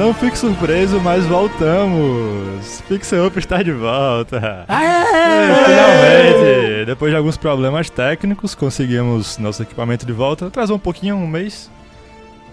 Não 0.00 0.14
fique 0.14 0.38
surpreso, 0.38 0.98
mas 0.98 1.26
voltamos. 1.26 2.80
Pixel 2.88 3.26
Up 3.26 3.38
está 3.38 3.62
de 3.62 3.70
volta. 3.70 4.64
É, 4.66 5.64
finalmente, 5.66 6.86
depois 6.86 7.12
de 7.12 7.18
alguns 7.18 7.36
problemas 7.36 7.90
técnicos, 7.90 8.54
conseguimos 8.54 9.36
nosso 9.36 9.62
equipamento 9.62 10.06
de 10.06 10.12
volta. 10.14 10.46
Atrasou 10.46 10.76
um 10.76 10.78
pouquinho, 10.78 11.16
um 11.16 11.26
mês. 11.26 11.70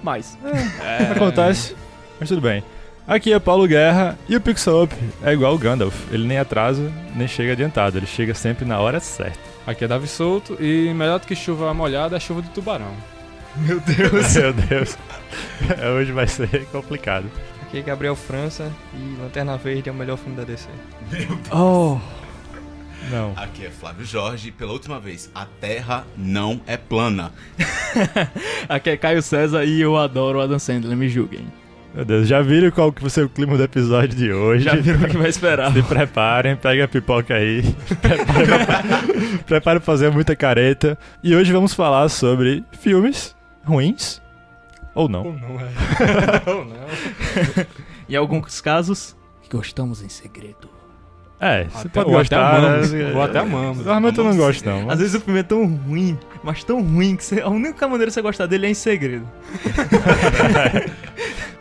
Mais. 0.04 0.38
Acontece, 1.10 1.74
mas 2.20 2.28
tudo 2.28 2.42
bem. 2.42 2.62
Aqui 3.08 3.32
é 3.32 3.40
Paulo 3.40 3.66
Guerra 3.66 4.20
e 4.28 4.36
o 4.36 4.42
Pixel 4.42 4.84
Up 4.84 4.94
é 5.24 5.32
igual 5.32 5.56
o 5.56 5.58
Gandalf. 5.58 5.96
Ele 6.12 6.28
nem 6.28 6.40
atrasa, 6.40 6.92
nem 7.16 7.30
chega 7.30 7.54
adiantado. 7.54 7.98
Ele 7.98 8.08
chega 8.08 8.34
sempre 8.34 8.66
na 8.66 8.78
hora 8.78 9.00
certa. 9.00 9.40
Aqui 9.66 9.86
é 9.86 9.88
Davi 9.88 10.10
Souto 10.10 10.58
e 10.62 10.94
melhor 10.94 11.18
do 11.18 11.26
que 11.26 11.34
chuva 11.34 11.74
molhada 11.74 12.18
é 12.18 12.20
chuva 12.20 12.42
de 12.42 12.50
tubarão. 12.50 12.92
Meu 13.66 13.80
Deus. 13.80 14.34
Meu 14.36 14.54
Deus. 14.54 14.98
É, 15.80 15.90
Hoje 15.90 16.12
vai 16.12 16.28
ser 16.28 16.66
complicado. 16.72 17.26
Aqui 17.62 17.80
é 17.80 17.82
Gabriel 17.82 18.16
França 18.16 18.72
e 18.94 19.22
Lanterna 19.22 19.58
Verde 19.58 19.90
é 19.90 19.92
o 19.92 19.96
melhor 19.96 20.18
filme 20.18 20.38
da 20.38 20.44
DC. 20.44 20.70
Oh. 21.52 21.98
Não. 23.12 23.34
Aqui 23.36 23.66
é 23.66 23.70
Flávio 23.70 24.06
Jorge 24.06 24.50
e 24.50 24.52
pela 24.52 24.72
última 24.72 25.00
vez, 25.00 25.30
a 25.34 25.46
Terra 25.46 26.06
não 26.16 26.62
é 26.66 26.78
plana. 26.78 27.32
Aqui 28.68 28.92
é 28.92 28.98
Caio 28.98 29.22
César 29.22 29.64
e 29.64 29.82
eu 29.82 29.98
adoro 29.98 30.40
o 30.40 30.42
Adam 30.42 30.60
Sandler, 30.60 30.96
me 30.96 31.10
julguem. 31.10 31.46
Meu 31.94 32.06
Deus, 32.06 32.28
já 32.28 32.42
viram 32.42 32.70
qual 32.70 32.92
que 32.92 33.02
vai 33.02 33.10
ser 33.10 33.26
o 33.26 33.30
clima 33.30 33.58
do 33.58 33.64
episódio 33.64 34.16
de 34.16 34.32
hoje? 34.32 34.66
Já 34.66 34.76
viram 34.76 35.02
o 35.02 35.08
que 35.10 35.18
vai 35.18 35.30
esperar. 35.30 35.74
Se 35.74 35.82
preparem, 35.84 36.56
peguem 36.56 36.84
a 36.84 36.88
pipoca 36.88 37.34
aí. 37.34 37.64
Preparem 38.02 39.38
Preparem 39.46 39.80
pra 39.80 39.86
fazer 39.86 40.12
muita 40.12 40.36
careta. 40.36 40.98
E 41.24 41.36
hoje 41.36 41.52
vamos 41.52 41.74
falar 41.74 42.08
sobre 42.10 42.64
filmes 42.80 43.37
ruins. 43.68 44.22
Ou 44.96 45.08
não. 45.08 45.24
não 45.26 45.60
é? 45.60 46.50
Ou 46.50 46.66
não. 46.66 46.76
Em 48.10 48.16
alguns 48.16 48.60
casos, 48.62 49.16
gostamos 49.52 50.02
em 50.02 50.10
segredo. 50.10 50.70
É, 51.40 51.66
você 51.66 51.88
pode 51.88 52.10
ou 52.10 52.16
gostar. 52.16 52.48
até 52.48 52.58
amamos. 52.68 52.92
né? 52.92 53.12
Ou 53.14 53.22
até 53.22 53.40
amamos. 53.40 53.78
Normalmente 53.86 54.18
eu 54.18 54.24
não 54.24 54.36
gosto, 54.36 54.64
dizer. 54.64 54.72
não. 54.72 54.90
Às 54.90 54.98
vezes 54.98 55.14
o 55.14 55.20
filme 55.22 55.40
é 55.40 55.44
tão 55.44 55.68
ruim, 55.68 56.18
mas 56.44 56.64
tão 56.64 56.82
ruim 56.82 57.16
que 57.16 57.24
você- 57.24 57.42
a 57.42 57.48
única 57.48 57.88
maneira 57.88 58.08
de 58.10 58.14
você 58.16 58.24
gostar 58.24 58.48
dele 58.48 58.66
é 58.66 58.70
em 58.72 58.74
segredo. 58.74 59.28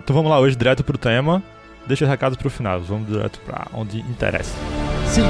Então 0.03 0.15
vamos 0.15 0.31
lá, 0.31 0.39
hoje 0.39 0.55
direto 0.55 0.85
pro 0.85 0.97
tema. 0.97 1.43
Deixa 1.85 2.05
os 2.05 2.11
recados 2.11 2.39
pro 2.39 2.49
final. 2.49 2.81
Vamos 2.81 3.09
direto 3.09 3.41
pra 3.45 3.67
onde 3.75 3.99
interessa. 4.03 4.55
Sim. 5.09 5.25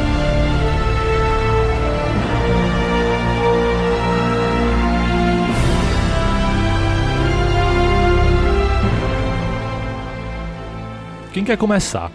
Quem 11.37 11.45
quer 11.45 11.59
começar? 11.59 12.11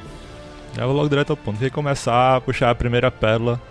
Eu 0.76 0.88
vou 0.88 0.96
logo 0.96 1.08
direto 1.08 1.30
ao 1.30 1.38
ponto. 1.38 1.60
Quem 1.60 1.70
quer 1.70 1.76
começar 1.76 2.38
a 2.38 2.42
puxar 2.42 2.72
a 2.72 2.74
primeira 2.74 3.12
pérola? 3.12 3.62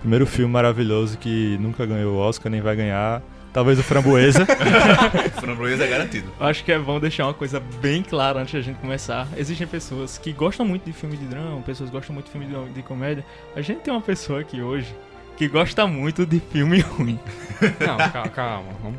Primeiro 0.00 0.24
filme 0.24 0.50
maravilhoso 0.50 1.18
que 1.18 1.58
nunca 1.60 1.84
ganhou 1.84 2.14
o 2.14 2.16
Oscar, 2.16 2.50
nem 2.50 2.62
vai 2.62 2.74
ganhar. 2.74 3.20
Talvez 3.52 3.78
o 3.78 3.82
Framboesa. 3.82 4.46
Framboesa 5.38 5.84
é 5.84 5.88
garantido. 5.88 6.32
Acho 6.40 6.64
que 6.64 6.72
é 6.72 6.78
bom 6.78 6.98
deixar 6.98 7.26
uma 7.26 7.34
coisa 7.34 7.60
bem 7.82 8.02
clara 8.02 8.40
antes 8.40 8.54
da 8.54 8.62
gente 8.62 8.78
começar. 8.78 9.28
Existem 9.36 9.66
pessoas 9.66 10.16
que 10.16 10.32
gostam 10.32 10.64
muito 10.64 10.86
de 10.86 10.92
filme 10.94 11.18
de 11.18 11.26
drama, 11.26 11.60
pessoas 11.60 11.90
que 11.90 11.96
gostam 11.96 12.14
muito 12.14 12.24
de 12.24 12.32
filme 12.32 12.46
de, 12.46 12.72
de 12.72 12.82
comédia. 12.82 13.26
A 13.54 13.60
gente 13.60 13.80
tem 13.80 13.92
uma 13.92 14.00
pessoa 14.00 14.40
aqui 14.40 14.62
hoje 14.62 14.96
que 15.36 15.46
gosta 15.48 15.86
muito 15.86 16.24
de 16.24 16.40
filme 16.40 16.80
ruim. 16.80 17.20
Não, 17.78 17.98
calma, 18.10 18.28
calma. 18.30 18.72
Calma. 18.80 18.98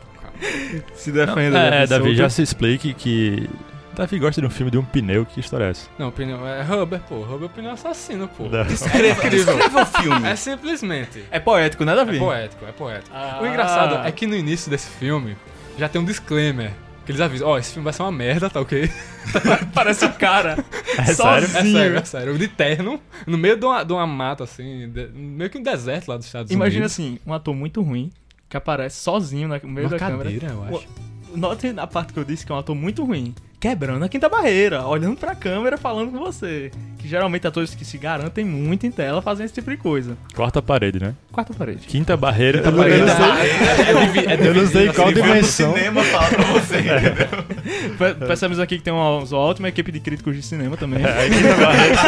Se 0.94 1.12
defenda. 1.12 1.58
é, 1.58 1.88
Davi, 1.88 2.16
já 2.16 2.30
se 2.30 2.44
explique 2.44 2.94
que. 2.94 3.50
Davi 3.96 4.20
gosta 4.20 4.42
de 4.42 4.48
um 4.48 4.50
filme 4.50 4.70
de 4.72 4.78
um 4.78 4.84
pneu. 4.86 5.26
Que 5.26 5.40
história 5.40 5.66
é 5.66 5.70
essa? 5.72 5.88
Não, 5.98 6.10
o 6.10 6.12
pneu 6.12 6.46
é 6.48 6.62
Rubber, 6.62 7.00
pô. 7.02 7.22
Rubber 7.22 7.44
é 7.44 7.46
o 7.46 7.50
pneu 7.50 7.72
assassino, 7.72 8.28
pô. 8.28 8.44
Não. 8.50 8.64
Descreva, 8.66 9.30
descreva 9.30 9.82
o 9.82 9.86
filme. 9.86 10.28
É 10.28 10.36
simplesmente. 10.36 11.24
É 11.32 11.40
poético, 11.40 11.84
né, 11.86 11.96
Davi? 11.96 12.18
É 12.18 12.20
poético, 12.20 12.66
é 12.66 12.72
poético. 12.72 13.12
Ah. 13.16 13.40
O 13.42 13.48
engraçado 13.48 14.08
é 14.08 14.12
que 14.12 14.28
no 14.28 14.36
início 14.36 14.70
desse 14.70 14.88
filme 14.90 15.36
já 15.78 15.88
tem 15.90 16.00
um 16.02 16.06
disclaimer. 16.06 16.72
Que 17.06 17.12
eles 17.12 17.22
avisam, 17.22 17.48
ó, 17.50 17.58
esse 17.60 17.72
filme 17.72 17.84
vai 17.84 17.94
ser 17.94 18.02
uma 18.02 18.12
merda, 18.12 18.50
tá 18.50 18.60
ok? 18.60 18.90
Parece 19.76 20.06
um 20.06 20.12
cara. 20.12 20.58
É 20.98 21.06
Sozinho. 21.14 21.14
sério? 21.14 21.46
É 21.46 21.62
sério, 21.72 21.98
é 21.98 22.04
sério. 22.04 22.38
De 22.38 22.48
terno, 22.48 23.00
no 23.28 23.38
meio 23.38 23.56
de 23.58 23.64
uma, 23.66 23.84
de 23.84 23.94
uma 23.94 24.08
mata, 24.08 24.44
assim, 24.44 24.90
de- 24.90 25.10
meio 25.14 25.48
que 25.50 25.58
um 25.60 25.62
deserto 25.64 26.08
lá 26.08 26.18
dos 26.18 26.26
Estados 26.26 26.52
Imagina 26.52 26.86
Unidos. 26.86 26.94
assim, 26.94 27.20
um 27.26 27.32
ator 27.32 27.54
muito 27.56 27.80
ruim 27.84 28.12
que 28.50 28.58
aparece 28.58 28.98
sozinho 29.02 29.48
na- 29.48 29.60
no 29.62 29.70
meio 29.70 29.86
Uma 29.88 29.92
da 29.92 30.00
câmera. 30.00 30.24
cadeira, 30.32 30.48
eu 30.48 30.64
acho. 30.64 30.88
Note 31.35 31.72
na 31.73 31.85
parte 31.88 32.13
que 32.13 32.19
eu 32.19 32.23
disse 32.23 32.46
que 32.46 32.51
é 32.51 32.56
um 32.56 32.59
ator 32.59 32.75
muito 32.75 33.03
ruim. 33.03 33.34
Quebrando 33.59 34.03
a 34.06 34.09
quinta 34.09 34.29
barreira, 34.29 34.85
olhando 34.85 35.18
pra 35.18 35.34
câmera, 35.34 35.75
falando 35.78 36.12
com 36.12 36.19
você. 36.19 36.69
Que 37.00 37.07
geralmente 37.07 37.47
atores 37.47 37.73
que 37.73 37.84
se 37.84 37.97
garantem 37.97 38.46
muito 38.46 38.85
em 38.85 38.91
tela 38.91 39.22
fazem 39.23 39.44
esse 39.46 39.56
tipo 39.56 39.72
de 39.72 39.78
coisa. 39.78 40.16
Quarta 40.35 40.62
parede, 40.62 41.00
né? 41.00 41.16
Quarta 41.31 41.51
parede. 41.53 41.88
Quinta 41.88 42.16
barreira. 42.16 42.59
eu, 42.59 42.72
não- 42.72 42.78
parede. 42.78 43.00
eu 43.00 43.06
não 43.07 43.16
sei, 43.16 43.25
É, 43.25 44.06
divi- 44.06 44.19
é 44.19 44.34
eu 44.34 44.53
não 44.53 44.68
sei 44.68 44.90
dividido, 44.90 44.94
qual 44.94 45.07
assim, 45.07 45.13
do 45.16 45.22
dimensão. 45.23 45.73
cinema 45.73 46.03
fala 46.03 46.28
pra 46.29 46.44
você. 46.44 46.78
entendeu? 46.79 47.96
Pe- 47.97 48.25
Percebemos 48.28 48.59
aqui 48.59 48.78
que 48.78 48.84
tem 48.84 48.94
uma, 48.94 49.17
uma 49.17 49.38
ótima 49.38 49.67
equipe 49.69 49.91
de 49.91 50.00
críticos 50.00 50.35
de 50.35 50.44
cinema 50.44 50.78
também. 50.78 51.03
É, 51.03 51.25
a 51.25 51.29
quinta 51.29 51.56
barreira. 51.56 52.00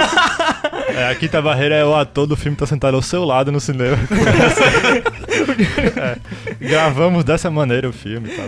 É, 0.99 1.09
a 1.11 1.15
quinta 1.15 1.41
barreira 1.41 1.75
é 1.75 1.85
o 1.85 1.95
ator 1.95 2.27
do 2.27 2.35
filme 2.35 2.55
que 2.55 2.59
tá 2.59 2.67
sentado 2.67 2.95
ao 2.95 3.01
seu 3.01 3.23
lado 3.25 3.51
no 3.51 3.59
cinema. 3.59 3.97
É, 5.97 6.17
gravamos 6.59 7.23
dessa 7.23 7.49
maneira 7.49 7.87
o 7.89 7.93
filme 7.93 8.29
e 8.31 8.35
tal. 8.35 8.45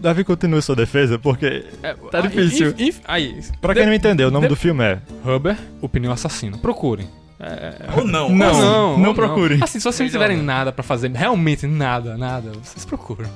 Davi, 0.00 0.24
continue 0.24 0.62
sua 0.62 0.76
defesa, 0.76 1.18
porque, 1.18 1.64
É, 1.82 1.94
Tá 2.10 2.20
difícil. 2.20 2.68
inf- 2.70 2.80
inf- 2.80 3.00
aí, 3.06 3.40
pra 3.60 3.74
quem 3.74 3.86
não 3.86 3.92
entendeu, 3.94 4.28
o 4.28 4.30
nome 4.30 4.46
de- 4.46 4.50
do 4.50 4.56
filme 4.56 4.82
é 4.84 4.98
Rubber, 5.24 5.56
o 5.80 5.88
pneu 5.88 6.12
assassino. 6.12 6.58
Procurem. 6.58 7.08
É, 7.40 7.74
Ou 7.96 8.04
não. 8.04 8.28
Não, 8.30 8.52
ou 8.52 8.60
não, 8.60 8.98
não 8.98 9.08
ou 9.10 9.14
procurem. 9.14 9.58
Assim, 9.62 9.78
se 9.78 9.84
vocês 9.84 10.00
não 10.10 10.12
tiverem 10.12 10.36
não. 10.38 10.44
nada 10.44 10.72
pra 10.72 10.82
fazer, 10.82 11.08
realmente 11.12 11.66
nada, 11.66 12.16
nada, 12.16 12.50
vocês 12.62 12.84
procuram. 12.84 13.28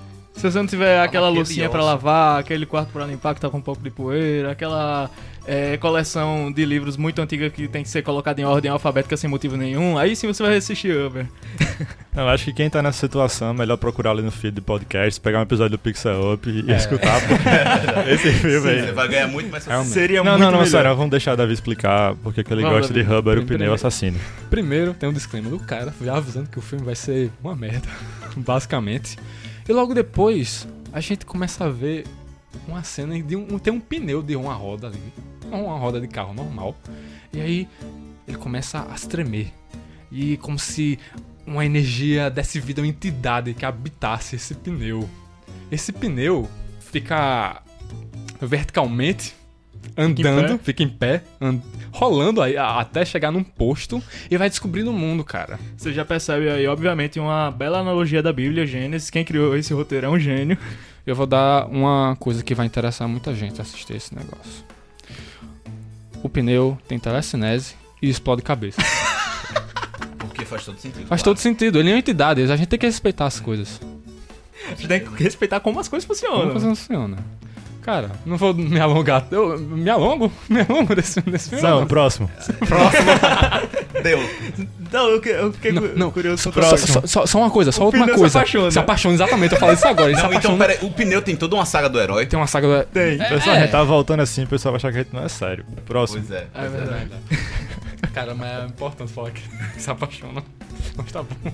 Se 0.42 0.50
você 0.50 0.58
não 0.58 0.66
tiver 0.66 1.00
aquela 1.00 1.28
aquele 1.28 1.38
loucinha 1.38 1.70
pra 1.70 1.78
osso. 1.78 1.86
lavar, 1.88 2.40
aquele 2.40 2.66
quarto 2.66 2.88
pra 2.92 3.06
limpar 3.06 3.32
que 3.34 3.40
tá 3.40 3.48
com 3.48 3.58
um 3.58 3.62
pouco 3.62 3.80
de 3.80 3.90
poeira, 3.90 4.50
aquela 4.50 5.08
é, 5.46 5.76
coleção 5.76 6.50
de 6.50 6.64
livros 6.64 6.96
muito 6.96 7.22
antiga 7.22 7.48
que 7.48 7.68
tem 7.68 7.84
que 7.84 7.88
ser 7.88 8.02
colocada 8.02 8.40
em 8.40 8.44
ordem 8.44 8.68
alfabética 8.68 9.16
sem 9.16 9.30
motivo 9.30 9.56
nenhum, 9.56 9.96
aí 9.96 10.16
sim 10.16 10.26
você 10.26 10.42
vai 10.42 10.56
assistir 10.56 10.96
Uber. 10.96 11.26
Eu 12.16 12.28
acho 12.28 12.44
que 12.46 12.52
quem 12.52 12.68
tá 12.68 12.82
nessa 12.82 12.98
situação 12.98 13.50
é 13.50 13.52
melhor 13.52 13.76
procurar 13.76 14.10
ali 14.10 14.20
no 14.22 14.32
feed 14.32 14.56
de 14.56 14.60
podcast, 14.60 15.20
pegar 15.20 15.38
um 15.38 15.42
episódio 15.42 15.76
do 15.76 15.78
Pixel 15.78 16.34
Up 16.34 16.50
e 16.50 16.70
É. 16.70 16.76
escutar, 16.76 17.20
porque 17.24 18.10
esse 18.12 18.32
filme 18.32 18.60
Sim, 18.60 18.68
aí. 18.68 18.80
você 18.86 18.92
vai 18.92 19.08
ganhar 19.08 19.28
muito 19.28 19.48
mais 19.48 19.64
Realmente. 19.64 19.92
Seria 19.92 20.24
Não, 20.24 20.32
muito 20.32 20.40
não, 20.40 20.50
não, 20.50 20.58
melhor. 20.58 20.70
sério, 20.70 20.96
vamos 20.96 21.10
deixar 21.12 21.34
o 21.34 21.36
Davi 21.36 21.52
explicar 21.54 22.16
porque 22.16 22.42
que 22.42 22.52
ele 22.52 22.62
Vamos, 22.62 22.78
gosta 22.78 22.92
de 22.92 23.00
Davi. 23.04 23.14
Rubber, 23.14 23.38
o 23.38 23.46
pneu 23.46 23.72
assassino. 23.72 24.18
Primeiro, 24.50 24.92
tem 24.92 25.08
um 25.08 25.12
disclaimer 25.12 25.50
do 25.52 25.60
cara, 25.60 25.94
já 26.02 26.16
avisando 26.16 26.50
que 26.50 26.58
o 26.58 26.62
filme 26.62 26.84
vai 26.84 26.96
ser 26.96 27.30
uma 27.42 27.54
merda, 27.54 27.88
basicamente. 28.36 29.16
E 29.68 29.72
logo 29.72 29.94
depois, 29.94 30.66
a 30.92 31.00
gente 31.00 31.24
começa 31.24 31.64
a 31.64 31.68
ver 31.68 32.06
uma 32.66 32.82
cena 32.82 33.20
de 33.20 33.36
um, 33.36 33.58
tem 33.58 33.72
um 33.72 33.80
pneu 33.80 34.22
de 34.22 34.36
uma 34.36 34.54
roda 34.54 34.88
ali, 34.88 35.00
uma 35.50 35.78
roda 35.78 36.00
de 36.00 36.08
carro 36.08 36.34
normal. 36.34 36.76
E 37.32 37.40
aí 37.40 37.68
ele 38.26 38.36
começa 38.36 38.80
a 38.80 38.96
se 38.96 39.08
tremer. 39.08 39.52
E 40.10 40.36
como 40.38 40.58
se 40.58 40.98
uma 41.46 41.64
energia 41.64 42.30
desse 42.30 42.60
vida 42.60 42.80
uma 42.80 42.86
entidade 42.86 43.54
que 43.54 43.64
habitasse 43.64 44.36
esse 44.36 44.54
pneu. 44.54 45.08
Esse 45.70 45.92
pneu 45.92 46.48
fica 46.80 47.62
verticalmente 48.40 49.34
andando, 49.96 50.52
em 50.54 50.56
pé. 50.58 50.64
fica 50.64 50.82
em 50.82 50.88
pé, 50.88 51.22
and- 51.40 51.60
rolando 51.92 52.40
aí 52.40 52.56
até 52.56 53.04
chegar 53.04 53.30
num 53.30 53.42
posto 53.44 54.02
e 54.30 54.36
vai 54.36 54.48
descobrindo 54.48 54.90
o 54.90 54.94
mundo, 54.94 55.22
cara. 55.24 55.58
Você 55.76 55.92
já 55.92 56.04
percebe 56.04 56.48
aí, 56.48 56.66
obviamente, 56.66 57.18
uma 57.20 57.50
bela 57.50 57.78
analogia 57.80 58.22
da 58.22 58.32
Bíblia, 58.32 58.66
Gênesis. 58.66 59.10
Quem 59.10 59.24
criou 59.24 59.56
esse 59.56 59.72
roteiro 59.74 60.06
é 60.06 60.08
um 60.10 60.18
gênio. 60.18 60.56
Eu 61.06 61.14
vou 61.16 61.26
dar 61.26 61.66
uma 61.66 62.16
coisa 62.20 62.42
que 62.44 62.54
vai 62.54 62.64
interessar 62.66 63.08
muita 63.08 63.34
gente 63.34 63.60
assistir 63.60 63.94
esse 63.96 64.14
negócio. 64.14 64.64
O 66.22 66.28
pneu 66.28 66.78
tem 66.86 66.98
telecinese 66.98 67.74
e 68.00 68.08
explode 68.08 68.42
cabeça. 68.42 68.80
Porque 70.18 70.44
faz 70.44 70.64
todo 70.64 70.78
sentido. 70.78 71.06
Faz 71.06 71.08
claro. 71.08 71.22
todo 71.24 71.38
sentido, 71.38 71.78
ele 71.80 71.90
é 71.90 71.92
uma 71.94 71.98
entidade, 71.98 72.42
a 72.42 72.56
gente 72.56 72.68
tem 72.68 72.78
que 72.78 72.86
respeitar 72.86 73.26
as 73.26 73.40
coisas. 73.40 73.80
A 74.66 74.74
gente 74.76 74.86
tem 74.88 75.00
que 75.04 75.22
respeitar 75.22 75.58
como 75.60 75.80
as 75.80 75.88
coisas 75.88 76.06
Como 76.06 76.18
funcionam. 76.18 76.54
que 76.54 76.60
funciona? 76.60 77.16
Cara, 77.82 78.12
não 78.24 78.36
vou 78.36 78.54
me 78.54 78.78
alongar. 78.78 79.26
Eu 79.30 79.58
me 79.58 79.90
alongo? 79.90 80.32
Me 80.48 80.60
alongo 80.60 80.94
desse, 80.94 81.20
desse 81.22 81.48
filme? 81.50 81.64
Não, 81.64 81.84
próximo. 81.86 82.30
Deu. 84.02 84.18
Não, 84.92 85.08
eu, 85.08 85.20
que- 85.20 85.28
eu 85.30 85.52
fiquei 85.52 85.72
Não, 85.72 85.82
não. 85.96 86.10
curioso. 86.10 86.42
Só, 86.42 86.52
sobre- 86.52 86.76
só- 86.92 87.06
só- 87.06 87.26
só 87.26 87.38
uma 87.38 87.50
coisa, 87.50 87.72
só 87.72 87.82
O 87.82 87.86
última 87.86 88.04
pneu 88.04 88.14
se 88.16 88.20
coisa. 88.20 88.38
apaixona. 88.38 88.70
Se 88.70 88.78
apaixona, 88.78 89.14
exatamente. 89.14 89.52
Eu 89.54 89.58
falei 89.60 89.74
isso 89.74 89.86
agora. 89.88 90.10
Ele 90.10 90.16
se 90.16 90.22
Não, 90.22 90.32
então, 90.32 90.54
apaixona. 90.54 90.78
pera, 90.78 90.86
o 90.86 90.90
pneu 90.92 91.22
tem 91.22 91.36
toda 91.36 91.54
uma 91.56 91.64
saga 91.66 91.88
do 91.88 92.00
herói. 92.00 92.26
Tem 92.26 92.38
uma 92.38 92.46
saga 92.46 92.68
do. 92.68 92.86
Tem. 92.86 93.18
Pessoal, 93.18 93.56
a 93.56 93.60
gente 93.60 93.70
tá 93.70 93.82
voltando 93.82 94.20
assim, 94.20 94.44
o 94.44 94.46
pessoal 94.46 94.72
vai 94.72 94.76
achar 94.78 94.92
que 94.92 94.98
a 94.98 95.02
gente 95.02 95.12
não 95.14 95.24
é 95.24 95.28
sério. 95.28 95.64
Próximo. 95.84 96.22
Pois 96.26 96.30
é. 96.40 96.42
É 96.44 96.48
pois 96.54 96.72
é. 96.74 96.76
verdade. 96.76 97.10
Cara, 98.12 98.34
mas 98.34 98.48
é 98.62 98.66
importante 98.66 99.12
falar 99.12 99.30
que 99.30 99.42
se 99.80 99.90
apaixona. 99.90 100.42
Mas 100.96 101.10
tá 101.12 101.22
bom. 101.22 101.52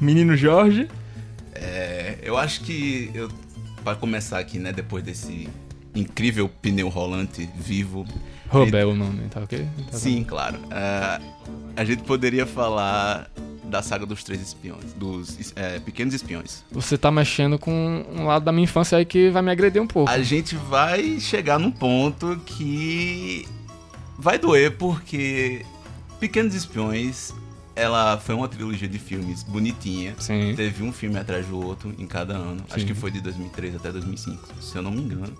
Menino 0.00 0.36
Jorge. 0.36 0.88
É, 1.54 2.16
eu 2.22 2.36
acho 2.36 2.62
que 2.62 3.10
eu 3.14 3.28
para 3.82 3.96
começar 3.96 4.38
aqui, 4.38 4.58
né, 4.58 4.72
depois 4.72 5.02
desse 5.02 5.48
incrível 5.94 6.48
pneu 6.48 6.88
rolante 6.88 7.48
vivo. 7.54 8.06
Robel 8.48 8.90
o 8.90 8.94
nome, 8.94 9.28
tá 9.28 9.40
ok? 9.40 9.66
Tá 9.90 9.98
Sim, 9.98 10.24
claro. 10.24 10.58
Ah, 10.70 11.20
a 11.76 11.84
gente 11.84 12.02
poderia 12.02 12.46
falar 12.46 13.30
da 13.64 13.82
saga 13.82 14.04
dos 14.04 14.22
três 14.22 14.40
espiões, 14.40 14.92
dos 14.94 15.52
é, 15.56 15.80
pequenos 15.80 16.12
espiões. 16.12 16.62
Você 16.70 16.98
tá 16.98 17.10
mexendo 17.10 17.58
com 17.58 18.04
um 18.14 18.26
lado 18.26 18.44
da 18.44 18.52
minha 18.52 18.64
infância 18.64 18.98
aí 18.98 19.04
que 19.04 19.30
vai 19.30 19.40
me 19.40 19.50
agredir 19.50 19.80
um 19.80 19.86
pouco. 19.86 20.10
A 20.10 20.22
gente 20.22 20.54
vai 20.54 21.18
chegar 21.18 21.58
num 21.58 21.70
ponto 21.70 22.38
que 22.44 23.48
vai 24.18 24.38
doer 24.38 24.76
porque 24.76 25.64
Pequenos 26.20 26.54
Espiões, 26.54 27.34
ela 27.74 28.18
foi 28.18 28.34
uma 28.34 28.48
trilogia 28.48 28.88
de 28.88 28.98
filmes 28.98 29.42
bonitinha. 29.42 30.14
Sim. 30.18 30.54
Teve 30.56 30.82
um 30.82 30.92
filme 30.92 31.18
atrás 31.18 31.46
do 31.46 31.58
outro 31.60 31.94
em 31.98 32.06
cada 32.06 32.34
ano. 32.34 32.62
Acho 32.70 32.80
Sim. 32.80 32.86
que 32.86 32.94
foi 32.94 33.10
de 33.10 33.20
2003 33.20 33.76
até 33.76 33.90
2005, 33.92 34.48
se 34.60 34.76
eu 34.76 34.82
não 34.82 34.90
me 34.90 35.00
engano. 35.02 35.32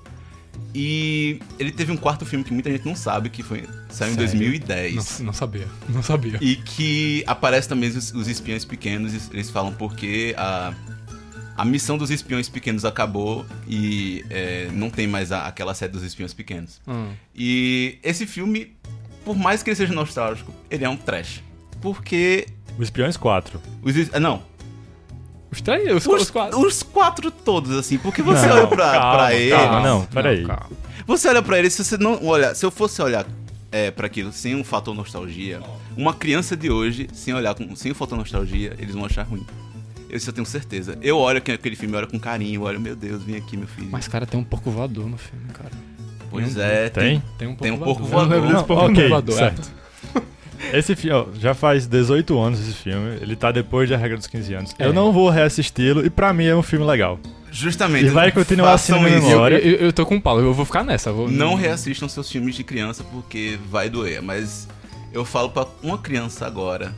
E 0.74 1.38
ele 1.58 1.70
teve 1.72 1.90
um 1.92 1.96
quarto 1.96 2.24
filme 2.26 2.44
que 2.44 2.52
muita 2.52 2.70
gente 2.70 2.84
não 2.84 2.94
sabe, 2.94 3.30
que 3.30 3.42
foi 3.42 3.62
saiu 3.88 4.12
em 4.12 4.14
Sério? 4.14 4.16
2010. 4.16 5.18
Não, 5.20 5.26
não 5.26 5.32
sabia, 5.32 5.68
não 5.88 6.02
sabia. 6.02 6.38
E 6.40 6.56
que 6.56 7.24
aparece 7.26 7.68
também 7.68 7.88
os, 7.88 8.12
os 8.12 8.28
espiões 8.28 8.64
pequenos, 8.64 9.30
eles 9.32 9.50
falam 9.50 9.72
porque 9.72 10.34
a, 10.36 10.74
a 11.56 11.64
missão 11.64 11.96
dos 11.96 12.10
espiões 12.10 12.48
pequenos 12.50 12.84
acabou 12.84 13.46
e 13.66 14.24
é, 14.30 14.68
não 14.72 14.90
tem 14.90 15.06
mais 15.06 15.32
a- 15.32 15.46
aquela 15.46 15.74
série 15.74 15.92
dos 15.92 16.02
espiões 16.02 16.34
pequenos. 16.34 16.80
Hum. 16.86 17.12
E 17.34 17.98
esse 18.02 18.26
filme, 18.26 18.74
por 19.24 19.36
mais 19.36 19.62
que 19.62 19.70
ele 19.70 19.76
seja 19.76 19.92
nostálgico, 19.94 20.52
ele 20.70 20.84
é 20.84 20.88
um 20.88 20.96
trash. 20.98 21.42
Porque 21.82 22.46
Os 22.78 22.84
Espiões 22.84 23.16
4. 23.18 23.60
os. 23.82 24.10
Não, 24.20 24.42
Os 25.50 25.60
três, 25.60 25.94
os, 25.94 26.06
os, 26.06 26.22
os 26.22 26.30
quatro. 26.30 26.58
os 26.66 26.82
quatro 26.82 27.30
todos, 27.30 27.76
assim, 27.76 27.98
porque 27.98 28.22
você 28.22 28.46
Não, 28.46 28.56
olha 28.56 28.66
pra, 28.68 28.92
calma, 28.92 29.12
pra 29.18 29.34
ele. 29.34 29.50
calma, 29.50 29.80
não, 29.86 30.04
peraí. 30.06 30.46
calma. 30.46 30.70
Você 31.06 31.28
olha 31.28 31.42
pra 31.42 31.58
ele, 31.58 31.68
se 31.68 31.84
você 31.84 31.98
não 31.98 32.24
olha, 32.24 32.54
se 32.54 32.64
eu 32.64 32.70
fosse 32.70 33.02
olhar 33.02 33.26
é, 33.70 33.90
para 33.90 34.06
aquilo 34.06 34.32
sem 34.32 34.54
um 34.54 34.62
fator 34.64 34.94
nostalgia, 34.94 35.60
uma 35.96 36.14
criança 36.14 36.56
de 36.56 36.70
hoje, 36.70 37.08
sem 37.12 37.34
olhar 37.34 37.54
com, 37.54 37.74
sem 37.76 37.90
o 37.90 37.94
fator 37.94 38.16
nostalgia, 38.16 38.74
eles 38.78 38.94
vão 38.94 39.04
achar 39.04 39.24
ruim. 39.24 39.44
Isso 40.08 40.28
eu 40.28 40.32
tenho 40.34 40.46
certeza. 40.46 40.96
Eu 41.02 41.16
olho 41.18 41.38
aquele- 41.38 41.74
filme, 41.74 41.94
eu 41.94 41.98
olho 41.98 42.06
com 42.08 42.20
carinho, 42.20 42.62
olho, 42.62 42.78
meu 42.80 42.94
Deus, 42.94 43.22
vem 43.22 43.36
aqui, 43.36 43.56
meu 43.56 43.66
filho. 43.66 43.88
Mas, 43.90 44.06
cara, 44.06 44.24
tem 44.26 44.38
um 44.38 44.44
porco 44.44 44.70
voador 44.70 45.06
no 45.08 45.16
filme, 45.18 45.46
cara. 45.52 45.70
pois 46.30 46.56
é, 46.56 46.88
Tem? 46.90 47.22
Tem 47.38 47.48
um 47.48 47.52
porco 47.52 47.62
Tem 47.62 47.72
um 47.72 47.78
porco 47.78 48.04
voador. 48.04 48.28
voador. 48.28 48.36
Eu 48.36 48.40
não 48.40 48.46
lembro 48.46 48.54
desse 48.54 48.66
porco 48.66 48.84
ok, 48.92 49.08
voador, 49.08 49.42
é. 49.42 49.54
Esse 50.72 50.94
filme, 50.94 51.16
ó, 51.16 51.26
já 51.38 51.54
faz 51.54 51.86
18 51.86 52.38
anos 52.38 52.60
esse 52.60 52.72
filme, 52.74 53.18
ele 53.20 53.36
tá 53.36 53.50
depois 53.50 53.88
da 53.88 53.96
regra 53.96 54.16
dos 54.16 54.26
15 54.26 54.54
anos. 54.54 54.74
É. 54.78 54.86
Eu 54.86 54.92
não 54.92 55.12
vou 55.12 55.28
reassisti-lo 55.28 56.04
e 56.04 56.10
pra 56.10 56.32
mim 56.32 56.46
é 56.46 56.54
um 56.54 56.62
filme 56.62 56.84
legal. 56.84 57.18
justamente. 57.50 58.06
E 58.06 58.10
vai 58.10 58.32
continuar 58.32 58.72
assim 58.74 58.92
na 58.92 59.00
memória. 59.00 59.56
Eu, 59.56 59.72
eu, 59.72 59.86
eu 59.86 59.92
tô 59.92 60.06
com 60.06 60.16
o 60.16 60.20
Paulo, 60.20 60.40
eu 60.42 60.54
vou 60.54 60.64
ficar 60.64 60.84
nessa. 60.84 61.12
Vou... 61.12 61.28
Não 61.28 61.54
reassistam 61.54 62.08
seus 62.08 62.30
filmes 62.30 62.54
de 62.54 62.64
criança 62.64 63.04
porque 63.04 63.58
vai 63.70 63.90
doer, 63.90 64.22
mas 64.22 64.68
eu 65.12 65.24
falo 65.24 65.50
pra 65.50 65.66
uma 65.82 65.98
criança 65.98 66.46
agora, 66.46 66.94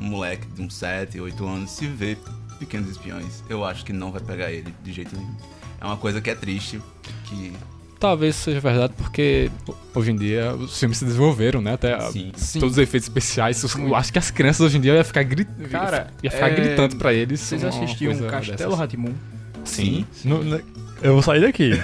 um 0.00 0.04
moleque 0.04 0.46
de 0.54 0.62
uns 0.62 0.74
7, 0.74 1.20
8 1.20 1.46
anos, 1.46 1.70
se 1.70 1.86
vê 1.86 2.16
Pequenos 2.58 2.88
Espiões, 2.88 3.42
eu 3.48 3.64
acho 3.64 3.84
que 3.84 3.92
não 3.92 4.12
vai 4.12 4.20
pegar 4.20 4.50
ele 4.52 4.74
de 4.82 4.92
jeito 4.92 5.16
nenhum. 5.16 5.34
É 5.80 5.84
uma 5.84 5.96
coisa 5.96 6.20
que 6.20 6.30
é 6.30 6.34
triste, 6.34 6.80
que 7.24 7.52
Talvez 7.98 8.36
seja 8.36 8.60
verdade 8.60 8.92
porque 8.96 9.50
hoje 9.94 10.10
em 10.12 10.16
dia 10.16 10.54
os 10.54 10.78
filmes 10.78 10.98
se 10.98 11.04
desenvolveram, 11.04 11.62
né? 11.62 11.72
Até 11.72 11.94
a- 11.94 12.10
Sim. 12.10 12.30
todos 12.60 12.72
os 12.76 12.78
efeitos 12.78 13.08
especiais. 13.08 13.62
Eu 13.78 13.94
acho 13.94 14.12
que 14.12 14.18
as 14.18 14.30
crianças 14.30 14.60
hoje 14.60 14.76
em 14.76 14.80
dia 14.82 14.92
ia 14.94 15.04
ficar, 15.04 15.22
grit... 15.22 15.48
Cara, 15.70 16.08
ia 16.22 16.30
ficar 16.30 16.48
é, 16.50 16.54
gritando 16.54 16.96
pra 16.96 17.12
eles. 17.14 17.40
Vocês 17.40 17.64
assistiam 17.64 18.14
Castelo. 18.28 18.74
Ratimun? 18.74 19.12
Sim. 19.64 20.04
No- 20.24 20.44
no- 20.44 20.60
eu 21.02 21.14
vou 21.14 21.22
sair 21.22 21.40
daqui. 21.40 21.72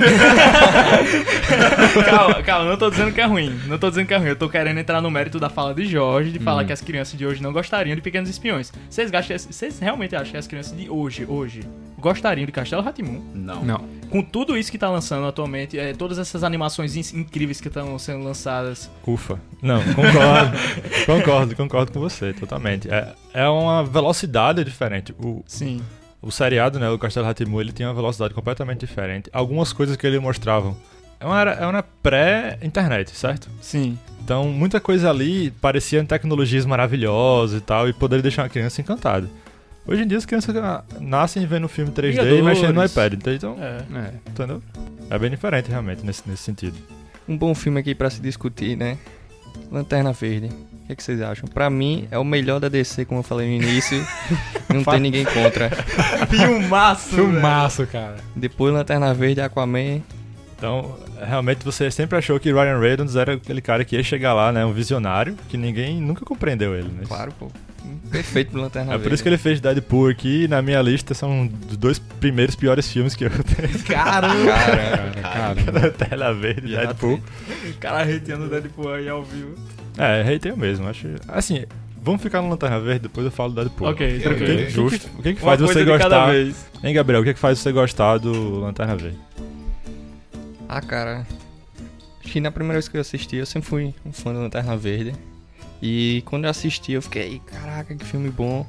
calma, 2.04 2.42
calma, 2.42 2.70
não 2.70 2.76
tô 2.76 2.90
dizendo 2.90 3.12
que 3.12 3.20
é 3.20 3.24
ruim. 3.26 3.60
Não 3.66 3.78
tô 3.78 3.88
dizendo 3.90 4.06
que 4.06 4.14
é 4.14 4.16
ruim. 4.16 4.28
Eu 4.28 4.36
tô 4.36 4.48
querendo 4.48 4.78
entrar 4.78 5.00
no 5.00 5.10
mérito 5.10 5.38
da 5.38 5.48
fala 5.48 5.74
de 5.74 5.86
Jorge, 5.86 6.30
de 6.32 6.38
Hum. 6.38 6.42
falar 6.42 6.64
que 6.64 6.72
as 6.72 6.80
crianças 6.80 7.18
de 7.18 7.26
hoje 7.26 7.42
não 7.42 7.52
gostariam 7.52 7.94
de 7.94 8.02
Pequenos 8.02 8.28
Espiões. 8.28 8.72
Vocês 8.88 9.12
acham- 9.12 9.36
vocês 9.38 9.78
realmente 9.78 10.14
acham 10.16 10.32
que 10.32 10.36
as 10.38 10.46
crianças 10.46 10.76
de 10.76 10.88
hoje, 10.88 11.24
hoje, 11.28 11.60
gostariam 11.98 12.46
de 12.46 12.52
Castelo 12.52 12.82
Ratimun? 12.82 13.20
não. 13.34 13.62
Não. 13.64 14.02
Com 14.10 14.22
tudo 14.22 14.58
isso 14.58 14.70
que 14.70 14.76
tá 14.76 14.90
lançando 14.90 15.26
atualmente, 15.26 15.78
é, 15.78 15.94
todas 15.94 16.18
essas 16.18 16.44
animações 16.44 16.96
in- 16.96 17.20
incríveis 17.20 17.62
que 17.62 17.68
estão 17.68 17.98
sendo 17.98 18.22
lançadas. 18.22 18.90
Ufa. 19.06 19.40
Não, 19.62 19.82
concordo. 19.94 20.58
concordo, 21.06 21.56
concordo 21.56 21.92
com 21.92 22.00
você, 22.00 22.34
totalmente. 22.34 22.90
É, 22.92 23.08
é 23.32 23.48
uma 23.48 23.82
velocidade 23.82 24.62
diferente. 24.64 25.14
O, 25.18 25.42
Sim. 25.46 25.80
O 26.22 26.30
seriado, 26.30 26.78
né, 26.78 26.88
o 26.88 26.98
Castelo 26.98 27.26
Ratimu, 27.26 27.60
ele 27.60 27.72
tinha 27.72 27.88
uma 27.88 27.94
velocidade 27.94 28.32
completamente 28.32 28.80
diferente. 28.80 29.28
Algumas 29.32 29.72
coisas 29.72 29.96
que 29.96 30.06
ele 30.06 30.18
mostravam. 30.20 30.76
É 31.20 31.26
uma, 31.26 31.40
era- 31.40 31.52
é 31.52 31.66
uma 31.66 31.82
pré-internet, 31.82 33.10
certo? 33.10 33.48
Sim. 33.60 33.98
Então, 34.24 34.46
muita 34.48 34.80
coisa 34.80 35.10
ali 35.10 35.50
parecia 35.60 36.02
tecnologias 36.04 36.64
maravilhosas 36.64 37.58
e 37.58 37.60
tal, 37.64 37.88
e 37.88 37.92
poderia 37.92 38.22
deixar 38.22 38.42
uma 38.44 38.48
criança 38.48 38.80
encantada. 38.80 39.28
Hoje 39.86 40.02
em 40.02 40.06
dia 40.06 40.16
as 40.16 40.24
crianças 40.24 40.54
ah, 40.56 40.84
nascem 41.00 41.44
vendo 41.44 41.66
filme 41.68 41.90
3D 41.90 42.38
e 42.38 42.42
mexendo 42.42 42.74
no 42.74 42.84
iPad, 42.84 43.14
então, 43.26 43.56
É. 43.60 43.78
É. 43.98 44.12
entendeu? 44.30 44.62
É 45.10 45.18
bem 45.18 45.28
diferente 45.30 45.68
realmente 45.68 46.06
nesse, 46.06 46.22
nesse 46.28 46.42
sentido. 46.44 46.76
Um 47.28 47.36
bom 47.36 47.52
filme 47.54 47.80
aqui 47.80 47.92
pra 47.94 48.08
se 48.08 48.20
discutir, 48.20 48.76
né? 48.76 48.96
Lanterna 49.72 50.12
Verde. 50.12 50.50
O 50.92 50.94
que, 50.94 50.96
é 50.96 50.96
que 50.96 51.02
vocês 51.04 51.22
acham? 51.22 51.48
Pra 51.48 51.70
mim, 51.70 52.06
é 52.10 52.18
o 52.18 52.24
melhor 52.24 52.60
da 52.60 52.68
DC, 52.68 53.06
como 53.06 53.20
eu 53.20 53.24
falei 53.24 53.48
no 53.48 53.62
início. 53.64 54.06
não 54.68 54.84
tem 54.84 55.00
ninguém 55.00 55.24
contra. 55.24 55.70
Filmaço! 56.28 57.14
Filmaço, 57.14 57.86
cara. 57.86 58.16
Depois, 58.36 58.74
Lanterna 58.74 59.14
Verde, 59.14 59.40
Aquaman. 59.40 60.02
Então, 60.56 60.96
realmente 61.26 61.64
você 61.64 61.90
sempre 61.90 62.18
achou 62.18 62.38
que 62.38 62.52
Ryan 62.52 62.78
Reynolds 62.78 63.16
era 63.16 63.34
aquele 63.34 63.60
cara 63.60 63.84
que 63.84 63.96
ia 63.96 64.02
chegar 64.02 64.34
lá, 64.34 64.52
né, 64.52 64.64
um 64.64 64.72
visionário, 64.72 65.34
que 65.48 65.56
ninguém 65.56 66.00
nunca 66.00 66.24
compreendeu 66.24 66.74
ele, 66.74 66.88
né? 66.88 67.04
Claro, 67.08 67.32
pô. 67.38 67.48
Perfeito 68.10 68.52
pro 68.52 68.60
Lanterna 68.60 68.90
É 68.90 68.92
Verde. 68.92 69.02
por 69.08 69.14
isso 69.14 69.22
que 69.22 69.28
ele 69.28 69.38
fez 69.38 69.60
Deadpool 69.60 70.08
aqui, 70.10 70.44
e 70.44 70.48
na 70.48 70.60
minha 70.62 70.80
lista 70.82 71.14
são 71.14 71.50
os 71.68 71.76
dois 71.76 71.98
primeiros 71.98 72.54
piores 72.54 72.86
filmes 72.92 73.14
que 73.16 73.24
eu 73.24 73.30
tenho. 73.56 73.78
Caramba! 73.84 74.52
Cara, 74.52 75.10
cara. 75.22 75.56
Lanterna 75.86 76.34
Verde 76.34 76.66
e 76.72 76.76
Deadpool. 76.76 77.14
O 77.70 77.78
cara 77.80 78.02
hateando 78.02 78.44
o 78.44 78.48
Deadpool 78.48 78.92
aí 78.92 79.08
ao 79.08 79.24
vivo. 79.24 79.54
É, 79.98 80.34
hateio 80.34 80.56
mesmo, 80.56 80.88
acho. 80.88 81.06
Assim, 81.28 81.64
vamos 82.02 82.22
ficar 82.22 82.40
no 82.42 82.48
Lanterna 82.48 82.80
Verde, 82.80 83.00
depois 83.00 83.24
eu 83.26 83.30
falo 83.32 83.52
do 83.52 83.56
Deadpool. 83.60 83.88
Ok, 83.88 84.20
tranquilo. 84.20 84.52
o 84.52 84.56
que- 84.56 84.70
Justo. 84.70 85.10
O 85.18 85.22
que, 85.22 85.34
que 85.34 85.40
faz 85.40 85.60
você 85.60 85.84
gostar? 85.84 86.34
Hein, 86.34 86.94
Gabriel? 86.94 87.20
O 87.20 87.24
que, 87.24 87.34
que 87.34 87.40
faz 87.40 87.58
você 87.58 87.70
gostar 87.72 88.18
do 88.18 88.60
Lanterna 88.60 88.96
Verde? 88.96 89.18
Ah, 90.68 90.80
cara. 90.80 91.26
Acho 92.24 92.32
que 92.32 92.40
na 92.40 92.50
primeira 92.50 92.74
vez 92.74 92.88
que 92.88 92.96
eu 92.96 93.00
assisti, 93.00 93.36
eu 93.36 93.46
sempre 93.46 93.68
fui 93.68 93.94
um 94.06 94.12
fã 94.12 94.32
do 94.32 94.40
Lanterna 94.40 94.76
Verde. 94.76 95.12
E 95.82 96.22
quando 96.26 96.44
eu 96.44 96.50
assisti, 96.50 96.92
eu 96.92 97.02
fiquei, 97.02 97.40
caraca, 97.46 97.94
que 97.94 98.04
filme 98.04 98.30
bom. 98.30 98.66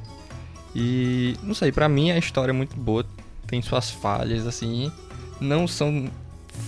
E 0.74 1.36
não 1.42 1.54
sei, 1.54 1.70
pra 1.70 1.88
mim 1.88 2.10
a 2.10 2.18
história 2.18 2.50
é 2.50 2.52
muito 2.52 2.76
boa. 2.76 3.06
Tem 3.46 3.62
suas 3.62 3.90
falhas, 3.90 4.46
assim. 4.46 4.90
Não 5.40 5.66
são 5.68 6.08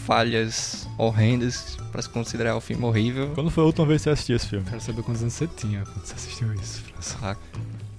falhas 0.06 0.85
horrendas 0.98 1.76
pra 1.92 2.00
se 2.02 2.08
considerar 2.08 2.56
o 2.56 2.60
filme 2.60 2.84
horrível. 2.84 3.30
Quando 3.34 3.50
foi 3.50 3.62
a 3.62 3.66
última 3.66 3.86
vez 3.86 4.00
que 4.00 4.04
você 4.04 4.10
assistiu 4.10 4.36
esse 4.36 4.46
filme? 4.48 4.64
Quero 4.68 4.80
saber 4.80 5.02
quantos 5.02 5.22
anos 5.22 5.34
você 5.34 5.46
tinha 5.46 5.82
quando 5.82 6.04
você 6.04 6.14
assistiu 6.14 6.52
isso, 6.54 6.82
François. 6.92 7.22
Ah, 7.22 7.36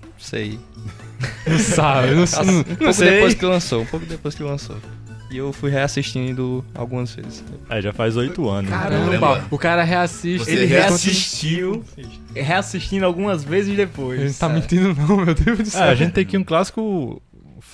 não 0.04 0.12
sei. 0.18 0.60
Não 1.48 1.60
sabe, 1.60 2.10
eu 2.10 2.16
não, 2.18 2.24
Assim, 2.24 2.44
não, 2.46 2.54
um 2.54 2.58
não 2.58 2.64
pouco 2.64 2.94
sei. 2.94 3.10
depois 3.12 3.34
que 3.34 3.46
lançou, 3.46 3.82
um 3.82 3.86
pouco 3.86 4.06
depois 4.06 4.36
que 4.36 4.44
lançou. 4.44 4.76
E 5.32 5.38
eu 5.38 5.52
fui 5.52 5.70
reassistindo 5.70 6.64
algumas 6.74 7.14
vezes. 7.14 7.44
É, 7.70 7.82
já 7.82 7.92
faz 7.94 8.16
oito 8.16 8.48
anos. 8.50 8.70
Caramba, 8.72 9.46
o 9.52 9.58
cara 9.58 9.84
reassiste. 9.84 10.46
Você 10.46 10.52
Ele 10.52 10.66
reassistiu. 10.66 11.84
reassistindo 12.34 13.06
algumas 13.06 13.44
vezes 13.44 13.76
depois. 13.76 14.20
Ele 14.20 14.30
não 14.30 14.36
tá 14.36 14.48
mentindo 14.50 14.94
não, 14.94 15.18
meu 15.18 15.34
Deus 15.36 15.58
do 15.58 15.64
É, 15.64 15.66
céu. 15.66 15.84
a 15.84 15.96
gente 15.96 16.14
tem 16.14 16.22
aqui 16.24 16.38
um 16.38 16.44
clássico 16.44 17.22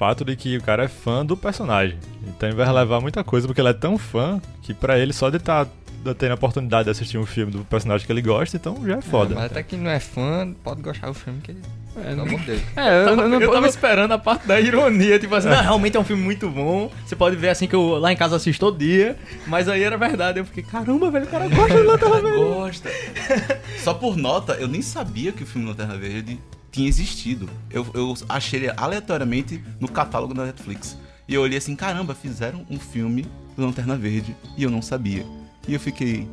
fato 0.04 0.26
de 0.26 0.36
que 0.36 0.58
o 0.58 0.62
cara 0.62 0.84
é 0.84 0.88
fã 0.90 1.26
do 1.26 1.38
personagem. 1.38 1.98
Então 2.28 2.50
ele 2.50 2.58
vai 2.58 2.66
relevar 2.66 3.00
muita 3.00 3.24
coisa, 3.24 3.48
porque 3.48 3.62
ele 3.62 3.70
é 3.70 3.74
tão 3.74 3.98
fã 3.98 4.42
que 4.62 4.74
pra 4.74 5.00
ele 5.00 5.14
só 5.14 5.30
de 5.30 5.38
estar 5.38 5.66
tendo 6.18 6.32
a 6.32 6.36
oportunidade 6.36 6.86
de 6.86 6.90
assistir 6.90 7.18
um 7.18 7.26
filme 7.26 7.54
do 7.54 7.64
personagem 7.64 8.06
que 8.06 8.12
ele 8.12 8.22
gosta, 8.22 8.58
então 8.58 8.76
já 8.86 8.98
é 8.98 9.02
foda. 9.02 9.36
mas 9.36 9.46
até 9.46 9.64
quem 9.64 9.80
não 9.80 9.90
é 9.90 10.02
fã 10.02 10.54
pode 10.62 10.82
gostar 10.82 11.08
do 11.08 11.14
filme, 11.14 11.40
que 11.40 11.56
É, 11.96 12.16
não- 12.16 12.24
amor 12.26 12.40
de 12.40 12.46
Deus. 12.48 12.62
é, 12.76 12.88
eu, 12.88 13.08
Eu, 13.10 13.16
não- 13.16 13.42
eu 13.42 13.48
tava 13.50 13.62
não- 13.62 13.68
esperando 13.68 14.12
a 14.14 14.18
parte 14.18 14.48
da 14.48 14.60
ironia, 14.60 15.20
tipo 15.20 15.34
assim, 15.36 15.50
não, 15.50 15.62
realmente 15.62 15.96
é 15.98 16.00
um 16.00 16.04
filme 16.04 16.24
muito 16.24 16.50
bom. 16.50 16.92
Você 17.06 17.16
pode 17.16 17.36
ver 17.36 17.50
assim 17.50 17.68
que 17.68 17.76
eu 17.76 18.00
lá 18.00 18.12
em 18.12 18.16
casa 18.16 18.36
assisto 18.36 18.60
todo 18.66 18.78
dia, 18.78 19.18
mas 19.48 19.68
aí 19.70 19.84
era 19.84 19.98
verdade. 19.98 20.40
Eu 20.40 20.46
fiquei, 20.46 20.64
caramba, 20.64 21.12
velho, 21.12 21.26
o 21.26 21.30
cara 21.30 21.48
gosta 21.48 21.76
do 21.76 21.84
Lanterna 21.88 22.22
Verde. 22.22 22.38
Gosta. 22.54 22.90
Só 23.84 23.94
por 23.94 24.16
nota, 24.18 24.54
eu 24.54 24.68
nem 24.68 24.82
sabia 24.82 25.32
que 25.32 25.44
o 25.44 25.46
filme 25.46 25.68
Lanterna 25.68 25.98
Verde 25.98 26.40
tinha 26.72 26.88
existido. 26.88 27.50
Eu, 27.70 27.86
eu 27.94 28.14
achei 28.28 28.60
ele 28.62 28.74
aleatoriamente 28.76 29.64
no 29.80 29.88
catálogo 29.88 30.34
da 30.34 30.46
Netflix. 30.46 30.98
E 31.28 31.34
eu 31.36 31.42
olhei 31.42 31.58
assim, 31.58 31.76
caramba, 31.76 32.14
fizeram 32.16 32.66
um 32.70 32.80
filme 32.80 33.26
do 33.56 33.66
Lanterna 33.66 33.96
Verde 33.96 34.36
e 34.58 34.64
eu 34.64 34.70
não 34.72 34.82
sabia. 34.82 35.24
E 35.68 35.74
eu 35.74 35.80
fiquei, 35.80 36.28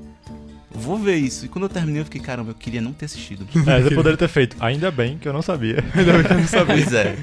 vou 0.70 0.98
ver 0.98 1.16
isso. 1.16 1.44
E 1.46 1.48
quando 1.48 1.64
eu 1.64 1.68
terminei, 1.68 2.00
eu 2.00 2.04
fiquei, 2.04 2.20
caramba, 2.20 2.50
eu 2.50 2.54
queria 2.54 2.80
não 2.80 2.92
ter 2.92 3.06
assistido. 3.06 3.46
É, 3.70 3.80
você 3.82 3.94
poderia 3.94 4.16
ter 4.16 4.28
feito. 4.28 4.56
Ainda 4.60 4.90
bem 4.90 5.18
que 5.18 5.28
eu 5.28 5.32
não 5.32 5.42
sabia. 5.42 5.84
pois 6.66 6.92
é. 6.92 7.16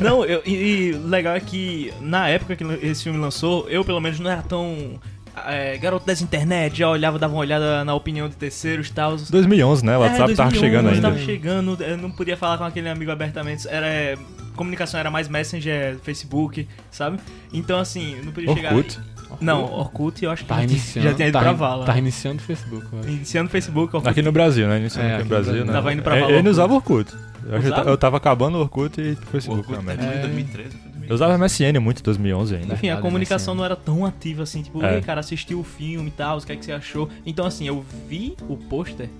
Não, 0.00 0.24
eu, 0.24 0.42
e, 0.46 0.52
e 0.52 0.92
legal 0.92 1.34
é 1.34 1.40
que 1.40 1.92
na 2.00 2.28
época 2.28 2.54
que 2.54 2.64
esse 2.82 3.02
filme 3.04 3.18
lançou, 3.18 3.68
eu 3.68 3.84
pelo 3.84 4.00
menos 4.00 4.20
não 4.20 4.30
era 4.30 4.42
tão 4.42 5.00
é, 5.46 5.76
garoto 5.78 6.06
das 6.06 6.20
internet, 6.20 6.78
já 6.78 6.88
olhava, 6.88 7.18
dava 7.18 7.32
uma 7.32 7.40
olhada 7.40 7.84
na 7.84 7.94
opinião 7.94 8.28
de 8.28 8.36
terceiros 8.36 8.88
e 8.88 8.92
tal. 8.92 9.16
2011, 9.16 9.84
né? 9.84 9.96
O 9.96 10.00
WhatsApp 10.00 10.32
é, 10.32 10.36
tava 10.36 10.50
2011, 10.50 10.58
chegando 10.60 10.88
ainda. 10.88 11.02
tava 11.02 11.18
chegando, 11.18 11.82
eu 11.82 11.96
não 11.96 12.10
podia 12.10 12.36
falar 12.36 12.58
com 12.58 12.64
aquele 12.64 12.88
amigo 12.88 13.10
abertamente, 13.10 13.66
era... 13.68 13.86
é, 13.86 14.18
Comunicação 14.54 15.00
era 15.00 15.10
mais 15.10 15.28
Messenger, 15.28 15.98
Facebook, 16.04 16.68
sabe? 16.88 17.18
Então, 17.52 17.78
assim, 17.80 18.14
eu 18.18 18.24
não 18.24 18.32
podia 18.32 18.50
Orkut. 18.50 18.92
chegar... 18.92 19.13
Não, 19.40 19.64
Orkut 19.64 20.24
eu 20.24 20.30
acho 20.30 20.42
que 20.42 20.48
Tá 20.48 20.56
já, 20.56 20.60
tinha- 20.66 20.72
iniciando. 20.76 21.08
já 21.08 21.14
tinha 21.14 21.28
ido 21.28 21.32
tá, 21.34 21.40
pra 21.40 21.52
vala. 21.52 21.84
Tá 21.86 21.98
iniciando 21.98 22.38
o 22.40 22.42
Facebook, 22.44 22.86
eu 22.92 22.98
acho. 23.00 23.08
Iniciando 23.08 23.48
o 23.48 23.50
Facebook, 23.50 23.96
Orkut. 23.96 24.10
Aqui 24.10 24.22
no 24.22 24.32
Brasil, 24.32 24.66
né? 24.68 24.78
Iniciando 24.80 25.08
É, 25.08 25.14
aqui 25.16 25.24
no 25.28 25.34
aqui 25.34 25.34
no 25.34 25.44
Brasil, 25.44 25.64
né? 25.66 25.72
Tava 25.72 25.92
indo 25.92 26.02
pra 26.02 26.16
É, 26.16 26.20
Vala 26.20 26.32
Ele 26.32 26.48
usava 26.48 26.74
Orkut. 26.74 27.12
Eu, 27.46 27.58
Usava? 27.58 27.90
eu 27.90 27.98
tava 27.98 28.16
acabando 28.16 28.56
o 28.56 28.60
Orkut 28.62 28.98
e 29.00 29.12
o 29.12 29.16
Facebook 29.16 29.70
Orkut 29.72 29.74
É. 29.78 29.82
2013, 29.82 30.10
foi 30.10 30.20
2013. 30.20 30.76
Eu 31.06 31.14
usava 31.14 31.34
MSN 31.36 31.78
muito 31.78 32.00
em 32.00 32.02
2011 32.02 32.56
ainda. 32.56 32.72
Enfim, 32.74 32.88
a 32.88 32.96
comunicação 32.96 33.52
MSN. 33.54 33.58
não 33.58 33.64
era 33.66 33.76
tão 33.76 34.06
ativa 34.06 34.42
assim, 34.44 34.62
tipo, 34.62 34.82
É. 34.82 35.00
cara, 35.02 35.20
assistiu 35.20 35.60
o 35.60 35.64
filme 35.64 36.08
e 36.08 36.10
tal, 36.10 36.38
o 36.38 36.40
que 36.40 36.52
é 36.52 36.56
que 36.56 36.64
você 36.64 36.72
achou? 36.72 37.10
Então, 37.26 37.44
assim, 37.44 37.66
eu 37.68 37.84
vi 38.08 38.34
o 38.48 38.56
pôster, 38.56 39.10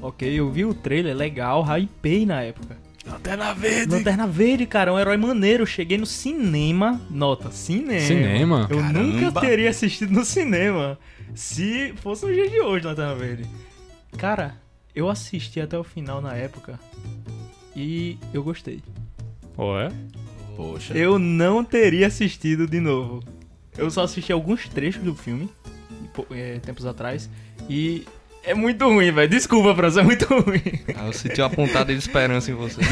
ok? 0.00 0.32
Eu 0.32 0.50
vi 0.50 0.64
o 0.64 0.72
trailer, 0.72 1.14
legal, 1.14 1.62
hypei 1.62 2.24
na 2.24 2.40
época. 2.40 2.76
Lanterna 3.06 3.52
Verde! 3.52 3.94
Lanterna 3.94 4.26
Verde, 4.26 4.66
cara, 4.66 4.92
um 4.92 4.98
herói 4.98 5.16
maneiro. 5.16 5.66
Cheguei 5.66 5.98
no 5.98 6.06
cinema, 6.06 7.00
nota, 7.10 7.50
cinema. 7.50 8.00
Cinema? 8.00 8.66
Eu 8.70 8.78
Caramba. 8.78 8.98
nunca 8.98 9.40
teria 9.40 9.70
assistido 9.70 10.12
no 10.12 10.24
cinema 10.24 10.98
se 11.34 11.92
fosse 11.96 12.24
no 12.26 12.32
dia 12.32 12.48
de 12.48 12.60
hoje, 12.60 12.86
Lanterna 12.86 13.14
Verde. 13.14 13.46
Cara, 14.16 14.56
eu 14.94 15.08
assisti 15.08 15.60
até 15.60 15.76
o 15.78 15.84
final 15.84 16.20
na 16.20 16.34
época 16.34 16.78
e 17.74 18.18
eu 18.32 18.42
gostei. 18.42 18.82
Ou 19.56 19.78
é? 19.78 19.90
Poxa. 20.56 20.96
Eu 20.96 21.18
não 21.18 21.64
teria 21.64 22.06
assistido 22.06 22.66
de 22.66 22.80
novo. 22.80 23.22
Eu 23.76 23.90
só 23.90 24.04
assisti 24.04 24.32
alguns 24.32 24.68
trechos 24.68 25.02
do 25.02 25.14
filme, 25.14 25.50
é, 26.30 26.60
tempos 26.60 26.86
atrás, 26.86 27.28
e 27.68 28.06
é 28.46 28.54
muito 28.54 28.84
ruim, 28.86 29.10
velho. 29.12 29.28
Desculpa, 29.28 29.74
França, 29.74 30.00
é 30.00 30.02
muito 30.04 30.24
ruim. 30.26 30.62
Ah, 30.96 31.06
eu 31.06 31.12
senti 31.12 31.40
uma 31.40 31.50
pontada 31.50 31.92
de 31.92 31.98
esperança 31.98 32.50
em 32.50 32.54
você. 32.54 32.80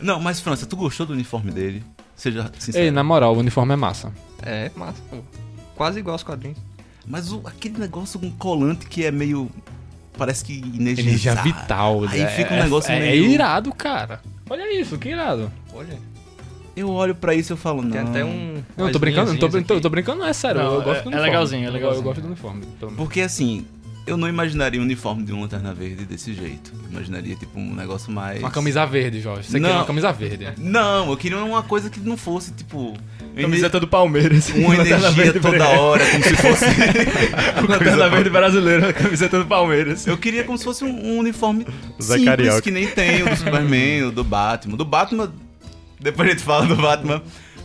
Não, 0.00 0.20
mas 0.20 0.40
França, 0.40 0.66
tu 0.66 0.76
gostou 0.76 1.06
do 1.06 1.12
uniforme 1.12 1.50
dele? 1.50 1.82
Seja 2.14 2.50
sincero. 2.58 2.84
Ei, 2.84 2.90
na 2.90 3.02
moral, 3.02 3.34
o 3.34 3.38
uniforme 3.38 3.72
é 3.74 3.76
massa. 3.76 4.12
É, 4.42 4.70
massa, 4.76 5.00
pô. 5.10 5.18
Quase 5.74 5.98
igual 5.98 6.14
aos 6.14 6.22
quadrinhos. 6.22 6.58
Mas 7.06 7.30
o- 7.32 7.42
aquele 7.44 7.78
negócio 7.78 8.18
com 8.18 8.30
colante 8.32 8.86
que 8.86 9.04
é 9.04 9.10
meio. 9.10 9.50
Parece 10.16 10.44
que 10.44 10.58
Energia 10.74 11.34
vital. 11.36 12.04
Aí 12.08 12.22
é, 12.22 12.26
fica 12.28 12.54
um 12.54 12.62
negócio 12.62 12.90
é, 12.90 12.98
meio- 13.00 13.26
É 13.26 13.28
irado, 13.28 13.72
cara. 13.74 14.20
Olha 14.48 14.80
isso, 14.80 14.96
que 14.96 15.10
irado. 15.10 15.52
Olha, 15.74 15.98
Eu 16.76 16.90
olho 16.90 17.14
pra 17.14 17.34
isso 17.34 17.52
e 17.52 17.54
eu 17.54 17.56
falo, 17.56 17.80
não. 17.82 17.90
tem 17.90 18.00
até 18.02 18.24
um. 18.24 18.62
Não, 18.76 18.86
eu 18.86 18.92
tô 18.92 18.98
brincando, 18.98 19.32
não 19.32 19.38
tô, 19.38 19.48
tô, 19.62 19.80
tô 19.80 19.88
brincando, 19.88 20.18
não 20.18 20.26
é 20.26 20.32
sério. 20.34 20.62
Não, 20.62 20.74
eu 20.74 20.82
é- 20.82 20.84
gosto 20.84 21.02
do 21.04 21.04
é 21.04 21.06
uniforme. 21.06 21.26
legalzinho, 21.26 21.64
é 21.64 21.68
Eu- 21.68 21.72
legalzinho. 21.72 21.98
Eu, 22.00 22.04
gosto 22.04 22.20
do 22.20 22.26
uniforme. 22.26 22.62
Porque 22.96 23.22
assim, 23.22 23.64
eu 24.06 24.16
não 24.16 24.28
imaginaria 24.28 24.78
o 24.78 24.82
uniforme 24.84 25.24
de 25.24 25.32
um 25.32 25.40
Lanterna 25.40 25.72
Verde 25.72 26.04
desse 26.04 26.34
jeito. 26.34 26.72
Eu 26.84 26.90
imaginaria, 26.90 27.34
tipo, 27.34 27.58
um 27.58 27.74
negócio 27.74 28.12
mais. 28.12 28.40
Uma 28.40 28.50
camisa 28.50 28.84
verde, 28.84 29.20
Jorge. 29.20 29.48
Você 29.48 29.58
Não. 29.58 29.68
queria 29.68 29.80
uma 29.80 29.86
camisa 29.86 30.12
verde. 30.12 30.48
Não, 30.58 31.10
eu 31.10 31.16
queria 31.16 31.38
uma 31.42 31.62
coisa 31.62 31.88
que 31.88 31.98
não 31.98 32.16
fosse, 32.16 32.52
tipo. 32.52 32.94
Camiseta 33.40 33.78
do 33.78 33.86
Palmeiras. 33.86 34.48
Uma 34.56 34.74
energia 34.74 35.10
Verde 35.10 35.40
toda 35.40 35.68
hora, 35.68 36.02
como 36.10 36.24
se 36.24 36.36
fosse. 36.36 36.64
Lanterna 37.68 38.08
Verde 38.08 38.30
brasileira, 38.30 38.92
camiseta 38.94 39.38
do 39.38 39.44
Palmeiras. 39.44 40.06
Eu 40.06 40.16
queria 40.16 40.42
como 40.44 40.56
se 40.56 40.64
fosse 40.64 40.84
um, 40.84 40.88
um 40.88 41.18
uniforme 41.18 41.66
simples, 42.00 42.60
que 42.62 42.70
nem 42.70 42.86
tem 42.86 43.22
o 43.22 43.28
do 43.28 43.36
Superman, 43.36 44.04
o 44.04 44.10
do 44.10 44.24
Batman. 44.24 44.76
Do 44.78 44.86
Batman, 44.86 45.30
depois 46.06 46.28
a 46.28 46.32
gente 46.32 46.42
fala 46.44 46.66
do 46.66 46.76
Batman, 46.76 47.22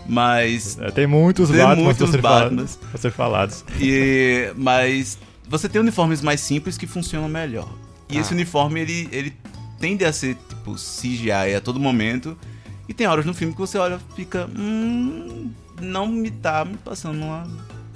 mas... 0.08 0.78
É, 0.80 0.92
tem 0.92 1.08
muitos 1.08 1.50
Tem 1.50 1.60
Batmans 1.60 1.84
muitos 1.84 1.98
pra 2.10 2.12
ser 2.12 2.22
fala- 2.22 2.40
Batmans. 2.44 2.76
pra 2.76 2.98
ser 3.00 3.12
falados. 3.12 3.66
E, 3.80 4.52
mas 4.56 5.18
você 5.48 5.68
tem 5.70 5.80
uniformes 5.82 6.22
mais 6.22 6.42
simples 6.42 6.78
que 6.78 6.86
funcionam 6.88 7.30
melhor. 7.30 7.70
E 8.10 8.18
Ah. 8.18 8.22
esse 8.22 8.34
uniforme, 8.34 8.80
ele, 8.82 9.10
ele 9.12 9.34
tende 9.80 10.04
a 10.06 10.12
ser, 10.14 10.36
tipo, 10.50 10.76
CGI 10.76 11.56
a 11.56 11.62
todo 11.62 11.80
momento. 11.80 12.38
E 12.90 12.94
tem 12.94 13.08
horas 13.08 13.26
no 13.26 13.34
filme 13.34 13.54
que 13.54 13.60
você 13.60 13.78
olha 13.78 14.00
e 14.12 14.16
fica... 14.16 14.50
Hum, 14.58 15.52
não 15.82 16.08
me 16.08 16.30
tá 16.30 16.66
me 16.66 16.76
passando 16.78 17.22
uma... 17.24 17.48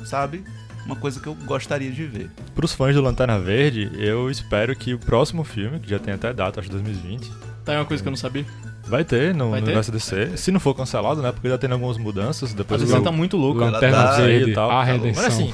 Sabe? 0.06 0.44
Uma 0.86 0.96
coisa 0.96 1.20
que 1.20 1.28
eu 1.28 1.34
gostaria 1.34 1.92
de 1.92 2.06
ver. 2.06 2.30
Pros 2.54 2.72
fãs 2.74 2.94
do 2.96 3.02
Lanterna 3.02 3.40
Verde, 3.40 3.92
eu 3.96 4.30
espero 4.30 4.75
que 4.75 4.94
o 4.94 5.00
próximo 5.00 5.44
filme, 5.44 5.80
que 5.80 5.90
já 5.90 5.98
tem 6.00 6.14
até 6.14 6.32
data, 6.32 6.60
acho 6.60 6.70
2020, 6.70 7.30
Tá 7.66 7.72
aí 7.72 7.78
uma 7.80 7.86
coisa 7.86 8.04
que 8.04 8.08
eu 8.08 8.12
não 8.12 8.18
sabia. 8.18 8.46
Vai 8.88 9.04
ter 9.04 9.34
no, 9.34 9.51
Vai 9.51 9.60
no 9.60 9.65
ter? 9.65 9.72
universo 9.72 9.92
DC. 9.92 10.38
Se 10.38 10.51
não 10.51 10.60
for 10.60 10.74
cancelado, 10.74 11.22
né? 11.22 11.32
Porque 11.32 11.50
já 11.50 11.58
tem 11.58 11.72
algumas 11.72 11.98
mudanças. 11.98 12.54
A 12.54 12.56
Depois 12.58 12.82
do 12.82 12.88
visão 12.88 13.01
tá 13.04 13.12
muito 13.12 13.38
louca. 13.38 13.65
Lanterna 13.65 14.04
tá 14.04 14.18
Verde, 14.18 14.51
e 14.51 14.54
tal. 14.54 14.70
a 14.72 14.84
redenção. 14.84 15.24
Mas 15.24 15.34
assim, 15.34 15.54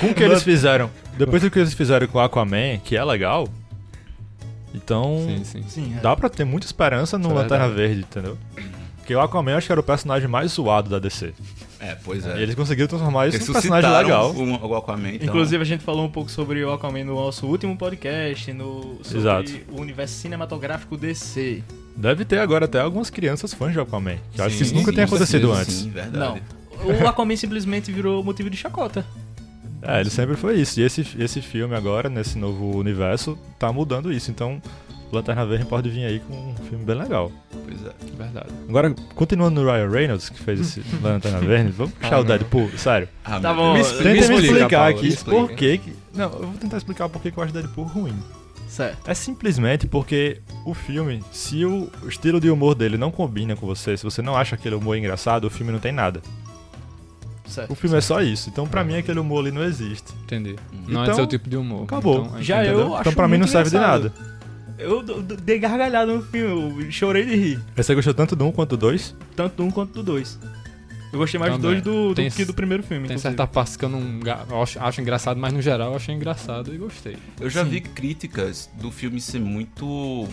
com 0.00 0.06
o 0.08 0.14
que 0.14 0.22
eles 0.22 0.42
fizeram, 0.42 0.90
depois 1.16 1.42
do 1.42 1.50
que 1.50 1.58
eles 1.58 1.74
fizeram 1.74 2.06
com 2.06 2.18
o 2.18 2.20
Aquaman, 2.20 2.78
que 2.84 2.96
é 2.96 3.04
legal, 3.04 3.48
então 4.74 5.24
Sim, 5.26 5.44
sim. 5.44 5.64
Sim, 5.68 5.94
é. 5.98 6.00
dá 6.00 6.16
pra 6.16 6.28
ter 6.28 6.44
muita 6.44 6.66
esperança 6.66 7.18
no 7.18 7.28
Isso 7.28 7.38
é 7.38 7.42
Lanterna 7.42 7.68
verdade. 7.68 7.88
Verde, 7.88 8.06
entendeu? 8.10 8.38
Porque 8.96 9.14
o 9.14 9.20
Aquaman 9.20 9.50
eu 9.52 9.58
acho 9.58 9.66
que 9.66 9.72
era 9.72 9.80
o 9.80 9.84
personagem 9.84 10.28
mais 10.28 10.52
zoado 10.52 10.88
da 10.88 10.98
DC. 10.98 11.34
É, 11.80 11.96
pois 12.04 12.24
E 12.24 12.28
eles 12.28 12.54
conseguiram 12.54 12.86
transformar 12.88 13.26
isso 13.26 13.40
num 13.44 13.52
personagem 13.52 13.90
legal. 13.90 14.30
O, 14.30 14.68
o 14.68 14.76
Aquaman, 14.76 15.14
então... 15.14 15.26
Inclusive, 15.26 15.60
a 15.60 15.64
gente 15.64 15.82
falou 15.82 16.04
um 16.06 16.08
pouco 16.08 16.30
sobre 16.30 16.64
o 16.64 16.72
Aquaman 16.72 17.02
no 17.02 17.16
nosso 17.16 17.44
último 17.46 17.76
podcast, 17.76 18.52
no, 18.52 18.98
sobre 19.02 19.18
Exato. 19.18 19.52
o 19.72 19.80
universo 19.80 20.14
cinematográfico 20.14 20.96
DC. 20.96 21.64
Deve 21.96 22.24
ter 22.24 22.38
agora 22.38 22.64
até 22.64 22.80
algumas 22.80 23.10
crianças 23.10 23.52
fãs 23.54 23.72
de 23.72 23.80
Aquaman. 23.80 24.16
Que 24.32 24.40
eu 24.40 24.44
acho 24.44 24.56
que 24.56 24.62
isso 24.62 24.72
Sim, 24.72 24.78
nunca 24.78 24.90
sim, 24.92 24.96
com 24.96 25.02
acontecido 25.04 25.54
Sim, 25.54 25.60
antes. 25.60 25.74
Sim, 25.74 25.90
verdade. 25.90 26.18
Não. 26.18 26.40
O 26.84 27.06
Aquaman 27.06 27.36
simplesmente 27.36 27.92
virou 27.92 28.24
motivo 28.24 28.48
de 28.50 28.56
chacota. 28.56 29.04
É, 29.82 30.00
ele 30.00 30.10
sempre 30.10 30.36
foi 30.36 30.60
isso. 30.60 30.80
E 30.80 30.84
esse, 30.84 31.06
esse 31.18 31.40
filme 31.42 31.74
agora, 31.74 32.08
nesse 32.08 32.38
novo 32.38 32.76
universo, 32.76 33.36
tá 33.58 33.72
mudando 33.72 34.12
isso. 34.12 34.30
Então, 34.30 34.60
Lanterna 35.12 35.44
Verde 35.44 35.64
pode 35.66 35.90
vir 35.90 36.04
aí 36.04 36.20
com 36.20 36.34
um 36.34 36.54
filme 36.68 36.84
bem 36.84 36.96
legal. 36.96 37.30
Pois 37.64 37.78
é. 37.84 37.90
Verdade. 38.16 38.46
Agora, 38.68 38.94
continuando 39.14 39.60
no 39.60 39.70
Ryan 39.70 39.90
Reynolds, 39.90 40.28
que 40.28 40.38
fez 40.40 40.60
esse 40.60 40.82
Lanterna 41.02 41.40
Verde, 41.40 41.72
vamos 41.72 41.92
puxar 41.94 42.14
Ah, 42.14 42.18
o 42.18 42.20
não. 42.20 42.26
Deadpool, 42.28 42.70
sério. 42.78 43.08
Ah, 43.24 43.38
Tá 43.40 43.52
bom. 43.52 43.74
Me 43.74 43.82
Tenta 43.84 44.02
me 44.04 44.18
explica, 44.18 44.42
explicar 44.42 44.68
Paulo, 44.78 44.90
aqui 44.96 45.02
me 45.02 45.08
explica. 45.08 45.40
por 45.46 45.52
que. 45.52 45.80
Não, 46.14 46.24
eu 46.32 46.46
vou 46.46 46.54
tentar 46.60 46.76
explicar 46.78 47.08
por 47.08 47.20
que 47.20 47.30
que 47.32 47.38
eu 47.38 47.42
acho 47.42 47.52
Deadpool 47.52 47.84
ruim. 47.86 48.14
Certo. 48.72 49.06
É 49.06 49.12
simplesmente 49.12 49.86
porque 49.86 50.40
o 50.64 50.72
filme, 50.72 51.22
se 51.30 51.62
o 51.66 51.90
estilo 52.08 52.40
de 52.40 52.48
humor 52.48 52.74
dele 52.74 52.96
não 52.96 53.10
combina 53.10 53.54
com 53.54 53.66
você, 53.66 53.98
se 53.98 54.02
você 54.02 54.22
não 54.22 54.34
acha 54.34 54.54
aquele 54.54 54.74
humor 54.74 54.96
engraçado, 54.96 55.44
o 55.44 55.50
filme 55.50 55.70
não 55.70 55.78
tem 55.78 55.92
nada. 55.92 56.22
Certo. 57.44 57.70
O 57.70 57.74
filme 57.74 57.98
é 57.98 58.00
só 58.00 58.22
isso. 58.22 58.48
Então, 58.48 58.66
pra 58.66 58.82
mim, 58.82 58.96
aquele 58.96 59.20
humor 59.20 59.40
ali 59.40 59.50
não 59.52 59.62
existe. 59.62 60.10
Entendi. 60.24 60.56
Não 60.88 61.00
é 61.02 61.04
Então, 61.04 61.16
seu 61.16 61.26
tipo 61.26 61.50
de 61.50 61.56
humor. 61.58 61.84
acabou. 61.84 62.24
Então, 62.24 62.42
Já 62.42 62.62
entendeu? 62.64 62.80
eu 62.80 62.92
acho 62.94 63.00
Então, 63.02 63.12
pra 63.12 63.28
mim, 63.28 63.36
não 63.36 63.46
serve 63.46 63.68
de 63.68 63.76
engraçado. 63.76 64.04
nada. 64.04 64.32
Eu 64.78 65.02
dei 65.22 65.58
gargalhada 65.58 66.10
no 66.10 66.22
filme, 66.22 66.84
eu 66.86 66.90
chorei 66.90 67.26
de 67.26 67.36
rir. 67.36 67.60
Você 67.76 67.94
gostou 67.94 68.14
tanto 68.14 68.34
do 68.34 68.46
1 68.46 68.52
quanto 68.52 68.70
do 68.70 68.76
2? 68.78 69.14
Tanto 69.36 69.56
do 69.56 69.64
um 69.64 69.70
quanto 69.70 69.92
do 69.92 70.02
dois. 70.02 70.38
Eu 71.12 71.18
gostei 71.18 71.38
mais 71.38 71.52
do 71.52 71.58
Também. 71.60 71.80
dois 71.80 71.82
do, 71.82 72.08
do 72.08 72.14
Tem- 72.14 72.30
que 72.30 72.44
do 72.44 72.54
primeiro 72.54 72.82
filme. 72.82 73.06
Tem 73.06 73.16
inclusive. 73.16 73.36
certa 73.36 73.46
parte 73.46 73.76
que 73.76 73.84
eu 73.84 73.88
não 73.90 74.20
acho, 74.62 74.80
acho 74.80 75.00
engraçado, 75.00 75.38
mas 75.38 75.52
no 75.52 75.60
geral 75.60 75.90
eu 75.90 75.96
achei 75.96 76.14
engraçado 76.14 76.74
e 76.74 76.78
gostei. 76.78 77.16
Eu 77.38 77.50
já 77.50 77.62
Sim. 77.64 77.70
vi 77.70 77.80
críticas 77.82 78.70
do 78.80 78.90
filme 78.90 79.20
ser 79.20 79.38
muito 79.40 80.26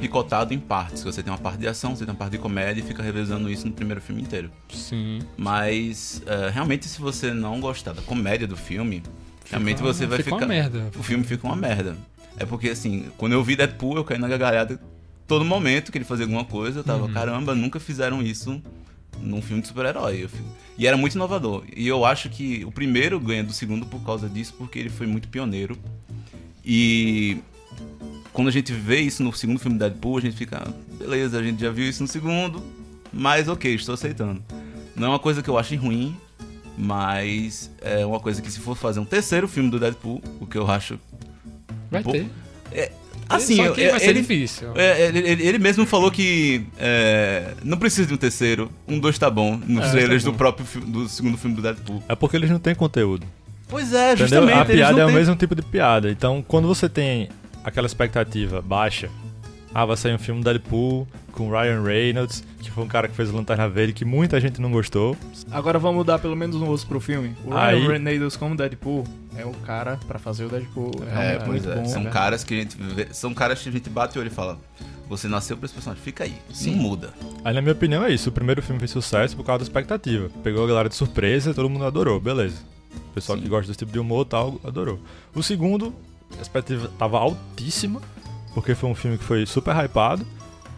picotado 0.00 0.52
em 0.54 0.58
partes. 0.58 1.02
Você 1.04 1.22
tem 1.22 1.30
uma 1.32 1.38
parte 1.38 1.58
de 1.58 1.68
ação, 1.68 1.94
você 1.94 2.04
tem 2.04 2.12
uma 2.12 2.18
parte 2.18 2.32
de 2.32 2.38
comédia 2.38 2.80
e 2.80 2.84
fica 2.84 3.02
revezando 3.02 3.50
isso 3.50 3.66
no 3.66 3.72
primeiro 3.72 4.00
filme 4.00 4.22
inteiro. 4.22 4.50
Sim. 4.72 5.20
Mas, 5.36 6.22
eh, 6.26 6.50
realmente, 6.52 6.86
se 6.88 7.00
você 7.00 7.32
não 7.32 7.60
gostar 7.60 7.92
da 7.92 8.02
comédia 8.02 8.46
do 8.46 8.56
filme, 8.56 9.02
realmente 9.50 9.76
Fica- 9.78 9.92
você 9.92 10.06
vai 10.06 10.18
fica 10.18 10.30
ficar... 10.30 10.36
uma 10.36 10.46
merda. 10.46 10.90
O 10.98 11.02
filme 11.02 11.24
fica 11.24 11.46
uma 11.46 11.56
merda. 11.56 11.96
É 12.38 12.44
porque, 12.44 12.70
assim, 12.70 13.06
quando 13.16 13.32
eu 13.32 13.44
vi 13.44 13.54
Deadpool, 13.54 13.96
eu 13.96 14.04
caí 14.04 14.18
na 14.18 14.26
gargalhada 14.26 14.80
todo 15.28 15.44
momento 15.44 15.92
que 15.92 15.98
ele 15.98 16.04
fazia 16.04 16.24
alguma 16.24 16.44
coisa. 16.44 16.80
Eu 16.80 16.84
tava, 16.84 17.04
Uhum. 17.04 17.12
caramba, 17.12 17.54
nunca 17.54 17.78
fizeram 17.78 18.20
isso 18.20 18.60
num 19.20 19.40
filme 19.42 19.62
de 19.62 19.68
super-herói. 19.68 20.28
E 20.76 20.86
era 20.86 20.96
muito 20.96 21.14
inovador. 21.14 21.64
E 21.74 21.86
eu 21.86 22.04
acho 22.04 22.28
que 22.28 22.64
o 22.64 22.72
primeiro 22.72 23.18
ganha 23.20 23.44
do 23.44 23.52
segundo 23.52 23.86
por 23.86 24.00
causa 24.00 24.28
disso, 24.28 24.54
porque 24.58 24.78
ele 24.78 24.90
foi 24.90 25.06
muito 25.06 25.28
pioneiro. 25.28 25.78
E 26.64 27.38
quando 28.32 28.48
a 28.48 28.50
gente 28.50 28.72
vê 28.72 29.00
isso 29.00 29.22
no 29.22 29.32
segundo 29.32 29.58
filme 29.60 29.76
de 29.76 29.80
Deadpool, 29.80 30.18
a 30.18 30.20
gente 30.20 30.36
fica, 30.36 30.62
"Ah, 30.66 30.72
beleza, 30.98 31.38
a 31.38 31.42
gente 31.42 31.60
já 31.60 31.70
viu 31.70 31.88
isso 31.88 32.02
no 32.02 32.08
segundo, 32.08 32.62
mas 33.12 33.48
ok, 33.48 33.74
estou 33.74 33.94
aceitando. 33.94 34.42
Não 34.96 35.06
é 35.06 35.10
uma 35.10 35.18
coisa 35.18 35.42
que 35.42 35.48
eu 35.48 35.58
acho 35.58 35.76
ruim, 35.76 36.16
mas 36.76 37.70
é 37.80 38.04
uma 38.04 38.18
coisa 38.18 38.42
que 38.42 38.50
se 38.50 38.60
for 38.60 38.76
fazer 38.76 39.00
um 39.00 39.04
terceiro 39.04 39.46
filme 39.46 39.70
do 39.70 39.78
Deadpool, 39.78 40.22
o 40.40 40.46
que 40.46 40.58
eu 40.58 40.68
acho 40.70 40.98
Vai 41.90 42.02
ter. 42.12 42.90
Assim, 43.28 43.56
Só 43.56 43.70
que 43.72 43.80
eu- 43.82 43.90
vai 43.90 44.00
ser 44.00 44.10
ele, 44.10 44.20
difícil. 44.20 44.68
é, 44.74 45.06
ele, 45.06 45.18
ele- 45.18 45.42
ele 45.46 45.58
mesmo 45.58 45.86
falou 45.86 46.10
que 46.10 46.64
é, 46.78 47.54
não 47.64 47.78
precisa 47.78 48.06
de 48.06 48.14
um 48.14 48.16
terceiro, 48.16 48.70
um 48.86 48.98
dois 48.98 49.18
tá 49.18 49.30
bom, 49.30 49.58
nos 49.66 49.86
É, 49.86 49.90
trailers 49.92 50.22
tá 50.22 50.28
do 50.28 50.32
bom. 50.32 50.38
próprio 50.38 50.66
fi- 50.66 50.80
do 50.80 51.08
segundo 51.08 51.36
filme 51.38 51.56
do 51.56 51.62
Deadpool. 51.62 52.02
É 52.08 52.14
porque 52.14 52.36
eles 52.36 52.50
não 52.50 52.58
têm 52.58 52.74
conteúdo. 52.74 53.26
Pois 53.68 53.92
é, 53.92 54.12
Entendeu? 54.12 54.16
justamente. 54.28 54.52
A 54.58 54.62
eles 54.64 54.76
piada 54.76 54.92
não 54.92 55.00
é 55.00 55.06
o 55.06 55.12
mesmo 55.12 55.34
tipo 55.36 55.54
de 55.54 55.62
piada. 55.62 56.10
Então, 56.10 56.44
quando 56.46 56.68
você 56.68 56.88
tem 56.88 57.28
aquela 57.64 57.86
expectativa 57.86 58.60
baixa 58.60 59.08
ah, 59.74 59.84
vai 59.84 59.96
sair 59.96 60.14
um 60.14 60.18
filme 60.18 60.42
Deadpool 60.42 61.06
com 61.32 61.50
Ryan 61.50 61.82
Reynolds, 61.82 62.44
que 62.60 62.70
foi 62.70 62.84
um 62.84 62.88
cara 62.88 63.08
que 63.08 63.14
fez 63.16 63.28
o 63.30 63.36
Lanterna 63.36 63.68
Verde, 63.68 63.92
que 63.92 64.04
muita 64.04 64.40
gente 64.40 64.60
não 64.60 64.70
gostou. 64.70 65.16
Agora 65.50 65.78
vamos 65.78 66.06
dar 66.06 66.18
pelo 66.20 66.36
menos 66.36 66.54
um 66.56 66.68
osso 66.70 66.86
pro 66.86 67.00
filme. 67.00 67.34
O 67.44 67.52
Aí- 67.54 67.80
Ryan 67.84 68.04
Reynolds 68.04 68.36
como 68.36 68.56
Deadpool 68.56 69.04
é 69.36 69.44
o 69.44 69.50
cara 69.52 69.98
pra 70.06 70.18
fazer 70.18 70.44
o 70.44 70.48
Deadpool. 70.48 70.92
É, 71.14 71.34
É, 71.34 71.38
pois 71.40 71.66
é. 71.66 71.74
bom. 71.74 71.84
São 71.86 72.04
né? 72.04 72.10
caras 72.10 72.44
que 72.44 72.54
a 72.54 72.56
gente 72.58 72.76
vê- 72.76 73.08
são 73.12 73.34
caras 73.34 73.60
que 73.60 73.68
a 73.68 73.72
gente 73.72 73.90
bate 73.90 74.16
o 74.16 74.20
olho 74.20 74.28
e 74.28 74.34
fala: 74.34 74.58
Você 75.08 75.26
nasceu 75.28 75.56
pra 75.56 75.66
esse 75.66 75.74
personagem, 75.74 76.02
fica 76.02 76.24
aí. 76.24 76.34
Não 76.66 76.72
muda. 76.74 77.12
Aí, 77.44 77.52
na 77.52 77.60
minha 77.60 77.72
opinião, 77.74 78.04
é 78.04 78.10
isso. 78.12 78.28
O 78.30 78.32
primeiro 78.32 78.62
filme 78.62 78.78
fez 78.78 78.90
sucesso 78.92 79.36
por 79.36 79.44
causa 79.44 79.58
da 79.58 79.64
expectativa. 79.64 80.30
Pegou 80.42 80.64
a 80.64 80.66
galera 80.68 80.88
de 80.88 80.94
surpresa 80.94 81.50
e 81.50 81.54
todo 81.54 81.68
mundo 81.68 81.84
adorou, 81.84 82.18
beleza. 82.20 82.56
O 83.10 83.12
pessoal 83.14 83.36
Sim. 83.36 83.44
que 83.44 83.50
gosta 83.50 83.66
desse 83.66 83.78
tipo 83.80 83.92
de 83.92 83.98
humor 83.98 84.24
e 84.24 84.28
tal, 84.30 84.58
adorou. 84.64 84.98
O 85.34 85.42
segundo, 85.42 85.92
a 86.38 86.40
expectativa 86.42 86.88
tava 86.98 87.18
altíssima, 87.18 88.00
porque 88.54 88.74
foi 88.74 88.88
um 88.88 88.94
filme 88.94 89.18
que 89.18 89.24
foi 89.24 89.44
super 89.46 89.74
hypado. 89.76 90.24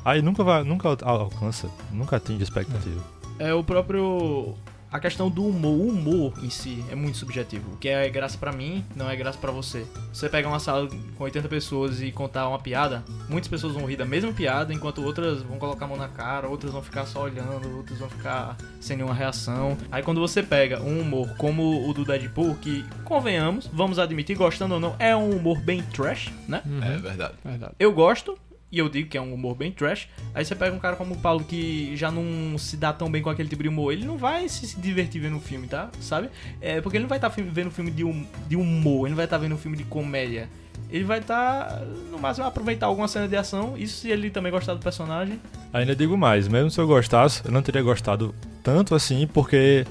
Aí 0.05 0.23
nunca 0.23 0.43
vai, 0.45 0.63
nunca 0.65 0.89
al- 0.89 0.99
alcança, 1.21 1.69
nunca 1.93 2.17
atinge 2.17 2.43
expectativa. 2.43 3.01
É 3.39 3.53
o 3.53 3.63
próprio. 3.63 4.55
A 4.91 5.01
questão 5.01 5.29
do 5.29 5.47
humor. 5.47 5.77
O 5.77 5.89
humor 5.89 6.33
em 6.43 6.51
si 6.51 6.85
é 6.91 6.95
muito 6.95 7.19
subjetivo. 7.19 7.73
O 7.73 7.77
que 7.77 7.89
é 7.89 8.09
graça 8.09 8.39
pra 8.39 8.53
mim 8.53 8.85
não 8.95 9.11
é 9.11 9.17
graça 9.17 9.39
pra 9.39 9.51
você. 9.51 9.87
Você 10.13 10.29
pega 10.29 10.49
uma 10.49 10.59
sala 10.59 10.89
com 11.17 11.25
80 11.25 11.49
pessoas 11.49 12.01
e 12.01 12.11
contar 12.13 12.49
uma 12.49 12.59
piada, 12.59 13.05
muitas 13.29 13.49
pessoas 13.49 13.75
vão 13.75 13.85
rir 13.85 13.97
da 13.97 14.05
mesma 14.05 14.33
piada, 14.33 14.73
enquanto 14.73 15.03
outras 15.03 15.43
vão 15.43 15.59
colocar 15.59 15.85
a 15.85 15.89
mão 15.89 15.97
na 15.97 16.09
cara, 16.09 16.49
outras 16.49 16.73
vão 16.73 16.83
ficar 16.83 17.05
só 17.07 17.25
olhando, 17.25 17.77
outras 17.77 17.99
vão 17.99 18.09
ficar 18.09 18.57
sem 18.81 18.97
nenhuma 18.97 19.15
reação. 19.15 19.77
Aí 19.91 20.03
quando 20.03 20.21
você 20.21 20.43
pega 20.43 20.81
um 20.81 21.01
humor 21.01 21.35
como 21.37 21.89
o 21.89 21.93
do 21.93 22.05
Deadpool, 22.05 22.55
que, 22.57 22.85
convenhamos, 23.05 23.69
vamos 23.73 23.99
admitir, 23.99 24.37
gostando 24.37 24.75
ou 24.75 24.81
não, 24.81 24.97
é 24.99 25.15
um 25.15 25.31
humor 25.31 25.59
bem 25.61 25.83
trash, 25.83 26.33
né? 26.49 26.63
Uhum. 26.65 26.83
É 26.83 26.97
verdade. 26.97 27.35
Verdade. 27.45 27.75
Eu 27.79 27.93
gosto, 27.93 28.39
e 28.71 28.79
eu 28.79 28.89
digo 28.89 29.09
que 29.09 29.17
é 29.17 29.21
um 29.21 29.33
humor 29.33 29.55
bem 29.57 29.71
trash. 29.71 30.09
Aí 30.35 30.45
você 30.45 30.55
pega 30.55 30.75
um 30.75 30.79
cara 30.79 30.97
como 30.97 31.15
o 31.15 31.19
Paulo 31.19 31.45
que 31.45 31.97
já 31.97 32.11
não 32.11 32.59
se 32.59 32.77
dá 32.77 32.93
tão 32.93 33.11
bem 33.11 33.23
com 33.23 33.31
aquele 33.31 33.49
tipo 33.49 33.63
de 33.63 33.69
humor. 33.69 33.93
Ele 33.93 34.05
não 34.05 34.17
vai 34.19 34.49
se 34.49 34.79
divertir 34.79 35.21
vendo 35.21 35.37
um 35.37 35.41
filme, 35.41 35.67
tá? 35.67 35.89
Sabe? 36.01 36.29
É 36.61 36.81
porque 36.81 36.97
ele 36.97 37.05
não 37.05 37.09
vai 37.09 37.19
estar 37.19 37.29
vendo 37.29 37.69
um 37.69 37.71
filme 37.71 37.91
de, 37.91 38.05
hum- 38.05 38.27
de 38.49 38.57
humor, 38.57 39.07
ele 39.07 39.11
não 39.11 39.17
vai 39.17 39.25
estar 39.27 39.39
vendo 39.39 39.55
um 39.55 39.59
filme 39.59 39.77
de 39.77 39.85
comédia. 39.85 40.49
Ele 40.91 41.05
vai 41.05 41.19
estar, 41.19 41.81
no 42.13 42.19
máximo, 42.19 42.47
aproveitar 42.47 42.87
alguma 42.87 43.09
cena 43.09 43.27
de 43.27 43.35
ação. 43.37 43.77
Isso 43.77 44.01
se 44.03 44.09
ele 44.11 44.31
também 44.31 44.53
gostar 44.53 44.75
do 44.75 44.81
personagem. 44.81 45.41
Ainda 45.73 45.97
digo 45.97 46.17
mais, 46.17 46.47
mesmo 46.47 46.71
se 46.71 46.79
eu 46.81 46.87
gostasse, 46.87 47.43
eu 47.45 47.51
não 47.51 47.61
teria 47.63 47.83
gostado 47.83 48.35
tanto 48.63 48.95
assim, 48.95 49.27
porque 49.27 49.85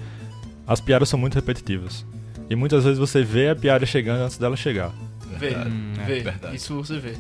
as 0.67 0.79
piadas 0.79 1.10
são 1.10 1.20
muito 1.20 1.36
repetitivas. 1.36 2.05
E 2.50 2.55
muitas 2.55 2.84
vezes 2.84 3.00
você 3.00 3.24
vê 3.24 3.50
a 3.50 3.55
piada 3.55 3.86
chegando 3.86 4.22
antes 4.22 4.38
dela 4.38 4.55
chegar. 4.55 4.94
Vê. 5.38 5.55
Hum, 5.55 5.94
é 6.00 6.05
vê. 6.05 6.20
verdade. 6.22 6.55
Isso 6.55 6.75
você 6.75 6.98
vê. 7.00 7.13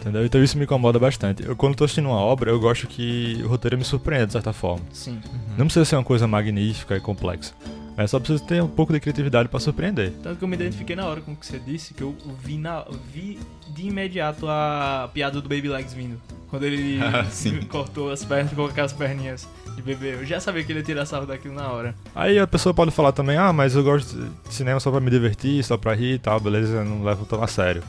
Entendeu? 0.00 0.24
Então 0.24 0.42
isso 0.42 0.56
me 0.56 0.64
incomoda 0.64 0.98
bastante. 0.98 1.44
Eu, 1.44 1.54
quando 1.54 1.76
tô 1.76 1.84
assistindo 1.84 2.06
uma 2.08 2.16
obra, 2.18 2.50
eu 2.50 2.58
gosto 2.58 2.86
que 2.86 3.40
o 3.44 3.48
roteiro 3.48 3.76
me 3.76 3.84
surpreenda 3.84 4.26
de 4.26 4.32
certa 4.32 4.52
forma. 4.52 4.82
Sim. 4.92 5.20
Não 5.58 5.66
precisa 5.66 5.84
ser 5.84 5.96
uma 5.96 6.04
coisa 6.04 6.26
magnífica 6.26 6.96
e 6.96 7.00
complexa. 7.00 7.52
Mas 7.96 8.10
só 8.10 8.18
precisa 8.18 8.42
ter 8.42 8.62
um 8.62 8.68
pouco 8.68 8.94
de 8.94 9.00
criatividade 9.00 9.50
pra 9.50 9.60
surpreender. 9.60 10.12
Tanto 10.22 10.38
que 10.38 10.44
eu 10.44 10.48
me 10.48 10.54
identifiquei 10.56 10.96
na 10.96 11.04
hora 11.04 11.20
com 11.20 11.32
o 11.32 11.36
que 11.36 11.44
você 11.46 11.58
disse, 11.58 11.92
que 11.92 12.00
eu 12.02 12.16
vi, 12.42 12.56
na, 12.56 12.84
vi 13.12 13.38
de 13.74 13.88
imediato 13.88 14.46
a 14.48 15.10
piada 15.12 15.38
do 15.38 15.46
Baby 15.48 15.68
Legs 15.68 15.92
vindo. 15.92 16.18
Quando 16.48 16.62
ele 16.64 16.98
Sim. 17.30 17.60
cortou 17.68 18.10
as 18.10 18.24
pernas, 18.24 18.48
ficou 18.48 18.64
com 18.66 18.72
aquelas 18.72 18.94
perninhas 18.94 19.46
de 19.76 19.82
bebê. 19.82 20.14
Eu 20.14 20.24
já 20.24 20.40
sabia 20.40 20.64
que 20.64 20.72
ele 20.72 20.78
ia 20.78 20.84
tirar 20.84 21.04
sarro 21.04 21.26
daquilo 21.26 21.54
na 21.54 21.68
hora. 21.68 21.94
Aí 22.14 22.38
a 22.38 22.46
pessoa 22.46 22.72
pode 22.72 22.90
falar 22.90 23.12
também, 23.12 23.36
ah, 23.36 23.52
mas 23.52 23.74
eu 23.76 23.84
gosto 23.84 24.16
de 24.16 24.54
cinema 24.54 24.80
só 24.80 24.90
pra 24.90 25.00
me 25.00 25.10
divertir, 25.10 25.62
só 25.62 25.76
pra 25.76 25.94
rir 25.94 26.14
e 26.14 26.18
tal, 26.18 26.40
beleza, 26.40 26.78
eu 26.78 26.84
não 26.86 27.04
levo 27.04 27.26
tão 27.26 27.42
a 27.42 27.46
sério. 27.46 27.82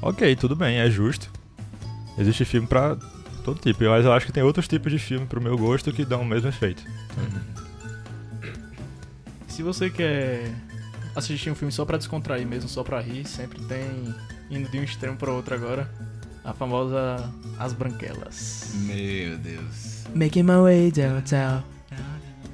Ok, 0.00 0.34
tudo 0.36 0.56
bem, 0.56 0.78
é 0.78 0.88
justo. 0.88 1.30
Existe 2.20 2.44
filme 2.44 2.66
pra 2.66 2.96
todo 3.42 3.58
tipo, 3.60 3.82
mas 3.84 4.04
eu 4.04 4.12
acho 4.12 4.26
que 4.26 4.32
tem 4.32 4.42
outros 4.42 4.68
tipos 4.68 4.92
de 4.92 4.98
filme 4.98 5.26
pro 5.26 5.40
meu 5.40 5.56
gosto 5.56 5.90
que 5.90 6.04
dão 6.04 6.20
o 6.20 6.24
mesmo 6.24 6.50
efeito. 6.50 6.82
Se 9.48 9.62
você 9.62 9.88
quer 9.88 10.52
assistir 11.16 11.50
um 11.50 11.54
filme 11.54 11.72
só 11.72 11.86
pra 11.86 11.96
descontrair 11.96 12.46
mesmo, 12.46 12.68
só 12.68 12.84
pra 12.84 13.00
rir, 13.00 13.26
sempre 13.26 13.58
tem, 13.62 14.14
indo 14.50 14.70
de 14.70 14.78
um 14.78 14.82
extremo 14.82 15.16
pro 15.16 15.34
outro 15.34 15.54
agora, 15.54 15.90
a 16.44 16.52
famosa 16.52 17.32
As 17.58 17.72
Branquelas. 17.72 18.72
Meu 18.74 19.38
Deus. 19.38 20.04
Making 20.14 20.42
my 20.42 20.60
way 20.62 20.90
downtown. 20.90 21.62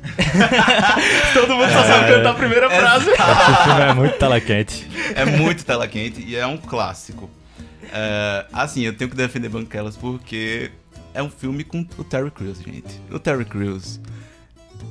Todo 1.35 1.57
mundo 1.57 1.73
só 1.73 1.83
sabe 1.83 2.13
cantar 2.13 2.31
a 2.31 2.35
primeira 2.35 2.71
frase. 2.71 3.11
Esse 3.11 3.65
filme 3.65 3.81
é 3.81 3.93
muito 3.95 4.17
tela 4.17 4.41
quente. 4.41 4.89
É 5.17 5.25
muito 5.25 5.65
tela 5.65 5.89
quente 5.89 6.23
e 6.23 6.37
é 6.37 6.47
um 6.47 6.57
clássico. 6.57 7.29
É, 7.93 8.47
assim, 8.53 8.83
eu 8.83 8.97
tenho 8.97 9.11
que 9.11 9.17
defender 9.17 9.49
Banquelas 9.49 9.97
porque 9.97 10.71
é 11.15 11.23
um 11.23 11.31
filme 11.31 11.65
com 11.65 11.87
o 11.99 12.05
Terry 12.05 12.31
Crews, 12.31 12.59
gente. 12.59 13.01
O 13.11 13.19
Terry 13.19 13.45
Crews, 13.45 14.01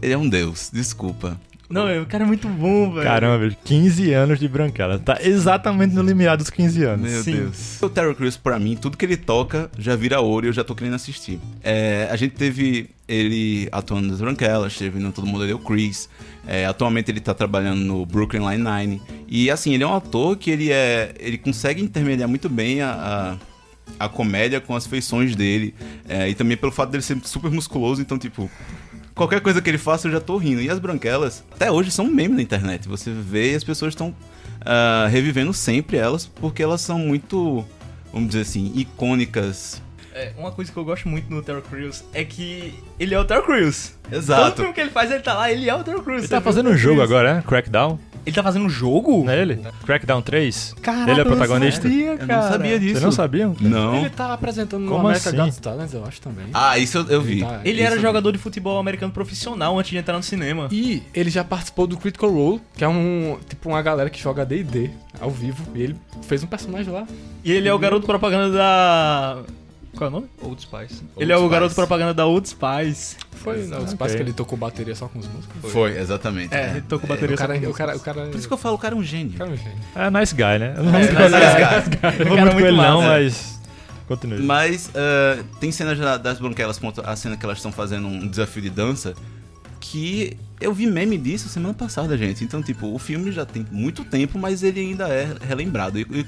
ele 0.01 0.13
é 0.13 0.17
um 0.17 0.27
deus, 0.27 0.69
desculpa. 0.73 1.39
Não, 1.69 2.01
o 2.01 2.05
cara 2.05 2.23
é 2.23 2.27
muito 2.27 2.47
bom, 2.47 2.91
velho. 2.91 3.03
Caramba, 3.03 3.39
velho, 3.39 3.57
15 3.63 4.13
anos 4.13 4.39
de 4.39 4.47
branquela. 4.47 4.99
Tá 4.99 5.17
exatamente 5.21 5.95
no 5.95 6.03
limiar 6.03 6.37
dos 6.37 6.49
15 6.49 6.83
anos. 6.83 7.11
Meu 7.11 7.23
Sim. 7.23 7.35
Deus. 7.35 7.81
O 7.81 7.89
Terry 7.89 8.13
Crews, 8.13 8.37
pra 8.37 8.59
mim, 8.59 8.75
tudo 8.75 8.97
que 8.97 9.05
ele 9.05 9.17
toca 9.17 9.69
já 9.77 9.95
vira 9.95 10.19
ouro 10.19 10.45
e 10.45 10.49
eu 10.49 10.53
já 10.53 10.63
tô 10.63 10.75
querendo 10.75 10.93
assistir. 10.93 11.39
É, 11.63 12.07
a 12.11 12.15
gente 12.15 12.35
teve 12.35 12.89
ele 13.07 13.67
atuando 13.71 14.07
nas 14.07 14.19
Branquelas, 14.19 14.77
teve 14.77 14.99
no 14.99 15.11
Todo 15.11 15.25
Mundo 15.25 15.41
Odeia 15.41 15.55
o 15.55 15.59
Chris. 15.59 16.07
É, 16.47 16.65
atualmente 16.65 17.09
ele 17.09 17.19
tá 17.19 17.33
trabalhando 17.33 17.79
no 17.79 18.05
Brooklyn 18.05 18.41
Nine-Nine. 18.41 19.01
E 19.27 19.49
assim, 19.49 19.73
ele 19.73 19.83
é 19.83 19.87
um 19.87 19.95
ator 19.95 20.37
que 20.37 20.51
ele 20.51 20.71
é. 20.71 21.13
ele 21.19 21.37
consegue 21.37 21.81
intermediar 21.81 22.29
muito 22.29 22.49
bem 22.49 22.81
a. 22.81 23.37
a 23.41 23.55
a 23.99 24.09
comédia 24.09 24.59
com 24.59 24.75
as 24.75 24.87
feições 24.87 25.35
dele. 25.35 25.73
É, 26.09 26.27
e 26.27 26.33
também 26.33 26.57
pelo 26.57 26.71
fato 26.71 26.89
dele 26.89 27.03
ser 27.03 27.17
super 27.23 27.51
musculoso, 27.51 28.01
então, 28.01 28.17
tipo, 28.17 28.49
qualquer 29.15 29.39
coisa 29.39 29.61
que 29.61 29.69
ele 29.69 29.77
faça 29.77 30.07
eu 30.07 30.11
já 30.11 30.19
tô 30.19 30.37
rindo. 30.37 30.61
E 30.61 30.69
as 30.69 30.77
branquelas, 30.77 31.43
até 31.51 31.71
hoje, 31.71 31.89
são 31.89 32.05
um 32.05 32.13
meme 32.13 32.35
na 32.35 32.41
internet. 32.41 32.87
Você 32.87 33.11
vê 33.11 33.53
e 33.53 33.55
as 33.55 33.63
pessoas 33.63 33.93
estão 33.93 34.13
ah, 34.61 35.07
revivendo 35.09 35.53
sempre 35.53 35.97
elas, 35.97 36.25
porque 36.27 36.61
elas 36.61 36.81
são 36.81 36.99
muito, 36.99 37.65
vamos 38.11 38.29
dizer 38.29 38.41
assim, 38.41 38.71
icônicas. 38.75 39.81
É, 40.13 40.31
uma 40.37 40.51
coisa 40.51 40.71
que 40.71 40.77
eu 40.77 40.85
gosto 40.85 41.09
muito 41.09 41.29
no 41.29 41.41
Terry 41.41 41.61
Crews 41.61 42.03
é 42.13 42.23
que 42.23 42.73
ele 42.97 43.13
é 43.13 43.19
o 43.19 43.25
Terry 43.25 43.43
Crews. 43.43 43.93
Todo 44.03 44.15
Exato. 44.15 44.55
filme 44.57 44.73
que 44.73 44.79
ele 44.79 44.89
faz, 44.89 45.11
ele 45.11 45.21
tá 45.21 45.33
lá, 45.33 45.51
ele 45.51 45.69
é 45.69 45.75
o 45.75 45.83
Terry 45.83 46.01
Crews. 46.01 46.19
Ele 46.19 46.27
tá 46.29 46.39
fazendo 46.39 46.69
um 46.69 46.77
jogo 46.77 46.95
Crews. 46.97 47.11
agora, 47.11 47.33
né? 47.35 47.43
Crackdown. 47.45 47.99
Ele 48.25 48.35
tá 48.35 48.41
fazendo 48.41 48.65
um 48.65 48.69
jogo? 48.69 49.23
Não 49.23 49.31
é 49.31 49.41
ele? 49.41 49.61
Crackdown 49.85 50.21
3? 50.21 50.75
Caraca, 50.81 51.11
Ele 51.11 51.19
é 51.19 51.21
eu 51.21 51.25
não 51.29 51.37
protagonista? 51.37 51.81
sabia, 51.83 52.05
Eu 52.13 52.17
não 52.17 52.27
cara. 52.27 52.49
sabia 52.51 52.79
disso. 52.79 52.91
Vocês 52.93 53.03
não 53.03 53.11
sabiam? 53.11 53.55
Não. 53.61 53.95
Ele 53.97 54.09
tá 54.09 54.33
apresentando 54.33 54.81
no 54.83 54.91
Como 54.91 55.07
America 55.07 55.29
assim? 55.29 55.37
Got 55.37 55.61
Talent, 55.61 55.93
eu 55.93 56.03
acho 56.05 56.21
também. 56.21 56.45
Ah, 56.53 56.77
isso 56.79 56.97
eu, 56.97 57.07
eu 57.07 57.21
vi. 57.21 57.41
tá- 57.41 57.61
Ele 57.63 57.81
era 57.81 57.99
jogador 57.99 58.31
de 58.31 58.37
futebol 58.37 58.79
americano 58.79 59.11
profissional 59.11 59.77
antes 59.77 59.91
de 59.91 59.97
entrar 59.97 60.17
no 60.17 60.23
cinema. 60.23 60.67
E 60.71 61.03
ele 61.13 61.29
já 61.29 61.43
participou 61.43 61.85
do 61.85 61.97
Critical 61.97 62.31
Role, 62.31 62.61
que 62.75 62.83
é 62.83 62.87
um 62.87 63.37
tipo 63.47 63.69
uma 63.69 63.81
galera 63.81 64.09
que 64.09 64.19
joga 64.21 64.45
D&D 64.45 64.89
ao 65.21 65.29
vivo. 65.29 65.63
E 65.75 65.81
ele 65.83 65.95
fez 66.23 66.41
um 66.43 66.47
personagem 66.47 66.91
lá. 66.91 67.05
E 67.43 67.51
ele 67.51 67.67
é 67.69 67.73
o 67.73 67.77
garoto 67.79 68.05
propaganda 68.07 68.49
da. 68.51 69.37
Qual 69.95 70.07
é 70.07 70.07
o 70.09 70.11
nome? 70.11 70.27
Old 70.41 70.61
Spice. 70.61 71.03
ele 71.17 71.31
é 71.31 71.35
o 71.35 71.39
Spice. 71.39 71.51
garoto 71.51 71.75
propaganda 71.75 72.13
da 72.13 72.25
Old 72.25 72.47
Spice. 72.49 73.15
Foi 73.31 73.59
Exato. 73.59 73.81
no 73.81 73.87
espaço 73.87 74.15
que 74.15 74.21
ele 74.21 74.33
tocou 74.33 74.57
bateria 74.57 74.95
só 74.95 75.07
com 75.07 75.19
os 75.19 75.27
músicos. 75.27 75.71
Foi, 75.71 75.97
exatamente. 75.97 76.53
É, 76.53 76.71
ele 76.71 76.81
tocou 76.81 77.07
bateria 77.07 77.35
o 77.35 77.37
cara, 77.37 77.53
só 77.55 77.59
com 77.61 77.69
o 77.69 77.73
cara, 77.73 77.95
o 77.95 77.99
cara, 77.99 78.25
Por 78.27 78.37
isso 78.37 78.47
que 78.47 78.53
eu 78.53 78.57
falo, 78.57 78.75
o 78.75 78.79
cara 78.79 78.95
é 78.95 78.97
um 78.97 79.03
gênio. 79.03 79.33
o 79.35 79.37
cara 79.37 79.49
é 79.49 79.53
um 79.53 79.57
gênio. 79.57 79.77
É 79.95 80.09
nice 80.11 80.35
guy, 80.35 80.59
né? 80.59 80.73
Eu 80.77 80.83
não 80.83 80.95
É, 80.95 80.99
vou 80.99 80.99
nice 80.99 81.13
muito 81.13 81.31
guy. 81.31 81.99
com 82.01 82.07
ele, 82.07 82.29
cara 82.29 82.45
não, 82.45 82.53
muito 82.53 82.71
não, 82.71 83.01
massa. 83.01 83.07
mas... 83.07 83.55
Continue. 84.07 84.39
Mas 84.43 84.91
ah, 84.93 85.43
tem 85.59 85.71
cenas 85.71 85.97
da- 85.97 86.17
das 86.17 86.37
branquelas, 86.39 86.79
a 87.03 87.15
cena 87.15 87.35
que 87.37 87.43
elas 87.45 87.57
estão 87.57 87.71
fazendo 87.71 88.07
um 88.07 88.27
desafio 88.27 88.61
de 88.61 88.69
dança, 88.69 89.15
que 89.79 90.37
eu 90.61 90.73
vi 90.73 90.85
meme 90.87 91.17
disso 91.17 91.49
semana 91.49 91.73
passada, 91.73 92.17
gente. 92.17 92.43
Então, 92.43 92.61
tipo, 92.61 92.93
o 92.93 92.99
filme 92.99 93.31
já 93.31 93.45
tem 93.45 93.65
muito 93.71 94.03
tempo, 94.03 94.37
mas 94.37 94.61
ele 94.63 94.79
ainda 94.79 95.07
é 95.09 95.35
relembrado. 95.47 95.97
E, 95.99 96.05
e, 96.11 96.25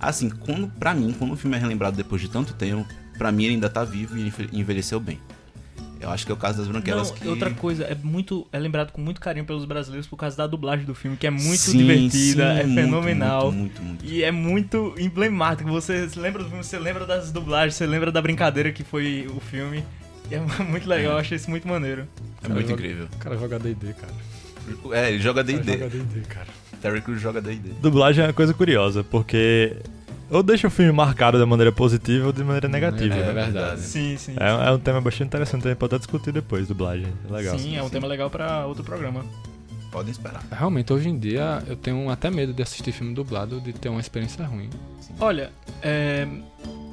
assim, 0.00 0.28
quando, 0.30 0.66
pra 0.78 0.94
mim, 0.94 1.14
quando 1.16 1.32
o 1.32 1.36
filme 1.36 1.56
é 1.56 1.60
relembrado 1.60 1.96
depois 1.96 2.20
de 2.20 2.28
tanto 2.28 2.54
tempo, 2.54 2.86
pra 3.22 3.30
mim 3.30 3.44
ele 3.44 3.54
ainda 3.54 3.70
tá 3.70 3.84
vivo 3.84 4.18
e 4.18 4.32
envelheceu 4.52 4.98
bem. 4.98 5.16
Eu 6.00 6.10
acho 6.10 6.26
que 6.26 6.32
é 6.32 6.34
o 6.34 6.36
caso 6.38 6.58
das 6.58 6.66
branquelas 6.66 7.10
Não, 7.10 7.16
que... 7.16 7.28
outra 7.28 7.48
coisa, 7.52 7.84
é 7.84 7.94
muito. 7.94 8.44
É 8.52 8.58
lembrado 8.58 8.90
com 8.90 9.00
muito 9.00 9.20
carinho 9.20 9.44
pelos 9.46 9.64
brasileiros 9.64 10.08
por 10.08 10.16
causa 10.16 10.36
da 10.36 10.48
dublagem 10.48 10.84
do 10.84 10.96
filme, 10.96 11.16
que 11.16 11.28
é 11.28 11.30
muito 11.30 11.58
Sim, 11.60 11.78
divertida, 11.78 12.54
sim, 12.56 12.60
é 12.60 12.64
muito, 12.66 12.80
fenomenal. 12.80 13.52
Muito, 13.52 13.80
muito, 13.80 14.02
muito. 14.02 14.04
E 14.04 14.24
é 14.24 14.32
muito 14.32 14.92
emblemático. 14.98 15.70
Você 15.70 16.08
se 16.08 16.18
lembra 16.18 16.42
do 16.42 16.48
filme, 16.48 16.64
você 16.64 16.76
lembra 16.76 17.06
das 17.06 17.30
dublagens, 17.30 17.76
você 17.76 17.86
lembra 17.86 18.10
da 18.10 18.20
brincadeira 18.20 18.72
que 18.72 18.82
foi 18.82 19.28
o 19.32 19.38
filme. 19.38 19.84
E 20.28 20.34
é 20.34 20.40
muito 20.68 20.88
legal, 20.88 21.12
eu 21.12 21.18
achei 21.18 21.36
isso 21.36 21.48
muito 21.48 21.68
maneiro. 21.68 22.08
É 22.42 22.48
muito 22.48 22.68
joga- 22.68 22.82
incrível. 22.82 23.06
O 23.12 23.18
cara 23.18 23.38
joga 23.38 23.58
D&D, 23.60 23.92
cara. 23.92 24.12
É, 25.00 25.08
ele 25.12 25.20
joga 25.22 25.44
cara 25.44 25.56
D&D. 25.58 25.72
joga 25.78 25.88
D&D, 25.88 26.20
cara. 26.22 26.48
Terry 26.80 27.00
Crews 27.00 27.20
joga 27.20 27.40
D&D. 27.40 27.74
Dublagem 27.80 28.24
é 28.24 28.26
uma 28.26 28.32
coisa 28.32 28.52
curiosa, 28.52 29.04
porque 29.04 29.76
ou 30.32 30.42
deixa 30.42 30.66
o 30.66 30.70
filme 30.70 30.90
marcado 30.92 31.38
de 31.38 31.44
maneira 31.44 31.70
positiva 31.70 32.26
ou 32.26 32.32
de 32.32 32.42
maneira 32.42 32.68
negativa. 32.68 33.14
É, 33.14 33.26
né? 33.26 33.32
verdade. 33.32 33.80
Sim, 33.80 34.16
sim. 34.16 34.34
É, 34.38 34.68
é 34.68 34.70
um 34.72 34.78
tema 34.78 35.00
bastante 35.00 35.28
interessante 35.28 35.62
também 35.62 35.76
pra 35.76 35.86
até 35.86 35.98
discutir 35.98 36.32
depois, 36.32 36.66
dublagem. 36.68 37.06
É 37.28 37.32
legal. 37.32 37.58
sim, 37.58 37.76
é 37.76 37.82
um 37.82 37.86
sim. 37.86 37.92
tema 37.92 38.06
legal 38.06 38.28
pra 38.30 38.66
outro 38.66 38.82
programa. 38.82 39.24
Podem 39.90 40.10
esperar. 40.10 40.42
Realmente, 40.50 40.90
hoje 40.92 41.08
em 41.08 41.18
dia, 41.18 41.62
eu 41.66 41.76
tenho 41.76 42.08
até 42.08 42.30
medo 42.30 42.54
de 42.54 42.62
assistir 42.62 42.92
filme 42.92 43.14
dublado, 43.14 43.60
de 43.60 43.72
ter 43.74 43.90
uma 43.90 44.00
experiência 44.00 44.42
ruim. 44.46 44.70
Olha, 45.20 45.52
é, 45.82 46.26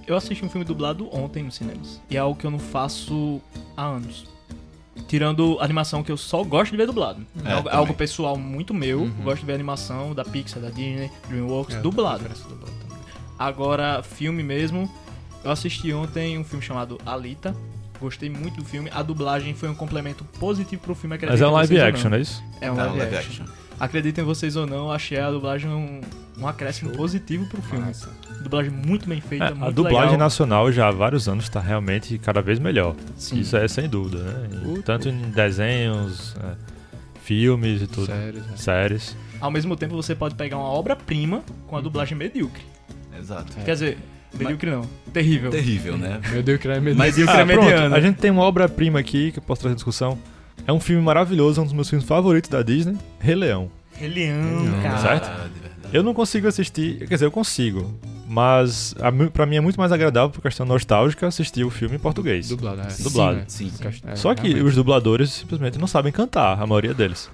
Eu 0.06 0.18
assisti 0.18 0.44
um 0.44 0.50
filme 0.50 0.66
dublado 0.66 1.08
ontem 1.16 1.44
nos 1.44 1.56
cinemas. 1.56 2.02
E 2.10 2.18
é 2.18 2.20
algo 2.20 2.38
que 2.38 2.46
eu 2.46 2.52
não 2.52 2.60
faço 2.60 3.40
há 3.78 3.86
anos. 3.86 4.26
Tirando 5.08 5.58
animação 5.62 6.04
que 6.04 6.12
eu 6.12 6.18
só 6.18 6.44
gosto 6.44 6.72
de 6.72 6.78
ver 6.78 6.88
dublado. 6.88 7.26
É, 7.46 7.48
É, 7.48 7.54
algo, 7.54 7.60
é 7.60 7.72
também. 7.72 7.78
algo 7.80 7.94
pessoal 7.94 8.36
muito 8.38 8.74
meu. 8.74 9.02
Uhum. 9.04 9.12
Gosto 9.24 9.40
de 9.42 9.46
ver 9.46 9.54
animação 9.54 10.14
da 10.14 10.26
Pixar, 10.26 10.62
da 10.62 10.70
Disney, 10.70 11.10
DreamWorks, 11.30 11.76
É, 11.78 11.80
dublado. 11.82 12.24
dublado. 12.24 12.79
Agora, 13.40 14.04
filme 14.04 14.44
mesmo. 14.44 14.92
Eu 15.44 15.52
assisti 15.52 15.94
ontem 15.94 16.38
um 16.38 16.44
filme 16.44 16.64
chamado 16.64 17.00
Alita. 17.06 17.56
Gostei 18.00 18.30
muito 18.30 18.58
do 18.58 18.66
filme. 18.66 18.90
A 18.94 19.02
dublagem 19.02 19.54
foi 19.54 19.70
um 19.70 19.76
complemento 19.76 20.24
positivo 20.40 20.82
pro 20.82 20.94
filme. 20.96 21.18
Mas 21.26 21.40
é 21.42 21.48
um 21.48 21.52
live 21.52 21.80
acreditem 21.80 21.80
vocês 21.80 21.82
ou 21.82 21.88
action, 21.88 22.10
não. 22.10 22.18
é 22.18 22.22
isso? 22.22 22.44
É 22.62 22.72
um 22.72 22.76
Não, 22.76 22.84
live, 22.84 22.98
live 23.00 23.16
action. 23.16 23.44
action. 23.44 23.56
Acreditem 23.80 24.24
vocês 24.26 24.56
ou 24.58 24.68
não, 24.68 24.88
eu 24.88 24.92
achei 24.92 25.18
a 25.18 25.32
dublagem 25.32 25.70
um, 25.70 26.02
um 26.38 26.46
acréscimo 26.48 26.92
positivo 26.92 27.46
pro 27.48 27.62
filme. 27.62 27.86
Massa. 27.86 28.10
Dublagem 28.42 28.72
muito 28.72 29.08
bem 29.08 29.22
feita, 29.22 29.46
É, 29.46 29.50
muito 29.52 29.64
a 29.66 29.70
dublagem 29.72 30.02
legal. 30.12 30.18
nacional 30.18 30.70
já 30.72 30.90
há 30.90 30.92
vários 30.92 31.30
anos 31.30 31.46
está 31.46 31.62
realmente 31.62 32.18
cada 32.18 32.42
vez 32.42 32.60
melhor. 32.60 32.94
Sim. 33.18 33.40
Isso 33.40 33.56
é 33.56 33.66
sem 33.70 33.88
dúvida, 33.88 34.22
né? 34.22 34.74
E 34.78 34.82
tanto 34.82 35.08
em 35.08 35.18
desenhos, 35.32 36.36
é, 36.44 36.56
filmes 37.24 37.82
e 37.82 37.88
tudo, 37.88 38.08
Sério, 38.08 38.42
né? 38.42 38.58
séries. 38.58 39.16
Ao 39.40 39.50
mesmo 39.50 39.76
tempo, 39.78 39.96
você 39.96 40.14
pode 40.14 40.36
pegar 40.36 40.58
uma 40.58 40.68
obra-prima 40.70 41.42
com 41.68 41.78
a 41.78 41.82
dublagem 41.82 42.18
medíocre. 42.18 42.64
Exato. 43.20 43.54
Quer 43.66 43.74
dizer, 43.74 43.98
medíocre 44.34 44.70
não, 44.72 44.82
terrível. 45.14 45.52
Terrível, 45.52 45.98
né? 45.98 46.20
Meu 46.32 46.42
Deus, 46.44 46.60
que 46.60 46.68
era 46.68 46.80
meio 46.80 46.96
Mas 46.96 47.16
Medíocre 47.18 47.38
Ah, 47.38 47.42
é 47.42 47.46
pronto, 47.46 47.66
mediano. 47.66 47.96
a 47.96 48.00
gente 48.02 48.18
tem 48.18 48.32
uma 48.32 48.44
obra-prima 48.44 49.00
aqui 49.00 49.32
que 49.32 49.40
eu 49.40 49.44
posso 49.44 49.62
trazer 49.62 49.74
em 49.74 49.76
discussão. 49.76 50.18
É 50.68 50.74
um 50.74 50.80
filme 50.80 51.02
maravilhoso, 51.02 51.60
é 51.60 51.64
um 51.64 51.66
dos 51.66 51.74
meus 51.74 51.90
filmes 51.90 52.08
favoritos 52.08 52.50
da 52.50 52.62
Disney, 52.62 52.98
Rei 53.20 53.36
Leão. 53.36 53.72
Rei 53.96 54.10
Leão, 54.10 54.64
Não, 54.64 54.82
cara. 54.82 54.98
certo? 54.98 55.26
Verdade, 55.28 55.50
verdade. 55.62 55.96
Eu 55.98 56.04
não 56.04 56.14
consigo 56.14 56.48
assistir, 56.48 57.00
quer 57.08 57.16
dizer, 57.16 57.26
eu 57.26 57.32
consigo, 57.32 57.92
mas 58.28 58.94
a, 59.02 59.12
pra 59.30 59.46
mim 59.48 59.56
é 59.56 59.60
muito 59.62 59.80
mais 59.80 59.92
agradável 59.92 60.30
por 60.30 60.40
questão 60.42 60.64
nostálgica 60.66 61.26
assistir 61.26 61.64
o 61.64 61.70
filme 61.72 61.96
em 61.96 62.00
português. 62.00 62.48
dublado, 62.50 62.82
é. 62.82 63.04
Dublado. 63.04 63.38
né? 63.38 63.44
Sim. 63.48 63.72
É, 64.06 64.16
Só 64.16 64.36
que 64.36 64.44
realmente. 64.44 64.68
os 64.68 64.76
dubladores 64.76 65.32
simplesmente 65.32 65.80
não 65.80 65.88
sabem 65.88 66.12
cantar, 66.12 66.62
a 66.62 66.68
maioria 66.68 66.94
deles. 66.94 67.30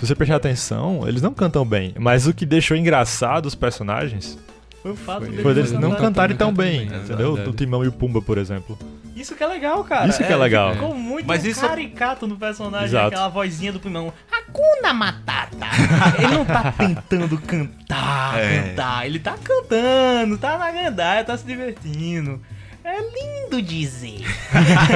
Se 0.00 0.06
você 0.06 0.14
prestar 0.16 0.36
atenção, 0.36 1.06
eles 1.06 1.22
não 1.22 1.32
cantam 1.32 1.64
bem. 1.64 1.94
Mas 1.98 2.26
o 2.26 2.34
que 2.34 2.44
deixou 2.44 2.76
engraçado 2.76 3.46
os 3.46 3.54
personagens 3.54 4.36
Foi 4.82 4.92
o 4.92 4.96
fato 4.96 5.18
Foi- 5.20 5.28
deles 5.28 5.42
foi 5.42 5.54
deles 5.54 5.70
Eles 5.72 5.80
não 5.82 5.94
cantarem 5.94 6.36
tão 6.36 6.52
bem, 6.52 6.86
bem, 6.88 6.94
é 6.96 7.00
entendeu? 7.02 7.34
verdade. 7.34 7.50
Do 7.50 7.56
Timão 7.56 7.84
e 7.84 7.88
o 7.88 7.92
Pumba, 7.92 8.22
por 8.22 8.38
exemplo. 8.38 8.78
Isso 9.14 9.34
que 9.34 9.42
é 9.44 9.46
legal, 9.46 9.84
cara. 9.84 10.08
Isso 10.08 10.24
que 10.24 10.32
é 10.32 10.36
legal. 10.36 10.72
Ficou 10.72 10.94
muito 10.94 11.26
Mas 11.26 11.44
isso- 11.44 11.60
caricato 11.60 12.26
no 12.26 12.36
personagem, 12.38 12.86
Exato. 12.88 13.08
aquela 13.08 13.28
vozinha 13.28 13.70
do 13.72 13.78
Pimão. 13.78 14.10
Hakuna 14.32 14.94
Matata. 14.94 15.50
Ele 16.18 16.28
não 16.28 16.44
tá 16.46 16.72
tentando 16.72 17.36
cantar, 17.38 18.38
É. 18.38 18.62
cantar. 18.70 19.04
Ele 19.06 19.18
tá 19.18 19.36
cantando, 19.42 20.38
tá 20.38 20.56
na 20.56 20.70
gandaia, 20.70 21.22
tá 21.24 21.36
se 21.36 21.44
divertindo. 21.44 22.40
É 22.82 22.96
lindo 22.98 23.60
dizer. 23.60 24.22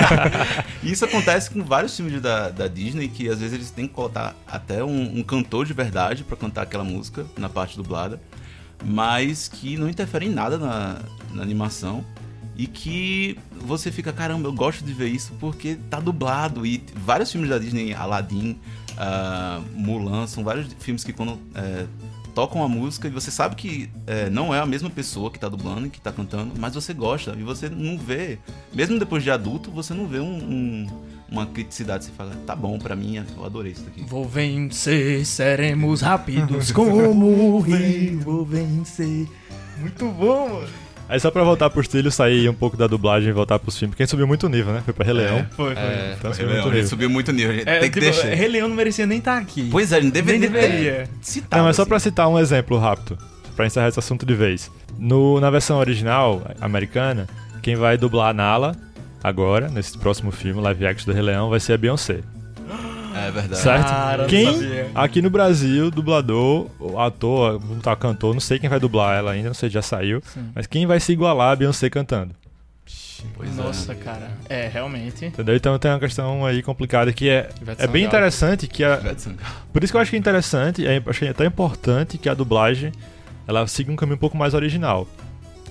Isso 0.82 1.04
acontece 1.04 1.50
com 1.50 1.62
vários 1.62 1.94
filmes 1.94 2.20
da, 2.22 2.48
da 2.48 2.66
Disney 2.66 3.08
que 3.08 3.28
às 3.28 3.38
vezes 3.40 3.52
eles 3.54 3.70
têm 3.70 3.86
que 3.86 3.92
colocar 3.94 4.34
até 4.46 4.82
um, 4.82 5.18
um 5.18 5.22
cantor 5.22 5.66
de 5.66 5.74
verdade 5.74 6.24
pra 6.24 6.36
cantar 6.36 6.62
aquela 6.62 6.84
música 6.84 7.26
na 7.36 7.48
parte 7.48 7.76
dublada, 7.76 8.20
mas 8.84 9.48
que 9.48 9.76
não 9.76 9.88
interfere 9.88 10.26
em 10.26 10.30
nada 10.30 10.58
na, 10.58 11.00
na 11.32 11.42
animação 11.42 12.04
e 12.56 12.66
que 12.66 13.36
você 13.60 13.90
fica, 13.90 14.12
caramba, 14.12 14.48
eu 14.48 14.52
gosto 14.52 14.84
de 14.84 14.92
ver 14.92 15.08
isso 15.08 15.32
porque 15.40 15.76
tá 15.90 15.98
dublado. 15.98 16.64
E 16.64 16.82
vários 16.94 17.32
filmes 17.32 17.50
da 17.50 17.58
Disney, 17.58 17.92
Aladdin, 17.94 18.56
ah, 18.96 19.60
Mulan, 19.74 20.26
são 20.26 20.44
vários 20.44 20.72
filmes 20.78 21.02
que 21.02 21.12
quando 21.12 21.38
é, 21.54 21.86
tocam 22.34 22.62
a 22.62 22.68
música 22.68 23.08
e 23.08 23.10
você 23.10 23.30
sabe 23.30 23.56
que 23.56 23.90
é, 24.06 24.28
não 24.30 24.54
é 24.54 24.60
a 24.60 24.66
mesma 24.66 24.90
pessoa 24.90 25.30
que 25.30 25.38
tá 25.38 25.48
dublando 25.48 25.86
e 25.86 25.90
que 25.90 26.00
tá 26.00 26.12
cantando, 26.12 26.52
mas 26.58 26.74
você 26.74 26.92
gosta 26.92 27.34
e 27.38 27.42
você 27.42 27.68
não 27.68 27.98
vê, 27.98 28.38
mesmo 28.72 28.98
depois 28.98 29.22
de 29.22 29.30
adulto, 29.30 29.70
você 29.70 29.94
não 29.94 30.06
vê 30.06 30.20
um- 30.20 30.26
um- 30.26 30.86
uma 31.34 31.46
criticidade. 31.46 32.04
Você 32.04 32.10
fala, 32.16 32.32
tá 32.46 32.54
bom, 32.56 32.78
pra 32.78 32.94
mim, 32.96 33.22
eu 33.36 33.44
adorei 33.44 33.72
isso 33.72 33.82
daqui. 33.82 34.02
Vou 34.08 34.26
vencer, 34.26 35.24
seremos 35.26 36.00
rápidos 36.00 36.70
como 36.72 36.96
o 36.96 37.60
rio. 37.60 38.20
Vou 38.20 38.44
vencer. 38.44 39.26
Muito 39.78 40.06
bom, 40.06 40.48
mano. 40.54 40.68
Aí 41.06 41.20
só 41.20 41.30
pra 41.30 41.44
voltar 41.44 41.68
pros 41.68 41.86
trilhos, 41.86 42.14
sair 42.14 42.48
um 42.48 42.54
pouco 42.54 42.78
da 42.78 42.86
dublagem 42.86 43.28
e 43.28 43.32
voltar 43.32 43.58
pros 43.58 43.76
filmes, 43.78 43.92
porque 43.92 44.02
a 44.02 44.06
gente 44.06 44.10
subiu 44.10 44.26
muito 44.26 44.48
nível, 44.48 44.72
né? 44.72 44.80
Foi 44.82 44.94
pra 44.94 45.04
Rei 45.04 45.12
Leão. 45.14 45.46
Foi, 45.54 45.74
foi. 45.74 45.82
É, 45.84 46.16
Então 46.18 46.30
Ele, 46.30 46.34
subiu 46.40 46.48
muito 46.54 46.70
nível. 46.72 46.88
subiu 46.88 47.10
muito 47.10 47.32
nível, 47.32 47.50
a 47.50 47.54
gente 47.56 47.68
É, 47.68 47.78
tem 47.80 47.90
que 47.90 48.00
tipo, 48.00 48.12
deixar. 48.12 48.34
Rei 48.34 48.48
Leão 48.48 48.68
não 48.68 48.74
merecia 48.76 49.06
nem 49.06 49.18
estar 49.18 49.36
aqui. 49.36 49.68
Pois 49.70 49.92
é, 49.92 49.98
ele 49.98 50.10
deveria, 50.10 50.40
Nem 50.40 50.50
deveria. 50.50 51.08
citar. 51.20 51.58
Não, 51.58 51.66
mas 51.66 51.76
só 51.76 51.82
assim. 51.82 51.88
pra 51.90 51.98
citar 51.98 52.26
um 52.28 52.38
exemplo 52.38 52.78
rápido, 52.78 53.18
pra 53.54 53.66
encerrar 53.66 53.88
esse 53.88 53.98
assunto 53.98 54.24
de 54.24 54.34
vez. 54.34 54.70
No, 54.98 55.38
na 55.40 55.50
versão 55.50 55.76
original, 55.78 56.40
americana, 56.58 57.26
quem 57.60 57.76
vai 57.76 57.98
dublar 57.98 58.30
a 58.30 58.32
Nala, 58.32 58.74
agora, 59.24 59.70
nesse 59.70 59.96
próximo 59.96 60.30
filme, 60.30 60.60
live 60.60 60.86
action 60.86 61.06
do 61.06 61.12
Rei 61.14 61.22
Leão, 61.22 61.48
vai 61.48 61.58
ser 61.58 61.72
a 61.72 61.78
Beyoncé. 61.78 62.20
É 63.16 63.30
verdade. 63.30 63.62
Certo? 63.62 63.86
Cara, 63.86 64.22
não 64.22 64.28
quem, 64.28 64.46
aqui 64.94 65.22
no 65.22 65.30
Brasil, 65.30 65.90
dublador, 65.90 66.68
ator, 66.98 67.58
botar 67.58 67.96
cantor, 67.96 68.34
não 68.34 68.40
sei 68.40 68.58
quem 68.58 68.68
vai 68.68 68.78
dublar 68.78 69.16
ela 69.16 69.30
ainda, 69.32 69.48
não 69.48 69.54
sei 69.54 69.70
se 69.70 69.74
já 69.74 69.82
saiu, 69.82 70.20
Sim. 70.26 70.50
mas 70.54 70.66
quem 70.66 70.84
vai 70.84 71.00
se 71.00 71.12
igualar 71.12 71.52
a 71.52 71.56
Beyoncé 71.56 71.88
cantando. 71.88 72.34
Pois 73.34 73.56
é. 73.56 73.62
Nossa, 73.62 73.94
cara. 73.94 74.30
É, 74.48 74.68
realmente. 74.68 75.24
Entendeu? 75.24 75.56
Então 75.56 75.78
tem 75.78 75.90
uma 75.90 76.00
questão 76.00 76.44
aí 76.44 76.62
complicada 76.62 77.10
que 77.12 77.30
é, 77.30 77.48
Ivete 77.62 77.82
é 77.82 77.86
bem 77.86 78.04
interessante 78.04 78.66
que 78.66 78.84
a. 78.84 79.00
Por 79.72 79.82
isso 79.82 79.92
que 79.92 79.96
eu 79.96 80.00
acho 80.00 80.10
que 80.10 80.16
é 80.16 80.18
interessante, 80.18 80.86
é, 80.86 81.02
achei 81.06 81.28
até 81.28 81.46
importante 81.46 82.18
que 82.18 82.28
a 82.28 82.34
dublagem 82.34 82.92
ela 83.46 83.66
siga 83.66 83.90
um 83.90 83.96
caminho 83.96 84.16
um 84.16 84.20
pouco 84.20 84.36
mais 84.36 84.52
original. 84.52 85.08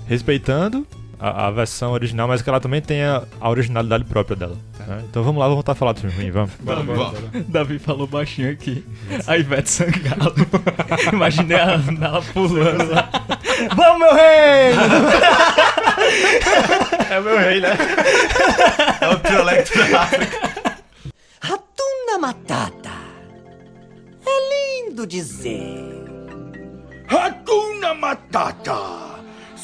Respeitando 0.08 0.88
a, 1.24 1.48
a 1.48 1.52
versão 1.52 1.94
original, 1.94 2.28
mas 2.28 2.42
que 2.42 2.50
ela 2.50 2.60
também 2.60 2.82
tenha 2.82 3.24
a 3.40 3.50
originalidade 3.50 4.04
própria 4.04 4.36
dela. 4.36 4.58
né? 4.86 5.02
Então 5.10 5.24
vamos 5.24 5.40
lá, 5.40 5.46
vamos 5.46 5.56
voltar 5.56 5.72
a 5.72 5.76
falar 5.76 5.94
do 5.94 6.02
filme 6.02 6.16
ruim, 6.18 6.32
vamos. 6.32 6.52
Bora, 6.60 6.84
bora. 6.84 7.14
Davi 7.48 7.80
falou 7.80 8.06
baixinho 8.06 8.52
aqui. 8.52 8.86
A 9.26 9.38
Ivete 9.38 9.70
Sangalo. 9.72 10.34
Imaginei 11.14 11.58
a 11.58 11.78
Nala 11.78 12.22
pulando 12.34 12.92
lá. 12.92 13.10
Vamos, 13.74 14.00
meu 14.00 14.14
rei! 14.14 14.74
É 17.10 17.20
meu 17.22 17.38
rei, 17.38 17.62
né? 17.62 17.70
É 19.00 19.08
o 19.10 19.20
priolecto 19.20 19.78
da 19.78 20.02
África. 20.02 20.54
Ratuna 21.40 22.20
Matata. 22.20 22.92
É 24.26 24.88
lindo 24.90 25.08
dizer. 25.08 26.04
Hakuna 27.08 27.94
Matata. 27.94 29.13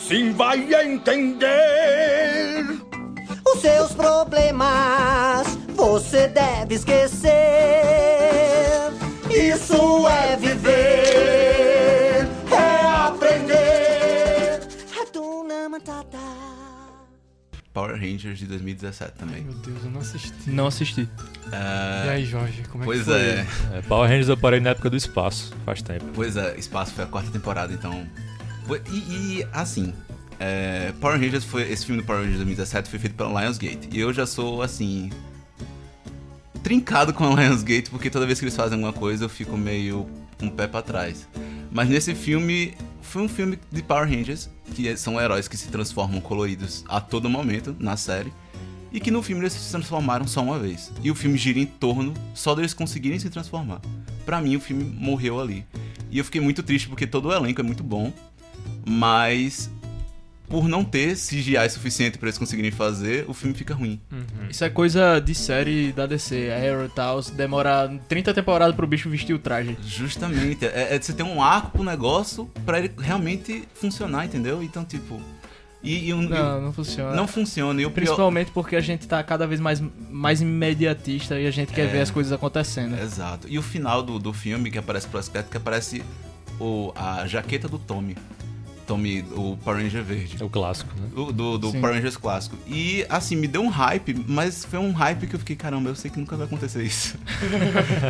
Sim 0.10 0.34
vai 0.34 0.58
entender. 0.84 2.66
Os 3.46 3.62
seus 3.62 3.94
problemas 3.94 5.48
você 5.76 6.28
deve 6.28 6.74
esquecer. 6.76 7.32
Isso 9.30 10.08
é 10.08 10.36
viver, 10.36 12.28
é 12.52 12.86
aprender. 13.06 14.60
Ratuna 14.98 15.70
Matata. 15.70 16.18
Power 17.72 17.92
Rangers 17.96 18.40
de 18.40 18.48
2017 18.48 19.12
Ai, 19.14 19.20
também. 19.20 19.44
meu 19.44 19.54
Deus, 19.54 19.84
eu 19.86 19.92
não 19.92 20.02
assisti. 20.02 20.50
Não 20.50 20.66
assisti. 20.68 21.08
É, 21.52 22.08
E 22.08 22.10
aí, 22.10 22.26
Jorge, 22.26 22.64
como 22.70 22.84
é 22.84 22.86
pois 22.86 23.00
que 23.02 23.06
foi? 23.06 23.22
é, 23.22 23.46
É, 23.76 23.82
Power 23.88 24.10
Rangers 24.10 24.28
eu 24.30 24.36
parei 24.38 24.60
na 24.60 24.72
época 24.72 24.90
do 24.90 24.98
espaço, 24.98 25.54
faz 25.64 25.84
tempo. 25.84 26.06
pois 26.16 26.36
é, 26.36 26.58
Espaço 26.58 26.94
foi 26.94 27.04
a 27.04 27.08
quarta 27.08 27.30
temporada, 27.30 27.72
então. 27.72 28.06
E, 28.92 29.40
e, 29.40 29.48
assim, 29.52 29.94
é, 30.40 30.94
Power 31.02 31.20
Rangers 31.20 31.44
foi. 31.44 31.70
Esse 31.70 31.86
filme 31.86 32.02
do 32.02 32.06
Power 32.06 32.22
Rangers 32.22 32.40
de 32.40 32.46
2017 32.46 32.90
foi 32.90 33.00
feito 33.00 33.16
pela 33.16 33.42
Lionsgate. 33.42 33.90
E 33.92 34.00
eu 34.00 34.14
já 34.14 34.26
sou 34.26 34.62
assim. 34.62 35.10
Trincado 36.64 37.14
com 37.14 37.26
a 37.26 37.42
Lionsgate, 37.42 37.90
porque 37.90 38.10
toda 38.10 38.26
vez 38.26 38.40
que 38.40 38.46
eles 38.46 38.56
fazem 38.56 38.76
alguma 38.76 38.94
coisa 38.94 39.26
eu 39.26 39.30
fico 39.30 39.58
meio 39.58 40.08
um 40.42 40.50
pé 40.50 40.68
pra 40.68 40.82
trás. 40.82 41.28
Mas 41.72 41.90
nesse 41.90 42.16
filme. 42.16 42.74
Foi 43.02 43.24
um 43.24 43.28
filme 43.28 43.58
de 43.72 43.82
Power 43.82 44.08
Rangers, 44.08 44.52
que 44.76 44.96
são 44.96 45.20
heróis 45.20 45.48
que 45.48 45.58
se 45.58 45.70
transformam 45.70 46.22
coloridos 46.22 46.86
a 46.88 47.02
todo 47.02 47.28
momento 47.28 47.76
na 47.80 47.98
série. 47.98 48.32
E 48.92 49.00
que 49.00 49.10
no 49.10 49.24
filme 49.24 49.42
eles 49.42 49.54
se 49.54 49.72
transformaram 49.72 50.28
só 50.28 50.44
uma 50.44 50.60
vez. 50.60 50.92
E 51.04 51.10
o 51.10 51.16
filme 51.16 51.36
gira 51.36 51.58
em 51.58 51.66
torno 51.66 52.14
só 52.36 52.54
deles 52.54 52.72
conseguirem 52.72 53.18
se 53.18 53.28
transformar. 53.32 53.82
Pra 54.28 54.40
mim, 54.40 54.56
o 54.56 54.60
filme 54.60 54.84
morreu 54.84 55.40
ali. 55.40 55.66
E 56.12 56.20
eu 56.20 56.26
fiquei 56.26 56.40
muito 56.40 56.62
triste 56.62 56.88
porque 56.88 57.08
todo 57.08 57.30
o 57.30 57.34
elenco 57.34 57.62
é 57.62 57.64
muito 57.64 57.84
bom, 57.84 58.14
mas 58.90 59.70
por 60.48 60.68
não 60.68 60.84
ter 60.84 61.16
CGI 61.16 61.70
suficiente 61.70 62.18
pra 62.18 62.28
eles 62.28 62.38
conseguirem 62.40 62.72
fazer, 62.72 63.24
o 63.28 63.36
filme 63.36 63.56
fica 63.56 63.76
ruim. 63.76 64.02
Isso 64.50 64.64
é 64.66 64.70
coisa 64.70 65.20
de 65.20 65.36
série 65.36 65.92
da 65.92 66.08
DC, 66.08 66.50
Arrow 66.52 66.86
e 66.86 66.90
tal. 66.90 67.22
se 67.22 67.32
Demora 67.34 67.88
30 68.10 68.34
temporadas 68.34 68.76
pro 68.76 68.88
bicho 68.88 69.08
vestir 69.12 69.34
o 69.36 69.38
traje. 69.40 69.78
Justamente, 69.86 70.66
é, 70.66 70.96
é 70.96 71.00
você 71.00 71.14
ter 71.14 71.22
um 71.22 71.44
arco 71.44 71.70
pro 71.70 71.84
negócio 71.84 72.50
pra 72.66 72.80
ele 72.80 72.92
realmente 72.98 73.64
funcionar, 73.76 74.26
entendeu? 74.26 74.64
Então, 74.64 74.84
tipo. 74.84 75.22
E, 75.84 76.08
e 76.10 76.14
um- 76.16 76.24
Não, 76.24 76.58
e- 76.58 76.62
não 76.64 76.74
funciona. 76.74 77.16
não 77.16 77.28
funciona. 77.28 77.80
E 77.82 77.86
o 77.86 77.92
pior, 77.92 78.04
Principalmente 78.06 78.50
porque 78.52 78.76
a 78.76 78.82
gente 78.82 79.08
tá 79.08 79.22
cada 79.24 79.46
vez 79.46 79.62
mais, 79.62 79.82
mais 80.10 80.42
imediatista 80.42 81.40
e 81.40 81.46
a 81.46 81.52
gente 81.52 81.72
quer 81.72 81.84
É. 81.86 81.88
ver 81.88 82.02
as 82.02 82.10
coisas 82.10 82.34
acontecendo. 82.34 83.00
Exato. 83.00 83.48
E 83.48 83.58
o 83.60 83.62
final 83.62 84.02
do, 84.02 84.18
do 84.18 84.34
filme, 84.34 84.72
que 84.72 84.80
aparece 84.80 85.08
pro 85.08 85.20
aspecto, 85.20 85.52
que 85.52 85.58
aparece 85.58 86.02
o, 86.60 86.92
a 86.96 87.26
jaqueta 87.28 87.68
do 87.70 87.78
Tommy. 87.78 88.18
Tommy, 88.90 89.24
o 89.34 89.56
Power 89.64 89.84
Ranger 89.84 90.04
verde. 90.04 90.38
É 90.42 90.44
o 90.44 90.50
clássico, 90.50 90.92
né? 91.00 91.10
Do, 91.14 91.32
do, 91.32 91.58
do. 91.60 91.72
Power 91.74 91.94
Rangers 91.94 92.18
clássico. 92.18 92.58
E, 92.66 93.06
assim, 93.08 93.36
me 93.36 93.48
deu 93.48 93.62
um 93.62 93.68
hype, 93.68 94.26
mas 94.28 94.66
foi 94.66 94.80
um 94.80 94.92
hype 94.92 95.28
que 95.28 95.36
eu 95.36 95.40
fiquei, 95.40 95.56
caramba, 95.56 95.92
eu 95.92 95.96
sei 95.96 96.10
que 96.10 96.20
nunca 96.20 96.36
vai 96.36 96.48
acontecer 96.48 96.82
isso. 96.82 97.16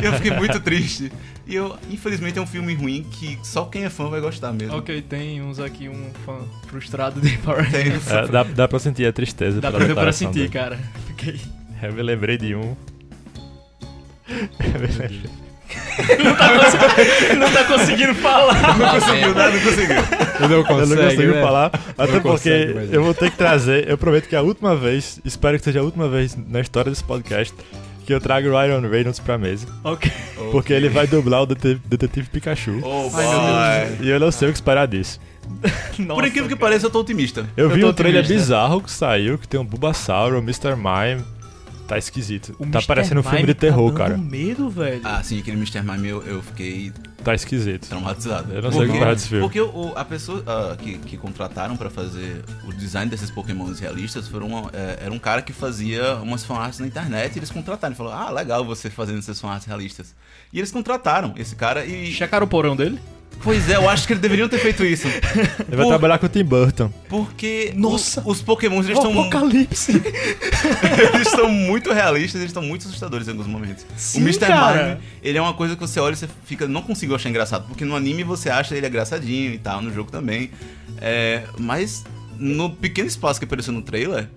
eu 0.06 0.14
fiquei 0.14 0.30
muito 0.30 0.58
triste. 0.58 1.12
E 1.46 1.54
eu, 1.54 1.78
infelizmente, 1.90 2.38
é 2.38 2.40
um 2.42 2.46
filme 2.46 2.72
ruim 2.72 3.02
que 3.02 3.38
só 3.42 3.66
quem 3.66 3.84
é 3.84 3.90
fã 3.90 4.08
vai 4.08 4.22
gostar 4.22 4.54
mesmo. 4.54 4.78
Ok, 4.78 5.02
tem 5.02 5.42
uns 5.42 5.60
aqui, 5.60 5.86
um 5.86 6.10
fã 6.24 6.38
frustrado 6.66 7.20
de 7.20 7.36
Power 7.36 7.70
Rangers. 7.70 8.10
É, 8.10 8.26
dá, 8.28 8.42
dá 8.42 8.66
pra 8.66 8.78
sentir 8.78 9.04
a 9.04 9.12
tristeza 9.12 9.60
Dá 9.60 9.70
pra, 9.70 9.84
dá 9.84 9.94
pra 9.94 10.12
sentir, 10.12 10.38
dele. 10.38 10.48
cara. 10.48 10.78
Fiquei. 11.08 11.38
Eu 11.82 11.92
me 11.92 12.02
lembrei 12.02 12.38
de 12.38 12.54
um. 12.54 12.74
Eu 14.28 14.80
me 14.80 14.86
lembrei. 14.86 15.22
Não 17.38 17.50
tá 17.52 17.64
conseguindo 17.64 18.14
falar. 18.14 18.76
Não 18.78 18.88
conseguiu, 18.90 19.34
né? 19.34 19.50
Não 19.50 19.60
conseguiu. 19.60 19.96
Eu 20.40 20.48
não 20.48 20.56
Eu 20.56 20.64
consigo, 20.64 20.94
não 20.96 21.04
consigo 21.04 21.32
né? 21.34 21.40
falar, 21.42 21.66
até 21.66 22.12
Não 22.12 22.20
porque 22.20 22.28
consegue, 22.50 22.74
mas- 22.74 22.92
eu 22.92 23.04
vou 23.04 23.14
ter 23.14 23.30
que 23.30 23.36
trazer. 23.36 23.88
Eu 23.88 23.98
prometo 23.98 24.28
que 24.28 24.34
é 24.34 24.38
a 24.38 24.42
última 24.42 24.74
vez, 24.76 25.20
espero 25.24 25.58
que 25.58 25.64
seja 25.64 25.80
a 25.80 25.82
última 25.82 26.08
vez 26.08 26.36
na 26.48 26.60
história 26.60 26.90
desse 26.90 27.04
podcast, 27.04 27.54
que 28.06 28.12
eu 28.14 28.20
trago 28.20 28.48
o 28.48 28.50
Ryan 28.50 28.80
Reynolds 28.88 29.20
pra 29.20 29.36
mesa. 29.38 29.66
ok. 29.84 30.10
Porque 30.52 30.72
ele 30.72 30.88
vai 30.88 31.06
dublar 31.06 31.42
o 31.42 31.46
detetive, 31.46 31.80
detetive 31.86 32.28
Pikachu. 32.28 32.80
Oh, 32.82 33.08
boy. 33.10 33.22
E 34.00 34.08
eu 34.10 34.18
não 34.18 34.32
sei 34.32 34.48
o 34.48 34.52
que 34.52 34.56
esperar 34.56 34.86
disso. 34.88 35.20
Nossa, 35.98 36.14
Por 36.20 36.26
incrível 36.26 36.48
que 36.48 36.56
pareça, 36.56 36.86
eu 36.86 36.90
tô 36.90 37.00
otimista. 37.00 37.46
Eu, 37.56 37.68
Eu 37.68 37.70
vi 37.70 37.84
um 37.84 37.92
trailer 37.92 38.22
otimista. 38.22 38.42
bizarro 38.46 38.80
que 38.80 38.90
saiu, 38.90 39.36
que 39.38 39.46
tem 39.46 39.60
um 39.60 39.64
Bulbasaur, 39.64 40.32
um 40.34 40.38
Mr. 40.38 40.74
Mime. 40.76 41.22
Tá 41.90 41.98
esquisito. 41.98 42.50
O 42.56 42.64
tá 42.66 42.78
Mr. 42.78 42.86
parecendo 42.86 43.18
um 43.20 43.24
filme 43.24 43.46
de 43.46 43.52
terror, 43.54 43.90
tá 43.90 43.98
cara. 43.98 44.16
medo, 44.16 44.70
velho. 44.70 45.00
Ah, 45.02 45.20
sim, 45.24 45.40
aquele 45.40 45.56
Mr. 45.56 45.82
Mime 45.82 46.06
eu, 46.06 46.22
eu 46.22 46.40
fiquei 46.40 46.92
Tá 47.24 47.34
esquisito. 47.34 47.88
traumatizado. 47.88 48.52
Eu 48.54 48.62
não 48.62 48.70
sei 48.70 48.82
o 48.82 48.84
que 48.86 48.92
esperar 48.92 49.14
desse 49.14 49.28
filme. 49.28 49.42
Porque 49.42 49.60
o- 49.60 49.92
a 49.96 50.04
pessoa 50.04 50.40
ah, 50.46 50.76
que, 50.76 50.98
que 50.98 51.16
contrataram 51.16 51.76
pra 51.76 51.90
fazer 51.90 52.44
o 52.64 52.72
design 52.72 53.10
desses 53.10 53.28
pokémons 53.28 53.80
realistas 53.80 54.28
foram, 54.28 54.70
é, 54.72 55.00
era 55.02 55.12
um 55.12 55.18
cara 55.18 55.42
que 55.42 55.52
fazia 55.52 56.14
umas 56.18 56.44
fanarts 56.44 56.78
na 56.78 56.86
internet 56.86 57.34
e 57.34 57.38
eles 57.40 57.50
contrataram. 57.50 57.90
Ele 57.90 57.96
falou, 57.98 58.12
ah, 58.12 58.30
legal 58.30 58.64
você 58.64 58.88
fazendo 58.88 59.18
essas 59.18 59.40
fanarts 59.40 59.66
realistas. 59.66 60.14
E 60.52 60.58
eles 60.60 60.70
contrataram 60.70 61.34
esse 61.36 61.56
cara 61.56 61.84
e... 61.84 62.12
Checaram 62.12 62.46
o 62.46 62.48
porão 62.48 62.76
dele? 62.76 63.00
Pois 63.42 63.70
é, 63.70 63.76
eu 63.76 63.88
acho 63.88 64.06
que 64.06 64.12
eles 64.12 64.20
deveriam 64.20 64.48
ter 64.50 64.58
feito 64.58 64.84
isso. 64.84 65.08
Ele 65.08 65.76
vai 65.76 65.84
Por- 65.84 65.88
trabalhar 65.88 66.18
com 66.18 66.26
o 66.26 66.28
Tim 66.28 66.44
Burton. 66.44 66.92
Porque 67.08 67.72
Nossa! 67.74 68.20
o- 68.22 68.30
os 68.32 68.42
pokémons 68.42 68.84
eles 68.84 68.98
estão 68.98 69.18
Apocalipse. 69.18 69.92
eles 71.14 71.26
estão 71.26 71.48
muito 71.48 71.90
realistas, 71.92 72.34
eles 72.40 72.50
estão 72.50 72.62
muito 72.62 72.86
assustadores 72.86 73.26
em 73.28 73.30
alguns 73.30 73.46
momentos. 73.46 73.86
Sim, 73.96 74.18
o 74.18 74.22
Mr. 74.22 74.46
cara. 74.46 74.88
Mime, 74.96 75.00
ele 75.22 75.38
é 75.38 75.40
uma 75.40 75.54
coisa 75.54 75.74
que 75.74 75.80
você 75.80 75.98
olha 75.98 76.12
e 76.12 76.16
você 76.16 76.28
fica, 76.44 76.68
não 76.68 76.82
conseguiu 76.82 77.16
achar 77.16 77.30
engraçado, 77.30 77.66
porque 77.66 77.84
no 77.84 77.96
anime 77.96 78.22
você 78.24 78.50
acha 78.50 78.76
ele 78.76 78.86
engraçadinho 78.86 79.54
e 79.54 79.58
tal, 79.58 79.80
no 79.80 79.90
jogo 79.92 80.10
também. 80.10 80.50
É, 81.00 81.44
mas 81.58 82.04
no 82.36 82.68
pequeno 82.68 83.08
espaço 83.08 83.38
que 83.40 83.46
apareceu 83.46 83.72
no 83.72 83.80
trailer, 83.80 84.28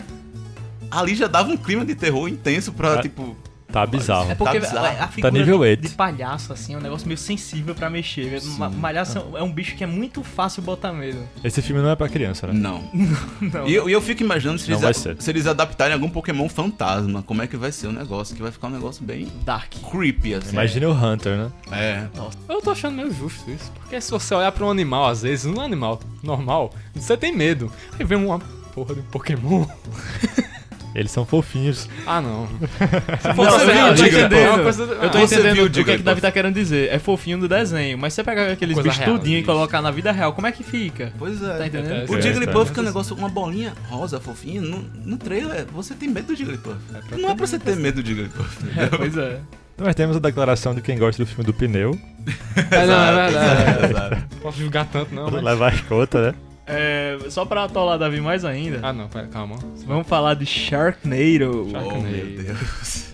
ali 0.90 1.14
já 1.16 1.28
dava 1.28 1.50
um 1.50 1.58
clima 1.58 1.84
de 1.84 1.94
terror 1.96 2.30
intenso 2.30 2.72
pra, 2.72 2.94
Ah, 2.94 3.02
tipo, 3.02 3.36
Tá 3.74 3.86
bizarro. 3.88 4.32
É 4.32 4.36
porque 4.36 4.60
Tá 4.60 4.68
bizarro. 4.68 4.86
a, 4.86 5.04
a 5.04 5.08
figura 5.08 5.32
nível 5.34 5.56
de, 5.58 5.62
8. 5.64 5.82
de 5.82 5.90
palhaço, 5.96 6.54
assim, 6.54 6.76
é 6.76 6.78
um 6.78 6.82
negócio 6.82 7.08
meio 7.08 7.18
sensível 7.18 7.74
pra 7.74 7.90
mexer. 7.90 8.40
Ma- 8.58 8.70
Malhaço 8.70 9.18
é 9.36 9.42
um 9.42 9.52
bicho 9.52 9.76
que 9.76 9.84
é 9.84 9.88
muito 9.88 10.24
fácil 10.24 10.62
botar 10.62 10.94
medo. 10.94 11.18
Esse 11.44 11.60
filme 11.62 11.82
não 11.82 11.90
é 11.90 11.96
pra 11.96 12.08
criança, 12.08 12.46
né? 12.48 12.54
não. 12.54 12.84
Não. 13.42 13.68
E 13.68 13.74
eu, 13.74 13.90
eu 13.90 14.00
fico 14.00 14.22
imaginando 14.24 14.60
se 14.60 14.72
eles, 14.72 15.08
se 15.20 15.32
eles 15.32 15.48
adaptarem 15.48 15.94
algum 15.94 16.08
Pokémon 16.10 16.48
fantasma, 16.48 17.22
como 17.24 17.42
é 17.42 17.48
que 17.48 17.58
vai 17.58 17.72
ser 17.72 17.88
o 17.88 17.92
negócio, 17.92 18.36
que 18.36 18.42
vai 18.42 18.52
ficar 18.52 18.68
um 18.68 18.72
negócio 18.72 19.04
bem 19.04 19.28
Dark. 19.44 19.74
creepy, 19.92 20.36
assim. 20.36 20.52
Imagina 20.52 20.88
o 20.90 20.92
Hunter, 20.94 21.36
né? 21.38 21.52
É. 21.72 22.04
Eu 22.48 22.62
tô 22.62 22.70
achando 22.72 22.96
meio 22.96 23.12
justo 23.12 23.50
isso. 23.50 23.72
Porque 23.80 24.00
se 24.00 24.12
você 24.12 24.36
olhar 24.36 24.52
pra 24.52 24.66
um 24.66 24.70
animal, 24.70 25.08
às 25.08 25.24
vezes, 25.24 25.46
um 25.46 25.60
animal 25.60 26.00
normal, 26.22 26.72
você 26.94 27.18
tem 27.18 27.36
medo. 27.36 27.72
Aí 28.00 28.06
vem 28.06 28.18
uma 28.18 28.38
porra 28.74 28.94
de 28.94 29.00
um 29.02 29.04
Pokémon. 29.06 29.66
Eles 30.96 31.12
são 31.12 31.26
fofinhos. 31.26 31.90
Ah, 32.06 32.22
não. 32.22 32.48
Você 33.36 33.66
viu, 33.66 33.88
eu 33.88 33.90
tô 33.90 33.96
Jigglypuff. 33.96 34.26
entendendo. 34.26 34.36
É 34.36 34.50
uma 34.52 34.64
coisa- 34.64 34.84
Eu 34.84 35.10
tô 35.10 35.18
Ah, 35.18 35.24
entendendo 35.24 35.54
viu 35.56 35.66
o 35.66 35.70
que, 35.72 35.92
é 35.92 35.98
que 35.98 36.04
Davi 36.04 36.22
tá 36.22 36.32
querendo 36.32 36.54
dizer. 36.54 36.90
É 36.92 37.00
fofinho 37.00 37.40
do 37.40 37.48
desenho, 37.48 37.98
mas 37.98 38.14
você 38.14 38.24
pegar 38.24 38.52
aqueles 38.52 38.76
Coisa 38.76 38.90
bichos 38.90 39.04
tudinho 39.06 39.40
e 39.40 39.44
colocar 39.44 39.82
na 39.82 39.90
vida 39.92 40.12
real, 40.12 40.34
como 40.34 40.46
é 40.48 40.52
que 40.52 40.64
fica? 40.64 41.12
Pois 41.18 41.42
é. 41.42 41.58
Tá 41.58 41.68
entendendo? 41.68 41.94
É, 41.94 42.06
O 42.12 42.18
é, 42.18 42.22
Jigglypuff 42.22 42.70
é. 42.72 42.74
que 42.74 42.80
é 42.80 42.84
um 42.84 42.86
negócio, 42.86 43.16
uma 43.16 43.30
bolinha 43.30 43.74
rosa, 43.90 44.20
fofinha. 44.20 44.62
No, 44.62 44.80
no 45.04 45.18
trailer, 45.18 45.66
você 45.74 45.94
tem 45.96 46.10
medo 46.10 46.28
do 46.28 46.36
Jigglypuff. 46.36 46.78
pra 47.08 47.18
não 47.18 47.30
é 47.30 47.36
pra 47.36 47.48
você 47.48 47.58
ter 47.58 47.76
medo 47.76 48.02
do 48.02 48.08
Jigglypuff. 48.08 48.58
É, 48.78 48.86
pois 48.88 49.18
é. 49.18 49.40
Nós 49.78 49.96
temos 49.96 50.16
a 50.16 50.20
declaração 50.20 50.76
de 50.76 50.82
quem 50.82 50.98
gosta 50.98 51.24
do 51.24 51.28
filme 51.28 51.44
do 51.44 51.54
pneu. 51.54 51.98
É, 52.72 52.86
não, 52.86 52.94
é 53.04 53.30
verdade. 53.32 53.86
Exato. 53.92 54.16
Não 54.34 54.40
posso 54.42 54.58
julgar 54.60 54.86
tanto, 54.86 55.14
não. 55.14 55.30
Mas... 55.32 55.44
levar 55.44 55.74
as 55.74 55.82
contas, 55.82 56.22
né? 56.28 56.34
É, 56.66 57.18
Só 57.30 57.46
pra 57.46 57.66
atolar 57.66 57.98
Davi 58.00 58.22
mais 58.22 58.46
ainda, 58.46 58.80
Ah, 58.82 58.94
não, 58.94 59.08
pera, 59.10 59.28
calma. 59.28 59.58
vamos 59.86 60.08
falar 60.08 60.34
de 60.36 60.46
Sharknado. 60.46 61.70
Shark- 61.70 61.88
Oh, 61.88 62.02
meu 62.02 62.12
Sharknado. 62.12 62.44
Deus. 62.44 63.14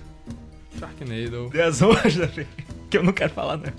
Sharknado. 0.80 1.50
Dê 1.50 1.62
as 1.62 1.82
honras, 1.82 2.16
Davi. 2.18 2.48
Que 2.90 2.98
eu 2.98 3.04
não 3.04 3.14
quero 3.14 3.32
falar, 3.32 3.58
não. 3.58 3.72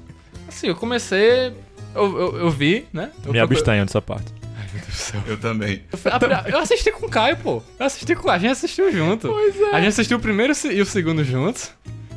Assim, 0.48 0.66
eu 0.68 0.74
comecei. 0.76 1.52
Eu, 1.94 2.18
eu, 2.18 2.36
eu 2.40 2.50
vi, 2.50 2.86
né? 2.92 3.10
Eu, 3.24 3.32
Me 3.32 3.38
eu, 3.38 3.44
abstenho 3.44 3.84
dessa 3.84 4.00
parte. 4.02 4.32
Ai, 4.56 4.64
meu 4.72 4.80
Deus 4.82 4.86
do 4.86 4.92
céu. 4.92 5.22
Eu 5.26 5.38
também. 5.38 5.82
Eu, 6.52 6.58
assisti 6.58 6.90
com 6.92 7.06
o 7.06 7.08
Caio, 7.10 7.36
pô. 7.36 7.62
Eu 7.78 7.86
assisti 7.86 8.14
com 8.14 8.30
A 8.30 8.38
gente 8.38 8.50
assistiu 8.52 8.92
junto. 8.92 9.28
Pois 9.28 9.60
é. 9.60 9.70
A 9.74 9.78
gente 9.80 9.88
assistiu 9.90 10.18
o 10.18 10.20
primeiro 10.20 10.52
e 10.70 10.80
o 10.80 10.86
segundo 10.86 11.24
juntos. 11.24 11.70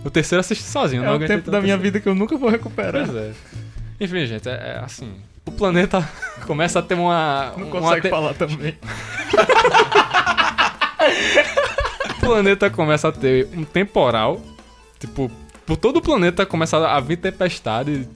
O 0.03 0.09
terceiro 0.09 0.37
eu 0.39 0.41
assisti 0.41 0.63
sozinho. 0.63 1.03
É 1.03 1.05
não 1.07 1.15
o 1.15 1.19
tempo 1.25 1.49
da 1.49 1.61
minha 1.61 1.75
assim. 1.75 1.83
vida 1.83 1.99
que 1.99 2.07
eu 2.09 2.13
nunca 2.15 2.35
vou 2.37 2.49
recuperar. 2.49 3.05
Pois 3.07 3.15
é. 3.15 3.31
Enfim, 3.99 4.25
gente, 4.25 4.49
é, 4.49 4.51
é 4.51 4.81
assim. 4.83 5.11
O 5.45 5.51
planeta 5.51 6.07
começa 6.47 6.79
a 6.79 6.81
ter 6.81 6.93
uma. 6.95 7.53
Não 7.57 7.67
uma 7.67 7.81
consegue 7.81 8.01
te- 8.01 8.09
falar 8.09 8.33
também. 8.33 8.77
O 12.17 12.25
planeta 12.25 12.69
começa 12.69 13.09
a 13.09 13.11
ter 13.11 13.49
um 13.53 13.63
temporal. 13.65 14.41
Tipo, 14.99 15.29
por 15.65 15.75
todo 15.75 15.97
o 15.97 16.01
planeta 16.01 16.45
começa 16.45 16.77
a 16.77 16.99
vir 17.01 17.17
tempestade, 17.17 18.07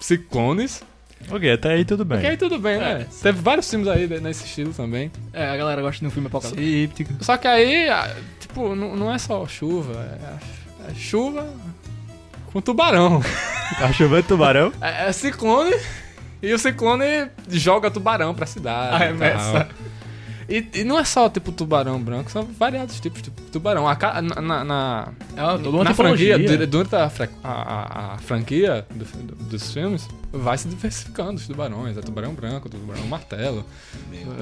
ciclones. 0.00 0.82
Ok, 1.30 1.50
até 1.50 1.72
aí 1.72 1.84
tudo 1.84 2.04
bem. 2.04 2.20
Que 2.20 2.26
aí 2.28 2.36
tudo 2.36 2.58
bem, 2.60 2.78
né? 2.78 3.06
Teve 3.20 3.40
vários 3.42 3.68
filmes 3.68 3.88
aí 3.88 4.06
nesse 4.20 4.44
estilo 4.44 4.72
também. 4.72 5.10
É, 5.32 5.48
a 5.50 5.56
galera 5.56 5.82
gosta 5.82 5.98
de 6.00 6.06
um 6.06 6.10
filme 6.10 6.28
apocalíptico. 6.28 7.12
Só 7.24 7.36
que 7.36 7.48
aí, 7.48 7.88
tipo, 8.38 8.74
não, 8.76 8.94
não 8.94 9.12
é 9.12 9.18
só 9.18 9.44
chuva. 9.48 9.92
É, 10.86 10.92
é 10.92 10.94
chuva 10.94 11.48
com 12.52 12.60
tubarão. 12.60 13.20
Tá 13.80 13.92
chovendo 13.92 14.22
tubarão? 14.28 14.72
É, 14.80 15.08
é 15.08 15.12
ciclone 15.12 15.74
e 16.48 16.54
o 16.54 16.58
ciclone 16.58 17.28
joga 17.50 17.90
tubarão 17.90 18.34
pra 18.34 18.46
cidade. 18.46 18.94
Arremessa. 18.94 19.52
tal. 19.52 19.86
E, 20.48 20.64
e 20.74 20.84
não 20.84 20.96
é 20.96 21.02
só 21.04 21.28
tipo 21.28 21.50
tubarão 21.50 22.00
branco, 22.00 22.30
são 22.30 22.44
variados 22.44 23.00
tipos 23.00 23.20
de 23.20 23.30
tubarão. 23.32 23.88
A 23.88 23.96
na, 24.22 24.40
na, 24.40 24.64
na, 24.64 25.08
É 25.36 25.82
na 25.82 25.92
franquia, 25.92 26.38
du- 26.38 26.66
durante 26.68 26.94
a, 26.94 27.10
a, 27.42 28.14
a- 28.14 28.18
franquia 28.18 28.86
do- 28.88 29.04
do- 29.04 29.34
dos 29.46 29.72
filmes, 29.72 30.08
vai 30.32 30.56
se 30.56 30.68
diversificando 30.68 31.34
os 31.34 31.48
tubarões. 31.48 31.98
É 31.98 32.00
tubarão 32.00 32.32
branco, 32.32 32.68
tubarão 32.68 33.04
martelo. 33.08 33.66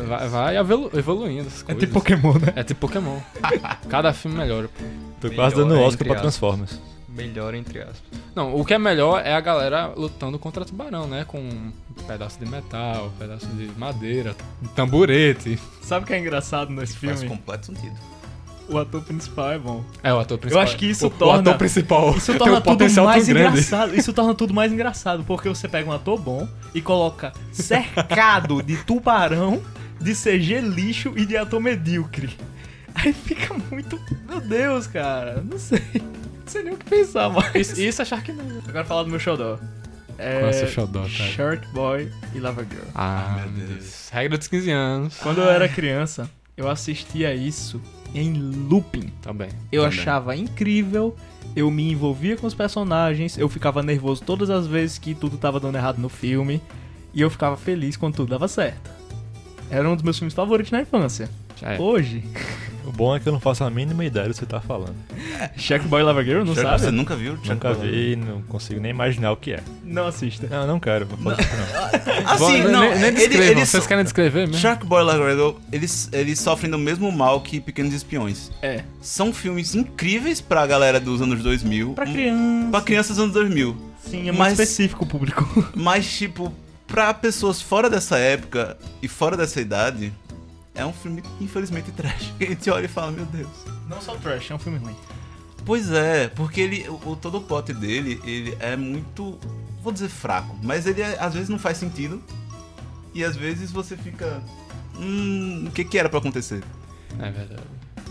Vai, 0.06 0.28
vai 0.28 0.56
evolu- 0.58 0.90
evoluindo 0.92 1.48
as 1.48 1.62
É 1.62 1.64
coisas. 1.64 1.80
tipo 1.80 1.94
Pokémon, 1.94 2.34
né? 2.34 2.52
É 2.54 2.62
tipo 2.62 2.80
Pokémon. 2.82 3.18
Cada 3.88 4.12
filme 4.12 4.36
melhora. 4.36 4.68
Tô 5.22 5.30
quase 5.30 5.56
dando 5.56 5.74
é, 5.74 5.78
Oscar 5.78 6.06
pra. 6.06 6.20
Transformers. 6.20 6.78
Melhor 7.14 7.54
entre 7.54 7.80
aspas. 7.80 8.02
Não, 8.34 8.54
o 8.54 8.64
que 8.64 8.74
é 8.74 8.78
melhor 8.78 9.22
é 9.24 9.34
a 9.34 9.40
galera 9.40 9.86
lutando 9.96 10.38
contra 10.38 10.64
tubarão, 10.64 11.06
né? 11.06 11.24
Com 11.24 11.38
um 11.40 11.72
pedaço 12.06 12.38
de 12.38 12.46
metal, 12.50 13.06
um 13.06 13.18
pedaço 13.18 13.46
de 13.46 13.70
madeira, 13.78 14.34
um 14.62 14.66
tamborete. 14.68 15.58
Sabe 15.82 16.04
o 16.04 16.06
que 16.06 16.12
é 16.14 16.18
engraçado 16.18 16.70
nesse 16.72 16.96
Faz 16.96 17.20
filme? 17.20 17.36
completo 17.36 17.66
sentido. 17.66 17.94
O 18.68 18.78
ator 18.78 19.02
principal 19.02 19.52
é 19.52 19.58
bom. 19.58 19.84
É, 20.02 20.12
o 20.12 20.18
ator 20.18 20.38
principal. 20.38 20.62
acho 20.64 20.76
que 20.78 20.86
isso 20.86 21.06
o, 21.06 21.10
torna- 21.10 21.36
O 21.36 21.40
ator 21.40 21.58
principal 21.58 22.16
Isso 22.16 22.32
tem 22.32 22.38
torna 22.38 22.54
um 22.54 22.60
tudo 22.62 22.72
potencial 22.72 23.04
mais 23.06 23.28
engraçado. 23.28 23.94
Isso 23.94 24.12
torna 24.12 24.34
tudo 24.34 24.54
mais 24.54 24.72
engraçado, 24.72 25.22
porque 25.24 25.48
você 25.50 25.68
pega 25.68 25.88
um 25.88 25.92
ator 25.92 26.18
bom 26.18 26.48
e 26.74 26.80
coloca 26.80 27.32
cercado 27.52 28.62
de 28.62 28.76
tubarão, 28.78 29.62
de 30.00 30.14
CG 30.14 30.60
lixo 30.62 31.12
e 31.14 31.26
de 31.26 31.36
ator 31.36 31.60
medíocre. 31.60 32.34
Aí 32.94 33.12
fica 33.12 33.54
muito. 33.70 34.00
Meu 34.28 34.40
Deus, 34.40 34.86
cara. 34.86 35.42
Não 35.42 35.58
sei. 35.58 35.82
Não 36.44 36.48
sei 36.52 36.62
nem 36.62 36.74
o 36.74 36.76
que 36.76 36.84
pensar 36.84 37.30
mais. 37.30 37.54
Isso, 37.54 37.80
isso 37.80 38.02
é 38.02 38.04
Sharknado. 38.04 38.62
Eu 38.66 38.72
quero 38.72 38.84
falar 38.86 39.02
do 39.04 39.10
meu 39.10 39.18
xodó. 39.18 39.58
É. 40.18 40.38
Qual 40.40 40.46
é 40.46 40.50
o 40.50 40.52
seu 40.52 40.68
xodó, 40.68 41.00
cara? 41.00 41.08
Shark 41.30 41.66
Boy 41.72 42.12
e 42.34 42.38
Lava 42.38 42.62
Girl. 42.64 42.84
Ah, 42.94 43.40
meu 43.40 43.50
meu 43.50 43.66
Deus. 43.66 43.80
Deus. 43.80 44.08
Regra 44.12 44.38
dos 44.38 44.46
15 44.48 44.70
anos. 44.70 45.16
Quando 45.18 45.40
eu 45.40 45.50
era 45.50 45.68
criança, 45.68 46.30
eu 46.56 46.68
assistia 46.68 47.34
isso 47.34 47.80
em 48.14 48.32
looping. 48.68 49.10
Também. 49.22 49.48
Eu 49.72 49.82
Também. 49.82 49.98
achava 49.98 50.36
incrível, 50.36 51.16
eu 51.56 51.68
me 51.70 51.90
envolvia 51.90 52.36
com 52.36 52.46
os 52.46 52.54
personagens, 52.54 53.36
eu 53.36 53.48
ficava 53.48 53.82
nervoso 53.82 54.22
todas 54.22 54.50
as 54.50 54.66
vezes 54.68 54.98
que 54.98 55.14
tudo 55.14 55.36
tava 55.36 55.58
dando 55.58 55.76
errado 55.76 55.98
no 55.98 56.08
filme, 56.08 56.62
e 57.12 57.20
eu 57.20 57.28
ficava 57.30 57.56
feliz 57.56 57.96
quando 57.96 58.14
tudo 58.14 58.30
dava 58.30 58.46
certo. 58.46 58.90
Era 59.70 59.88
um 59.88 59.94
dos 59.94 60.04
meus 60.04 60.16
filmes 60.18 60.34
favoritos 60.34 60.70
na 60.70 60.82
infância. 60.82 61.28
É. 61.60 61.80
Hoje, 61.80 62.22
O 62.86 62.92
bom 62.92 63.16
é 63.16 63.20
que 63.20 63.26
eu 63.28 63.32
não 63.32 63.40
faço 63.40 63.64
a 63.64 63.70
mínima 63.70 64.04
ideia 64.04 64.28
do 64.28 64.32
que 64.34 64.38
você 64.40 64.46
tá 64.46 64.60
falando. 64.60 64.94
Shark 65.56 65.86
Boy 65.88 66.02
Lava 66.02 66.22
Girl, 66.22 66.44
não 66.44 66.54
Shark- 66.54 66.68
sabe? 66.70 66.80
Você 66.82 66.90
nunca 66.90 67.16
viu? 67.16 67.32
Shark 67.36 67.48
Nunca 67.50 67.74
Boy? 67.74 67.90
vi, 67.90 68.16
não 68.16 68.42
consigo 68.42 68.80
nem 68.80 68.90
imaginar 68.90 69.32
o 69.32 69.36
que 69.36 69.52
é. 69.52 69.60
Não 69.82 70.06
assista. 70.06 70.46
Não, 70.50 70.66
não 70.66 70.78
quero. 70.80 71.08
Não. 71.18 71.30
Não. 71.30 71.36
Assim, 72.30 72.62
Bom, 72.62 72.68
não, 72.70 72.80
nem, 72.82 72.90
nem 72.98 73.04
ele- 73.08 73.12
descrevam, 73.12 73.46
eles 73.52 73.68
vocês 73.68 73.82
so- 73.82 73.88
querem 73.88 74.04
descrever 74.04 74.40
mesmo? 74.46 74.56
Shark 74.60 74.84
Boy 74.86 75.02
Lava 75.02 75.30
Girl, 75.30 75.50
eles, 75.72 76.08
eles 76.12 76.38
sofrem 76.40 76.70
do 76.70 76.78
mesmo 76.78 77.10
mal 77.10 77.40
que 77.40 77.60
Pequenos 77.60 77.92
Espiões. 77.94 78.50
É. 78.62 78.82
São 79.00 79.32
filmes 79.32 79.74
incríveis 79.74 80.40
pra 80.40 80.66
galera 80.66 81.00
dos 81.00 81.20
anos 81.22 81.42
2000. 81.42 81.94
Pra 81.94 82.06
criança. 82.06 82.70
Pra 82.70 82.80
crianças 82.82 83.16
dos 83.16 83.18
anos 83.24 83.34
2000. 83.34 83.76
Sim, 84.04 84.20
é 84.20 84.22
muito 84.24 84.38
Mas- 84.38 84.52
específico 84.52 85.04
o 85.04 85.06
público. 85.06 85.72
Mas, 85.74 86.06
tipo, 86.12 86.52
pra 86.86 87.12
pessoas 87.14 87.60
fora 87.62 87.88
dessa 87.88 88.18
época 88.18 88.76
e 89.02 89.08
fora 89.08 89.36
dessa 89.36 89.60
idade, 89.60 90.12
é 90.74 90.84
um 90.84 90.92
filme, 90.92 91.22
infelizmente, 91.40 91.90
trash. 91.92 92.32
Que 92.38 92.44
a 92.44 92.48
gente 92.48 92.70
olha 92.70 92.84
e 92.86 92.88
fala, 92.88 93.12
meu 93.12 93.24
Deus. 93.26 93.48
Não 93.88 94.00
só 94.00 94.14
trash, 94.16 94.50
é 94.50 94.54
um 94.54 94.58
filme 94.58 94.78
ruim. 94.78 94.96
Pois 95.64 95.90
é, 95.90 96.28
porque 96.28 96.60
ele, 96.60 96.88
o, 96.88 97.10
o- 97.12 97.16
todo 97.16 97.38
o 97.38 97.40
plot 97.42 97.72
dele, 97.72 98.20
ele 98.24 98.54
é 98.60 98.76
muito, 98.76 99.38
vou 99.82 99.92
dizer 99.92 100.08
fraco, 100.08 100.58
mas 100.62 100.86
ele 100.86 101.00
é- 101.00 101.16
às 101.18 101.32
vezes 101.32 101.48
não 101.48 101.58
faz 101.58 101.78
sentido 101.78 102.22
e 103.14 103.24
às 103.24 103.34
vezes 103.34 103.70
você 103.72 103.96
fica, 103.96 104.42
hum, 104.98 105.64
o 105.66 105.70
que 105.70 105.82
que 105.84 105.96
era 105.98 106.08
pra 106.10 106.18
acontecer? 106.18 106.62
É 107.18 107.30
verdade. 107.30 107.62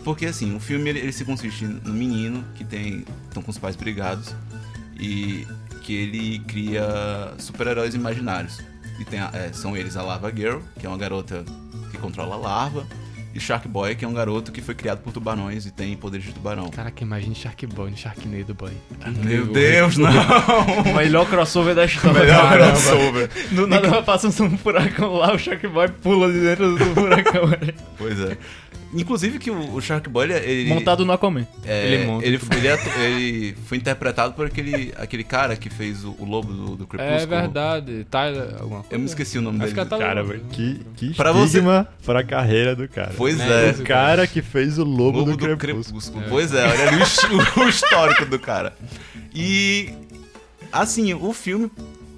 Porque 0.04 0.26
assim, 0.26 0.56
o 0.56 0.60
filme 0.60 0.89
ele, 0.89 0.99
ele 0.99 1.12
se 1.13 1.23
consiste 1.23 1.63
no 1.65 1.93
menino 1.93 2.43
que 2.56 2.63
tem 2.65 3.06
estão 3.28 3.43
com 3.43 3.52
os 3.52 3.58
pais 3.60 3.76
brigados 3.76 4.36
e 4.99 5.45
que 5.84 5.93
ele 5.93 6.39
cria 6.39 7.34
super-heróis 7.38 7.93
imaginários. 7.93 8.60
E 8.99 9.06
tem 9.06 9.19
a- 9.19 9.30
é, 9.34 9.54
são 9.54 9.78
eles 9.78 9.95
a 9.95 10.02
Lava 10.02 10.32
Girl, 10.36 10.58
que 10.80 10.86
é 10.86 10.89
uma 10.89 10.97
garota 10.97 11.45
que 11.93 11.99
controla 11.99 12.36
a 12.36 12.38
larva, 12.38 12.88
e 13.34 13.39
Shark 13.39 13.67
Boy, 13.67 13.95
que 13.95 14.06
é 14.06 14.08
um 14.08 14.13
garoto 14.13 14.51
que 14.51 14.62
foi 14.62 14.75
criado 14.75 14.99
por 14.99 15.12
tubarões 15.12 15.65
e 15.65 15.71
tem 15.71 15.95
poderes 15.97 16.25
de 16.25 16.34
tubarão. 16.34 16.69
Caraca, 16.69 17.03
imagine 17.03 17.34
Shark 17.34 17.65
Boy 17.65 17.89
no 17.89 17.97
Sharknado 17.97 18.53
Boy. 18.53 18.71
Meu 19.23 19.47
Deus, 19.47 19.97
não! 19.97 20.12
O 20.12 20.93
melhor 20.95 21.27
crossover 21.27 21.73
da 21.73 21.86
história. 21.86 22.19
Melhor 22.19 22.49
Caramba. 22.49 22.71
crossover. 22.71 23.29
Do 23.51 23.65
nada 23.65 24.03
passa 24.03 24.27
um 24.27 24.58
furacão 24.58 25.15
lá, 25.15 25.34
o 25.34 25.38
Shark 25.39 25.67
Boy 25.67 25.88
pula 25.88 26.32
de 26.32 26.41
dentro 26.41 26.77
do 26.77 26.86
furacão. 26.93 27.43
Pois 27.97 28.19
é. 28.19 28.38
Inclusive 28.93 29.39
que 29.39 29.49
o, 29.49 29.82
Shark 29.82 30.08
Boy, 30.10 30.32
ele... 30.32 30.69
Montado 30.69 31.06
no 31.06 31.12
Aquaman. 31.12 31.47
É, 31.65 31.88
Ele 31.88 32.06
monta 32.06 32.25
ele, 32.25 32.38
tudo. 32.38 32.56
ele 32.56 32.69
atu- 32.69 32.89
ele 32.99 33.56
foi 33.65 33.77
interpretado 33.77 34.34
por 34.34 34.45
aquele, 34.45 34.93
aquele 34.97 35.23
cara 35.23 35.56
que 35.56 35.69
fez 35.69 36.03
o, 36.06 36.15
o 36.19 36.25
lobo 36.25 36.53
do, 36.53 36.75
do 36.75 36.88
Crepúsculo. 36.88 37.21
É 37.21 37.25
verdade. 37.41 38.06
Tyler, 38.10 38.56
alguma 38.60 38.82
coisa. 38.82 38.88
Eu 38.95 38.99
me 38.99 39.06
esqueci 39.06 39.38
o 39.38 39.41
nome 39.41 39.58
Acho 39.63 39.73
dele. 39.73 39.75
que 39.75 39.82
é 39.82 39.86
Tyler 39.97 40.08
Cara, 40.08 40.21
Rose. 40.21 40.39
que, 40.51 40.82
que 40.95 41.13
Pra 41.15 41.32
você- 41.32 41.45
estigma 41.45 41.88
pra 42.06 42.23
carreira 42.23 42.75
do 42.75 42.88
cara. 42.88 43.12
Pois 43.17 43.39
É, 43.39 43.65
é. 43.65 43.69
esse 43.71 43.82
O 43.82 43.86
cara 43.86 44.27
que 44.27 44.41
fez 44.41 44.77
o 44.77 44.84
lobo, 44.84 45.19
Lobo 45.19 45.32
do, 45.32 45.32
do 45.32 45.58
Crepúsculo. 45.58 45.99
Crepúsculo. 45.99 46.25
Pois 46.29 46.53
é, 46.53 46.63
olha 46.67 46.88
ali 46.89 47.01
o, 47.01 47.60
o 47.65 47.69
histórico 47.69 48.25
do 48.25 48.38
cara. 48.39 48.73
E, 49.34 49.89
assim, 50.71 51.13
o 51.13 51.34
filme, 51.34 51.71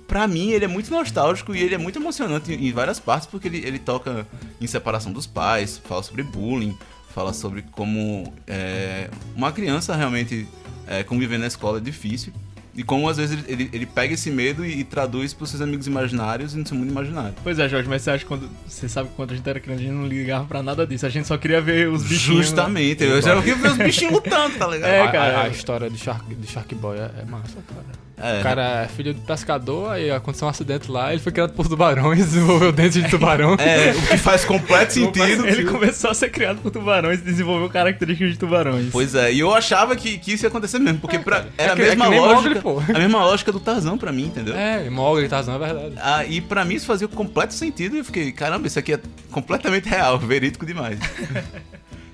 pra 0.08 0.28
mim, 0.28 0.52
ele 0.52 0.65
é 0.65 0.68
muito 0.68 0.89
nostálgico 0.91 1.56
e 1.56 1.62
ele 1.62 1.76
é 1.76 1.78
muito 1.78 1.98
emocionante 2.00 2.52
em 2.54 2.72
várias 2.72 3.00
partes, 3.00 3.28
porque 3.28 3.48
ele, 3.48 3.58
ele 3.65 3.80
toca 3.80 4.26
em 4.62 4.68
separação 4.68 5.12
dos 5.12 5.26
pais, 5.28 5.82
fala 5.88 6.04
sobre 6.04 6.24
bullying, 6.24 6.78
fala 7.13 7.34
sobre 7.34 7.63
como 7.72 8.34
é, 8.48 9.10
uma 9.36 9.52
criança 9.52 9.96
realmente 9.96 10.48
é, 10.88 11.04
conviver 11.04 11.38
na 11.38 11.48
escola 11.48 11.78
é 11.78 11.82
difícil. 11.82 12.32
E 12.78 12.84
como 12.84 13.08
às 13.08 13.15
vezes 13.15 13.39
ele, 13.39 13.46
ele, 13.63 13.70
ele 13.72 13.86
pega 13.86 14.13
esse 14.15 14.30
medo 14.30 14.65
e, 14.65 14.82
e 14.82 14.84
traduz 14.84 15.34
pros 15.34 15.50
seus 15.50 15.62
amigos 15.62 15.88
imaginários 15.88 16.54
e 16.54 16.58
no 16.58 16.68
seu 16.68 16.76
mundo 16.76 16.89
imaginário. 16.89 17.34
Pois 17.41 17.58
é, 17.58 17.70
Jorge, 17.70 17.88
mas 17.88 18.02
você 18.02 18.12
acha 18.12 18.20
que 18.20 18.28
quando. 18.28 18.50
Você 18.68 18.89
sabe 18.89 19.08
que 19.08 19.15
quando 19.15 19.32
a 19.32 19.36
gente 19.38 19.50
era 19.50 19.62
criança, 19.62 19.82
a 19.82 19.86
gente 19.86 19.96
não 19.96 20.06
ligava 20.06 20.44
pra 20.44 20.62
nada 20.62 20.86
disso. 20.86 21.06
A 21.06 21.10
gente 21.10 21.26
só 21.26 21.38
queria 21.38 21.62
ver 21.62 21.88
os 21.88 22.04
bichinhos. 22.04 22.48
Justamente, 22.48 23.02
eu 23.02 23.22
já 23.22 23.34
queria 23.38 23.56
ver 23.56 23.72
os 23.72 23.78
bichinhos 23.78 24.13
lutando, 24.15 24.58
tá 24.58 24.68
ligado? 24.68 24.89
É, 24.91 25.02
A- 25.04 25.10
cara. 25.10 25.38
A, 25.38 25.44
a 25.44 25.48
história 25.48 25.89
do 25.89 25.98
Shark, 25.98 26.36
do 26.36 26.46
Shark 26.46 26.76
Boy 26.76 26.98
é, 26.98 27.12
é 27.22 27.24
massa, 27.24 27.56
cara. 27.65 27.86
É. 28.17 28.39
O 28.39 28.43
cara 28.43 28.84
é 28.84 28.88
filho 28.88 29.13
de 29.13 29.19
pescador, 29.21 29.91
aí 29.91 30.10
aconteceu 30.10 30.47
um 30.47 30.49
acidente 30.49 30.89
lá, 30.89 31.12
ele 31.12 31.21
foi 31.21 31.32
criado 31.32 31.51
por 31.54 31.67
tubarões, 31.67 32.19
desenvolveu 32.25 32.71
dentes 32.71 33.04
de 33.04 33.10
tubarão. 33.10 33.56
É, 33.56 33.91
o 33.91 34.08
que 34.08 34.17
faz 34.17 34.45
completo 34.45 34.93
sentido. 34.93 35.45
Ele 35.45 35.65
começou 35.65 36.10
a 36.12 36.13
ser 36.13 36.30
criado 36.30 36.60
por 36.62 36.71
tubarões 36.71 37.19
e 37.19 37.23
desenvolveu 37.23 37.69
características 37.69 38.32
de 38.34 38.39
tubarões. 38.39 38.89
Pois 38.91 39.13
é, 39.15 39.34
e 39.34 39.39
eu 39.39 39.54
achava 39.54 39.95
que, 39.95 40.17
que 40.17 40.34
isso 40.34 40.45
ia 40.45 40.49
acontecer 40.49 40.80
mesmo, 40.80 40.99
porque 40.99 41.19
pra- 41.19 41.45
era 41.58 41.75
que- 41.75 41.82
a 41.82 41.86
é 41.86 41.89
mesma 41.89 42.08
lógica. 42.08 42.62
Mowgli, 42.62 42.62
pô. 42.62 42.80
A 42.93 42.99
mesma 42.99 43.19
lógica 43.25 43.51
do 43.51 43.60
Tarzan 43.60 43.97
pra 43.97 44.12
mim, 44.12 44.28
entendeu? 44.28 44.56
É, 44.56 44.89
Mogli, 44.89 45.28
Tarzan, 45.28 45.56
é 45.56 45.60
verdade. 45.60 45.95
Ah, 45.97 46.23
e 46.25 46.39
pra 46.39 46.63
mim 46.63 46.75
isso 46.75 46.86
fazia 46.86 47.08
completo 47.10 47.54
sentido 47.54 47.95
e 47.95 47.99
eu 47.99 48.06
fiquei, 48.06 48.32
caramba, 48.32 48.67
isso 48.67 48.80
aqui 48.80 48.93
é 48.93 48.99
completamente 49.32 49.89
real, 49.89 50.17
verídico 50.19 50.65
demais. 50.65 50.97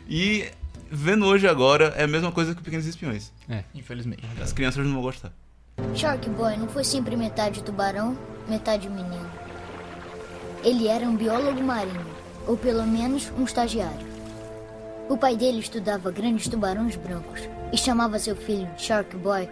e 0.09 0.45
vendo 0.89 1.25
hoje 1.25 1.47
agora 1.47 1.93
é 1.95 2.03
a 2.03 2.07
mesma 2.07 2.31
coisa 2.31 2.53
que 2.55 2.61
Pequenos 2.61 2.85
Espiões. 2.85 3.31
Infelizmente. 3.75 4.23
As 4.41 4.51
crianças 4.51 4.85
não 4.85 4.93
vão 4.93 5.01
gostar. 5.03 5.31
Shark 5.93 6.29
Boy 6.29 6.57
não 6.57 6.67
foi 6.67 6.83
sempre 6.83 7.15
metade 7.15 7.63
tubarão, 7.63 8.17
metade 8.47 8.89
menino. 8.89 9.29
Ele 10.63 10.87
era 10.87 11.05
um 11.05 11.15
biólogo 11.15 11.61
marinho, 11.61 12.05
ou 12.47 12.55
pelo 12.57 12.85
menos 12.87 13.31
um 13.37 13.43
estagiário. 13.43 14.07
O 15.09 15.17
pai 15.17 15.35
dele 15.35 15.59
estudava 15.59 16.09
grandes 16.09 16.47
tubarões 16.47 16.95
brancos 16.95 17.41
e 17.73 17.77
chamava 17.77 18.17
seu 18.19 18.35
filho 18.35 18.67
de 18.75 18.81
Shark 18.81 19.15
Boy 19.17 19.49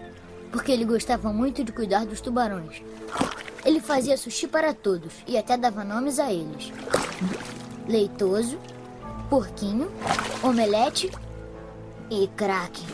porque 0.52 0.72
ele 0.72 0.86
gostava 0.86 1.32
muito 1.32 1.64
de 1.64 1.72
cuidar 1.72 2.06
dos 2.06 2.22
tubarões. 2.22 2.82
Ele 3.64 3.80
fazia 3.80 4.18
sushi 4.18 4.48
para 4.48 4.74
todos 4.74 5.14
e 5.28 5.38
até 5.38 5.58
dava 5.58 5.84
nomes 5.84 6.18
a 6.20 6.32
eles: 6.32 6.72
Leitoso, 7.88 8.58
Porquinho, 9.30 9.92
Omelete 10.42 11.12
e 12.10 12.28
Kraken. 12.30 12.88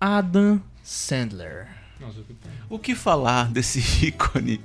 Adam 0.00 0.60
Sandler. 0.82 1.68
O 2.68 2.78
que 2.78 2.94
falar 2.94 3.50
desse 3.50 3.80
ícone 4.06 4.60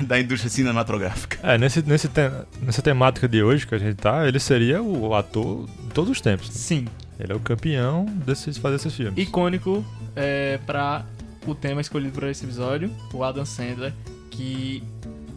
da, 0.00 0.18
indústria 0.20 0.50
cinematográfica? 0.50 1.38
É, 1.42 1.58
nesse, 1.58 1.82
nesse 1.82 2.08
te- 2.08 2.30
nessa 2.62 2.80
temática 2.82 3.28
de 3.28 3.42
hoje 3.42 3.66
que 3.66 3.74
a 3.74 3.78
gente 3.78 3.96
tá, 3.96 4.26
ele 4.26 4.38
seria 4.38 4.82
o 4.82 5.14
ator 5.14 5.66
de 5.66 5.88
todos 5.94 6.10
os 6.10 6.20
tempos. 6.20 6.48
né? 6.48 6.54
Sim. 6.54 6.86
Ele 7.18 7.32
é 7.32 7.36
o 7.36 7.40
campeão 7.40 8.06
desses, 8.06 8.56
fazer 8.56 8.76
esses 8.76 8.94
filmes. 8.94 9.18
Icônico 9.22 9.84
é, 10.16 10.58
pra 10.64 11.04
o 11.46 11.54
tema 11.54 11.80
escolhido 11.80 12.12
para 12.12 12.30
esse 12.30 12.44
episódio, 12.44 12.90
o 13.12 13.22
Adam 13.24 13.44
Sandler, 13.44 13.92
que 14.30 14.82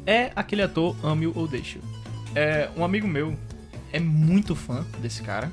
é 0.06 0.32
aquele 0.36 0.62
ator 0.62 0.96
ame 1.04 1.28
ou 1.28 1.48
deixe. 1.48 1.80
É, 2.36 2.70
um 2.78 2.84
amigo 2.86 3.08
meu 3.08 3.38
é 3.92 4.00
muito 4.00 4.56
fã 4.56 4.86
desse 5.02 5.22
cara 5.22 5.52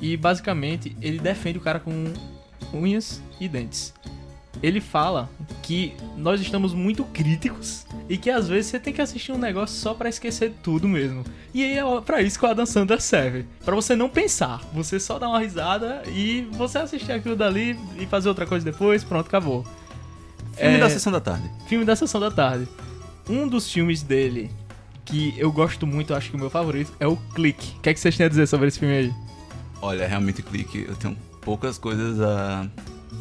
e 0.00 0.16
basicamente 0.16 0.96
ele 1.00 1.18
defende 1.18 1.58
o 1.58 1.60
cara 1.60 1.78
com 1.80 2.12
unhas 2.72 3.20
e 3.40 3.48
dentes. 3.48 3.94
Ele 4.60 4.80
fala 4.80 5.30
que 5.62 5.94
nós 6.16 6.40
estamos 6.40 6.74
muito 6.74 7.04
críticos 7.04 7.86
e 8.08 8.16
que 8.16 8.28
às 8.28 8.48
vezes 8.48 8.66
você 8.70 8.80
tem 8.80 8.92
que 8.92 9.00
assistir 9.00 9.30
um 9.30 9.38
negócio 9.38 9.76
só 9.76 9.94
pra 9.94 10.08
esquecer 10.08 10.52
tudo 10.62 10.88
mesmo. 10.88 11.22
E 11.54 11.62
aí 11.62 11.78
é 11.78 12.00
pra 12.00 12.20
isso 12.22 12.38
que 12.38 12.44
o 12.44 12.48
Adam 12.48 12.66
Sandler 12.66 13.00
serve. 13.00 13.44
Pra 13.64 13.76
você 13.76 13.94
não 13.94 14.08
pensar, 14.08 14.60
você 14.72 14.98
só 14.98 15.16
dar 15.16 15.28
uma 15.28 15.38
risada 15.38 16.02
e 16.08 16.48
você 16.52 16.78
assistir 16.78 17.12
aquilo 17.12 17.36
dali 17.36 17.78
e 18.00 18.06
fazer 18.06 18.28
outra 18.28 18.46
coisa 18.46 18.64
depois, 18.64 19.04
pronto, 19.04 19.26
acabou. 19.28 19.64
Filme 20.56 20.76
É, 20.76 20.80
da 20.80 20.90
Sessão 20.90 21.12
da 21.12 21.20
Tarde. 21.20 21.48
Filme 21.68 21.84
da 21.84 21.94
Sessão 21.94 22.20
da 22.20 22.30
Tarde. 22.30 22.66
Um 23.28 23.46
dos 23.46 23.70
filmes 23.70 24.02
dele 24.02 24.50
que 25.04 25.34
eu 25.38 25.52
gosto 25.52 25.86
muito, 25.86 26.14
acho 26.14 26.30
que 26.30 26.36
o 26.36 26.38
meu 26.40 26.50
favorito, 26.50 26.92
é 26.98 27.06
o 27.06 27.16
Clique. 27.34 27.76
O 27.78 27.80
que, 27.80 27.90
é 27.90 27.94
que 27.94 28.00
vocês 28.00 28.16
têm 28.16 28.26
a 28.26 28.28
dizer 28.28 28.46
sobre 28.48 28.66
esse 28.66 28.78
filme 28.78 28.94
aí? 28.94 29.14
Olha, 29.80 30.06
realmente 30.06 30.42
clique, 30.42 30.84
eu 30.88 30.96
tenho 30.96 31.16
poucas 31.48 31.78
coisas 31.78 32.20
a 32.20 32.68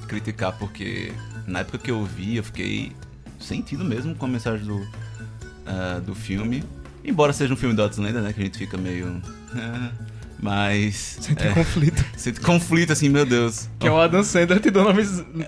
criticar, 0.05 0.51
porque 0.59 1.13
na 1.47 1.59
época 1.59 1.77
que 1.77 1.89
eu 1.89 2.03
vi, 2.03 2.35
eu 2.35 2.43
fiquei 2.43 2.91
sentido 3.39 3.85
mesmo 3.85 4.13
com 4.15 4.25
a 4.25 4.27
mensagem 4.27 4.67
do, 4.67 4.85
ah, 5.65 6.01
do 6.05 6.13
filme. 6.13 6.61
Embora 7.05 7.31
seja 7.31 7.53
um 7.53 7.55
filme 7.55 7.73
do 7.73 7.81
Outlander, 7.81 8.21
né, 8.21 8.33
que 8.33 8.41
a 8.41 8.43
gente 8.43 8.57
fica 8.57 8.77
meio... 8.77 9.21
ah, 9.55 9.91
mas... 10.41 11.19
Sente 11.21 11.41
é, 11.41 11.53
conflito. 11.53 12.05
sente 12.17 12.41
conflito, 12.41 12.91
assim, 12.91 13.07
meu 13.07 13.25
Deus. 13.25 13.69
Que 13.79 13.87
é 13.87 13.91
o 13.91 13.97
Adam 13.97 14.21
Sandler 14.21 14.59
te 14.59 14.71
dando 14.71 14.89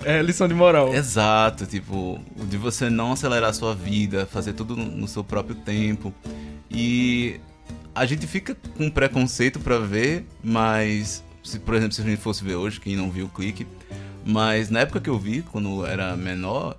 é, 0.05 0.21
lição 0.21 0.47
de 0.47 0.53
moral. 0.53 0.93
Exato, 0.93 1.65
tipo, 1.65 2.17
o 2.37 2.45
de 2.45 2.55
você 2.55 2.89
não 2.89 3.11
acelerar 3.11 3.49
a 3.49 3.53
sua 3.53 3.75
vida, 3.75 4.25
fazer 4.25 4.53
tudo 4.53 4.77
no 4.77 5.05
seu 5.05 5.21
próprio 5.21 5.53
tempo. 5.53 6.13
E 6.71 7.41
a 7.93 8.05
gente 8.05 8.25
fica 8.25 8.55
com 8.77 8.89
preconceito 8.89 9.59
pra 9.59 9.79
ver, 9.79 10.25
mas 10.41 11.21
se 11.49 11.59
por 11.59 11.73
exemplo, 11.75 11.93
se 11.93 12.01
a 12.01 12.05
gente 12.05 12.21
fosse 12.21 12.43
ver 12.43 12.55
hoje, 12.55 12.79
quem 12.79 12.95
não 12.95 13.09
viu 13.11 13.25
o 13.25 13.29
clique, 13.29 13.65
mas 14.25 14.69
na 14.69 14.81
época 14.81 15.01
que 15.01 15.09
eu 15.09 15.17
vi, 15.17 15.41
quando 15.41 15.81
eu 15.81 15.85
era 15.85 16.15
menor, 16.15 16.77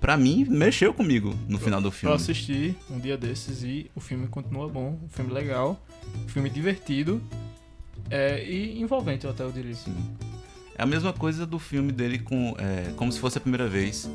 pra 0.00 0.16
mim 0.16 0.46
mexeu 0.48 0.94
comigo 0.94 1.34
no 1.48 1.58
final 1.58 1.80
do 1.80 1.88
Eu 1.88 1.92
filme. 1.92 2.14
assisti 2.14 2.74
um 2.90 2.98
dia 2.98 3.16
desses 3.16 3.62
e 3.62 3.90
o 3.94 4.00
filme 4.00 4.26
continua 4.28 4.68
bom, 4.68 4.98
um 5.04 5.08
filme 5.08 5.32
legal, 5.32 5.80
um 6.24 6.28
filme 6.28 6.48
divertido 6.48 7.20
é, 8.10 8.42
e 8.44 8.80
envolvente, 8.80 9.24
eu 9.24 9.30
até 9.30 9.42
eu 9.42 9.52
diria. 9.52 9.74
Sim. 9.74 9.94
É 10.76 10.82
a 10.82 10.86
mesma 10.86 11.12
coisa 11.12 11.44
do 11.44 11.58
filme 11.58 11.92
dele 11.92 12.18
com 12.18 12.54
é, 12.58 12.92
como 12.96 13.12
se 13.12 13.18
fosse 13.18 13.36
a 13.36 13.40
primeira 13.40 13.68
vez, 13.68 14.08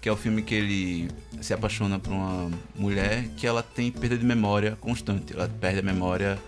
que 0.00 0.08
é 0.08 0.12
o 0.12 0.16
filme 0.16 0.42
que 0.42 0.54
ele 0.54 1.08
se 1.40 1.52
apaixona 1.52 1.98
por 1.98 2.12
uma 2.12 2.50
mulher 2.76 3.28
que 3.36 3.46
ela 3.46 3.62
tem 3.62 3.90
perda 3.90 4.16
de 4.16 4.24
memória 4.24 4.76
constante. 4.80 5.32
Ela 5.34 5.48
perde 5.48 5.80
a 5.80 5.82
memória 5.82 6.38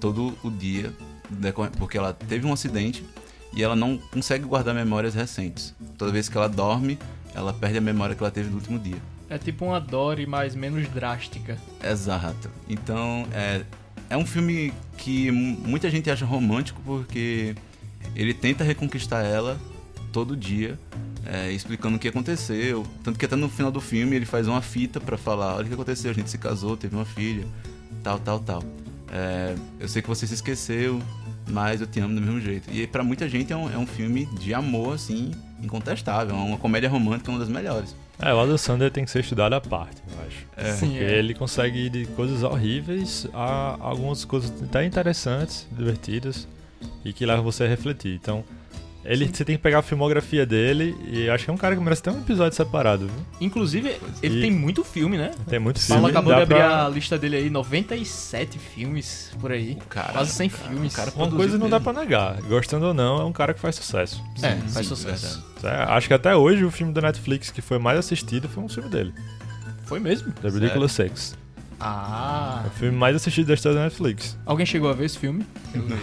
todo 0.00 0.36
o 0.44 0.50
dia, 0.50 0.92
porque 1.78 1.96
ela 1.98 2.12
teve 2.12 2.46
um 2.46 2.52
acidente 2.52 3.04
e 3.52 3.62
ela 3.62 3.74
não 3.76 3.98
consegue 3.98 4.44
guardar 4.44 4.74
memórias 4.74 5.14
recentes. 5.14 5.74
Toda 5.98 6.12
vez 6.12 6.28
que 6.28 6.36
ela 6.36 6.48
dorme, 6.48 6.98
ela 7.34 7.52
perde 7.52 7.78
a 7.78 7.80
memória 7.80 8.14
que 8.14 8.22
ela 8.22 8.30
teve 8.30 8.48
no 8.48 8.56
último 8.56 8.78
dia. 8.78 8.96
É 9.28 9.38
tipo 9.38 9.64
uma 9.64 9.80
Dory, 9.80 10.26
mas 10.26 10.54
menos 10.54 10.88
drástica. 10.88 11.56
Exato. 11.82 12.50
Então, 12.68 13.26
é, 13.32 13.62
é 14.08 14.16
um 14.16 14.26
filme 14.26 14.72
que 14.96 15.30
mu- 15.30 15.58
muita 15.68 15.88
gente 15.88 16.10
acha 16.10 16.24
romântico 16.24 16.80
porque 16.84 17.54
ele 18.16 18.34
tenta 18.34 18.64
reconquistar 18.64 19.22
ela 19.24 19.56
todo 20.12 20.36
dia, 20.36 20.76
é, 21.24 21.52
explicando 21.52 21.96
o 21.96 21.98
que 22.00 22.08
aconteceu. 22.08 22.84
Tanto 23.04 23.18
que 23.20 23.24
até 23.24 23.36
no 23.36 23.48
final 23.48 23.70
do 23.70 23.80
filme 23.80 24.16
ele 24.16 24.26
faz 24.26 24.48
uma 24.48 24.60
fita 24.60 25.00
pra 25.00 25.16
falar: 25.16 25.54
olha 25.54 25.64
o 25.64 25.68
que 25.68 25.74
aconteceu, 25.74 26.10
a 26.10 26.14
gente 26.14 26.28
se 26.28 26.36
casou, 26.38 26.76
teve 26.76 26.96
uma 26.96 27.04
filha, 27.04 27.46
tal, 28.02 28.18
tal, 28.18 28.40
tal. 28.40 28.64
É, 29.12 29.54
eu 29.78 29.86
sei 29.88 30.02
que 30.02 30.08
você 30.08 30.26
se 30.26 30.34
esqueceu, 30.34 31.00
mas 31.50 31.80
eu 31.80 31.86
te 31.86 32.00
amo 32.00 32.14
do 32.14 32.20
mesmo 32.20 32.40
jeito. 32.40 32.70
E 32.72 32.86
pra 32.86 33.02
muita 33.02 33.28
gente 33.28 33.52
é 33.52 33.56
um, 33.56 33.70
é 33.70 33.76
um 33.76 33.86
filme 33.86 34.26
de 34.38 34.54
amor, 34.54 34.94
assim, 34.94 35.32
incontestável. 35.62 36.34
É 36.34 36.38
uma 36.38 36.58
comédia 36.58 36.88
romântica, 36.88 37.30
uma 37.30 37.38
das 37.38 37.48
melhores. 37.48 37.94
É, 38.18 38.34
o 38.34 38.38
Adam 38.40 38.58
Sandler 38.58 38.90
tem 38.90 39.04
que 39.04 39.10
ser 39.10 39.20
estudado 39.20 39.54
à 39.54 39.60
parte, 39.60 39.96
eu 40.06 40.26
acho. 40.26 40.46
É. 40.56 40.72
Sim, 40.72 40.88
Porque 40.88 41.04
ele 41.04 41.34
consegue 41.34 41.86
ir 41.86 41.90
de 41.90 42.06
coisas 42.06 42.42
horríveis 42.42 43.26
a 43.32 43.76
algumas 43.80 44.24
coisas 44.24 44.52
até 44.62 44.84
interessantes, 44.84 45.66
divertidas 45.72 46.46
e 47.04 47.12
que 47.12 47.24
levam 47.24 47.42
você 47.42 47.64
a 47.64 47.66
refletir. 47.66 48.14
Então, 48.14 48.44
ele, 49.04 49.26
você 49.32 49.44
tem 49.44 49.56
que 49.56 49.62
pegar 49.62 49.78
a 49.78 49.82
filmografia 49.82 50.44
dele 50.44 50.94
e 51.10 51.28
acho 51.30 51.44
que 51.44 51.50
é 51.50 51.52
um 51.52 51.56
cara 51.56 51.74
que 51.74 51.82
merece 51.82 52.02
ter 52.02 52.10
um 52.10 52.18
episódio 52.20 52.54
separado, 52.56 53.06
viu? 53.06 53.26
Inclusive, 53.40 53.96
ele 54.22 54.38
E- 54.38 54.40
tem 54.42 54.50
muito 54.50 54.84
filme, 54.84 55.16
né? 55.16 55.30
Tem 55.48 55.58
muito 55.58 55.80
filme. 55.80 55.94
Paulo 56.00 56.06
acabou 56.08 56.30
dá 56.32 56.36
de 56.38 56.42
abrir 56.42 56.54
pra- 56.56 56.86
a 56.86 56.88
lista 56.88 57.18
dele 57.18 57.36
aí, 57.36 57.50
97 57.50 58.58
filmes 58.58 59.32
por 59.40 59.50
aí. 59.52 59.76
cara- 59.88 60.12
Quase 60.12 60.32
100 60.32 60.48
o 60.48 60.50
cara- 60.50 60.68
filmes. 60.68 60.94
cara 60.96 61.12
Uma 61.16 61.30
coisa 61.30 61.56
não 61.58 61.68
dá 61.68 61.80
pra 61.80 61.92
negar. 61.92 62.40
Gostando 62.42 62.86
ou 62.86 62.94
não, 62.94 63.20
é 63.20 63.24
um 63.24 63.32
cara 63.32 63.54
que 63.54 63.60
faz 63.60 63.74
sucesso. 63.76 64.22
é, 64.42 64.52
Sim, 64.52 64.60
faz 64.68 64.74
sim, 64.74 64.94
sucesso. 64.94 65.42
verdade. 65.62 65.80
É, 65.90 65.92
Acho 65.94 66.08
que 66.08 66.14
até 66.14 66.34
hoje 66.36 66.64
o 66.64 66.70
filme 66.70 66.92
da 66.92 67.00
Netflix 67.02 67.50
que 67.50 67.60
foi 67.62 67.78
mais 67.78 67.98
assistido 67.98 68.48
foi 68.48 68.62
um 68.62 68.68
filme 68.68 68.88
dele. 68.88 69.12
Foi 69.84 69.98
mesmo? 69.98 70.32
The 70.32 70.48
Ridiculous 70.48 70.92
Six. 70.92 71.36
Ah. 71.80 72.62
É 72.64 72.68
o 72.68 72.70
filme 72.70 72.96
mais 72.96 73.16
assistido 73.16 73.46
da 73.46 73.54
história 73.54 73.78
da 73.78 73.84
Netflix. 73.84 74.38
Alguém 74.44 74.66
chegou 74.66 74.90
a 74.90 74.92
ver 74.92 75.06
esse 75.06 75.18
filme? 75.18 75.46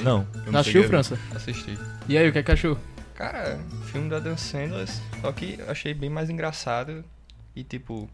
Não. 0.03 0.25
Eu 0.45 0.51
Não 0.51 0.59
assistiu, 0.59 0.63
cheguei 0.63 0.79
a 0.79 0.81
ver. 0.81 0.87
França? 0.89 1.19
Assisti. 1.35 1.77
E 2.09 2.17
aí, 2.17 2.27
o 2.27 2.31
que 2.33 2.39
é 2.39 2.43
que 2.43 2.51
achou? 2.51 2.77
Cara, 3.15 3.59
filme 3.85 4.09
da 4.09 4.19
Dan 4.19 4.37
Sandler, 4.37 4.87
só 5.21 5.31
que 5.31 5.55
eu 5.59 5.71
achei 5.71 5.93
bem 5.93 6.09
mais 6.09 6.29
engraçado 6.29 7.03
e 7.55 7.63
tipo, 7.63 8.07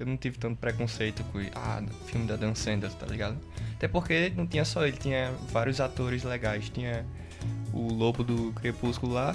eu 0.00 0.06
não 0.06 0.16
tive 0.16 0.36
tanto 0.36 0.56
preconceito 0.58 1.22
com 1.24 1.38
ah, 1.54 1.80
filme 2.06 2.26
da 2.26 2.34
Dan 2.34 2.54
Sandler, 2.56 2.90
tá 2.92 3.06
ligado? 3.06 3.36
Até 3.76 3.86
porque 3.86 4.32
não 4.36 4.46
tinha 4.46 4.64
só 4.64 4.84
ele, 4.84 4.96
tinha 4.96 5.32
vários 5.52 5.80
atores 5.80 6.24
legais, 6.24 6.68
tinha 6.70 7.04
o 7.72 7.92
Lobo 7.92 8.24
do 8.24 8.52
Crepúsculo 8.52 9.12
lá. 9.14 9.34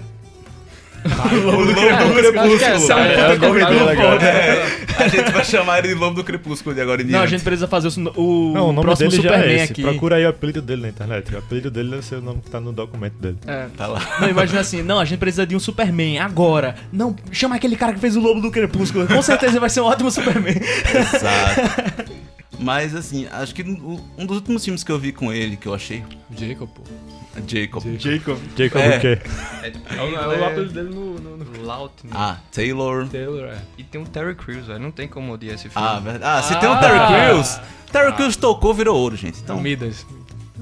O 1.04 1.52
Lobo 1.52 1.66
do 1.66 1.74
Crepúsculo. 1.74 2.58
Crepúsculo. 2.58 4.24
É, 4.24 4.64
a 4.98 5.08
gente 5.08 5.32
vai 5.32 5.44
chamar 5.46 5.80
ele 5.80 5.90
de 5.90 5.94
Lobo 5.96 6.16
do 6.16 6.24
Crepúsculo 6.24 6.74
de 6.76 6.82
agora 6.82 7.02
em 7.02 7.06
Não, 7.06 7.20
a 7.20 7.22
diante. 7.22 7.32
gente 7.32 7.44
precisa 7.44 7.68
fazer 7.68 7.88
o, 7.88 7.92
o 8.20 8.54
Não, 8.54 8.70
o 8.70 8.74
nome 8.74 8.82
próximo 8.82 9.10
dele 9.10 9.22
já 9.24 9.30
Superman 9.30 9.52
é 9.52 9.64
esse. 9.64 9.72
aqui. 9.72 9.82
Procura 9.82 10.16
aí 10.16 10.26
o 10.26 10.30
apelido 10.30 10.62
dele 10.62 10.82
na 10.84 10.90
internet. 10.90 11.34
O 11.34 11.38
apelido 11.38 11.70
dele 11.72 11.90
deve 11.90 12.06
ser 12.06 12.16
o 12.16 12.22
nome 12.22 12.42
que 12.42 12.50
tá 12.50 12.60
no 12.60 12.72
documento 12.72 13.16
dele. 13.16 13.38
É. 13.46 13.68
Tá 13.76 13.88
lá. 13.88 14.02
Não, 14.22 14.30
imagina 14.30 14.62
assim, 14.62 14.82
não, 14.82 15.00
a 15.00 15.06
gente 15.06 15.20
precisa 15.20 15.46
de 15.46 15.56
um 15.56 15.60
Superman 15.60 16.20
agora. 16.20 16.76
Não, 16.92 17.16
chama 17.32 17.56
aquele 17.56 17.76
cara 17.76 17.94
que 17.94 18.00
fez 18.00 18.16
o 18.16 18.20
Lobo 18.22 18.40
do 18.42 18.52
Crepúsculo. 18.52 19.08
Com 19.08 19.22
certeza 19.22 19.60
vai 19.60 19.70
ser 19.70 19.82
um 19.82 19.86
ótimo 19.86 20.10
Superman. 20.12 20.56
Exato. 20.56 22.14
Mas 22.60 22.96
assim, 22.96 23.28
acho 23.32 23.54
que 23.54 23.62
um 23.62 24.26
dos 24.26 24.38
últimos 24.38 24.64
filmes 24.64 24.84
que 24.84 24.92
eu 24.92 24.98
vi 24.98 25.12
com 25.12 25.34
ele, 25.34 25.58
que 25.58 25.68
eu 25.68 25.74
achei. 25.74 26.04
Jacob, 26.38 26.70
pô. 26.70 26.82
Jacob. 27.48 27.84
Jacob. 28.00 28.38
Jacob 28.56 28.82
É. 28.82 28.98
o 28.98 29.02
quê? 29.02 29.20
É 29.64 30.02
o, 30.02 30.16
é 30.16 30.38
o 30.40 30.46
apelido 30.46 30.74
dele 30.74 30.90
no, 30.94 31.16
no, 31.20 31.38
no 31.38 31.64
Lautner. 31.66 32.14
Ah, 32.16 32.38
Taylor. 32.52 33.08
Taylor, 33.08 33.46
é. 33.50 33.58
E 33.78 33.84
tem 33.84 34.00
o 34.02 34.06
Terry 34.06 34.36
Crews, 34.36 34.68
velho. 34.68 34.80
Não 34.80 34.92
tem 34.92 35.08
como 35.08 35.34
odiar 35.34 35.56
esse 35.56 35.68
filme. 35.70 35.88
Ah, 35.88 36.00
verdade. 36.00 36.24
Ah, 36.24 36.42
se 36.44 36.60
tem 36.60 36.70
um 36.70 36.78
Terry 36.80 37.00
Crews. 37.30 37.60
Terry 37.92 38.14
Crews 38.14 38.36
tocou, 38.36 38.74
virou 38.74 38.96
ouro, 38.98 39.16
gente. 39.16 39.40
Então, 39.42 39.60
Midas. 39.60 40.06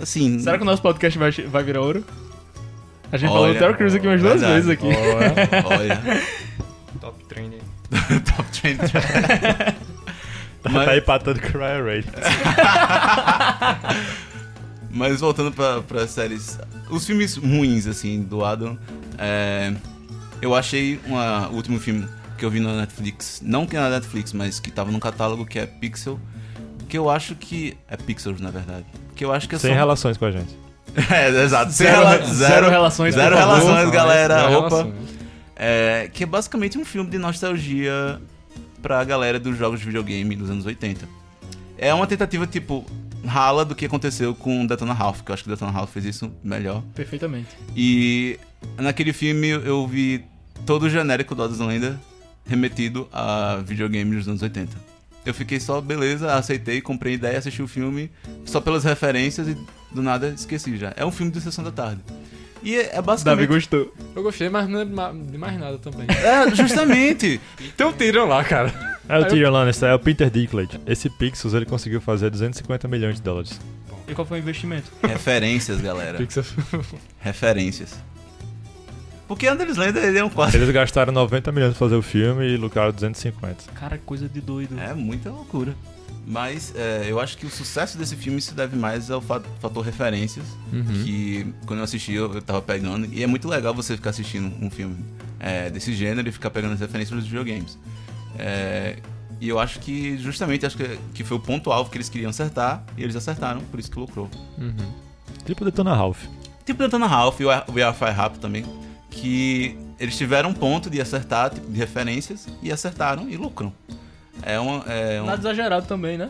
assim. 0.01 0.39
Será 0.39 0.57
que 0.57 0.63
o 0.63 0.65
nosso 0.65 0.81
podcast 0.81 1.17
vai, 1.19 1.31
vai 1.31 1.63
virar 1.63 1.81
ouro? 1.81 2.05
A 3.11 3.17
gente 3.17 3.29
falou 3.29 3.43
olha, 3.45 3.53
do 3.53 3.59
Terry 3.59 3.73
Crews 3.73 3.93
aqui 3.95 4.07
umas 4.07 4.21
duas 4.21 4.41
vezes 4.41 4.69
aqui. 4.69 4.85
Olha. 4.87 6.01
Top 7.01 7.23
trend 7.25 7.55
aí. 7.55 8.19
Top 8.21 8.49
Trend. 8.61 8.77
Tá, 10.63 10.69
Mas- 10.71 10.85
tá 10.85 10.97
empatando 10.97 11.41
com 11.41 11.57
o 11.57 11.61
Ryan 11.61 11.83
Ray. 11.83 12.03
Mas 14.93 15.19
voltando 15.21 15.51
pra, 15.51 15.81
pra 15.81 16.07
séries. 16.07 16.59
Os 16.89 17.05
filmes 17.05 17.35
ruins, 17.37 17.87
assim, 17.87 18.21
do 18.23 18.43
Adam. 18.43 18.77
é, 19.17 19.73
eu 20.41 20.53
achei 20.55 20.99
uma- 21.05 21.47
o 21.49 21.55
último 21.55 21.79
filme 21.79 22.07
que 22.37 22.43
eu 22.43 22.49
vi 22.49 22.59
na 22.59 22.75
Netflix. 22.75 23.41
Não 23.43 23.65
que 23.65 23.77
é 23.77 23.79
na 23.79 23.89
Netflix, 23.89 24.33
mas 24.33 24.59
que 24.59 24.71
tava 24.71 24.91
no 24.91 24.99
catálogo, 24.99 25.45
que 25.45 25.59
é 25.59 25.65
Pixel. 25.65 26.19
Que 26.89 26.97
eu 26.97 27.09
acho 27.09 27.35
que. 27.35 27.77
É 27.87 27.95
Pixels, 27.95 28.41
na 28.41 28.51
verdade. 28.51 28.85
Que 29.15 29.23
eu 29.23 29.31
acho 29.31 29.47
que 29.47 29.55
é 29.55 29.59
Sem 29.59 29.71
só. 29.71 29.77
relações 29.77 30.17
com 30.17 30.25
a 30.25 30.31
gente. 30.31 30.59
É, 31.09 31.29
exato. 31.43 31.71
Sem 31.71 31.87
Zero- 31.87 32.05
rela- 32.05 32.25
zero 32.25 32.69
relações, 32.69 33.15
Zero 33.15 33.33
por 33.37 33.41
favor. 33.41 33.59
relações, 33.63 33.91
galera. 33.91 34.33
Zero 34.41 34.57
Opa. 34.57 34.69
relações. 34.77 34.93
É, 35.55 36.09
que 36.11 36.23
é 36.23 36.25
basicamente 36.25 36.77
um 36.77 36.83
filme 36.83 37.09
de 37.09 37.17
nostalgia 37.17 38.19
pra 38.81 39.01
galera 39.05 39.39
dos 39.39 39.57
jogos 39.57 39.79
de 39.79 39.85
videogame 39.85 40.35
dos 40.35 40.49
anos 40.49 40.65
80. 40.65 41.07
É 41.77 41.93
uma 41.93 42.05
tentativa, 42.07 42.45
tipo, 42.45 42.85
rala 43.25 43.63
do 43.63 43.75
que 43.75 43.85
aconteceu 43.85 44.33
com 44.33 44.65
Detona 44.65 44.93
Ralph, 44.93 45.21
que 45.21 45.31
eu 45.31 45.33
acho 45.33 45.43
que 45.43 45.49
Detona 45.49 45.71
Ralph 45.71 45.91
fez 45.91 46.05
isso 46.05 46.31
melhor. 46.43 46.83
Perfeitamente. 46.95 47.49
E 47.75 48.39
naquele 48.77 49.13
filme 49.13 49.49
eu 49.49 49.87
vi 49.87 50.23
todo 50.65 50.83
o 50.83 50.89
genérico 50.89 51.35
do 51.35 51.43
Adam 51.43 51.67
Lenda 51.67 51.99
remetido 52.45 53.07
a 53.11 53.61
videogames 53.65 54.19
dos 54.19 54.27
anos 54.27 54.41
80. 54.41 54.91
Eu 55.23 55.33
fiquei 55.33 55.59
só, 55.59 55.79
beleza, 55.79 56.33
aceitei, 56.33 56.81
comprei 56.81 57.13
ideia, 57.13 57.37
assisti 57.37 57.61
o 57.61 57.67
filme 57.67 58.09
só 58.43 58.59
pelas 58.59 58.83
referências 58.83 59.47
e 59.47 59.57
do 59.91 60.01
nada 60.01 60.29
esqueci 60.29 60.77
já. 60.77 60.93
É 60.95 61.05
um 61.05 61.11
filme 61.11 61.31
de 61.31 61.39
sessão 61.39 61.63
da 61.63 61.71
tarde. 61.71 62.01
E 62.63 62.75
é, 62.75 62.81
é 62.81 62.93
Davi 62.93 63.07
basicamente... 63.07 63.47
gostou. 63.47 63.93
Eu 64.15 64.23
gostei, 64.23 64.49
mas 64.49 64.67
não 64.67 64.81
é 64.81 64.85
de 64.85 65.37
mais 65.37 65.59
nada 65.59 65.77
também. 65.77 66.07
É, 66.09 66.55
justamente. 66.55 67.39
Tem 67.75 67.85
um 67.85 67.93
tiro 67.93 68.25
lá, 68.27 68.43
cara. 68.43 68.90
É 69.11 69.19
o 69.19 69.25
Tyrion 69.27 69.51
Lannister, 69.51 69.89
é 69.89 69.93
o 69.93 69.99
Peter 69.99 70.29
Dinklage. 70.29 70.79
Esse 70.87 71.09
Pixels 71.09 71.53
ele 71.53 71.65
conseguiu 71.65 71.99
fazer 72.01 72.29
250 72.29 72.87
milhões 72.87 73.15
de 73.15 73.21
dólares. 73.21 73.59
E 74.07 74.13
qual 74.13 74.25
foi 74.25 74.39
o 74.39 74.41
investimento? 74.41 74.91
Referências, 75.03 75.79
galera. 75.81 76.17
Pixel. 76.17 76.43
Referências. 77.19 77.93
Porque 79.27 79.47
Anders 79.47 79.77
Lender, 79.77 80.03
ele 80.03 80.17
é 80.17 80.23
um 80.23 80.29
quadro. 80.29 80.57
Eles 80.57 80.69
gastaram 80.71 81.13
90 81.13 81.51
milhões 81.51 81.71
pra 81.71 81.79
fazer 81.79 81.95
o 81.95 82.01
filme 82.01 82.45
e 82.45 82.57
lucraram 82.57 82.91
250. 82.91 83.71
Cara, 83.73 83.97
coisa 83.97 84.27
de 84.27 84.41
doido. 84.41 84.77
É 84.79 84.93
muita 84.93 85.29
loucura. 85.29 85.73
Mas 86.27 86.73
é, 86.75 87.05
eu 87.07 87.19
acho 87.19 87.37
que 87.37 87.45
o 87.45 87.49
sucesso 87.49 87.97
desse 87.97 88.15
filme 88.15 88.41
se 88.41 88.53
deve 88.53 88.75
mais 88.75 89.09
ao 89.09 89.21
fa- 89.21 89.41
fator 89.59 89.83
referências. 89.85 90.45
Uhum. 90.71 90.83
Que 91.03 91.53
quando 91.65 91.79
eu 91.79 91.83
assisti 91.85 92.13
eu, 92.13 92.33
eu 92.33 92.41
tava 92.41 92.61
pegando. 92.61 93.07
E 93.11 93.23
é 93.23 93.27
muito 93.27 93.47
legal 93.47 93.73
você 93.73 93.95
ficar 93.95 94.09
assistindo 94.11 94.53
um 94.63 94.69
filme 94.69 94.97
é, 95.39 95.69
desse 95.69 95.93
gênero 95.93 96.27
e 96.27 96.31
ficar 96.31 96.49
pegando 96.49 96.73
as 96.73 96.79
referências 96.81 97.17
dos 97.17 97.27
videogames. 97.27 97.77
É, 98.37 98.97
e 99.39 99.49
eu 99.49 99.59
acho 99.59 99.79
que 99.79 100.17
justamente 100.17 100.65
acho 100.65 100.77
que, 100.77 100.97
que 101.13 101.23
foi 101.23 101.37
o 101.37 101.39
ponto-alvo 101.39 101.89
que 101.89 101.97
eles 101.97 102.09
queriam 102.09 102.29
acertar. 102.29 102.83
E 102.97 103.03
eles 103.03 103.15
acertaram, 103.15 103.61
por 103.61 103.79
isso 103.79 103.89
que 103.91 103.99
lucrou. 103.99 104.29
Uhum. 104.57 104.75
Tipo 105.45 105.65
Detona 105.65 105.93
Ralph. 105.95 106.23
Tipo 106.65 106.83
Detona 106.83 107.07
Ralph 107.07 107.39
e 107.39 107.45
o 107.45 107.49
We 107.73 107.81
Are 107.83 107.95
Fire 107.95 108.11
Rap 108.11 108.37
também. 108.37 108.63
Que 109.09 109.77
eles 109.99 110.17
tiveram 110.17 110.49
um 110.49 110.53
ponto 110.53 110.89
de 110.89 111.01
acertar, 111.01 111.49
tipo, 111.49 111.69
de 111.71 111.77
referências, 111.77 112.47
e 112.61 112.71
acertaram 112.71 113.27
e 113.29 113.35
lucram. 113.37 113.73
É 114.41 114.59
uma. 114.59 114.83
É 114.91 115.21
um- 115.21 115.25
Nada 115.25 115.41
exagerado 115.41 115.85
também, 115.85 116.17
né? 116.17 116.29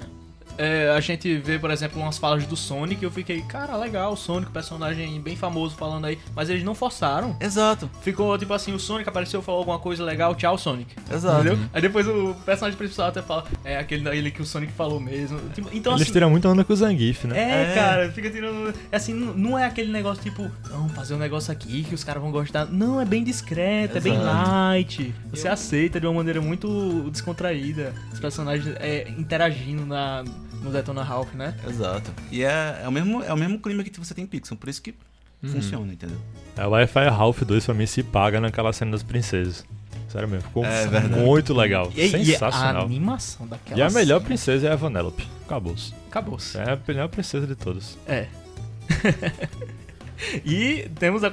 É, 0.57 0.89
a 0.95 0.99
gente 0.99 1.37
vê, 1.37 1.57
por 1.57 1.71
exemplo, 1.71 2.01
umas 2.01 2.17
falas 2.17 2.45
do 2.45 2.55
Sonic 2.55 3.01
e 3.03 3.05
eu 3.05 3.11
fiquei, 3.11 3.41
cara, 3.41 3.75
legal, 3.77 4.13
o 4.13 4.17
Sonic, 4.17 4.51
personagem 4.51 5.19
bem 5.21 5.35
famoso 5.35 5.75
falando 5.75 6.05
aí, 6.05 6.17
mas 6.35 6.49
eles 6.49 6.63
não 6.63 6.75
forçaram. 6.75 7.35
Exato, 7.39 7.89
Ficou 8.01 8.37
tipo 8.37 8.53
assim, 8.53 8.73
o 8.73 8.79
Sonic 8.79 9.07
apareceu, 9.09 9.41
falou 9.41 9.59
alguma 9.59 9.79
coisa 9.79 10.03
legal, 10.03 10.35
tchau, 10.35 10.57
Sonic. 10.57 10.95
exato. 11.11 11.41
Entendeu? 11.47 11.59
Aí 11.73 11.81
depois 11.81 12.07
o 12.07 12.35
personagem 12.45 12.77
principal 12.77 13.07
até 13.07 13.21
fala, 13.21 13.45
é 13.63 13.77
aquele 13.77 14.03
daí 14.03 14.31
que 14.31 14.41
o 14.41 14.45
Sonic 14.45 14.71
falou 14.73 14.99
mesmo. 14.99 15.39
Tipo, 15.53 15.69
então 15.73 15.93
Eles 15.93 16.03
assim. 16.03 16.11
tiram 16.11 16.29
muita 16.29 16.47
onda 16.49 16.63
com 16.63 16.73
o 16.73 16.75
Zangief, 16.75 17.25
né? 17.25 17.37
É, 17.37 17.71
É. 17.71 17.75
cara, 17.75 18.11
fica 18.11 18.29
tirando. 18.29 18.73
é 18.91 18.95
Assim, 18.95 19.13
não 19.13 19.57
é 19.57 19.65
aquele 19.65 19.91
negócio 19.91 20.21
tipo, 20.23 20.49
não, 20.69 20.87
fazer 20.89 21.15
um 21.15 21.17
negócio 21.17 21.51
aqui 21.51 21.83
que 21.83 21.95
os 21.95 22.03
caras 22.03 22.21
vão 22.21 22.31
gostar. 22.31 22.65
Não, 22.67 23.01
é 23.01 23.05
bem 23.05 23.23
discreto, 23.23 23.97
é 23.97 24.01
bem 24.01 24.13
Exato. 24.13 24.25
light. 24.51 25.15
Você 25.31 25.47
aceita 25.47 25.99
de 25.99 26.05
uma 26.05 26.13
maneira 26.13 26.39
muito 26.41 27.09
descontraída. 27.11 27.93
Os 28.13 28.19
personagens 28.19 28.75
é, 28.79 29.09
interagindo 29.17 29.85
na, 29.85 30.23
no 30.61 30.71
Detona 30.71 31.03
Ralph, 31.03 31.33
né? 31.33 31.55
Exato. 31.67 32.11
E 32.31 32.43
é, 32.43 32.81
é, 32.83 32.87
o 32.87 32.91
mesmo, 32.91 33.23
é 33.23 33.33
o 33.33 33.37
mesmo 33.37 33.59
clima 33.59 33.83
que 33.83 33.99
você 33.99 34.13
tem 34.13 34.23
em 34.23 34.27
Pixel, 34.27 34.55
por 34.57 34.69
isso 34.69 34.81
que 34.81 34.93
Uhum. 35.43 35.49
funciona, 35.53 35.91
entendeu? 35.91 36.17
É, 36.55 36.67
o 36.67 36.69
Wi-Fi 36.69 37.07
Ralph 37.09 37.41
2 37.41 37.65
pra 37.65 37.73
mim 37.73 37.87
se 37.87 38.03
paga 38.03 38.39
naquela 38.39 38.71
cena 38.71 38.91
das 38.91 39.01
princesas. 39.01 39.65
Sério 40.07 40.27
mesmo, 40.27 40.43
ficou 40.47 40.63
É 40.63 40.85
muito 41.07 41.51
legal. 41.53 41.91
E, 41.95 42.01
e 42.01 42.15
a 42.15 42.19
Sensacional. 42.25 42.85
animação 42.85 43.47
daquela 43.47 43.79
E 43.79 43.81
a 43.81 43.89
melhor 43.89 44.17
cena. 44.17 44.27
princesa 44.27 44.67
é 44.67 44.71
a 44.71 44.75
Vanellope. 44.75 45.27
Acabou-se. 45.45 45.93
Acabou-se. 46.07 46.57
É 46.59 46.73
a 46.73 46.79
melhor 46.87 47.07
princesa 47.09 47.47
de 47.47 47.55
todas. 47.55 47.97
É. 48.07 48.27
e 50.45 50.87
temos 50.99 51.23
a 51.23 51.31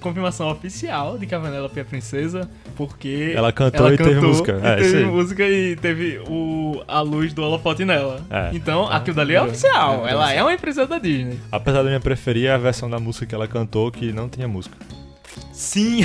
confirmação 0.00 0.50
oficial 0.50 1.18
de 1.18 1.26
que 1.26 1.34
a 1.34 1.38
Vanellope 1.38 1.78
é 1.80 1.84
princesa, 1.84 2.48
porque 2.76 3.32
Ela 3.34 3.52
cantou 3.52 3.92
e 3.92 3.96
teve 3.96 4.20
música. 4.20 4.60
e 4.62 4.66
É, 4.66 4.76
teve 4.76 4.96
aí. 4.98 5.04
música 5.04 5.48
e 5.48 5.76
teve 5.76 6.20
o, 6.28 6.82
a 6.86 7.00
luz 7.00 7.32
do 7.32 7.42
holofote 7.42 7.84
nela. 7.84 8.24
É. 8.30 8.50
Então, 8.52 8.86
aquilo 8.90 9.16
dali 9.16 9.34
é 9.34 9.42
oficial. 9.42 10.06
Ela 10.06 10.32
é 10.32 10.42
uma 10.42 10.56
princesa 10.56 10.86
da 10.86 10.98
Disney. 10.98 11.38
Apesar 11.50 11.78
da 11.82 11.88
minha 11.88 12.00
preferir 12.00 12.46
é 12.46 12.52
a 12.52 12.58
versão 12.58 12.88
da 12.88 12.98
música 12.98 13.26
que 13.26 13.34
ela 13.34 13.48
cantou 13.48 13.90
que 13.90 14.12
não 14.12 14.28
tinha 14.28 14.48
música. 14.48 14.76
Sim! 15.52 16.00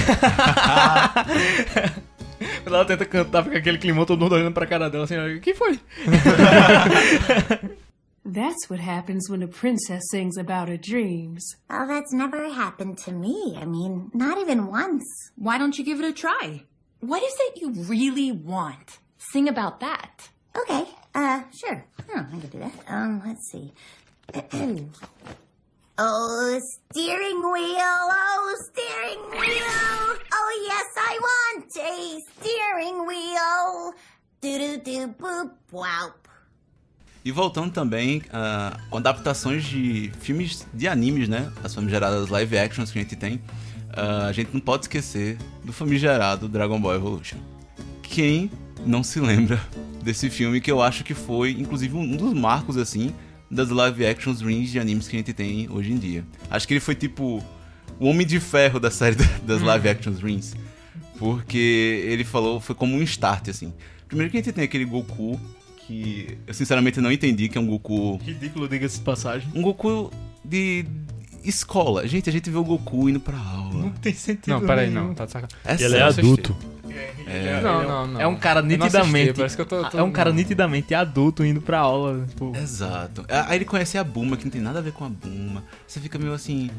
Quando 2.63 2.67
ela 2.75 2.85
tenta 2.85 3.05
cantar, 3.05 3.43
fica 3.43 3.57
aquele 3.57 3.77
climão, 3.77 4.05
todo 4.05 4.19
mundo 4.19 4.35
olhando 4.35 4.51
pra 4.53 4.65
cara 4.65 4.89
dela 4.89 5.05
assim, 5.05 5.17
o 5.17 5.39
que 5.39 5.53
foi? 5.53 5.79
That's 8.27 8.71
what 8.71 8.79
happens 8.79 9.29
when 9.29 9.43
a 9.43 9.47
princess 9.47 10.01
sings 10.09 10.35
about 10.35 10.67
her 10.67 10.77
dreams. 10.77 11.47
Oh, 11.69 11.85
that's 11.87 12.11
never 12.11 12.51
happened 12.51 12.97
to 13.05 13.11
me. 13.11 13.55
I 13.55 13.65
mean, 13.65 14.09
not 14.15 14.39
even 14.39 14.65
once. 14.65 15.05
Why 15.35 15.59
don't 15.59 15.77
you 15.77 15.85
give 15.85 15.99
it 15.99 16.05
a 16.05 16.11
try? 16.11 16.63
What 17.01 17.21
is 17.21 17.35
it 17.37 17.61
you 17.61 17.71
really 17.83 18.31
want? 18.31 18.97
Sing 19.19 19.47
about 19.47 19.79
that. 19.81 20.29
Okay, 20.57 20.85
uh, 21.13 21.43
sure. 21.55 21.85
Oh, 22.15 22.25
I 22.27 22.39
can 22.39 22.39
do 22.39 22.59
that. 22.59 22.73
Um, 22.87 23.21
let's 23.23 23.47
see. 23.51 23.71
oh, 25.99 26.59
steering 26.91 27.41
wheel, 27.43 27.77
oh, 27.77 28.55
steering 28.71 29.21
wheel. 29.39 30.17
Oh, 30.33 30.65
yes, 30.67 30.85
I 30.97 31.19
want 31.21 31.77
a 31.77 32.19
steering 32.39 33.05
wheel. 33.05 33.93
Do-do-do, 34.41 35.09
boop, 35.09 35.51
wow. 35.71 36.13
E 37.25 37.31
voltando 37.31 37.71
também 37.71 38.21
ah, 38.31 38.77
com 38.89 38.97
adaptações 38.97 39.63
de 39.65 40.11
filmes 40.21 40.65
de 40.71 40.87
animes, 40.87 41.27
né? 41.27 41.51
As 41.63 41.73
famigeradas 41.73 42.29
live 42.29 42.55
actions 42.57 42.91
que 42.91 42.99
a 42.99 43.01
gente 43.01 43.15
tem. 43.15 43.41
ah, 43.91 44.27
a 44.27 44.31
gente 44.31 44.51
não 44.53 44.59
pode 44.61 44.83
esquecer 44.83 45.37
do 45.63 45.73
famigerado 45.73 46.47
Dragon 46.47 46.79
Ball 46.79 46.93
Evolution. 46.95 47.37
Quem 48.03 48.51
não 48.85 49.01
se 49.03 49.19
lembra 49.19 49.59
desse 50.03 50.29
filme 50.29 50.61
que 50.61 50.69
eu 50.71 50.83
acho 50.83 51.03
que 51.03 51.15
foi, 51.15 51.51
inclusive, 51.51 51.95
um 51.95 52.15
dos 52.15 52.31
marcos, 52.33 52.77
assim, 52.77 53.11
das 53.49 53.69
live 53.69 54.05
actions 54.05 54.41
rings 54.41 54.69
de 54.69 54.79
animes 54.79 55.07
que 55.07 55.15
a 55.15 55.19
gente 55.19 55.33
tem 55.33 55.67
hoje 55.71 55.91
em 55.93 55.97
dia. 55.97 56.23
Acho 56.49 56.67
que 56.67 56.73
ele 56.75 56.79
foi 56.79 56.93
tipo 56.93 57.43
o 57.99 58.05
Homem 58.07 58.27
de 58.27 58.39
Ferro 58.39 58.79
da 58.79 58.91
série 58.91 59.15
da- 59.15 59.25
das 59.47 59.61
live 59.63 59.89
actions 59.89 60.19
rings. 60.21 60.55
Porque 61.17 62.03
ele 62.07 62.23
falou, 62.23 62.59
foi 62.59 62.75
como 62.75 62.95
um 62.95 63.01
start, 63.01 63.47
assim. 63.49 63.73
Primeiro 64.07 64.29
que 64.29 64.37
a 64.37 64.41
gente 64.43 64.53
tem 64.53 64.63
aquele 64.65 64.85
Goku 64.85 65.39
que 65.87 66.37
eu 66.47 66.53
sinceramente 66.53 66.99
não 67.01 67.11
entendi 67.11 67.47
que 67.49 67.57
é 67.57 67.61
um 67.61 67.67
Goku. 67.67 68.17
Ridículo, 68.17 68.67
diga-se 68.67 68.97
de 68.99 69.03
passagem. 69.03 69.47
Um 69.53 69.61
Goku 69.61 70.11
de 70.43 70.85
escola. 71.43 72.07
Gente, 72.07 72.29
a 72.29 72.33
gente 72.33 72.49
vê 72.49 72.57
o 72.57 72.63
Goku 72.63 73.07
indo 73.09 73.19
pra 73.19 73.37
aula. 73.37 73.73
Não 73.73 73.89
tem 73.91 74.13
sentido 74.13 74.53
Não, 74.59 74.65
peraí, 74.65 74.89
nenhum. 74.89 75.07
não, 75.09 75.13
tá 75.13 75.25
de 75.25 75.31
sacanagem. 75.31 75.57
É 75.63 75.71
E 75.73 75.75
ele 75.75 75.83
é 75.83 75.89
sério. 75.89 76.05
adulto. 76.07 76.55
É, 77.27 77.59
Não, 77.61 77.69
é 77.81 77.85
um- 77.85 77.87
não, 77.87 78.07
não. 78.07 78.21
É 78.21 78.27
um 78.27 78.35
cara 78.37 78.61
nitidamente. 78.61 78.99
assisti, 79.31 79.33
parece 79.37 79.55
que 79.55 79.61
eu 79.61 79.65
tô- 79.65 79.83
tô- 79.89 79.97
é 79.99 80.03
um 80.03 80.11
cara 80.11 80.29
não. 80.29 80.37
nitidamente 80.37 80.93
adulto 80.93 81.43
indo 81.43 81.59
pra 81.61 81.79
aula. 81.79 82.25
Tipo, 82.29 82.55
Exato. 82.55 83.25
Aí 83.27 83.57
ele 83.57 83.65
conhece 83.65 83.97
a 83.97 84.03
Buma, 84.03 84.37
que 84.37 84.45
não 84.45 84.51
tem 84.51 84.61
nada 84.61 84.79
a 84.79 84.81
ver 84.81 84.91
com 84.93 85.03
a 85.03 85.09
Buma. 85.09 85.63
Você 85.87 85.99
fica 85.99 86.17
meio 86.17 86.33
assim. 86.33 86.69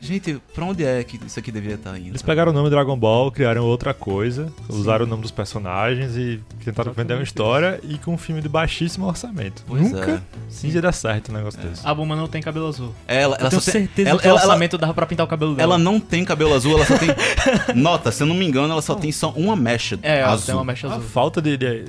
Gente, 0.00 0.40
pra 0.54 0.64
onde 0.64 0.84
é 0.84 1.02
que 1.02 1.18
isso 1.26 1.38
aqui 1.38 1.50
deveria 1.50 1.74
estar 1.74 1.98
indo? 1.98 2.10
Eles 2.10 2.22
pegaram 2.22 2.52
o 2.52 2.54
nome 2.54 2.70
Dragon 2.70 2.96
Ball, 2.96 3.32
criaram 3.32 3.64
outra 3.64 3.92
coisa, 3.92 4.52
usaram 4.68 5.04
o 5.04 5.08
nome 5.08 5.22
dos 5.22 5.30
personagens 5.32 6.16
e 6.16 6.40
tentaram 6.64 6.92
vender 6.92 7.14
uma 7.14 7.22
história 7.24 7.80
e 7.82 7.98
com 7.98 8.14
um 8.14 8.18
filme 8.18 8.40
de 8.40 8.48
baixíssimo 8.48 9.06
orçamento. 9.06 9.64
Pois 9.66 9.82
Nunca 9.90 10.12
é. 10.12 10.20
sim. 10.48 10.68
ia 10.68 10.80
dar 10.80 10.92
certo 10.92 11.30
um 11.32 11.34
negócio 11.34 11.60
desse. 11.60 11.84
A 11.84 11.92
Buma 11.92 12.14
não 12.14 12.28
tem 12.28 12.40
cabelo 12.40 12.68
azul. 12.68 12.92
Ela, 13.08 13.34
Eu 13.36 13.40
ela 13.40 13.50
tenho 13.50 13.60
só 13.62 13.72
tem, 13.72 13.82
certeza 13.82 14.10
ela, 14.10 14.18
que 14.20 14.26
o 14.26 14.28
ela, 14.28 14.38
ela, 14.40 14.46
orçamento 14.48 14.78
dava 14.78 14.94
pra 14.94 15.06
pintar 15.06 15.26
o 15.26 15.28
cabelo 15.28 15.54
dela. 15.56 15.74
ela 15.74 15.78
não 15.82 15.98
tem 15.98 16.24
cabelo 16.24 16.54
azul, 16.54 16.76
ela 16.76 16.84
só 16.86 16.96
tem. 16.98 17.08
Nota, 17.74 18.12
se 18.12 18.22
eu 18.22 18.26
não 18.28 18.34
me 18.36 18.46
engano, 18.46 18.70
ela 18.72 18.82
só 18.82 18.94
tem 18.94 19.10
só 19.10 19.30
uma 19.30 19.56
mecha 19.56 19.98
É, 20.02 20.20
ela 20.20 20.34
azul. 20.34 20.46
tem 20.46 20.54
uma 20.54 20.64
mecha 20.64 20.86
A 20.86 20.90
azul. 20.94 21.02
falta 21.08 21.42
de, 21.42 21.56
de- 21.56 21.84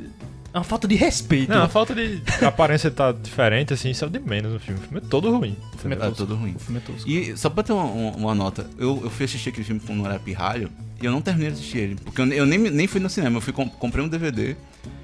É 0.58 0.60
uma 0.60 0.64
falta 0.64 0.88
de 0.88 0.96
respeito. 0.96 1.50
Não, 1.52 1.64
a 1.64 1.68
falta 1.70 1.94
de 1.94 2.22
a 2.44 2.48
aparência 2.48 2.90
tá 2.90 3.12
diferente, 3.12 3.74
assim, 3.74 3.92
isso 3.92 4.04
é 4.04 4.08
o 4.08 4.10
de 4.10 4.20
menos 4.20 4.52
no 4.54 4.60
filme. 4.60 4.80
O 4.80 4.84
filme 4.84 4.98
é 5.06 5.10
todo 5.10 5.32
ruim. 5.38 5.56
O 5.74 5.78
filme 5.78 5.96
é 5.96 6.06
É 6.08 6.12
todo 6.12 6.36
ruim. 6.36 6.56
O 6.56 6.60
filme 6.60 6.80
é 6.80 6.82
tosco. 6.82 7.10
E 7.10 7.38
só 7.38 7.50
pra 7.50 7.64
ter 7.64 7.74
uma, 7.74 7.84
uma- 7.84 8.16
uma 8.18 8.36
nota, 8.36 8.68
eu, 8.78 9.00
eu 9.04 9.10
fui 9.10 9.26
assistir 9.26 9.50
aquele 9.50 9.64
filme 9.66 9.80
quando 9.86 10.06
era 10.06 10.18
pirralho 10.20 10.70
e 11.02 11.06
eu 11.06 11.12
não 11.12 11.22
terminei 11.22 11.50
de 11.52 11.58
assistir 11.60 11.78
ele. 11.78 11.96
Porque 12.04 12.20
eu, 12.22 12.28
eu 12.34 12.46
nem, 12.46 12.58
nem 12.58 12.88
fui 12.88 13.00
no 13.00 13.10
cinema, 13.10 13.38
eu 13.38 13.42
fui 13.42 13.54
com- 13.54 13.70
comprei 13.70 14.04
um 14.04 14.08
DVD. 14.08 14.56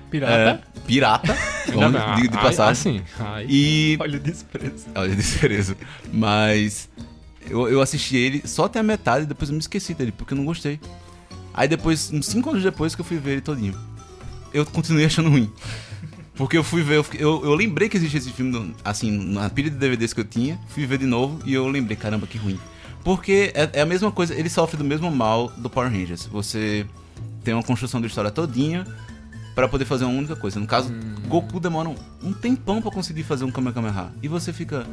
Pirata. 0.09 0.35
é, 0.35 0.81
pirata, 0.85 1.37
Não, 1.73 1.91
de, 2.15 2.27
de 2.27 2.37
ai, 2.37 2.43
passagem. 2.43 2.71
Assim, 2.99 3.01
ai. 3.19 3.45
E. 3.49 3.97
Olha 3.99 4.17
o 4.17 4.19
desprezo. 4.21 4.85
Olha, 4.95 5.15
desprezo. 5.15 5.75
Mas. 6.11 6.87
Eu, 7.49 7.67
eu 7.67 7.81
assisti 7.81 8.15
ele 8.15 8.41
só 8.47 8.65
até 8.65 8.79
a 8.79 8.83
metade 8.83 9.23
e 9.25 9.27
depois 9.27 9.49
eu 9.49 9.53
me 9.53 9.59
esqueci 9.59 9.93
dele, 9.93 10.11
porque 10.11 10.33
eu 10.33 10.37
não 10.37 10.45
gostei. 10.45 10.79
Aí 11.53 11.67
depois, 11.67 12.11
uns 12.11 12.27
5 12.27 12.49
anos 12.49 12.63
depois 12.63 12.95
que 12.95 13.01
eu 13.01 13.05
fui 13.05 13.17
ver 13.17 13.31
ele 13.33 13.41
todinho, 13.41 13.77
eu 14.53 14.65
continuei 14.65 15.05
achando 15.05 15.29
ruim. 15.29 15.51
Porque 16.35 16.57
eu 16.57 16.63
fui 16.63 16.81
ver, 16.81 16.95
eu, 16.97 17.05
eu, 17.13 17.45
eu 17.45 17.53
lembrei 17.53 17.87
que 17.87 17.95
existia 17.97 18.17
esse 18.19 18.31
filme, 18.31 18.51
no- 18.51 18.73
assim, 18.83 19.11
na 19.11 19.47
pilha 19.49 19.69
de 19.69 19.77
DVDs 19.77 20.13
que 20.13 20.19
eu 20.19 20.25
tinha, 20.25 20.59
fui 20.69 20.85
ver 20.85 20.97
de 20.97 21.05
novo 21.05 21.39
e 21.45 21.53
eu 21.53 21.67
lembrei, 21.67 21.95
caramba, 21.95 22.25
que 22.25 22.37
ruim. 22.39 22.59
Porque 23.03 23.51
é, 23.53 23.69
é 23.73 23.81
a 23.81 23.85
mesma 23.85 24.11
coisa, 24.11 24.33
ele 24.33 24.49
sofre 24.49 24.75
do 24.77 24.83
mesmo 24.83 25.11
mal 25.11 25.49
do 25.57 25.69
Power 25.69 25.91
Rangers. 25.91 26.25
Você 26.27 26.85
tem 27.43 27.53
uma 27.53 27.61
construção 27.61 28.01
da 28.01 28.07
história 28.07 28.31
todinha 28.31 28.87
pra 29.53 29.67
poder 29.67 29.85
fazer 29.85 30.05
uma 30.05 30.17
única 30.17 30.35
coisa. 30.35 30.59
No 30.59 30.65
caso, 30.65 30.91
Goku 31.27 31.59
demora 31.59 31.89
um, 31.89 31.95
um 32.23 32.33
tempão 32.33 32.81
pra 32.81 32.89
conseguir 32.89 33.21
fazer 33.23 33.43
um 33.43 33.51
Kamehameha. 33.51 34.11
E 34.23 34.27
você 34.27 34.51
fica, 34.51 34.87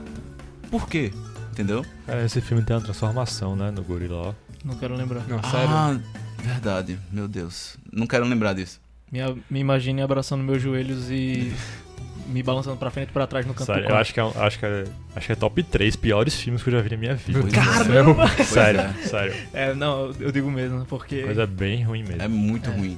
por 0.71 0.87
quê? 0.89 1.11
Entendeu? 1.53 1.87
É, 2.07 2.25
esse 2.27 2.41
filme 2.43 2.63
tem 2.63 2.77
uma 2.77 2.83
transformação, 2.83 3.57
né, 3.57 3.71
no 3.71 3.83
gorila 3.83 4.17
ó. 4.29 4.35
Não 4.63 4.75
quero 4.77 4.95
lembrar. 4.95 5.23
Não, 5.27 5.43
sério. 5.43 5.69
Ah, 5.71 5.99
verdade. 6.43 6.99
Meu 7.11 7.27
Deus. 7.27 7.77
Não 7.91 8.07
quero 8.07 8.27
lembrar 8.27 8.53
disso. 8.53 8.79
Me, 9.11 9.19
me 9.51 9.61
imagine 9.61 10.03
abraçando 10.03 10.43
meus 10.43 10.63
joelhos 10.63 11.11
e 11.11 11.53
me 12.29 12.43
balançando 12.43 12.77
pra 12.77 12.91
frente 12.91 13.09
e 13.09 13.13
pra 13.13 13.27
trás 13.27 13.45
no 13.45 13.53
canto 13.53 13.67
Sério, 13.67 13.85
do 13.85 13.91
eu 13.91 13.97
acho 13.97 14.15
que, 14.15 14.21
é, 14.21 14.25
um- 14.25 14.33
acho, 14.41 14.59
que 14.59 14.65
é, 14.67 14.85
acho 15.17 15.27
que 15.27 15.33
é 15.33 15.35
top 15.37 15.63
3 15.65 15.97
piores 15.97 16.35
filmes 16.35 16.63
que 16.63 16.69
eu 16.69 16.73
já 16.75 16.81
vi 16.81 16.91
na 16.91 16.97
minha 16.97 17.15
vida. 17.17 17.41
Pois 17.41 17.53
Caramba! 17.53 18.29
Sério, 18.45 18.81
é. 18.81 18.93
sério. 19.07 19.35
É, 19.53 19.75
não, 19.75 20.13
eu 20.21 20.31
digo 20.31 20.49
mesmo, 20.51 20.85
porque... 20.87 21.23
Coisa 21.23 21.47
bem 21.47 21.83
ruim 21.83 22.05
mesmo. 22.05 22.23
É 22.23 22.29
muito 22.29 22.71
ruim. 22.71 22.97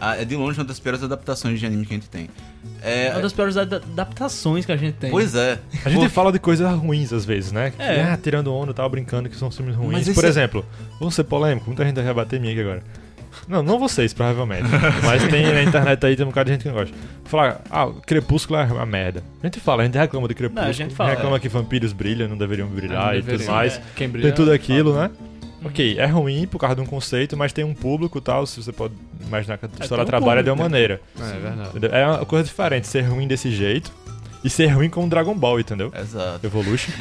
Ah, 0.00 0.16
é 0.16 0.24
de 0.24 0.36
longe 0.36 0.56
uma 0.60 0.64
das 0.64 0.78
piores 0.78 1.02
adaptações 1.02 1.58
de 1.58 1.66
anime 1.66 1.84
que 1.84 1.92
a 1.92 1.96
gente 1.96 2.08
tem. 2.08 2.30
É, 2.80 3.06
É 3.08 3.10
uma 3.14 3.20
das 3.22 3.32
piores 3.32 3.56
ad- 3.56 3.74
adaptações 3.74 4.64
que 4.64 4.70
a 4.70 4.76
gente 4.76 4.94
tem. 4.94 5.10
Pois 5.10 5.34
é. 5.34 5.58
A 5.84 5.90
gente 5.90 6.08
fala 6.08 6.30
de 6.30 6.38
coisas 6.38 6.72
ruins 6.78 7.12
às 7.12 7.24
vezes, 7.24 7.50
né? 7.50 7.72
Que, 7.72 7.82
É. 7.82 8.02
Ah, 8.04 8.16
tirando 8.16 8.54
onda 8.54 8.70
e 8.70 8.74
tal, 8.74 8.88
brincando 8.88 9.28
que 9.28 9.34
são 9.36 9.50
filmes 9.50 9.74
ruins. 9.74 10.06
Mas 10.06 10.14
Por 10.14 10.24
é- 10.24 10.28
exemplo, 10.28 10.64
vamos 11.00 11.16
ser 11.16 11.24
polêmico, 11.24 11.66
muita 11.66 11.84
gente 11.84 12.00
vai 12.00 12.14
bater 12.14 12.36
em 12.38 12.42
mim 12.42 12.50
aqui 12.52 12.60
agora. 12.60 12.84
Não, 13.46 13.62
não 13.62 13.78
vocês, 13.78 14.12
provavelmente. 14.12 14.68
mas 15.04 15.26
tem 15.28 15.52
na 15.52 15.62
internet 15.62 16.04
aí, 16.04 16.16
tem 16.16 16.24
um 16.24 16.28
bocado 16.28 16.46
de 16.46 16.52
gente 16.54 16.62
que 16.62 16.68
não 16.68 16.74
gosta. 16.74 16.94
Falar, 17.24 17.60
ah, 17.70 17.88
Crepúsculo 18.06 18.58
é 18.58 18.64
uma 18.64 18.86
merda. 18.86 19.22
A 19.42 19.46
gente 19.46 19.60
fala, 19.60 19.82
a 19.82 19.84
gente 19.84 19.98
reclama 19.98 20.26
de 20.28 20.34
Crepúsculo. 20.34 20.62
Não, 20.64 20.70
a 20.70 20.72
gente 20.72 20.94
fala, 20.94 21.10
reclama 21.10 21.36
é. 21.36 21.40
que 21.40 21.48
vampiros 21.48 21.92
brilham, 21.92 22.28
não 22.28 22.36
deveriam 22.36 22.68
brilhar 22.68 23.06
Não 23.06 23.12
e 23.12 23.16
deveriam, 23.16 23.40
tudo 23.40 23.54
mais. 23.54 23.76
é. 23.76 23.82
Quem 23.94 24.08
brilha, 24.08 24.28
Tem 24.28 24.34
tudo 24.34 24.52
aquilo, 24.52 24.92
fala. 24.92 25.08
né? 25.08 25.14
Ok, 25.64 25.98
é 25.98 26.06
ruim 26.06 26.46
por 26.46 26.58
causa 26.58 26.76
de 26.76 26.82
um 26.82 26.86
conceito, 26.86 27.36
mas 27.36 27.52
tem 27.52 27.64
um 27.64 27.74
público 27.74 28.18
e 28.18 28.20
tal, 28.20 28.46
se 28.46 28.62
você 28.62 28.72
pode 28.72 28.94
imaginar 29.20 29.58
que 29.58 29.66
a 29.66 29.68
história 29.80 30.04
um 30.04 30.06
trabalha 30.06 30.42
de 30.42 30.50
uma 30.50 30.56
público, 30.56 30.70
maneira. 30.72 31.00
É 31.18 31.38
verdade. 31.40 31.68
Entendeu? 31.70 31.90
É 31.92 32.06
uma 32.06 32.24
coisa 32.24 32.44
diferente 32.44 32.86
ser 32.86 33.02
ruim 33.02 33.26
desse 33.26 33.50
jeito 33.50 33.92
e 34.44 34.48
ser 34.50 34.66
ruim 34.68 34.88
com 34.88 35.08
Dragon 35.08 35.34
Ball, 35.34 35.60
entendeu? 35.60 35.92
Exato. 35.98 36.44
Evolution. 36.46 36.92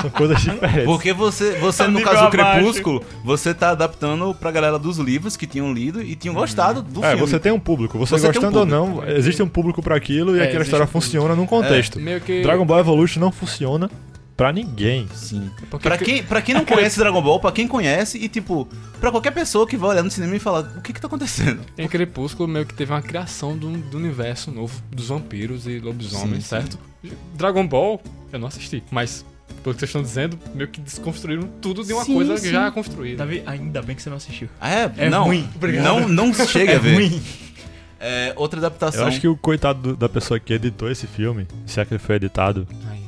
São 0.00 0.10
coisas 0.10 0.40
diferentes. 0.42 0.84
Porque 0.84 1.12
você, 1.12 1.52
você 1.58 1.84
no 1.84 1.98
Nível 1.98 2.12
caso 2.12 2.24
do. 2.26 2.30
Crepúsculo, 2.30 3.02
você 3.24 3.52
tá 3.52 3.70
adaptando 3.70 4.34
pra 4.34 4.50
galera 4.50 4.78
dos 4.78 4.98
livros 4.98 5.36
que 5.36 5.46
tinham 5.46 5.72
lido 5.72 6.02
e 6.02 6.14
tinham 6.14 6.34
gostado 6.34 6.82
do 6.82 7.04
É, 7.04 7.10
filme. 7.10 7.26
você 7.26 7.38
tem 7.38 7.52
um 7.52 7.60
público. 7.60 7.98
Você, 7.98 8.16
Você 8.18 8.30
tem 8.30 8.30
um 8.30 8.32
gostando 8.50 8.58
ou 8.60 8.66
público. 8.66 9.06
não, 9.06 9.16
existe 9.16 9.42
um 9.42 9.48
público 9.48 9.82
pra 9.82 9.96
aquilo 9.96 10.36
e 10.36 10.40
É, 10.40 10.44
aquela 10.44 10.62
história 10.62 10.84
um 10.84 10.86
público. 10.86 11.04
funciona 11.06 11.34
num 11.34 11.46
contexto. 11.46 11.98
Meio 12.00 12.20
que. 12.20 12.42
Dragon 12.42 12.64
Ball 12.64 12.78
Evolution 12.80 13.20
não 13.20 13.32
funciona 13.32 13.90
pra 14.40 14.54
ninguém. 14.54 15.06
Sim. 15.14 15.50
Porque 15.68 15.86
Pra 15.86 15.98
que- 15.98 16.04
quem, 16.06 16.22
pra 16.22 16.40
quem 16.40 16.54
não 16.54 16.64
conhece 16.64 16.98
Dragon 16.98 17.20
Ball, 17.20 17.38
pra 17.38 17.52
quem 17.52 17.68
conhece, 17.68 18.16
e 18.16 18.26
tipo, 18.26 18.66
pra 18.98 19.10
qualquer 19.10 19.32
pessoa 19.32 19.66
que 19.66 19.76
vai 19.76 19.90
olhar 19.90 20.02
no 20.02 20.10
cinema 20.10 20.34
e 20.34 20.38
falar, 20.38 20.60
o 20.78 20.80
que 20.80 20.94
que 20.94 21.00
tá 21.00 21.06
acontecendo? 21.08 21.60
Em 21.76 21.86
Crepúsculo 21.86 22.48
meio 22.48 22.64
que 22.64 22.72
teve 22.72 22.90
uma 22.90 23.02
criação 23.02 23.54
do, 23.54 23.70
do 23.70 23.98
universo 23.98 24.50
novo 24.50 24.82
dos 24.90 25.08
vampiros 25.08 25.66
e 25.66 25.78
lobisomens, 25.78 26.44
Sim, 26.44 26.48
certo? 26.48 26.78
Dragon 27.34 27.66
Ball, 27.66 28.00
eu 28.32 28.38
não 28.38 28.48
assisti, 28.48 28.82
mas 28.90 29.26
pelo 29.62 29.74
que 29.74 29.80
vocês 29.80 29.90
estão 29.90 30.00
dizendo, 30.00 30.38
meio 30.54 30.68
que 30.70 30.80
desconstruíram 30.80 31.46
tudo 31.60 31.84
de 31.84 31.92
uma 31.92 32.04
Sim, 32.04 32.14
coisa 32.14 32.38
sim. 32.38 32.50
já 32.50 32.70
construída. 32.70 33.18
Davi, 33.18 33.42
ainda 33.44 33.82
bem 33.82 33.94
que 33.94 34.00
você 34.00 34.08
não 34.08 34.16
assistiu. 34.16 34.48
Ah, 34.58 34.70
é? 34.70 34.92
É 34.96 35.10
não, 35.10 35.24
ruim. 35.24 35.46
Obrigado. 35.54 35.84
não, 35.84 36.08
não 36.08 36.32
chega 36.46 36.72
É 36.72 36.76
a 36.76 36.78
ver. 36.78 36.94
ruim. 36.94 37.22
É, 38.00 38.32
outra 38.36 38.58
adaptação. 38.58 39.02
Eu 39.02 39.08
acho 39.08 39.20
que 39.20 39.28
o 39.28 39.36
coitado 39.36 39.80
do- 39.90 39.96
da 39.96 40.08
pessoa 40.08 40.40
que 40.40 40.54
editou 40.54 40.90
esse 40.90 41.06
filme, 41.06 41.46
se 41.66 41.78
é 41.78 41.84
que 41.84 41.92
ele 41.92 41.98
foi 41.98 42.16
editado, 42.16 42.66
Aí. 42.90 42.99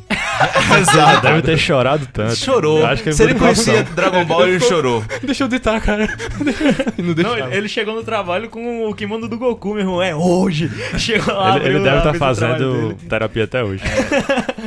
Exato. 0.81 1.23
Deve 1.23 1.43
ter 1.43 1.59
chorado 1.59 2.07
tanto. 2.13 2.37
Chorou. 2.37 2.85
Acho 2.87 3.03
que 3.03 3.13
Se 3.13 3.23
ele 3.23 3.35
conhecia. 3.35 3.83
Dragon 3.83 4.25
Ball, 4.25 4.49
ele 4.49 4.61
chorou. 4.61 5.05
Deixa 5.23 5.45
eu 5.45 5.49
ditar, 5.49 5.81
cara. 5.81 6.07
Não 6.99 7.15
Não, 7.15 7.39
ele, 7.39 7.57
ele 7.57 7.69
chegou 7.69 7.95
no 7.95 8.03
trabalho 8.03 8.49
com 8.49 8.89
o 8.89 8.95
kimono 8.95 9.29
do 9.29 9.39
Goku, 9.39 9.71
meu 9.75 9.81
irmão. 9.81 10.03
É 10.03 10.15
hoje. 10.15 10.71
Chegou 10.99 11.35
lá, 11.35 11.57
Ele, 11.57 11.67
ele 11.67 11.85
deve 11.85 11.99
estar 11.99 12.11
trabalho 12.13 12.19
fazendo 12.19 12.95
terapia 13.09 13.45
até 13.45 13.63
hoje. 13.65 13.83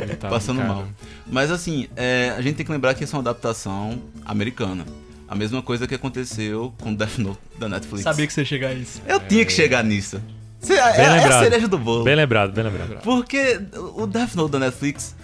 Ele 0.01 0.15
tá, 0.15 0.29
passando 0.29 0.57
cara. 0.57 0.69
mal. 0.69 0.87
Mas 1.27 1.51
assim, 1.51 1.87
é, 1.95 2.33
a 2.37 2.41
gente 2.41 2.55
tem 2.55 2.65
que 2.65 2.71
lembrar 2.71 2.93
que 2.93 3.03
essa 3.03 3.15
é 3.15 3.17
uma 3.17 3.21
adaptação 3.21 4.01
americana. 4.25 4.85
A 5.27 5.33
mesma 5.35 5.61
coisa 5.61 5.87
que 5.87 5.95
aconteceu 5.95 6.73
com 6.81 6.93
Death 6.93 7.17
Note 7.17 7.39
da 7.57 7.67
Netflix. 7.67 8.03
Sabia 8.03 8.27
que 8.27 8.33
você 8.33 8.41
ia 8.41 8.45
chegar 8.45 8.67
a 8.69 8.73
isso. 8.73 9.01
Eu 9.07 9.19
tinha 9.19 9.43
que 9.43 9.51
chegar 9.51 9.83
nisso. 9.83 10.21
Cê- 10.59 10.73
é, 10.73 11.01
é 11.01 11.25
a 11.25 11.39
cereja 11.39 11.67
do 11.67 11.77
bolo. 11.77 12.03
Bem 12.03 12.15
lembrado, 12.15 12.51
bem 12.51 12.63
lembrado. 12.63 13.01
Porque 13.03 13.59
o 13.95 14.05
Death 14.05 14.35
Note 14.35 14.51
da 14.51 14.59
Netflix, 14.59 15.15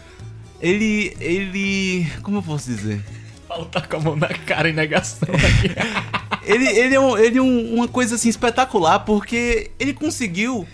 ele. 0.61 1.15
ele. 1.19 2.07
Como 2.21 2.37
eu 2.37 2.43
posso 2.43 2.69
dizer? 2.69 3.03
Paulo 3.47 3.65
tá 3.65 3.81
com 3.81 3.97
a 3.97 3.99
mão 3.99 4.15
na 4.15 4.27
cara 4.29 4.69
em 4.69 4.73
negação 4.73 5.27
aqui. 5.29 5.71
Ele, 6.43 6.65
ele 6.67 6.95
é, 6.95 6.99
um- 6.99 7.15
ele 7.17 7.37
é 7.37 7.41
um- 7.41 7.75
uma 7.75 7.87
coisa 7.87 8.15
assim 8.15 8.27
espetacular 8.27 8.99
porque 9.01 9.69
ele 9.79 9.93
conseguiu 9.93 10.67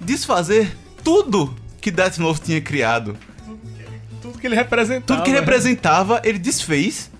desfazer 0.00 0.74
tudo 1.04 1.54
que 1.78 1.90
Death 1.90 2.16
Note 2.16 2.40
tinha 2.40 2.58
criado. 2.60 3.16
Tudo 4.22 4.38
que 4.38 4.46
ele 4.46 4.54
representava. 4.54 5.02
Tudo 5.06 5.22
que 5.22 5.30
ele 5.30 5.38
representava, 5.40 6.22
ele 6.24 6.38
desfez 6.38 7.10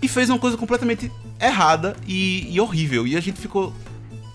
e 0.00 0.08
fez 0.08 0.30
uma 0.30 0.38
coisa 0.38 0.56
completamente 0.56 1.12
errada 1.38 1.94
e, 2.06 2.48
e 2.54 2.58
horrível. 2.58 3.06
E 3.06 3.16
a 3.16 3.20
gente 3.20 3.38
ficou. 3.38 3.74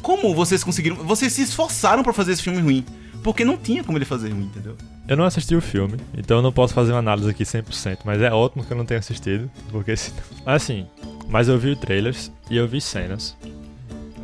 Como 0.04 0.36
vocês 0.36 0.64
conseguiram? 0.64 0.98
Vocês 0.98 1.34
se 1.34 1.42
esforçaram 1.42 2.04
pra 2.04 2.14
fazer 2.14 2.34
esse 2.34 2.44
filme 2.44 2.62
ruim. 2.62 2.86
Porque 3.28 3.44
não 3.44 3.58
tinha 3.58 3.84
como 3.84 3.98
ele 3.98 4.06
fazer 4.06 4.30
ruim, 4.30 4.46
entendeu? 4.46 4.78
Eu 5.06 5.18
não 5.18 5.26
assisti 5.26 5.54
o 5.54 5.60
filme, 5.60 5.98
então 6.18 6.38
eu 6.38 6.42
não 6.42 6.50
posso 6.54 6.74
fazer 6.74 6.94
uma 6.94 7.00
análise 7.00 7.30
aqui 7.30 7.44
100%, 7.44 8.00
mas 8.06 8.22
é 8.22 8.32
ótimo 8.32 8.64
que 8.64 8.72
eu 8.72 8.78
não 8.78 8.86
tenha 8.86 9.02
assistido, 9.02 9.52
porque 9.70 9.98
se... 9.98 10.14
Mas 10.46 10.64
assim, 10.64 10.88
mas 11.28 11.50
eu 11.50 11.60
vi 11.60 11.76
trailers 11.76 12.32
e 12.50 12.56
eu 12.56 12.66
vi 12.66 12.80
cenas, 12.80 13.36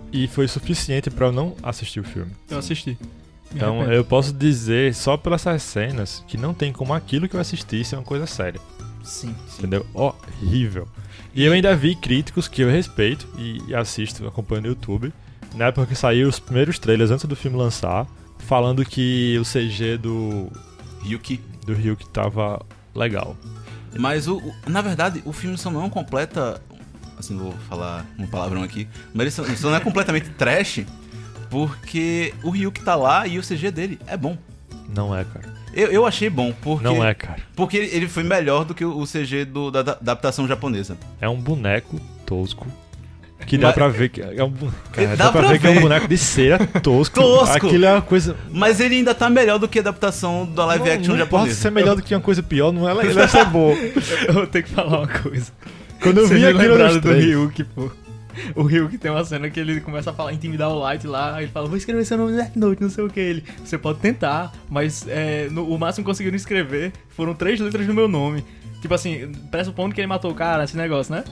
e 0.09 0.25
foi 0.25 0.47
suficiente 0.47 1.09
pra 1.09 1.27
eu 1.27 1.31
não 1.33 1.53
assistir 1.61 1.99
o 1.99 2.03
filme. 2.05 2.31
Eu 2.49 2.59
assisti. 2.59 2.91
Me 2.91 2.97
Então 3.55 3.75
arrependo. 3.79 3.93
eu 3.93 4.05
posso 4.05 4.31
dizer, 4.31 4.95
só 4.95 5.17
pelas 5.17 5.45
essas 5.45 5.63
cenas, 5.63 6.23
que 6.25 6.37
não 6.37 6.53
tem 6.53 6.71
como 6.71 6.93
aquilo 6.93 7.27
que 7.27 7.35
eu 7.35 7.41
assisti 7.41 7.83
ser 7.83 7.97
uma 7.97 8.03
coisa 8.03 8.25
séria, 8.25 8.61
Sim. 9.03 9.35
entendeu? 9.59 9.85
Horrível. 9.93 10.87
E 11.35 11.43
eu 11.43 11.51
ainda 11.51 11.75
vi 11.75 11.93
críticos 11.93 12.47
que 12.47 12.61
eu 12.61 12.69
respeito 12.69 13.27
e 13.37 13.75
assisto, 13.75 14.25
acompanho 14.25 14.61
no 14.61 14.67
YouTube, 14.69 15.11
na 15.55 15.65
época 15.65 15.87
que 15.87 15.95
saiu 15.95 16.29
os 16.29 16.39
primeiros 16.39 16.79
trailers 16.79 17.11
antes 17.11 17.25
do 17.25 17.35
filme 17.35 17.57
lançar, 17.57 18.07
falando 18.43 18.85
que 18.85 19.37
o 19.39 19.43
CG 19.43 19.97
do 19.97 20.51
Yuki. 21.05 21.39
do 21.65 21.73
Ryuk 21.73 22.07
tava 22.09 22.61
legal. 22.95 23.35
Mas, 23.97 24.27
o, 24.27 24.37
o- 24.37 24.53
na 24.69 24.81
verdade, 24.81 25.21
o 25.25 25.31
filme 25.33 25.57
só 25.57 25.69
não 25.71 25.81
é 25.81 25.85
um 25.85 25.89
completa. 25.89 26.61
Assim, 27.17 27.37
vou 27.37 27.53
falar 27.69 28.05
um 28.19 28.25
palavrão 28.27 28.63
aqui. 28.63 28.87
Mas 29.13 29.39
ele 29.39 29.57
só, 29.57 29.69
não 29.69 29.75
é 29.75 29.79
completamente 29.79 30.29
trash. 30.37 30.81
Porque 31.49 32.33
o 32.43 32.49
Ryuk 32.49 32.81
tá 32.83 32.95
lá 32.95 33.27
e 33.27 33.37
o 33.37 33.41
CG 33.43 33.69
dele 33.71 33.99
é 34.07 34.17
bom. 34.17 34.37
Não 34.93 35.15
é, 35.15 35.23
cara. 35.23 35.53
Eu, 35.73 35.87
eu 35.91 36.05
achei 36.05 36.29
bom, 36.29 36.53
porque. 36.61 36.83
Não 36.83 37.03
é, 37.03 37.13
cara. 37.13 37.41
Porque 37.55 37.77
ele 37.77 37.95
ele 37.95 38.07
foi 38.07 38.23
melhor 38.23 38.63
do 38.65 38.73
que 38.75 38.83
o 38.85 39.03
CG 39.05 39.45
do, 39.45 39.71
da, 39.71 39.81
da 39.81 39.91
adaptação 39.93 40.47
japonesa. 40.47 40.97
É 41.21 41.27
um 41.29 41.39
boneco 41.39 41.99
tosco. 42.25 42.67
Que 43.45 43.57
dá 43.57 43.67
Mas- 43.67 43.75
pra 43.75 43.87
ver 43.87 44.09
que 44.09 44.21
é 44.21 44.43
um, 44.43 44.51
cara, 44.91 45.07
Dá 45.09 45.15
dá 45.25 45.31
pra, 45.31 45.41
pra 45.41 45.51
ver, 45.51 45.59
que 45.59 45.67
é 45.67 45.71
ver. 45.71 45.77
um 45.77 45.81
boneco 45.81 46.07
de 46.07 46.17
cera 46.17 46.57
tosco. 46.81 47.15
Tosco! 47.19 47.67
Aquilo 47.67 47.85
é 47.85 47.91
uma 47.93 48.01
coisa. 48.01 48.35
Mas 48.51 48.79
ele 48.79 48.95
ainda 48.95 49.13
tá 49.13 49.29
melhor 49.29 49.57
do 49.59 49.67
que 49.67 49.79
a 49.79 49.81
adaptação 49.81 50.45
da 50.45 50.65
live 50.65 50.85
não, 50.85 50.93
action 50.93 51.11
não 51.13 51.17
japonesa. 51.19 51.55
se 51.55 51.67
é 51.67 51.71
melhor 51.71 51.95
do 51.95 52.01
que 52.01 52.13
uma 52.15 52.21
coisa 52.21 52.41
pior, 52.43 52.71
não 52.71 52.87
é, 52.89 53.05
ele 53.05 53.27
ser 53.27 53.45
bom. 53.45 53.75
Eu 54.27 54.33
vou 54.33 54.47
ter 54.47 54.63
que 54.63 54.69
falar 54.69 54.99
uma 54.99 55.07
coisa. 55.07 55.51
Quando 56.01 56.17
eu 56.19 56.27
Vocês 56.27 56.39
vi 56.41 56.45
aquilo 56.47 56.77
nos 56.77 56.97
do 57.01 57.11
Ryuk, 57.13 57.63
pô. 57.65 57.91
O 58.55 58.63
Ryuk 58.63 58.97
tem 58.97 59.11
uma 59.11 59.23
cena 59.23 59.47
que 59.49 59.59
ele 59.59 59.79
começa 59.79 60.09
a 60.09 60.13
falar, 60.13 60.33
intimidar 60.33 60.67
o 60.69 60.79
Light 60.79 61.05
lá, 61.05 61.39
ele 61.41 61.51
fala, 61.51 61.67
vou 61.67 61.77
escrever 61.77 62.03
seu 62.03 62.17
nome 62.17 62.31
no 62.31 62.37
Death 62.37 62.55
Note, 62.55 62.81
não 62.81 62.89
sei 62.89 63.03
o 63.03 63.09
que. 63.09 63.19
Ele, 63.19 63.43
você 63.63 63.77
pode 63.77 63.99
tentar, 63.99 64.51
mas 64.69 65.05
é, 65.07 65.47
no- 65.51 65.67
o 65.69 65.77
máximo 65.77 66.03
que 66.03 66.09
conseguiram 66.09 66.35
escrever 66.35 66.91
foram 67.15 67.35
três 67.35 67.59
letras 67.59 67.85
do 67.85 67.93
meu 67.93 68.07
nome. 68.07 68.43
Tipo 68.81 68.95
assim, 68.95 69.31
pressupondo 69.51 69.93
que 69.93 70.01
ele 70.01 70.07
matou 70.07 70.31
o 70.31 70.33
cara, 70.33 70.63
esse 70.63 70.75
negócio, 70.75 71.13
né? 71.13 71.23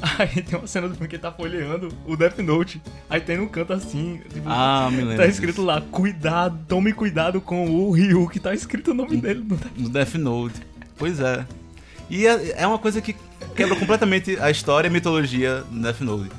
Aí 0.18 0.42
tem 0.42 0.58
uma 0.58 0.66
cena 0.66 0.86
do 0.88 0.94
filme 0.94 1.08
que 1.08 1.16
ele 1.16 1.22
tá 1.22 1.32
folheando 1.32 1.88
o 2.06 2.16
Death 2.16 2.38
Note. 2.38 2.80
Aí 3.10 3.20
tem 3.20 3.36
num 3.36 3.48
canto 3.48 3.72
assim, 3.72 4.20
tipo, 4.32 4.48
Ah, 4.48 4.88
me 4.90 4.98
lembro. 4.98 5.16
tá 5.16 5.26
escrito 5.26 5.62
lá, 5.62 5.80
cuidado, 5.80 6.58
tome 6.68 6.92
cuidado 6.92 7.40
com 7.40 7.68
o 7.68 7.90
Ryuk, 7.90 8.38
tá 8.38 8.54
escrito 8.54 8.92
o 8.92 8.94
nome 8.94 9.16
dele 9.16 9.40
no 9.40 9.56
Death 9.56 9.76
No 9.76 9.88
Death 9.88 10.14
Note. 10.14 10.54
Pois 10.96 11.18
é. 11.20 11.44
E 12.10 12.26
é, 12.26 12.62
é 12.62 12.66
uma 12.66 12.78
coisa 12.78 13.00
que 13.00 13.14
quebra 13.56 13.74
completamente 13.76 14.38
a 14.40 14.50
história 14.50 14.86
e 14.86 14.90
a 14.90 14.92
mitologia 14.92 15.62
do 15.70 15.80
Death 15.82 16.00
Note. 16.00 16.30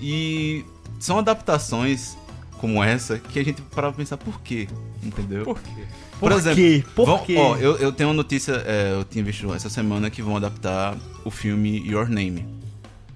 E 0.00 0.64
são 1.00 1.18
adaptações 1.18 2.16
como 2.58 2.82
essa 2.82 3.18
que 3.18 3.38
a 3.38 3.44
gente 3.44 3.62
para 3.62 3.90
pensar 3.92 4.16
por 4.16 4.40
quê, 4.42 4.68
entendeu? 5.02 5.44
Por 5.44 5.60
quê? 5.60 5.70
Por, 6.18 6.30
Por 6.30 6.32
exemplo, 6.32 6.56
quê? 6.56 6.84
Por 6.94 7.06
vão- 7.06 7.18
quê? 7.24 7.36
ó, 7.38 7.56
eu, 7.56 7.76
eu 7.76 7.92
tenho 7.92 8.08
uma 8.10 8.14
notícia, 8.16 8.52
é, 8.66 8.92
eu 8.94 9.04
tinha 9.04 9.22
visto 9.24 9.52
essa 9.54 9.70
semana 9.70 10.10
que 10.10 10.20
vão 10.20 10.36
adaptar 10.36 10.96
o 11.24 11.30
filme 11.30 11.78
Your 11.88 12.08
Name. 12.08 12.44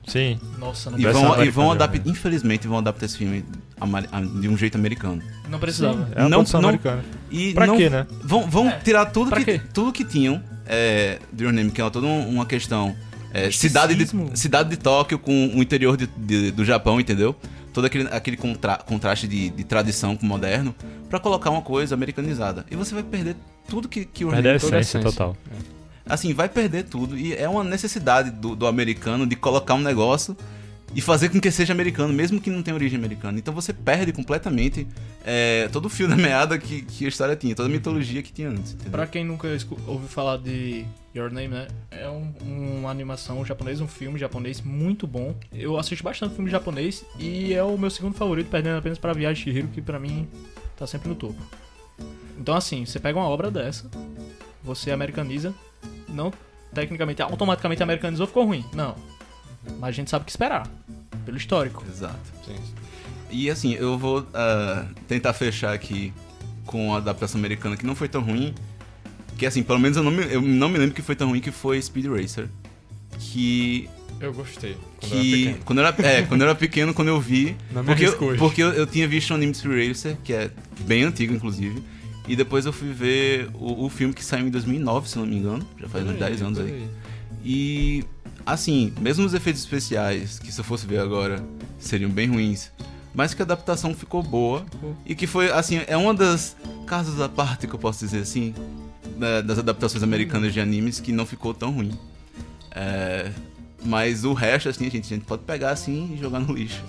Sim. 0.07 0.39
Nossa, 0.59 0.91
não, 0.91 0.99
E 0.99 1.05
vão, 1.07 1.45
e 1.45 1.51
vão 1.51 1.71
adaptar, 1.73 2.09
infelizmente, 2.09 2.67
vão 2.67 2.79
adaptar 2.79 3.07
esse 3.07 3.17
filme 3.17 3.45
de 4.41 4.49
um 4.49 4.57
jeito 4.57 4.77
americano. 4.77 5.23
não 5.49 5.59
precisava. 5.59 6.09
É 6.15 6.21
uma 6.21 6.29
Não- 6.29 6.39
produção 6.39 6.61
não- 6.61 6.69
americana. 6.71 7.05
E 7.31 7.53
Pra 7.55 7.67
não- 7.67 7.77
quê, 7.77 7.89
né? 7.91 8.07
Vão, 8.23 8.49
vão 8.49 8.73
tirar 8.83 9.07
tudo 9.07 9.31
pra 9.31 9.39
que, 9.41 9.45
quê? 9.45 9.61
tudo 9.73 9.93
que 9.93 10.05
tinham 10.05 10.43
é, 10.67 11.19
de 11.33 11.45
Your 11.45 11.53
Name, 11.53 11.71
que 11.71 11.81
é 11.83 11.91
toda 11.91 12.07
um- 12.07 12.29
uma 12.29 12.47
questão. 12.47 12.95
é, 13.35 13.51
cidade, 13.51 13.95
de, 13.95 14.07
cidade 14.39 14.69
de 14.69 14.77
Tóquio 14.77 15.19
com 15.19 15.49
o 15.57 15.63
interior 15.63 15.97
de- 15.97 16.07
de- 16.07 16.51
do 16.51 16.65
Japão, 16.67 17.01
entendeu? 17.01 17.35
Todo 17.73 17.87
aquele, 17.87 18.07
aquele 18.13 18.37
contra- 18.37 18.77
contraste 18.77 19.27
de, 19.27 19.49
de 19.49 19.65
tradição 19.65 20.15
com 20.17 20.27
o 20.27 20.29
moderno, 20.29 20.75
pra 21.09 21.19
colocar 21.19 21.49
uma 21.51 21.63
coisa 21.63 21.95
americanizada. 21.95 22.67
E 22.71 22.77
você 22.77 22.93
vai 22.95 23.03
perder 23.03 23.35
tudo 23.69 23.89
que, 23.89 24.05
que 24.05 24.23
Your 24.23 24.35
Perde 24.35 24.49
a 24.49 24.51
Name 24.53 24.61
toda 24.61 24.77
a 24.77 24.81
essência 24.81 25.01
total. 25.01 25.35
Assim, 26.07 26.33
vai 26.35 26.49
perder 26.49 26.85
tudo. 26.85 27.17
E 27.17 27.35
é 27.35 27.49
uma 27.49 27.65
necessidade 27.65 28.31
do, 28.31 28.55
do 28.55 28.67
americano 28.67 29.27
de 29.27 29.37
colocar 29.37 29.75
um 29.75 29.81
negócio 29.81 30.37
e 30.95 31.01
fazer 31.01 31.31
com 31.31 31.41
que 31.41 31.51
seja 31.51 31.73
americano, 31.73 32.13
mesmo 32.13 32.41
que 32.41 32.51
não 32.51 32.63
tenha 32.63 32.75
origem 32.75 32.99
americana. 32.99 33.39
Então 33.39 33.53
você 33.53 33.73
perde 33.73 34.13
completamente 34.13 34.87
é, 35.25 35.69
todo 35.73 35.87
o 35.87 35.89
fio 35.89 36.07
da 36.07 36.17
meada 36.17 36.59
que, 36.59 36.83
que 36.83 37.05
a 37.05 37.09
história 37.09 37.35
tinha, 37.35 37.55
toda 37.55 37.69
a 37.69 37.73
mitologia 37.73 38.23
que 38.23 38.33
tinha 38.33 38.51
antes. 38.51 38.75
Pra 38.91 39.07
quem 39.07 39.25
nunca 39.25 39.49
ouviu 39.87 40.09
falar 40.09 40.37
de 40.39 40.85
Your 41.15 41.33
Name, 41.33 41.49
né? 41.49 41.69
É 41.91 42.09
um, 42.09 42.33
uma 42.43 42.91
animação 42.91 43.45
japonesa, 43.45 43.83
um 43.83 43.89
filme 43.89 44.19
japonês 44.19 44.61
muito 44.61 45.07
bom. 45.07 45.35
Eu 45.53 45.79
assisto 45.79 46.05
bastante 46.05 46.35
filme 46.35 46.51
japonês 46.51 47.05
e 47.19 47.55
é 47.55 47.63
o 47.63 47.77
meu 47.79 47.91
segundo 47.91 48.15
favorito, 48.15 48.49
perdendo 48.51 48.79
apenas 48.79 48.99
pra 48.99 49.13
Viagem 49.13 49.45
de 49.45 49.51
Chihiro, 49.51 49.69
que 49.69 49.81
pra 49.81 49.99
mim 49.99 50.29
tá 50.77 50.87
sempre 50.87 51.09
no 51.09 51.15
topo. 51.15 51.41
Então 52.39 52.55
assim, 52.55 52.85
você 52.85 52.99
pega 52.99 53.19
uma 53.19 53.29
obra 53.29 53.51
dessa, 53.51 53.91
você 54.63 54.91
americaniza, 54.91 55.55
não 56.13 56.33
tecnicamente, 56.75 57.23
automaticamente 57.23 57.83
americanizou, 57.83 58.27
ficou 58.27 58.47
ruim. 58.47 58.65
Não. 58.73 58.97
Mas 59.79 59.91
a 59.91 59.93
gente 59.93 60.11
sabe 60.11 60.23
o 60.23 60.27
que 60.27 60.31
esperar, 60.31 60.67
pelo 61.25 61.37
histórico. 61.37 61.85
Exato. 61.89 62.19
Sim. 62.45 62.57
E 63.31 63.49
assim, 63.49 63.75
eu 63.75 63.97
vou 63.97 64.27
ah, 64.35 64.87
tentar 65.09 65.33
fechar 65.33 65.73
aqui 65.73 66.13
com 66.67 66.95
a 66.95 66.99
adaptação 66.99 67.39
americana 67.39 67.77
que 67.77 67.87
não 67.87 67.95
foi 67.95 68.09
tão 68.09 68.23
ruim. 68.23 68.55
Que 69.39 69.47
assim, 69.47 69.63
pelo 69.63 69.79
menos 69.79 69.97
eu 69.97 70.03
não 70.03 70.11
me, 70.11 70.23
eu 70.33 70.43
não 70.43 70.69
me 70.69 70.79
lembro 70.79 70.95
que 70.95 71.03
foi 71.03 71.17
tão 71.17 71.29
ruim 71.29 71.41
que 71.41 71.51
foi 71.51 71.81
Speed 71.81 72.07
Racer. 72.07 72.49
Que. 73.19 73.89
Eu 74.21 74.33
gostei. 74.33 74.77
Quando 75.01 75.13
eu 75.13 75.17
era 75.17 75.33
que 75.33 75.33
pequeno. 75.33 75.59
quando 75.65 75.79
eu 75.79 75.85
era, 75.85 76.19
é, 76.19 76.23
quando 76.23 76.41
eu 76.43 76.49
era 76.49 76.55
pequeno, 76.55 76.95
quando 76.95 77.09
eu 77.09 77.21
vi. 77.21 77.57
Não 77.73 77.85
porque 77.85 78.05
eu, 78.05 78.37
porque 78.37 78.63
eu, 78.63 78.73
eu 78.73 78.87
tinha 78.87 79.09
visto 79.09 79.31
o 79.31 79.35
anime 79.35 79.55
Speed 79.55 79.89
Racer, 79.89 80.17
que 80.23 80.33
é 80.33 80.51
bem 80.81 81.03
antigo, 81.03 81.35
inclusive. 81.35 81.83
E 82.29 82.37
depois 82.37 82.65
eu 82.67 82.73
fui 82.73 82.93
ver 82.93 83.51
o, 83.55 83.85
o 83.87 83.89
filme 83.89 84.15
que 84.15 84.25
saiu 84.25 84.47
em 84.47 84.51
2009, 84.51 85.09
se 85.09 85.19
não 85.19 85.27
me 85.27 85.37
engano. 85.37 85.67
Já 85.81 85.89
faz 85.89 86.07
uns 86.07 86.19
10 86.19 86.43
anos 86.43 86.59
aí. 86.61 86.89
E, 87.45 88.05
assim, 88.47 88.93
mesmo 89.01 89.25
os 89.27 89.35
efeitos 89.35 89.63
especiais, 89.63 90.39
que 90.39 90.53
se 90.53 90.61
eu 90.61 90.65
fosse 90.65 90.87
ver 90.87 90.99
agora, 91.01 91.45
seriam 91.81 92.11
bem 92.11 92.29
ruins, 92.29 92.71
mas 93.13 93.35
que 93.35 93.43
a 93.43 93.45
adaptação 93.45 93.93
ficou 93.95 94.23
boa 94.23 94.65
e 95.05 95.15
que 95.15 95.27
foi, 95.27 95.51
assim, 95.51 95.81
é 95.87 95.97
uma 95.97 96.15
das 96.15 96.57
casos 96.87 97.21
à 97.21 97.29
parte 97.29 97.67
que 97.67 97.75
eu 97.75 97.79
posso 97.79 97.99
dizer 98.05 98.21
assim, 98.21 98.55
da- 99.19 99.41
das 99.41 99.59
adaptações 99.59 100.03
americanas 100.03 100.53
de 100.53 100.61
animes 100.61 101.01
que 101.01 101.11
não 101.13 101.27
ficou 101.27 101.53
tão 101.53 101.73
ruim. 101.73 101.91
É, 102.71 103.31
mas 103.85 104.25
o 104.25 104.33
resto, 104.33 104.69
assim, 104.69 104.87
a 104.87 104.91
gente, 104.91 105.07
a 105.13 105.17
gente 105.17 105.25
pode 105.27 105.43
pegar 105.43 105.71
assim 105.71 106.15
e 106.15 106.17
jogar 106.21 106.39
no 106.39 106.55
lixo. 106.55 106.83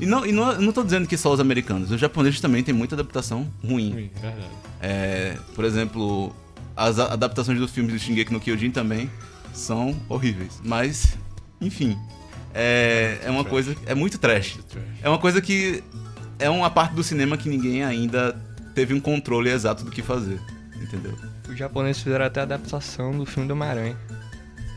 E 0.00 0.06
não, 0.06 0.26
e 0.26 0.32
não, 0.32 0.52
eu 0.52 0.60
não 0.60 0.72
tô 0.72 0.82
dizendo 0.84 1.06
que 1.08 1.16
só 1.16 1.32
os 1.32 1.40
americanos, 1.40 1.90
os 1.90 2.00
japoneses 2.00 2.40
também 2.40 2.62
tem 2.62 2.74
muita 2.74 2.94
adaptação 2.94 3.50
ruim. 3.64 3.92
Ruim, 3.92 4.10
verdade. 4.20 4.46
É, 4.80 5.36
por 5.54 5.64
exemplo, 5.64 6.34
as 6.76 6.98
adaptações 6.98 7.58
dos 7.58 7.70
filmes 7.70 7.92
do 7.92 7.98
Shingeki 7.98 8.32
no 8.32 8.38
Kyojin 8.40 8.70
também 8.70 9.10
são 9.54 9.96
horríveis. 10.08 10.60
Mas, 10.62 11.16
enfim, 11.60 11.96
é, 12.54 13.18
é 13.24 13.30
uma 13.30 13.40
Trash. 13.42 13.50
coisa. 13.50 13.76
É 13.86 13.94
muito 13.94 14.18
trash. 14.18 14.58
Trash. 14.68 14.84
É 15.02 15.08
uma 15.08 15.18
coisa 15.18 15.40
que. 15.40 15.82
É 16.38 16.50
uma 16.50 16.68
parte 16.68 16.94
do 16.94 17.02
cinema 17.02 17.38
que 17.38 17.48
ninguém 17.48 17.82
ainda 17.82 18.38
teve 18.74 18.92
um 18.92 19.00
controle 19.00 19.48
exato 19.48 19.82
do 19.84 19.90
que 19.90 20.02
fazer. 20.02 20.38
entendeu? 20.82 21.14
Os 21.48 21.56
japoneses 21.56 22.02
fizeram 22.02 22.26
até 22.26 22.40
a 22.40 22.42
adaptação 22.42 23.16
do 23.16 23.24
filme 23.24 23.48
do 23.48 23.52
Homem-Aranha. 23.54 23.96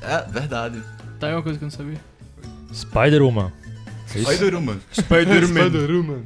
É, 0.02 0.22
verdade. 0.32 0.82
Tá 1.20 1.28
aí 1.28 1.34
uma 1.34 1.44
coisa 1.44 1.60
que 1.60 1.66
eu 1.66 1.68
não 1.68 1.76
sabia. 1.76 2.00
Spider-Woman. 2.74 3.52
Spider-Man. 4.10 4.80
Spider-Man. 4.92 6.22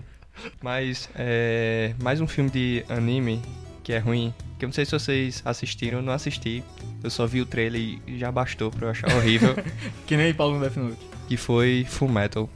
Mas 0.61 1.09
é 1.15 1.93
mais 2.01 2.19
um 2.21 2.27
filme 2.27 2.49
de 2.49 2.83
anime 2.89 3.41
que 3.83 3.93
é 3.93 3.99
ruim. 3.99 4.33
Que 4.57 4.65
eu 4.65 4.67
não 4.69 4.73
sei 4.73 4.85
se 4.85 4.91
vocês 4.91 5.41
assistiram, 5.45 5.99
eu 5.99 6.03
não 6.03 6.13
assisti. 6.13 6.63
Eu 7.03 7.09
só 7.09 7.25
vi 7.27 7.41
o 7.41 7.45
trailer 7.45 7.81
e 8.07 8.17
já 8.17 8.31
bastou 8.31 8.71
pra 8.71 8.87
eu 8.87 8.91
achar 8.91 9.13
horrível. 9.15 9.55
Que 10.07 10.15
nem 10.17 10.33
Paulo 10.33 10.55
no 10.55 10.61
Death 10.61 10.77
Note. 10.77 10.97
que 11.27 11.37
foi 11.37 11.85
Full 11.89 12.09
Metal. 12.09 12.49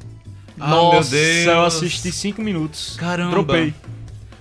Ah, 0.59 0.69
Nossa, 0.69 1.11
meu 1.15 1.21
Deus. 1.23 1.45
eu 1.47 1.65
assisti 1.65 2.11
5 2.11 2.41
minutos. 2.41 2.95
Caramba. 2.97 3.32
Dropei. 3.32 3.73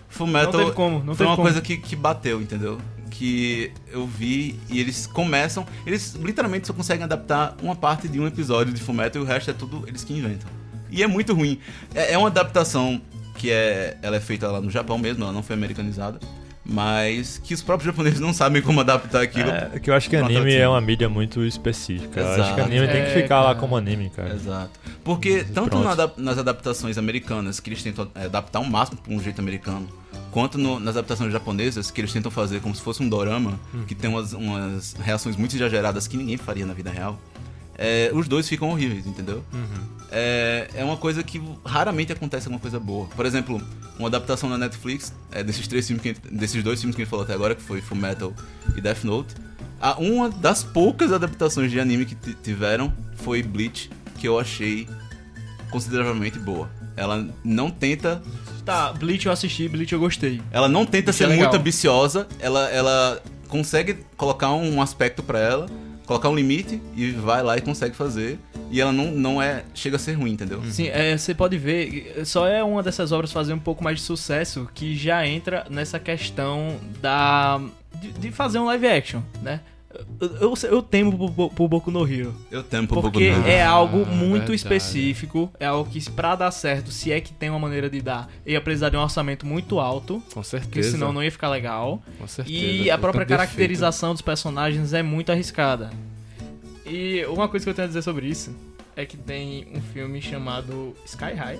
Fullmetal 0.08 0.52
Não 0.52 0.60
teve 0.60 0.72
como, 0.72 0.98
não 1.00 1.14
foi 1.14 1.16
teve 1.16 1.28
uma 1.28 1.36
como. 1.36 1.46
coisa 1.48 1.60
que, 1.60 1.76
que 1.76 1.94
bateu, 1.94 2.40
entendeu? 2.40 2.78
Que 3.10 3.70
eu 3.92 4.06
vi 4.06 4.58
e 4.70 4.80
eles 4.80 5.06
começam. 5.06 5.66
Eles 5.86 6.14
literalmente 6.14 6.66
só 6.66 6.72
conseguem 6.72 7.04
adaptar 7.04 7.54
uma 7.62 7.76
parte 7.76 8.08
de 8.08 8.18
um 8.18 8.26
episódio 8.26 8.72
de 8.72 8.80
Fullmetal 8.80 9.20
e 9.20 9.24
o 9.24 9.28
resto 9.28 9.50
é 9.50 9.54
tudo 9.54 9.84
eles 9.86 10.04
que 10.04 10.14
inventam. 10.14 10.48
E 10.90 11.02
é 11.02 11.06
muito 11.06 11.34
ruim. 11.34 11.58
É, 11.94 12.12
é 12.12 12.18
uma 12.18 12.28
adaptação 12.28 13.00
que 13.36 13.50
é, 13.50 13.96
ela 14.02 14.16
é 14.16 14.20
feita 14.20 14.50
lá 14.50 14.60
no 14.60 14.70
Japão 14.70 14.96
mesmo, 14.98 15.22
ela 15.24 15.32
não 15.32 15.42
foi 15.42 15.54
americanizada. 15.54 16.18
Mas 16.68 17.38
que 17.38 17.54
os 17.54 17.62
próprios 17.62 17.86
japoneses 17.92 18.18
não 18.18 18.32
sabem 18.34 18.60
como 18.60 18.80
adaptar 18.80 19.22
aquilo. 19.22 19.48
É, 19.50 19.78
que 19.78 19.88
eu 19.88 19.94
acho 19.94 20.10
que 20.10 20.16
anime 20.16 20.52
é 20.52 20.68
uma 20.68 20.80
mídia 20.80 21.08
muito 21.08 21.44
específica. 21.44 22.18
Eu 22.20 22.26
acho 22.26 22.34
que 22.36 22.40
Exato. 22.42 22.60
anime 22.62 22.86
tem 22.88 23.04
que 23.04 23.10
É, 23.10 23.22
ficar 23.22 23.36
lá 23.40 23.46
cara. 23.48 23.58
como 23.60 23.76
anime, 23.76 24.10
cara. 24.10 24.34
Exato. 24.34 24.70
Porque 25.04 25.44
tanto 25.44 25.70
Pronto. 25.70 25.84
na 25.84 26.10
nas 26.16 26.38
adaptações 26.38 26.98
americanas, 26.98 27.60
que 27.60 27.70
eles 27.70 27.80
tentam 27.84 28.08
é, 28.16 28.24
adaptar 28.24 28.58
o 28.58 28.64
máximo 28.68 28.98
para 29.00 29.12
um 29.14 29.22
jeito 29.22 29.40
americano, 29.40 29.86
quanto 30.32 30.58
no- 30.58 30.80
nas 30.80 30.96
adaptações 30.96 31.32
japonesas, 31.32 31.88
que 31.92 32.00
eles 32.00 32.12
tentam 32.12 32.32
fazer 32.32 32.60
como 32.60 32.74
se 32.74 32.82
fosse 32.82 33.00
um 33.00 33.08
dorama, 33.08 33.60
que 33.86 33.94
tem 33.94 34.10
umas, 34.10 34.32
umas 34.32 34.94
reações 34.94 35.36
muito 35.36 35.54
exageradas 35.54 36.08
que 36.08 36.16
ninguém 36.16 36.36
faria 36.36 36.66
na 36.66 36.74
vida 36.74 36.90
real, 36.90 37.16
é, 37.78 38.10
os 38.14 38.26
dois 38.28 38.48
ficam 38.48 38.70
horríveis, 38.70 39.06
entendeu? 39.06 39.44
É, 40.10 40.68
é 40.74 40.84
uma 40.84 40.96
coisa 40.96 41.22
que 41.22 41.42
raramente 41.64 42.12
acontece 42.12 42.46
alguma 42.46 42.60
coisa 42.60 42.78
boa. 42.80 43.06
Por 43.16 43.26
exemplo, 43.26 43.60
uma 43.98 44.08
adaptação 44.08 44.48
na 44.48 44.56
Netflix, 44.58 45.12
é, 45.32 45.42
desses 45.42 45.66
três 45.66 45.86
filmes, 45.86 46.02
que, 46.02 46.14
desses 46.30 46.62
dois 46.62 46.80
filmes 46.80 46.94
que 46.96 47.02
a 47.02 47.04
gente 47.04 47.10
falou 47.10 47.24
até 47.24 47.34
agora, 47.34 47.54
que 47.54 47.62
foi 47.62 47.80
Full 47.80 47.96
Metal 47.98 48.32
e 48.76 48.80
Death 48.80 49.04
Note, 49.04 49.34
a, 49.80 49.94
uma 49.98 50.30
das 50.30 50.62
poucas 50.64 51.12
adaptações 51.12 51.70
de 51.70 51.78
anime 51.80 52.06
que 52.06 52.14
ti- 52.14 52.36
tiveram 52.42 52.92
foi 53.16 53.42
Bleach, 53.42 53.90
que 54.18 54.26
eu 54.28 54.38
achei 54.38 54.88
consideravelmente 55.70 56.38
boa. 56.38 56.70
Ela 56.96 57.28
não 57.44 57.70
tenta 57.70 58.22
Tá, 58.64 58.92
Bleach 58.92 59.26
eu 59.26 59.32
assisti, 59.32 59.68
Bleach 59.68 59.92
eu 59.92 60.00
gostei. 60.00 60.40
ela 60.50 60.68
não 60.68 60.84
tenta 60.84 61.10
Isso 61.10 61.18
ser 61.18 61.30
é 61.30 61.36
muito 61.36 61.54
ambiciosa, 61.56 62.26
ela, 62.40 62.68
ela 62.70 63.22
consegue 63.48 63.98
colocar 64.16 64.50
um 64.52 64.82
aspecto 64.82 65.22
pra 65.22 65.38
ela, 65.38 65.66
colocar 66.06 66.28
um 66.30 66.34
limite 66.34 66.80
e 66.94 67.10
vai 67.10 67.42
lá 67.42 67.56
e 67.56 67.60
consegue 67.60 67.94
fazer. 67.94 68.38
E 68.70 68.80
ela 68.80 68.92
não, 68.92 69.10
não 69.10 69.42
é. 69.42 69.64
chega 69.74 69.96
a 69.96 69.98
ser 69.98 70.14
ruim, 70.14 70.32
entendeu? 70.32 70.62
Sim, 70.70 70.88
é, 70.88 71.16
você 71.16 71.34
pode 71.34 71.58
ver, 71.58 72.22
só 72.24 72.46
é 72.46 72.62
uma 72.62 72.82
dessas 72.82 73.12
obras 73.12 73.32
fazer 73.32 73.52
um 73.52 73.58
pouco 73.58 73.84
mais 73.84 73.98
de 73.98 74.04
sucesso 74.04 74.68
que 74.74 74.96
já 74.96 75.26
entra 75.26 75.66
nessa 75.68 75.98
questão 75.98 76.78
da. 77.00 77.60
de, 78.00 78.12
de 78.12 78.30
fazer 78.30 78.58
um 78.58 78.64
live 78.66 78.86
action, 78.86 79.20
né? 79.42 79.60
Eu, 80.20 80.36
eu, 80.40 80.54
eu 80.70 80.82
temo 80.82 81.30
pro, 81.30 81.50
pro, 81.50 81.68
Boku 81.68 81.90
no 81.90 82.06
Hero. 82.06 82.34
Eu 82.50 82.62
temo 82.62 82.86
pro 82.88 83.00
Porque 83.02 83.30
Boku 83.30 83.42
no 83.42 83.46
é 83.48 83.58
Hero. 83.60 83.70
algo 83.70 84.02
Ah, 84.02 84.10
muito 84.14 84.32
verdade. 84.48 84.54
específico, 84.56 85.50
é 85.58 85.66
algo 85.66 85.90
que 85.90 86.10
pra 86.10 86.34
dar 86.34 86.50
certo, 86.50 86.90
se 86.90 87.10
é 87.12 87.20
que 87.20 87.32
tem 87.32 87.48
uma 87.50 87.58
maneira 87.58 87.88
de 87.88 88.00
dar, 88.00 88.28
ia 88.44 88.60
precisar 88.60 88.88
de 88.90 88.96
um 88.96 89.00
orçamento 89.00 89.46
muito 89.46 89.78
alto, 89.80 90.14
Com 90.32 90.42
porque 90.42 90.48
certeza. 90.48 90.90
senão 90.92 91.12
não 91.12 91.22
ia 91.22 91.30
ficar 91.30 91.48
legal. 91.48 92.02
Com 92.18 92.26
certeza. 92.26 92.56
E 92.56 92.90
a 92.90 92.98
própria 92.98 93.20
tanto 93.24 93.28
defeito. 93.30 93.48
caracterização 93.48 94.12
dos 94.12 94.22
personagens 94.22 94.92
é 94.92 95.02
muito 95.02 95.30
arriscada. 95.32 95.90
E 96.84 97.24
uma 97.28 97.48
coisa 97.48 97.64
que 97.64 97.70
eu 97.70 97.74
tenho 97.74 97.86
a 97.86 97.88
dizer 97.88 98.02
sobre 98.02 98.26
isso 98.26 98.54
é 98.94 99.04
que 99.04 99.16
tem 99.16 99.66
um 99.74 99.80
filme 99.80 100.20
chamado 100.22 100.94
Sky 101.04 101.34
High. 101.34 101.58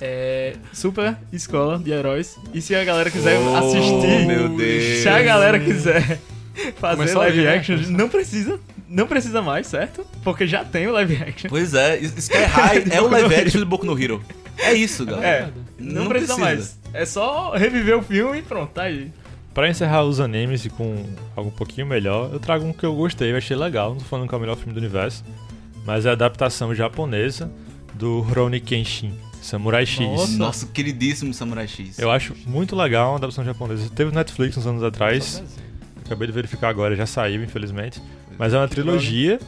É 0.00 0.54
Super 0.72 1.16
Escola 1.32 1.78
de 1.78 1.90
Heróis. 1.90 2.36
E 2.54 2.60
se 2.60 2.74
a 2.74 2.84
galera 2.84 3.10
quiser 3.10 3.36
Oh, 3.40 3.56
assistir, 3.56 4.26
meu 4.26 4.48
Deus. 4.50 4.98
se 5.02 5.08
a 5.08 5.20
galera 5.22 5.58
quiser 5.58 6.20
fazer 6.76 6.96
Começou 6.96 7.22
live 7.22 7.42
né? 7.42 7.56
action, 7.56 7.76
não 7.88 8.08
precisa, 8.08 8.60
não 8.88 9.06
precisa 9.06 9.42
mais, 9.42 9.66
certo? 9.66 10.04
Porque 10.22 10.46
já 10.46 10.64
tem 10.64 10.86
o 10.86 10.92
live 10.92 11.16
action. 11.16 11.48
Pois 11.48 11.74
é, 11.74 11.98
Sky 11.98 12.38
High 12.38 12.84
é 12.92 13.00
o 13.00 13.08
live 13.08 13.34
action 13.34 13.60
do 13.60 13.66
Boku 13.66 13.86
no 13.86 14.00
Hero. 14.00 14.22
É 14.58 14.72
isso, 14.72 15.06
galera. 15.06 15.28
É, 15.28 15.50
não, 15.78 16.08
precisa, 16.08 16.36
mais. 16.36 16.78
É 16.92 17.04
só 17.04 17.52
reviver 17.54 17.96
o 17.96 18.02
filme 18.02 18.38
e 18.38 18.42
pronto, 18.42 18.70
tá 18.72 18.82
aí. 18.82 19.12
Pra 19.54 19.68
encerrar 19.68 20.04
os 20.04 20.20
animes 20.20 20.64
e 20.64 20.70
com 20.70 21.04
algo 21.34 21.50
um 21.50 21.52
pouquinho 21.52 21.86
melhor, 21.86 22.30
eu 22.32 22.40
trago 22.40 22.64
um 22.64 22.72
que 22.72 22.84
eu 22.84 22.94
gostei, 22.94 23.32
eu 23.32 23.36
achei 23.36 23.56
legal. 23.56 23.90
Não 23.90 23.98
tô 23.98 24.04
falando 24.04 24.28
que 24.28 24.34
é 24.34 24.38
o 24.38 24.40
melhor 24.40 24.56
filme 24.56 24.72
do 24.72 24.78
universo, 24.78 25.24
mas 25.84 26.06
é 26.06 26.10
a 26.10 26.12
adaptação 26.12 26.74
japonesa 26.74 27.50
do 27.94 28.20
Rurouni 28.20 28.60
Kenshin, 28.60 29.12
Samurai 29.40 29.86
X. 29.86 30.06
Nossa. 30.06 30.36
Nosso 30.36 30.66
queridíssimo 30.68 31.32
Samurai 31.32 31.66
X. 31.66 31.98
Eu 31.98 32.10
acho 32.10 32.34
muito 32.46 32.76
legal 32.76 33.10
uma 33.10 33.16
adaptação 33.16 33.44
japonesa. 33.44 33.88
Teve 33.90 34.10
no 34.10 34.16
Netflix 34.16 34.56
uns 34.56 34.66
anos 34.66 34.82
atrás. 34.82 35.42
Acabei 36.08 36.26
de 36.26 36.32
verificar 36.32 36.68
agora, 36.70 36.96
já 36.96 37.04
saiu, 37.04 37.44
infelizmente. 37.44 38.00
Mas 38.38 38.54
é 38.54 38.58
uma 38.58 38.66
trilogia. 38.66 39.38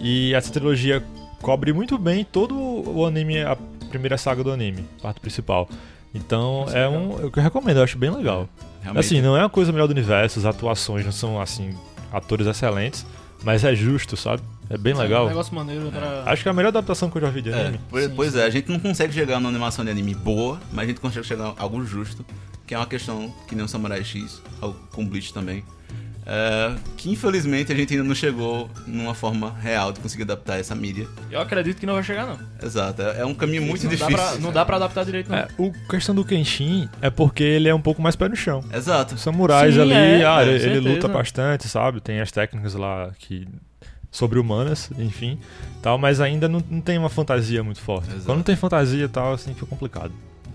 E 0.00 0.32
essa 0.34 0.50
trilogia 0.50 1.02
cobre 1.42 1.72
muito 1.72 1.98
bem 1.98 2.24
todo 2.24 2.54
o 2.56 3.04
anime, 3.06 3.42
a 3.42 3.56
primeira 3.90 4.16
saga 4.16 4.42
do 4.42 4.50
anime, 4.50 4.84
parte 5.02 5.20
principal. 5.20 5.68
Então 6.14 6.66
é 6.72 6.88
um. 6.88 7.18
Eu 7.20 7.30
recomendo, 7.34 7.76
eu 7.78 7.82
acho 7.84 7.98
bem 7.98 8.10
legal. 8.10 8.48
Realmente. 8.82 9.04
Assim, 9.04 9.20
não 9.20 9.36
é 9.36 9.42
a 9.44 9.48
coisa 9.48 9.70
melhor 9.72 9.86
do 9.86 9.90
universo, 9.90 10.38
as 10.38 10.44
atuações 10.46 11.04
não 11.04 11.12
são 11.12 11.40
assim, 11.40 11.74
atores 12.12 12.46
excelentes, 12.46 13.04
mas 13.44 13.64
é 13.64 13.74
justo, 13.74 14.16
sabe? 14.16 14.42
É 14.70 14.76
bem 14.78 14.92
É 14.92 14.96
um 14.96 14.98
legal. 15.00 15.26
negócio 15.28 15.54
maneiro 15.54 15.90
pra. 15.90 16.22
Acho 16.26 16.42
que 16.42 16.48
é 16.48 16.50
a 16.50 16.54
melhor 16.54 16.68
adaptação 16.68 17.10
que 17.10 17.18
eu 17.18 17.22
já 17.22 17.28
vi 17.30 17.42
de 17.42 17.50
É, 17.50 17.60
anime. 17.66 17.80
pois, 17.90 18.06
Sim, 18.06 18.12
pois 18.16 18.32
sim. 18.32 18.38
é, 18.38 18.44
a 18.44 18.50
gente 18.50 18.70
não 18.70 18.78
consegue 18.80 19.12
chegar 19.12 19.36
numa 19.38 19.50
animação 19.50 19.84
de 19.84 19.90
anime 19.90 20.14
boa, 20.14 20.58
mas 20.72 20.84
a 20.84 20.88
gente 20.88 21.00
consegue 21.00 21.26
chegar 21.26 21.48
a 21.48 21.62
algo 21.62 21.84
justo, 21.84 22.24
que 22.66 22.74
é 22.74 22.78
uma 22.78 22.86
questão 22.86 23.32
que 23.46 23.54
nem 23.54 23.64
o 23.64 23.68
Samurai 23.68 24.02
X, 24.02 24.42
algo 24.60 24.78
com 24.92 25.06
Bleach 25.06 25.32
também. 25.32 25.62
É, 26.28 26.74
que 26.96 27.08
infelizmente 27.08 27.72
a 27.72 27.76
gente 27.76 27.94
ainda 27.94 28.02
não 28.02 28.14
chegou 28.14 28.68
numa 28.84 29.14
forma 29.14 29.54
real 29.60 29.92
de 29.92 30.00
conseguir 30.00 30.24
adaptar 30.24 30.58
essa 30.58 30.74
mídia. 30.74 31.06
Eu 31.30 31.40
acredito 31.40 31.78
que 31.78 31.86
não 31.86 31.94
vai 31.94 32.02
chegar, 32.02 32.26
não. 32.26 32.38
Exato, 32.60 33.00
é, 33.00 33.20
é 33.20 33.24
um 33.24 33.34
caminho 33.34 33.62
muito 33.62 33.84
não 33.84 33.90
difícil. 33.90 34.16
Dá 34.16 34.30
pra, 34.30 34.38
não 34.38 34.52
dá 34.52 34.64
pra 34.64 34.76
adaptar 34.76 35.04
direito, 35.04 35.30
não. 35.30 35.38
É, 35.38 35.48
o 35.56 35.72
questão 35.88 36.14
do 36.14 36.24
Kenshin 36.24 36.88
é 37.00 37.10
porque 37.10 37.44
ele 37.44 37.68
é 37.68 37.74
um 37.74 37.80
pouco 37.80 38.02
mais 38.02 38.16
pé 38.16 38.28
no 38.28 38.34
chão. 38.34 38.64
Exato. 38.72 39.14
Os 39.14 39.20
samurais 39.20 39.74
Sim, 39.74 39.82
ali, 39.82 39.92
é, 39.92 40.24
ah, 40.26 40.42
é, 40.42 40.48
ele, 40.48 40.64
ele 40.64 40.80
luta 40.80 41.06
bastante, 41.06 41.68
sabe? 41.68 42.00
Tem 42.00 42.20
as 42.20 42.32
técnicas 42.32 42.74
lá 42.74 43.12
que 43.18 43.46
sobre-humanas, 44.10 44.90
enfim, 44.98 45.38
tal, 45.82 45.98
mas 45.98 46.20
ainda 46.20 46.48
não, 46.48 46.62
não 46.70 46.80
tem 46.80 46.98
uma 46.98 47.10
fantasia 47.10 47.62
muito 47.62 47.80
forte. 47.80 48.08
Exato. 48.08 48.24
Quando 48.24 48.38
não 48.38 48.44
tem 48.44 48.56
fantasia 48.56 49.04
e 49.04 49.08
tal, 49.08 49.34
assim, 49.34 49.54
fica 49.54 49.66
complicado. 49.66 50.12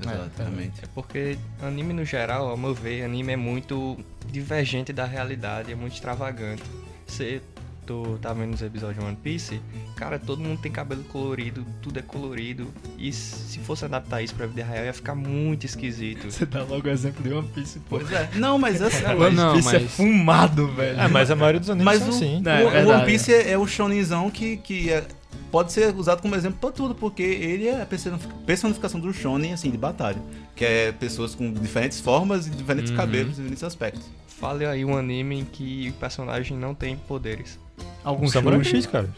Exatamente. 0.09 0.83
É 0.83 0.87
porque 0.93 1.37
anime 1.61 1.93
no 1.93 2.05
geral, 2.05 2.47
ao 2.49 2.57
meu 2.57 2.73
ver, 2.73 3.03
anime 3.03 3.33
é 3.33 3.37
muito 3.37 3.97
divergente 4.31 4.91
da 4.93 5.05
realidade, 5.05 5.71
é 5.71 5.75
muito 5.75 5.93
extravagante. 5.93 6.63
Você 7.07 7.41
tu 7.85 8.17
tá 8.21 8.31
vendo 8.31 8.53
os 8.53 8.61
episódios 8.61 8.99
de 8.99 9.03
One 9.05 9.17
Piece, 9.17 9.59
cara, 9.97 10.19
todo 10.19 10.39
mundo 10.41 10.61
tem 10.61 10.71
cabelo 10.71 11.03
colorido, 11.05 11.65
tudo 11.81 11.97
é 11.97 12.01
colorido. 12.01 12.67
E 12.97 13.11
se 13.11 13.57
fosse 13.59 13.83
adaptar 13.83 14.21
isso 14.21 14.35
pra 14.35 14.45
vida 14.45 14.63
real, 14.63 14.85
ia 14.85 14.93
ficar 14.93 15.15
muito 15.15 15.65
esquisito. 15.65 16.29
Você 16.31 16.45
dá 16.45 16.63
logo 16.63 16.87
o 16.87 16.91
exemplo 16.91 17.23
de 17.23 17.33
One 17.33 17.47
Piece, 17.49 17.79
pô. 17.79 17.97
Pois 17.97 18.11
é. 18.11 18.29
Não, 18.35 18.57
mas 18.59 18.81
assim. 18.81 19.03
One 19.05 19.35
Não, 19.35 19.53
Piece 19.55 19.75
é 19.75 19.79
mas- 19.79 19.91
fumado, 19.95 20.67
velho. 20.73 20.99
É, 21.01 21.07
mas 21.07 21.31
a 21.31 21.35
maioria 21.35 21.59
dos 21.59 21.69
animes 21.71 21.85
Mas 21.85 21.99
são 21.99 22.07
o, 22.09 22.11
assim. 22.11 22.43
o- 22.43 22.49
É, 22.49 22.85
o 22.85 22.89
One 22.89 23.05
Piece 23.05 23.33
é, 23.33 23.51
é 23.51 23.57
o 23.57 23.65
shonenzão 23.67 24.29
que, 24.29 24.57
que 24.57 24.91
é- 24.91 25.03
pode 25.51 25.71
ser 25.71 25.93
usado 25.95 26.21
como 26.21 26.35
exemplo 26.35 26.59
pra 26.59 26.71
tudo, 26.71 26.95
porque 26.95 27.21
ele 27.23 27.67
é 27.67 27.81
a 27.81 27.85
personific- 27.85 28.33
personificação 28.45 28.99
do 28.99 29.13
shonen, 29.13 29.53
assim, 29.53 29.69
de 29.71 29.77
batalha. 29.77 30.21
Que 30.55 30.65
é 30.65 30.91
pessoas 30.91 31.33
com 31.35 31.51
diferentes 31.51 31.99
formas 31.99 32.47
e 32.47 32.49
diferentes 32.49 32.91
Uhum. 32.91 32.97
cabelos 32.97 33.33
e 33.33 33.35
diferentes 33.37 33.63
aspectos. 33.63 34.03
Fale 34.27 34.65
aí 34.65 34.83
um 34.83 34.97
anime 34.97 35.39
em 35.41 35.45
que 35.45 35.89
o 35.89 35.93
personagem 35.99 36.57
não 36.57 36.73
tem 36.73 36.95
poderes. 36.95 37.59
Algum 38.03 38.27
Samurai? 38.27 38.63
X, 38.63 38.85
cara. 38.87 39.09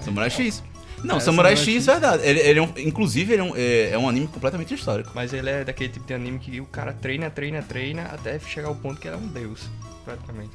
Samurai 0.00 0.30
X. 0.30 0.62
Não, 1.02 1.16
É, 1.16 1.20
Samurai, 1.20 1.20
Samurai 1.20 1.56
X, 1.56 1.66
X. 1.66 1.86
verdade. 1.86 2.22
Ele, 2.26 2.40
ele 2.40 2.58
é 2.58 2.62
um- 2.62 2.72
inclusive, 2.76 3.32
ele 3.32 3.40
é 3.40 3.44
um, 3.44 3.56
é, 3.56 3.90
é 3.90 3.98
um 3.98 4.08
anime 4.08 4.26
completamente 4.28 4.74
histórico. 4.74 5.10
Mas 5.14 5.32
ele 5.32 5.48
é 5.48 5.64
daquele 5.64 5.88
tipo 5.92 6.06
de 6.06 6.12
anime 6.14 6.38
que 6.38 6.60
o 6.60 6.66
cara 6.66 6.92
treina, 6.92 7.30
treina, 7.30 7.62
treina, 7.62 8.02
até 8.02 8.38
chegar 8.38 8.68
ao 8.68 8.74
ponto 8.76 9.00
que 9.00 9.08
ele 9.08 9.16
é 9.16 9.18
um 9.18 9.26
deus, 9.26 9.62
praticamente. 10.04 10.50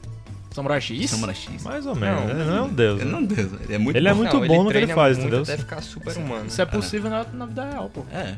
Samurai 0.56 0.80
X? 0.80 1.10
Samurai 1.12 1.36
X. 1.36 1.64
Mais 1.64 1.86
ou 1.86 1.96
menos, 1.96 2.24
Não, 2.24 2.30
ele 2.30 2.44
não 2.46 2.58
é 2.58 2.62
um 2.62 2.70
deus. 2.70 3.02
Ele 3.02 3.10
não 3.12 3.20
é 3.20 3.24
Deus, 3.24 3.52
ele 3.62 3.74
é 3.74 3.78
muito 3.78 3.98
Ele 3.98 4.08
é 4.08 4.12
bom. 4.14 4.18
muito 4.18 4.40
bom 4.48 4.64
no 4.64 4.72
que 4.72 4.78
ele 4.78 4.88
faz, 4.88 5.18
entendeu? 5.18 5.42
Até 5.42 5.58
ficar 5.58 5.82
super 5.82 6.16
humano. 6.18 6.46
Isso 6.48 6.62
é 6.62 6.66
possível 6.66 7.10
na, 7.10 7.26
na 7.26 7.46
vida 7.46 7.66
real, 7.70 7.90
pô. 7.94 8.06
É. 8.12 8.36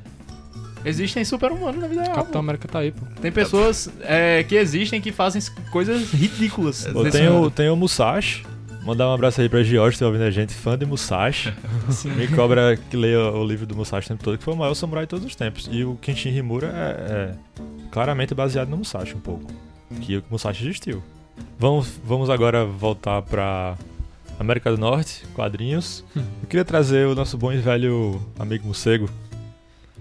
Existem 0.83 1.23
super-humanos 1.25 1.79
na 1.81 1.87
vida 1.87 2.01
real. 2.03 2.15
Capitão. 2.15 2.39
América 2.39 2.67
tá 2.67 2.79
aí, 2.79 2.91
pô. 2.91 3.05
Tem 3.21 3.31
pessoas 3.31 3.89
é, 4.01 4.43
que 4.43 4.55
existem 4.55 4.99
que 5.01 5.11
fazem 5.11 5.41
coisas 5.71 6.11
ridículas. 6.11 6.85
Pô, 6.91 7.03
tem, 7.09 7.27
o, 7.29 7.49
tem 7.51 7.69
o 7.69 7.75
Musashi. 7.75 8.45
Mandar 8.83 9.09
um 9.09 9.13
abraço 9.13 9.41
aí 9.41 9.49
pra 9.49 9.61
George, 9.63 9.95
que 9.95 9.99
tá 9.99 10.05
ouvindo 10.07 10.23
a 10.23 10.31
gente, 10.31 10.53
fã 10.53 10.77
de 10.77 10.85
Musashi. 10.85 11.53
Me 12.15 12.27
cobra 12.29 12.77
que 12.89 12.95
leia 12.95 13.19
o 13.31 13.45
livro 13.45 13.65
do 13.65 13.75
Musashi 13.75 14.05
o 14.05 14.09
tempo 14.09 14.23
todo, 14.23 14.37
que 14.37 14.43
foi 14.43 14.53
o 14.53 14.57
maior 14.57 14.73
samurai 14.75 15.03
de 15.03 15.09
todos 15.09 15.25
os 15.25 15.35
tempos. 15.35 15.67
E 15.71 15.83
o 15.83 15.95
Kenshin 16.01 16.29
Himura 16.29 16.67
é, 16.73 17.11
é 17.11 17.31
claramente 17.91 18.33
baseado 18.33 18.69
no 18.69 18.77
Musashi 18.77 19.13
um 19.15 19.19
pouco. 19.19 19.51
que 20.01 20.17
o 20.17 20.23
Musashi 20.31 20.63
existiu. 20.63 21.03
Vamos, 21.59 21.99
vamos 22.03 22.29
agora 22.29 22.65
voltar 22.65 23.21
pra 23.23 23.75
América 24.39 24.71
do 24.71 24.77
Norte, 24.77 25.23
quadrinhos. 25.33 26.03
Eu 26.15 26.47
queria 26.47 26.65
trazer 26.65 27.07
o 27.07 27.15
nosso 27.15 27.37
bom 27.37 27.51
e 27.51 27.57
velho 27.57 28.21
amigo 28.37 28.67
morcego. 28.67 29.09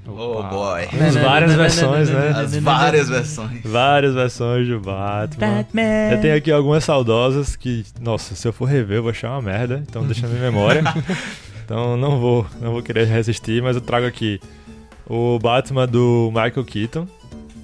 Oh 0.09 0.43
boy. 0.43 0.87
Temos 0.87 1.17
várias 1.17 1.55
versões, 1.57 2.09
né? 2.09 2.29
As 2.29 2.57
várias 2.57 3.09
versões. 3.09 3.61
Várias 3.65 4.15
versões 4.15 4.69
do 4.69 4.79
Batman. 4.79 5.57
Batman. 5.59 6.13
Eu 6.13 6.21
tenho 6.21 6.37
aqui 6.37 6.53
algumas 6.53 6.85
saudosas 6.85 7.57
que, 7.57 7.85
nossa, 8.01 8.35
se 8.35 8.47
eu 8.47 8.53
for 8.53 8.67
rever, 8.67 8.99
eu 8.99 9.03
vou 9.03 9.11
achar 9.11 9.31
uma 9.31 9.43
merda. 9.43 9.83
Então 9.89 10.07
deixa 10.07 10.23
na 10.23 10.29
minha 10.29 10.51
memória. 10.51 10.83
então 11.65 11.97
não 11.97 12.21
vou, 12.21 12.47
não 12.61 12.73
vou 12.73 12.83
querer 12.83 13.07
resistir, 13.07 13.63
mas 13.63 13.75
eu 13.75 13.83
trago 13.83 14.07
aqui 14.07 14.41
o 15.09 15.39
Batman 15.41 15.87
do 15.89 16.31
Michael 16.33 16.65
Keaton, 16.65 17.09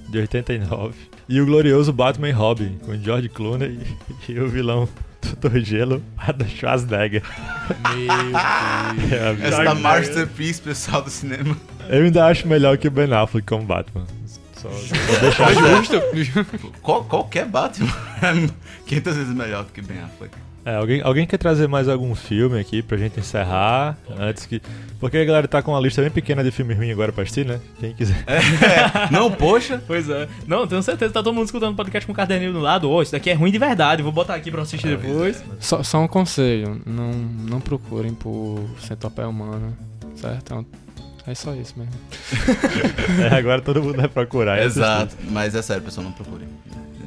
de 0.09 0.17
89. 0.17 1.12
E 1.27 1.39
o 1.39 1.45
glorioso 1.45 1.93
Batman 1.93 2.29
e 2.29 2.31
Robin, 2.31 2.77
com 2.85 2.95
George 2.95 3.29
Clooney 3.29 3.79
e, 4.27 4.31
e 4.31 4.39
o 4.39 4.47
vilão 4.47 4.87
do 5.39 5.59
Gelo, 5.59 6.03
Adam 6.17 6.47
Schwarzenegger. 6.47 7.23
É, 9.11 9.47
Essa 9.47 9.63
da 9.63 9.75
masterpiece, 9.75 10.61
pessoal 10.61 11.01
do 11.01 11.09
cinema. 11.09 11.57
Eu 11.89 12.03
ainda 12.03 12.25
acho 12.25 12.47
melhor 12.47 12.77
que 12.77 12.87
o 12.87 12.91
Ben 12.91 13.11
Affleck 13.13 13.47
como 13.47 13.63
Batman. 13.65 14.05
Só 14.55 14.69
vou 14.69 15.19
deixar 15.19 15.49
Qual, 16.81 17.03
qualquer 17.05 17.45
Batman 17.45 17.91
é 18.21 18.49
500 18.85 19.15
vezes 19.15 19.33
melhor 19.33 19.63
do 19.63 19.71
que 19.71 19.81
Ben 19.81 19.99
Affleck. 19.99 20.33
É, 20.65 20.75
alguém, 20.75 21.01
alguém 21.01 21.25
quer 21.27 21.37
trazer 21.37 21.67
mais 21.67 21.89
algum 21.89 22.15
filme 22.15 22.57
aqui 22.59 22.81
pra 22.81 22.97
gente 22.97 23.19
encerrar? 23.19 23.97
Antes 24.17 24.45
que. 24.45 24.61
Porque 24.99 25.17
a 25.17 25.25
galera 25.25 25.47
tá 25.47 25.61
com 25.61 25.71
uma 25.71 25.79
lista 25.81 26.01
bem 26.01 26.09
pequena 26.09 26.41
de 26.41 26.51
filme 26.51 26.73
ruim 26.73 26.89
agora 26.89 27.11
pra 27.11 27.23
assistir, 27.23 27.45
né? 27.45 27.59
Quem 27.79 27.93
quiser. 27.93 28.23
É, 28.25 29.11
não, 29.11 29.29
poxa. 29.29 29.83
Pois 29.85 30.09
é. 30.09 30.29
Não, 30.47 30.65
tenho 30.65 30.81
certeza 30.81 31.09
que 31.09 31.13
tá 31.13 31.21
todo 31.21 31.33
mundo 31.33 31.45
escutando 31.45 31.73
o 31.73 31.75
podcast 31.75 32.05
com 32.07 32.13
o 32.13 32.15
caderninho 32.15 32.53
do 32.53 32.59
lado. 32.61 32.89
Ô, 32.89 33.01
isso 33.01 33.11
daqui 33.11 33.29
é 33.29 33.33
ruim 33.33 33.51
de 33.51 33.59
verdade. 33.59 34.01
Vou 34.01 34.13
botar 34.13 34.35
aqui 34.35 34.49
pra 34.49 34.61
assistir 34.61 34.97
depois. 34.97 35.43
Só, 35.59 35.83
só 35.83 35.99
um 35.99 36.07
conselho, 36.07 36.81
não, 36.85 37.11
não 37.11 37.59
procurem 37.59 38.13
por 38.13 38.63
centopeia 38.79 39.27
humana, 39.27 39.73
certo? 40.15 40.65
É 41.27 41.31
É 41.31 41.35
só 41.35 41.53
isso 41.53 41.73
mesmo. 41.77 41.93
É, 43.29 43.35
agora 43.35 43.61
todo 43.61 43.83
mundo 43.83 43.97
vai 43.97 44.07
procurar. 44.07 44.63
Exato. 44.63 45.15
Mas 45.29 45.53
é 45.55 45.61
sério, 45.61 45.83
pessoal, 45.83 46.05
não 46.05 46.13
procurem. 46.13 46.47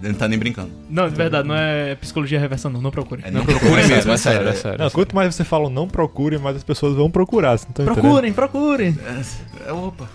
Ele 0.03 0.09
não 0.13 0.15
tá 0.19 0.29
nem 0.29 0.39
brincando. 0.39 0.71
Não, 0.91 1.09
de 1.09 1.15
verdade, 1.15 1.49
não 1.49 1.55
é 1.55 1.95
psicologia 1.97 2.39
reversa, 2.39 2.69
não. 2.69 2.81
Não 2.81 2.91
procure. 2.91 3.23
É, 3.25 3.31
não 3.31 3.45
procurem 3.45 3.87
mesmo, 3.89 4.13
é 4.13 4.17
sério. 4.17 4.47
é 4.49 4.51
é- 4.51 4.55
sério. 4.55 4.79
Não, 4.79 4.91
quanto 4.91 5.15
mais 5.15 5.35
você 5.35 5.45
fala 5.45 5.71
não 5.71 5.89
procure, 5.89 6.39
mais 6.39 6.57
as 6.57 6.65
pessoas 6.65 6.95
vão 6.95 7.11
procurar. 7.11 7.57
Você 7.59 7.65
não 7.67 7.71
entendendo? 7.71 7.95
Procurem, 7.95 8.33
procurem. 8.33 8.99
É, 9.67 9.73
opa, 9.73 10.09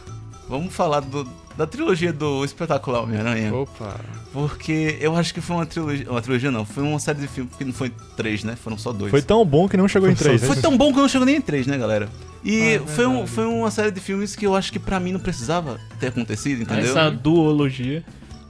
vamos 0.47 0.73
falar 0.73 0.99
do- 1.01 1.27
da 1.57 1.67
trilogia 1.67 2.13
do 2.13 2.45
espetacular 2.45 3.01
Homem-Aranha. 3.03 3.53
Opa. 3.53 3.99
Porque 4.31 4.97
eu 5.01 5.15
acho 5.15 5.33
que 5.33 5.41
foi 5.41 5.55
uma 5.57 5.65
trilogia. 5.65 6.09
Uma 6.09 6.21
trilogia 6.21 6.49
não, 6.51 6.63
foi 6.65 6.83
uma 6.83 6.99
série 6.99 7.19
de 7.19 7.27
filmes 7.27 7.53
que 7.55 7.65
não 7.65 7.73
foi 7.73 7.91
três, 8.15 8.43
né? 8.43 8.55
Foram 8.55 8.77
só 8.77 8.93
dois. 8.93 9.11
Foi 9.11 9.21
tão 9.21 9.43
bom 9.45 9.67
que 9.67 9.75
não 9.75 9.87
chegou 9.87 10.09
em 10.09 10.15
três. 10.15 10.41
Foi 10.43 10.55
né? 10.55 10.61
tão 10.61 10.77
bom 10.77 10.93
que 10.93 10.99
não 10.99 11.09
chegou 11.09 11.25
nem 11.25 11.35
em 11.37 11.41
três, 11.41 11.67
né, 11.67 11.77
galera? 11.77 12.07
E 12.43 12.75
Ah, 12.75 12.81
foi, 12.87 13.05
um, 13.05 13.27
foi 13.27 13.45
uma 13.45 13.69
série 13.69 13.91
de 13.91 13.99
filmes 13.99 14.35
que 14.35 14.45
eu 14.45 14.55
acho 14.55 14.71
que 14.71 14.79
pra 14.79 14.99
mim 14.99 15.11
não 15.11 15.19
precisava 15.19 15.79
ter 15.99 16.07
acontecido, 16.07 16.61
entendeu? 16.61 16.85
Essa 16.85 17.11
duologia. 17.11 18.03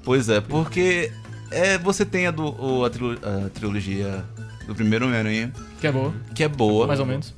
Pois 0.03 0.29
é, 0.29 0.39
porque 0.41 1.11
é, 1.51 1.77
você 1.77 2.05
tem 2.05 2.27
a, 2.27 2.31
do, 2.31 2.43
o- 2.61 2.85
a, 2.85 2.89
trilo- 2.89 3.17
a 3.23 3.49
trilogia 3.49 4.23
do 4.67 4.73
primeiro 4.75 5.05
Homem-Aranha, 5.05 5.51
Que 5.79 5.87
é 5.87 5.91
boa. 5.91 6.13
que 6.33 6.43
é 6.43 6.47
boa. 6.47 6.87
Mais 6.87 6.99
ou 6.99 7.05
menos. 7.05 7.33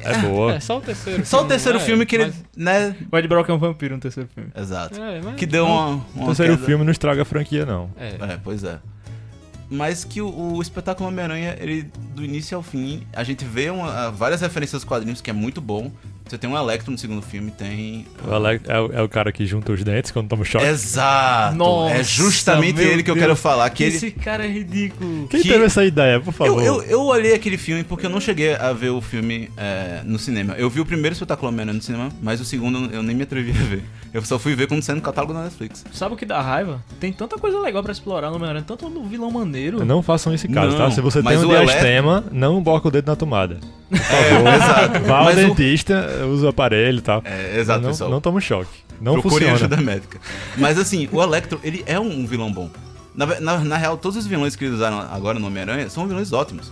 É 0.00 0.16
boa. 0.18 0.54
É, 0.54 0.60
só 0.60 0.78
o 0.78 0.80
terceiro 0.80 1.24
Só 1.26 1.36
o 1.36 1.40
filme, 1.40 1.48
terceiro 1.50 1.78
é, 1.78 1.80
filme 1.80 2.06
que 2.06 2.16
ele. 2.16 2.32
Né? 2.56 2.96
O 3.10 3.18
Ed 3.18 3.28
Brock 3.28 3.48
é 3.48 3.52
um 3.52 3.58
vampiro 3.58 3.94
no 3.94 4.00
terceiro 4.00 4.28
filme. 4.34 4.50
Exato. 4.56 5.00
É, 5.00 5.20
mas- 5.22 5.34
Que 5.36 5.44
deu 5.44 5.66
uma. 5.66 5.96
O 5.96 6.02
uma 6.14 6.26
terceiro 6.26 6.54
queda. 6.54 6.66
filme 6.66 6.84
não 6.84 6.92
estraga 6.92 7.22
a 7.22 7.24
franquia, 7.24 7.66
não. 7.66 7.90
É. 7.98 8.08
É, 8.32 8.38
pois 8.42 8.64
é. 8.64 8.78
Mas 9.74 10.04
que 10.04 10.20
o, 10.20 10.28
o 10.56 10.60
espetáculo 10.60 11.08
Homem-Aranha, 11.08 11.56
ele, 11.58 11.90
do 12.14 12.22
início 12.22 12.54
ao 12.56 12.62
fim, 12.62 13.02
a 13.12 13.24
gente 13.24 13.42
vê 13.44 13.70
uma- 13.70 14.10
várias 14.10 14.40
referências 14.42 14.74
aos 14.74 14.84
quadrinhos, 14.84 15.20
que 15.22 15.30
é 15.30 15.32
muito 15.32 15.60
bom. 15.62 15.90
Você 16.28 16.38
tem 16.38 16.48
um 16.48 16.56
Electro 16.56 16.90
no 16.92 16.96
segundo 16.98 17.20
filme, 17.20 17.50
tem. 17.50 18.06
O 18.26 18.32
Alex 18.32 18.64
é, 18.68 18.78
o- 18.80 18.92
é 18.92 19.02
o 19.02 19.08
cara 19.08 19.32
que 19.32 19.44
junta 19.46 19.72
os 19.72 19.82
dentes 19.82 20.10
quando 20.10 20.28
toma 20.28 20.44
choque. 20.44 20.64
Exato! 20.64 21.56
Nossa, 21.56 21.94
é 21.94 22.04
justamente 22.04 22.80
ele 22.80 23.02
que 23.02 23.10
eu 23.10 23.14
Deus. 23.14 23.24
quero 23.24 23.36
falar. 23.36 23.68
Que 23.70 23.84
ele, 23.84 23.96
Esse 23.96 24.10
cara 24.10 24.44
é 24.46 24.48
ridículo. 24.50 25.26
Quem 25.28 25.42
que- 25.42 25.48
teve 25.48 25.64
essa 25.64 25.84
ideia, 25.84 26.20
por 26.20 26.28
eu, 26.28 26.32
favor? 26.32 26.62
eu, 26.62 26.82
eu 26.82 27.02
olhei 27.02 27.34
aquele 27.34 27.56
filme 27.58 27.82
porque 27.82 28.06
eu 28.06 28.10
não 28.10 28.20
cheguei 28.20 28.54
a 28.54 28.72
ver 28.72 28.90
o 28.90 29.00
filme 29.00 29.50
é, 29.56 30.02
no 30.04 30.18
cinema. 30.18 30.54
Eu 30.54 30.70
vi 30.70 30.80
o 30.80 30.86
primeiro 30.86 31.12
espetáculo 31.14 31.48
Homem-Aranha 31.48 31.76
no 31.76 31.82
cinema, 31.82 32.08
mas 32.22 32.40
o 32.40 32.44
segundo 32.44 32.90
eu 32.94 33.02
nem 33.02 33.16
me 33.16 33.22
atrevi 33.24 33.50
a 33.50 33.64
ver. 33.64 33.82
Eu 34.14 34.22
só 34.24 34.38
fui 34.38 34.54
ver 34.54 34.66
quando 34.66 34.82
saiu 34.82 34.96
no 34.96 35.02
catálogo 35.02 35.32
da 35.32 35.44
Netflix. 35.44 35.84
Sabe 35.92 36.14
o 36.14 36.16
que 36.18 36.26
dá 36.26 36.40
raiva? 36.40 36.82
Tem 37.00 37.10
tanta 37.12 37.38
coisa 37.38 37.58
legal 37.60 37.82
pra 37.82 37.92
explorar 37.92 38.28
no 38.30 38.36
Homem-Aranha, 38.36 38.64
tanto 38.66 38.90
no 38.90 39.04
vilão 39.04 39.30
maneiro. 39.30 39.84
Não 39.86 40.02
façam 40.02 40.34
esse 40.34 40.46
caso, 40.48 40.72
Não, 40.76 40.84
tá? 40.84 40.90
Se 40.90 41.00
você 41.00 41.22
tem 41.22 41.38
um 41.38 41.40
o 41.40 41.44
Electro- 41.52 41.66
diastema, 41.68 42.24
não 42.30 42.62
boca 42.62 42.88
o 42.88 42.90
dedo 42.90 43.06
na 43.06 43.16
tomada. 43.16 43.56
Por 43.88 43.98
favor. 43.98 44.46
É, 44.48 44.54
exato. 44.56 45.00
Vá 45.06 45.18
ao 45.18 45.24
Mas 45.24 45.38
o- 45.38 45.40
dentista, 45.48 46.06
usa 46.30 46.46
o 46.46 46.48
aparelho 46.50 46.98
e 46.98 47.02
tal. 47.02 47.22
É, 47.24 47.58
exato, 47.58 47.80
não, 47.80 47.88
pessoal. 47.90 48.10
não 48.10 48.20
toma 48.20 48.36
um 48.36 48.40
choque. 48.40 48.70
Não 49.00 49.14
Procurem 49.14 49.48
funciona. 49.48 49.54
ajuda 49.54 49.76
médica. 49.78 50.20
Mas 50.58 50.78
assim, 50.78 51.08
o 51.10 51.22
Electro, 51.22 51.58
ele 51.64 51.82
é 51.86 51.98
um 51.98 52.26
vilão 52.26 52.52
bom. 52.52 52.68
Na, 53.14 53.26
na, 53.40 53.58
na 53.60 53.76
real, 53.76 53.96
todos 53.96 54.16
os 54.18 54.26
vilões 54.26 54.54
que 54.56 54.64
eles 54.64 54.76
usaram 54.76 54.98
agora 55.00 55.38
no 55.38 55.46
Homem-Aranha 55.46 55.88
são 55.90 56.06
vilões 56.06 56.32
ótimos. 56.32 56.70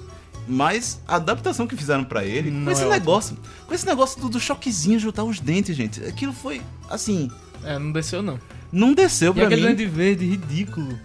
Mas 0.49 1.01
a 1.07 1.17
adaptação 1.17 1.67
que 1.67 1.77
fizeram 1.77 2.03
pra 2.05 2.25
ele, 2.25 2.51
Não 2.51 2.65
com 2.65 2.71
esse 2.73 2.83
é 2.85 2.89
negócio, 2.89 3.37
com 3.67 3.75
esse 3.75 3.87
negócio 3.87 4.21
do, 4.21 4.29
do 4.29 4.41
choquezinho 4.41 4.99
juntar 4.99 5.23
os 5.25 5.39
dentes, 5.39 5.77
gente, 5.77 6.03
aquilo 6.05 6.33
foi, 6.33 6.61
assim, 6.89 7.31
É, 7.65 7.79
não 7.79 7.93
desceu 7.93 8.21
não. 8.23 8.39
não 8.73 8.93
desceu 8.93 9.31
E 9.33 9.35
pra 9.35 9.45
aquele 9.45 9.61
mim. 9.61 9.67
Duende 9.69 9.87
Verde, 9.87 10.25
ridículo. 10.27 10.99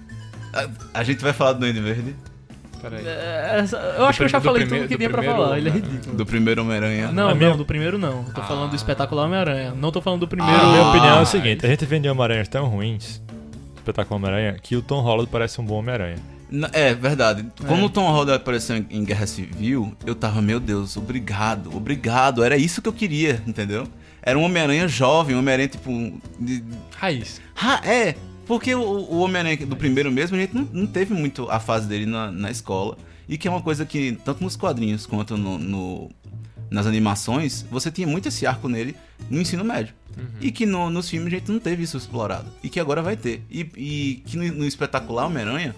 A, 0.54 1.00
a 1.00 1.04
gente 1.04 1.22
vai 1.22 1.32
falar 1.34 1.54
do 1.54 1.60
Duende 1.60 1.80
Verde, 1.82 2.16
Peraí. 2.82 3.04
É, 3.06 3.66
eu 3.98 4.06
acho 4.06 4.20
que 4.20 4.26
eu 4.26 4.30
já 4.30 4.38
do 4.38 4.44
falei 4.46 4.62
primeiro- 4.64 4.86
tudo 4.86 4.90
que 4.90 4.96
do 4.96 4.98
tinha 4.98 5.10
pra 5.10 5.24
falar, 5.24 5.58
ele 5.58 5.70
é 5.70 5.72
ridículo. 5.72 6.16
do 6.18 6.26
primeiro 6.26 6.62
Homem-Aranha. 6.62 7.08
Não, 7.12 7.30
não, 7.30 7.36
minha- 7.36 7.56
do 7.58 7.66
primeiro 7.66 7.98
não. 7.98 8.24
Tô 8.26 8.42
falando 8.44 8.70
do 8.70 8.76
espetacular 8.76 9.26
Homem-Aranha. 9.26 9.74
Não 9.76 9.92
tô 9.92 10.02
falando 10.02 10.20
do 10.20 10.28
primeiro. 10.28 10.56
minha 10.68 10.82
Ah, 10.84 10.90
opinião 10.90 11.18
é 11.20 11.22
a 11.22 11.26
seguinte: 11.26 11.66
a 11.66 11.70
gente 11.70 11.84
vende 11.86 12.08
Homem-Aranhas 12.08 12.48
tão 12.48 12.68
ruins, 12.68 13.22
espetáculo 13.76 14.18
Homem-Aranha, 14.18 14.58
que 14.62 14.76
o 14.76 14.82
Tom 14.84 15.02
Holland 15.02 15.28
parece 15.32 15.60
um 15.60 15.66
bom 15.66 15.76
Homem-Aranha. 15.80 16.18
É, 16.74 16.93
verdade. 16.93 17.45
Quando 17.66 17.82
É. 17.82 17.86
o 17.86 17.89
Tom 17.89 18.10
Holland 18.12 18.34
apareceu 18.34 18.78
em, 18.89 19.03
Guerra 19.03 19.26
Civil, 19.28 19.95
eu 20.06 20.14
tava, 20.16 20.41
meu 20.41 20.60
Deus, 20.60 20.95
obrigado, 20.97 21.76
obrigado. 21.76 22.43
Era 22.43 22.58
isso 22.58 22.82
que 22.82 22.88
eu 22.89 22.93
queria, 22.93 23.41
entendeu? 23.47 23.88
Era 24.22 24.38
um 24.39 24.43
Homem-Aranha 24.43 24.88
jovem, 24.88 25.36
um 25.36 25.39
Homem-Aranha, 25.39 25.68
tipo. 25.70 25.91
de- 26.39 26.64
Raiz. 26.95 27.39
Ah, 27.56 27.82
é! 27.86 28.16
Porque 28.47 28.74
o, 28.76 28.82
o 28.82 29.20
Homem-Aranha 29.20 29.58
do 29.66 29.76
primeiro 29.76 30.12
mesmo, 30.12 30.36
a 30.36 30.39
gente 30.39 30.53
não, 30.56 30.68
não 30.72 30.88
teve 30.88 31.14
muito 31.14 31.49
a 31.49 31.60
fase 31.60 31.88
dele 31.88 32.06
na, 32.06 32.32
na 32.32 32.51
escola. 32.51 32.97
E 33.28 33.38
que 33.39 33.47
é 33.47 33.51
uma 33.51 33.62
coisa 33.62 33.86
que, 33.86 34.18
tanto 34.24 34.43
nos 34.43 34.56
quadrinhos 34.56 35.06
quanto 35.08 35.36
no, 35.36 35.58
no- 35.58 36.12
nas 36.70 36.86
animações, 36.88 37.66
você 37.72 37.89
tinha 37.91 38.08
muito 38.08 38.28
esse 38.28 38.45
arco 38.45 38.68
nele 38.68 38.95
no 39.30 39.39
ensino 39.41 39.64
médio. 39.64 39.93
E 40.39 40.51
que 40.51 40.66
no- 40.66 40.89
nos 40.89 41.10
filmes 41.10 41.34
a 41.34 41.38
gente 41.38 41.51
não 41.51 41.60
teve 41.60 41.84
isso 41.84 41.97
explorado. 41.97 42.45
E 42.64 42.70
que 42.70 42.80
agora 42.80 43.01
vai 43.01 43.16
ter. 43.18 43.43
E, 43.49 43.62
e 43.76 44.24
que 44.26 44.38
no, 44.38 44.43
no 44.60 44.66
espetacular 44.66 45.26
Homem-Aranha 45.26 45.76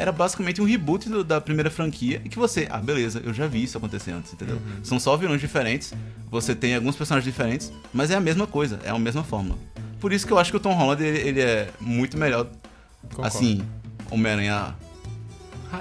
era 0.00 0.10
basicamente 0.12 0.60
um 0.60 0.64
reboot 0.64 1.08
do- 1.08 1.22
da 1.22 1.40
primeira 1.40 1.70
franquia. 1.70 2.20
E 2.24 2.28
que 2.28 2.38
você, 2.38 2.66
ah, 2.70 2.78
beleza, 2.78 3.20
eu 3.24 3.32
já 3.34 3.46
vi 3.46 3.62
isso 3.62 3.76
acontecer 3.76 4.12
antes, 4.12 4.32
entendeu? 4.32 4.58
São 4.82 4.98
só 4.98 5.16
vilões 5.16 5.40
diferentes. 5.40 5.92
Você 6.30 6.54
tem 6.54 6.74
alguns 6.74 6.96
personagens 6.96 7.30
diferentes, 7.32 7.72
mas 7.92 8.10
é 8.10 8.14
a 8.14 8.20
mesma 8.20 8.46
coisa, 8.46 8.80
é 8.84 8.90
a 8.90 8.98
mesma 8.98 9.22
fórmula. 9.22 9.58
Por 10.00 10.12
isso 10.12 10.26
que 10.26 10.32
eu 10.32 10.38
acho 10.38 10.50
que 10.50 10.56
o 10.56 10.60
Tom 10.60 10.72
Holland 10.74 11.02
ele, 11.04 11.18
ele 11.28 11.40
é 11.40 11.68
muito 11.80 12.16
melhor. 12.16 12.46
Concordo. 13.02 13.26
Assim, 13.26 13.62
Homem-Aranha. 14.10 14.74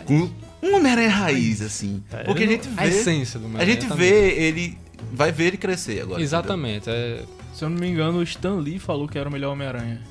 Com 0.06 0.30
um 0.62 0.76
Homem-Aranha 0.76 1.10
raiz, 1.10 1.62
assim. 1.62 2.04
É, 2.12 2.24
Porque 2.24 2.44
a 2.44 2.46
ele 2.46 2.54
gente 2.56 2.68
A 2.78 2.84
vê. 2.84 2.90
essência 2.90 3.40
do 3.40 3.46
A 3.46 3.48
Homem-Aranha 3.50 3.74
gente 3.76 3.88
também. 3.88 4.10
vê 4.10 4.30
ele. 4.44 4.78
Vai 5.14 5.32
ver 5.32 5.46
ele 5.46 5.58
crescer 5.58 6.02
agora. 6.02 6.22
Exatamente. 6.22 6.90
É, 6.90 7.24
Se 7.54 7.64
eu 7.66 7.70
não 7.70 7.78
me 7.78 7.88
engano, 7.90 8.20
o 8.20 8.24
Stan 8.24 8.56
Lee 8.56 8.78
falou 8.80 9.08
que 9.08 9.18
era 9.18 9.28
o 9.28 9.32
melhor 9.32 9.52
Homem-Aranha. 9.54 10.02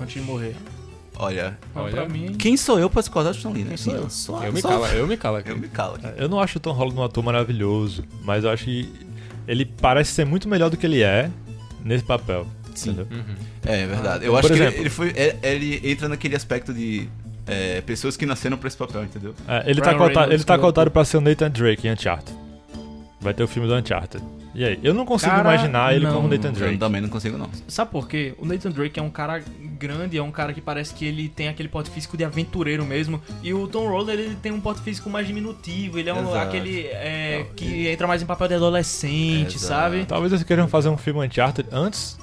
Antes 0.00 0.14
de 0.14 0.20
morrer. 0.20 0.54
Olha. 1.18 1.58
Olha. 1.74 2.08
mim. 2.08 2.34
Quem 2.34 2.56
sou 2.56 2.78
eu 2.78 2.88
pra 2.90 3.00
discordar 3.00 3.32
do 3.32 3.36
Stan 3.36 3.50
Lee, 3.50 3.62
né? 3.64 3.68
Quem 3.70 3.76
sou 3.76 3.94
eu? 3.94 4.10
Só- 4.10 4.44
eu 4.44 4.52
me 4.52 4.60
só- 4.60 4.68
calo, 4.68 4.86
eu 4.86 5.06
me 5.06 5.16
calo 5.16 5.36
aqui. 5.36 5.50
Eu 5.50 5.58
me 5.58 5.68
calo 5.68 5.94
aqui. 5.96 6.06
Eu 6.16 6.28
não 6.28 6.40
acho 6.40 6.58
o 6.58 6.60
Tom 6.60 6.72
Holland 6.72 6.98
um 6.98 7.04
ator 7.04 7.22
maravilhoso, 7.22 8.04
mas 8.22 8.44
eu 8.44 8.50
acho 8.50 8.64
que 8.64 8.92
ele 9.46 9.64
parece 9.64 10.12
ser 10.12 10.24
muito 10.24 10.48
melhor 10.48 10.70
do 10.70 10.76
que 10.76 10.86
ele 10.86 11.02
é 11.02 11.30
nesse 11.84 12.04
papel. 12.04 12.46
Sim. 12.74 12.90
entendeu? 12.92 13.06
Uhum. 13.18 13.34
É, 13.66 13.80
é 13.82 13.86
verdade. 13.86 14.24
Eu 14.24 14.32
Por 14.32 14.38
acho 14.38 14.48
que 14.48 14.54
ele, 14.54 14.62
exemplo- 14.62 14.80
ele 14.80 14.90
foi. 14.90 15.08
é- 15.10 15.36
Ele 15.42 15.80
entra 15.90 16.08
naquele 16.08 16.34
aspecto 16.34 16.72
de. 16.72 17.06
é, 17.46 17.80
pessoas 17.82 18.16
que 18.16 18.24
nasceram 18.24 18.56
pra 18.56 18.68
esse 18.68 18.76
papel, 18.76 19.02
entendeu? 19.04 19.34
É, 19.46 19.68
ele, 19.68 19.80
tá 19.82 19.94
cotado, 19.94 20.32
ele 20.32 20.44
tá 20.44 20.54
é 20.54 20.58
cotado 20.58 20.90
pra 20.90 21.04
ser 21.04 21.16
o 21.18 21.20
Nathan 21.20 21.50
Drake 21.50 21.86
em 21.86 21.92
Uncharted. 21.92 22.32
Vai 23.22 23.32
ter 23.32 23.42
o 23.44 23.48
filme 23.48 23.68
do 23.68 23.74
Uncharted. 23.76 24.22
E 24.54 24.64
aí? 24.64 24.78
Eu 24.82 24.92
não 24.92 25.06
consigo 25.06 25.30
Cara, 25.30 25.54
imaginar 25.54 25.94
ele 25.94 26.04
não. 26.04 26.14
como 26.14 26.28
Nathan 26.28 26.48
Eu 26.48 26.52
Drake. 26.54 26.76
também 26.76 27.00
não 27.00 27.08
consigo, 27.08 27.38
não. 27.38 27.48
Sabe 27.68 27.90
por 27.92 28.08
quê? 28.08 28.34
O 28.36 28.44
Nathan 28.44 28.70
Drake 28.70 28.98
é 28.98 29.02
um 29.02 29.08
cara 29.08 29.42
grande, 29.78 30.18
é 30.18 30.22
um 30.22 30.30
cara 30.32 30.52
que 30.52 30.60
parece 30.60 30.92
que 30.92 31.04
ele 31.04 31.28
tem 31.28 31.48
aquele 31.48 31.68
porte 31.68 31.88
físico 31.88 32.16
de 32.16 32.24
aventureiro 32.24 32.84
mesmo. 32.84 33.22
E 33.42 33.54
o 33.54 33.66
Tom 33.68 33.88
Holland, 33.88 34.20
ele 34.20 34.34
tem 34.42 34.50
um 34.50 34.60
porte 34.60 34.82
físico 34.82 35.08
mais 35.08 35.26
diminutivo. 35.26 35.98
Ele 36.00 36.10
é 36.10 36.14
um, 36.14 36.34
aquele 36.34 36.86
é, 36.88 37.46
que 37.56 37.86
entra 37.86 38.06
mais 38.08 38.20
em 38.20 38.26
papel 38.26 38.48
de 38.48 38.54
adolescente, 38.54 39.54
Exato. 39.56 39.58
sabe? 39.66 40.04
Talvez 40.04 40.32
eles 40.32 40.44
queiram 40.44 40.66
fazer 40.68 40.88
um 40.88 40.96
filme 40.98 41.24
Uncharted 41.24 41.68
antes 41.72 42.18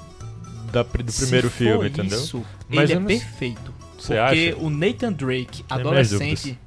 da, 0.70 0.82
do 0.82 1.10
Se 1.10 1.22
primeiro 1.22 1.48
for 1.50 1.56
filme, 1.56 1.88
entendeu? 1.88 2.18
Isso, 2.18 2.44
Mas 2.68 2.84
ele 2.84 2.92
é 2.92 2.96
eu 2.96 3.00
não- 3.00 3.06
perfeito. 3.08 3.74
Você 3.98 4.14
Porque 4.14 4.54
acha? 4.54 4.64
o 4.64 4.70
Nathan 4.70 5.12
Drake, 5.12 5.64
adolescente, 5.68 6.58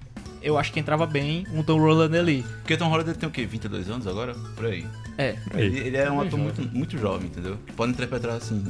eu 0.44 0.58
acho 0.58 0.72
que 0.72 0.80
entrava 0.80 1.06
bem 1.06 1.48
um 1.54 1.64
Tom 1.64 1.80
Holland 1.80 2.18
ali. 2.18 2.44
Porque 2.62 2.76
Tom 2.78 2.90
Holland 2.90 3.14
tem 3.16 3.28
o 3.28 3.32
quê? 3.32 3.46
22 3.46 3.90
anos 3.90 4.06
agora? 4.08 4.34
Por 4.56 4.66
aí. 4.66 4.86
É. 5.18 5.36
Aí. 5.54 5.66
Ele, 5.66 5.80
ele 5.80 5.98
é 5.98 6.12
um 6.12 6.18
Bem 6.20 6.28
ator 6.28 6.40
jovem. 6.40 6.44
muito, 6.44 6.76
muito 6.78 6.98
jovem, 6.98 7.28
entendeu? 7.28 7.58
Pode 7.76 7.92
interpretar 7.92 8.32
assim. 8.32 8.64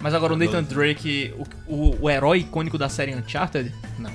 Mas 0.00 0.12
agora 0.14 0.34
o 0.34 0.36
Nathan 0.36 0.62
Drake, 0.62 1.32
o, 1.66 1.74
o, 1.74 2.02
o 2.02 2.10
herói 2.10 2.40
icônico 2.40 2.76
da 2.76 2.88
série 2.88 3.14
Uncharted, 3.14 3.72
não. 3.98 4.10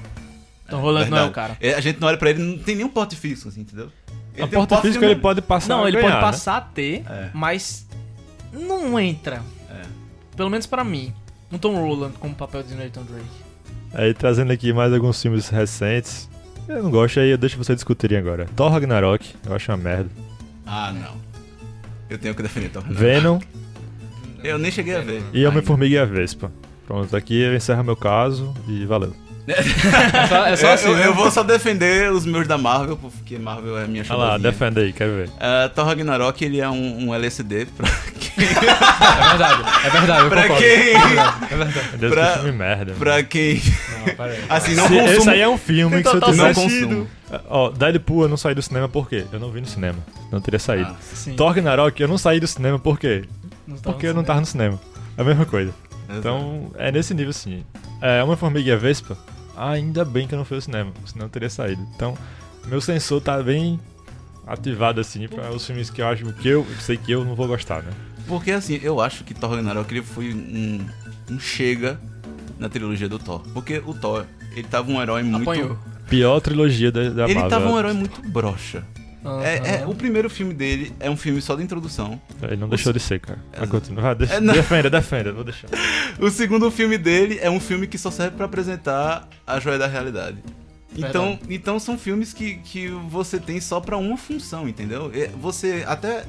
Tom 0.70 0.80
Holland 0.80 1.10
não 1.10 1.18
é 1.18 1.26
o 1.26 1.32
cara. 1.32 1.58
É, 1.60 1.74
A 1.74 1.82
gente 1.82 2.00
não 2.00 2.08
olha 2.08 2.18
pra 2.18 2.30
ele, 2.30 2.42
não 2.42 2.58
tem 2.58 2.76
nenhum 2.76 2.90
porte 2.90 3.16
físico, 3.16 3.50
assim, 3.50 3.62
entendeu? 3.62 3.90
A 4.34 4.48
tem 4.48 4.60
um 4.60 4.66
porta 4.66 4.78
física 4.82 5.06
de- 5.06 5.12
ele 5.12 5.20
pode 5.20 5.42
passar 5.42 5.76
Não, 5.76 5.84
a 5.84 5.88
ele 5.90 5.98
ganhar, 5.98 6.12
pode 6.12 6.16
né? 6.26 6.32
passar 6.32 6.58
a 6.58 6.62
ter, 6.62 7.04
É. 7.10 7.30
mas 7.34 7.86
não 8.54 8.98
entra. 9.00 9.42
É. 9.70 9.82
Pelo 10.38 10.50
menos 10.50 10.66
pra 10.66 10.84
mim. 10.84 11.14
Um 11.52 11.58
Tom 11.58 11.76
Holland 11.76 12.16
como 12.18 12.34
papel 12.34 12.64
de 12.64 12.74
Nathan 12.74 13.04
Drake. 13.04 13.26
Aí 13.94 14.14
trazendo 14.14 14.54
aqui 14.54 14.72
mais 14.72 14.94
alguns 14.94 15.22
filmes 15.22 15.50
recentes. 15.50 16.30
Eu 16.68 16.84
não 16.84 16.92
gosto, 16.92 17.20
aí 17.20 17.30
eu 17.30 17.38
deixo 17.38 17.58
vocês 17.58 17.76
discutirem 17.76 18.18
agora. 18.18 18.46
Thor 18.56 18.72
Ragnarok, 18.72 19.36
eu 19.46 19.54
acho 19.56 19.72
uma 19.72 19.78
merda. 19.78 20.10
Ah, 20.66 20.92
não. 20.94 21.16
Eu 22.10 22.18
tenho 22.18 22.34
que 22.36 22.42
defender 22.44 22.70
Tom 22.70 22.80
Holland. 22.82 22.96
Venom 23.00 23.40
Eu 24.44 24.58
nem 24.58 24.72
cheguei 24.72 24.96
a 24.96 25.02
ver. 25.02 25.24
e 25.34 25.46
Homem-Formiga 25.46 25.96
e 25.96 25.98
a 25.98 26.06
Vespa. 26.06 26.52
Pronto, 26.88 27.16
aqui 27.16 27.42
eu 27.42 27.56
encerro 27.56 27.84
meu 27.84 27.96
caso 27.96 28.54
e 28.68 28.86
valeu. 28.86 29.14
É 29.54 30.28
só, 30.28 30.46
é 30.48 30.56
só 30.56 30.68
eu, 30.68 30.74
assim, 30.74 30.88
eu, 30.90 30.96
né? 30.98 31.08
eu 31.08 31.14
vou 31.14 31.30
só 31.32 31.44
defender 31.44 32.12
os 32.12 32.26
meus 32.26 32.48
da 32.48 32.58
Marvel, 32.58 32.98
porque 32.98 33.38
Marvel 33.38 33.78
é 33.78 33.84
a 33.86 33.88
minha 33.88 34.04
Olha 34.10 34.18
lá, 34.18 34.38
defenda 34.38 34.82
aí, 34.82 34.92
quero 34.94 35.12
ver. 35.12 35.28
Uh, 35.30 35.70
Thor 35.76 35.86
Ragnarok, 35.86 36.44
ele 36.44 36.60
é 36.60 36.70
um, 36.70 37.08
um 37.10 37.14
LSD 37.16 37.66
pra 37.78 37.90
quem... 38.20 38.32
É 38.48 39.30
verdade, 39.30 39.64
é 39.86 39.90
verdade, 39.90 40.24
eu 40.24 40.30
pra 40.30 40.42
concordo. 40.44 40.64
quem... 40.64 40.70
É 40.96 41.56
verdade, 41.58 41.80
é 41.94 41.98
Deus, 41.98 42.14
Pra- 42.14 42.28
que 42.28 42.34
filme 42.40 42.52
merda. 42.58 42.94
pra 42.94 43.24
quem... 43.24 43.62
Não, 44.00 44.16
pera 44.16 44.32
aí. 44.34 44.44
Assim, 44.50 44.76
não 44.76 44.88
Se- 44.88 44.94
consumo... 44.96 45.18
Esse 45.18 45.30
aí 45.30 45.42
é 45.42 45.50
um 45.50 45.58
filme 45.58 45.96
Tem 45.96 46.04
que 46.04 46.10
se 46.10 46.16
eu 46.16 46.20
total 46.22 46.36
não 46.36 46.54
tivesse... 46.54 46.82
consumo. 46.86 47.08
Ó, 47.50 47.70
Deadpool 47.70 48.24
eu 48.24 48.30
não 48.30 48.38
saí 48.38 48.54
do 48.56 48.62
cinema 48.62 48.90
por 48.90 49.08
quê? 49.08 49.26
Eu 49.32 49.40
não 49.40 49.52
vi 49.52 49.62
no 49.62 49.68
cinema. 49.68 50.00
Não 50.32 50.42
teria 50.42 50.60
saído. 50.60 50.90
Ah. 50.92 51.32
Thor 51.38 51.48
Ragnarok 51.50 52.02
eu 52.02 52.08
não 52.08 52.18
saí 52.18 52.40
do 52.40 52.48
cinema 52.48 52.78
por 52.80 53.00
quê? 53.00 53.24
Não 53.68 53.78
Porque 53.78 54.08
eu 54.08 54.14
não 54.14 54.24
tava 54.24 54.40
no 54.42 54.46
cinema. 54.46 54.80
É 55.18 55.22
a 55.22 55.24
mesma 55.24 55.46
coisa. 55.46 55.72
exato. 56.10 56.20
Então, 56.20 56.72
é 56.78 56.92
nesse 56.92 57.14
nível 57.14 57.32
sim. 57.34 57.64
É, 58.02 58.24
Homem-Formiga 58.24 58.70
e 58.70 58.74
a 58.74 58.76
Vespa, 58.78 59.18
ainda 59.70 60.04
bem 60.04 60.28
que 60.28 60.34
eu 60.34 60.38
não 60.38 60.46
fui 60.46 60.58
ao 60.58 60.62
cinema, 60.62 60.92
senão 61.06 61.26
eu 61.26 61.30
teria 61.30 61.50
saído. 61.50 61.82
Então, 61.96 62.18
meu 62.66 62.82
sensor 62.82 63.22
tá 63.22 63.42
bem 63.42 63.80
ativado 64.48 65.00
assim 65.00 65.28
para 65.28 65.52
os 65.52 65.66
filmes 65.66 65.90
que 65.90 66.02
eu 66.02 66.08
acho 66.08 66.34
que 66.34 66.48
eu 66.48 66.66
sei 66.80 66.98
que 66.98 67.12
eu 67.12 67.24
não 67.24 67.36
vou 67.36 67.48
gostar, 67.48 67.84
né? 67.84 67.92
Porque 68.28 68.52
assim, 68.52 68.80
eu 68.82 69.00
acho 69.00 69.24
que 69.24 69.34
Thor 69.34 69.52
Ragnarok 69.52 69.92
ele 69.94 70.02
foi 70.02 70.34
um, 70.34 70.86
um 71.30 71.40
chega 71.40 72.00
na 72.58 72.70
trilogia 72.70 73.08
do 73.10 73.20
Thor. 73.20 73.42
Porque 73.54 73.82
o 73.86 73.94
Thor, 73.94 74.26
ele 74.52 74.68
tava 74.68 74.92
um 74.92 75.02
herói 75.02 75.24
muito... 75.24 75.50
Apanhou. 75.50 75.78
Pior 76.10 76.40
trilogia 76.42 76.92
da, 76.92 77.10
da 77.10 77.24
Ele 77.26 77.36
Marvel. 77.36 77.50
tava 77.50 77.70
um 77.70 77.80
herói 77.80 77.94
muito 77.94 78.22
broxa. 78.22 78.84
É, 79.44 79.56
é, 79.56 79.78
Aham. 79.84 79.90
o 79.92 79.96
primeiro 79.96 80.30
filme 80.30 80.54
dele 80.54 80.92
é 81.00 81.10
um 81.10 81.16
filme 81.18 81.42
só 81.42 81.56
de 81.56 81.64
introdução. 81.64 82.20
Ele 82.42 82.56
não 82.56 82.68
deixou 82.68 82.92
de 82.92 83.00
ser, 83.00 83.20
cara. 83.20 83.40
Vai 83.52 83.60
Exato. 83.64 83.72
continuar. 83.72 84.02
Vai, 84.04 84.16
deixa- 84.16 84.34
É, 84.36 84.40
não. 84.40 84.54
defenda, 84.54 84.90
defenda, 84.90 85.32
vou 85.32 85.44
deixar. 85.44 85.68
O 86.20 86.30
segundo 86.30 86.70
filme 86.72 86.98
dele 86.98 87.38
é 87.42 87.50
um 87.50 87.60
filme 87.60 87.86
que 87.88 87.98
só 87.98 88.10
serve 88.12 88.36
pra 88.36 88.46
apresentar 88.46 89.28
a 89.46 89.60
joia 89.60 89.78
da 89.78 89.88
realidade. 89.88 90.38
Então, 90.98 91.40
então 91.50 91.80
são 91.80 91.98
filmes 91.98 92.34
que, 92.34 92.56
que 92.56 92.88
você 93.10 93.40
tem 93.40 93.62
só 93.62 93.80
pra 93.80 93.96
uma 93.98 94.18
função, 94.18 94.68
entendeu? 94.68 95.10
É, 95.14 95.28
Você 95.42 95.84
até 95.88 96.26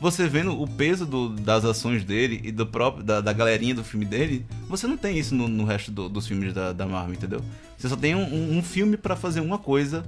você 0.00 0.28
vendo 0.28 0.60
o 0.60 0.68
peso 0.68 1.06
do- 1.06 1.30
das 1.30 1.64
ações 1.64 2.04
dele 2.04 2.40
e 2.44 2.52
do 2.52 2.66
próprio 2.66 3.02
da, 3.02 3.20
da 3.22 3.32
galerinha 3.32 3.74
do 3.74 3.82
filme 3.82 4.04
dele, 4.04 4.44
você 4.68 4.86
não 4.86 4.96
tem 4.98 5.18
isso 5.18 5.34
no, 5.34 5.48
no 5.48 5.64
resto 5.64 5.90
do- 5.90 6.08
dos 6.10 6.26
filmes 6.28 6.52
da, 6.52 6.72
da 6.72 6.84
Marvel, 6.86 7.14
entendeu? 7.14 7.40
Você 7.78 7.88
só 7.88 7.96
tem 7.96 8.14
um, 8.14 8.22
um- 8.22 8.58
um 8.58 8.62
filme 8.62 8.96
pra 8.98 9.16
fazer 9.16 9.40
uma 9.40 9.58
coisa 9.58 10.04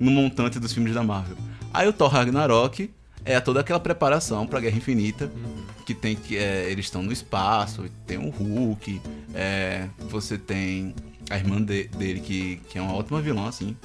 no 0.00 0.10
montante 0.10 0.58
dos 0.58 0.72
filmes 0.72 0.92
da 0.92 1.02
Marvel. 1.02 1.36
Aí 1.76 1.86
o 1.88 1.92
Thor 1.92 2.08
Ragnarok 2.10 2.90
é 3.24 3.38
toda 3.40 3.60
aquela 3.60 3.78
preparação 3.80 4.46
pra 4.46 4.60
Guerra 4.60 4.76
Infinita, 4.76 5.30
que 5.84 5.94
tem 5.94 6.16
que 6.16 6.36
é, 6.38 6.70
eles 6.70 6.86
estão 6.86 7.02
no 7.02 7.12
espaço, 7.12 7.84
tem 8.06 8.16
o 8.18 8.30
Hulk, 8.30 9.00
é, 9.34 9.86
você 10.08 10.38
tem 10.38 10.94
a 11.28 11.36
irmã 11.36 11.60
de- 11.62 11.88
dele 11.88 12.20
que, 12.20 12.56
que 12.68 12.78
é 12.78 12.82
uma 12.82 12.94
ótima 12.94 13.20
vilã 13.20 13.48
assim. 13.48 13.76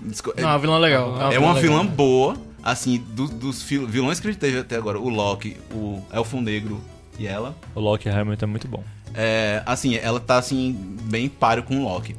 Desco- 0.00 0.32
Não, 0.36 0.48
a 0.48 0.58
vilã 0.58 0.76
é 0.76 0.80
legal. 0.80 1.32
é 1.32 1.38
uma 1.38 1.54
vilã 1.54 1.78
legal. 1.82 1.94
boa, 1.94 2.36
assim, 2.62 2.98
do- 3.14 3.28
dos 3.28 3.62
vilões 3.62 4.18
que 4.20 4.26
a 4.28 4.30
gente 4.30 4.40
teve 4.40 4.58
até 4.58 4.76
agora, 4.76 4.98
o 4.98 5.08
Loki, 5.08 5.56
o 5.72 6.02
Elfo 6.12 6.40
Negro 6.40 6.80
e 7.18 7.26
ela. 7.26 7.54
O 7.74 7.80
Loki 7.80 8.08
realmente 8.08 8.42
é 8.42 8.46
muito 8.46 8.66
bom. 8.66 8.82
É, 9.14 9.62
assim, 9.66 9.96
ela 9.96 10.18
tá 10.20 10.38
assim, 10.38 10.72
bem 11.04 11.28
páreo 11.28 11.62
com 11.62 11.78
o 11.78 11.84
Loki. 11.84 12.14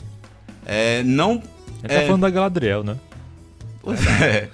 É, 0.66 1.02
não. 1.04 1.32
A 1.32 1.88
gente 1.88 1.92
é, 1.96 2.00
tá 2.02 2.06
falando 2.06 2.22
da 2.22 2.30
Galadriel, 2.30 2.84
né? 2.84 2.96
Pois 3.82 4.00
é. 4.22 4.50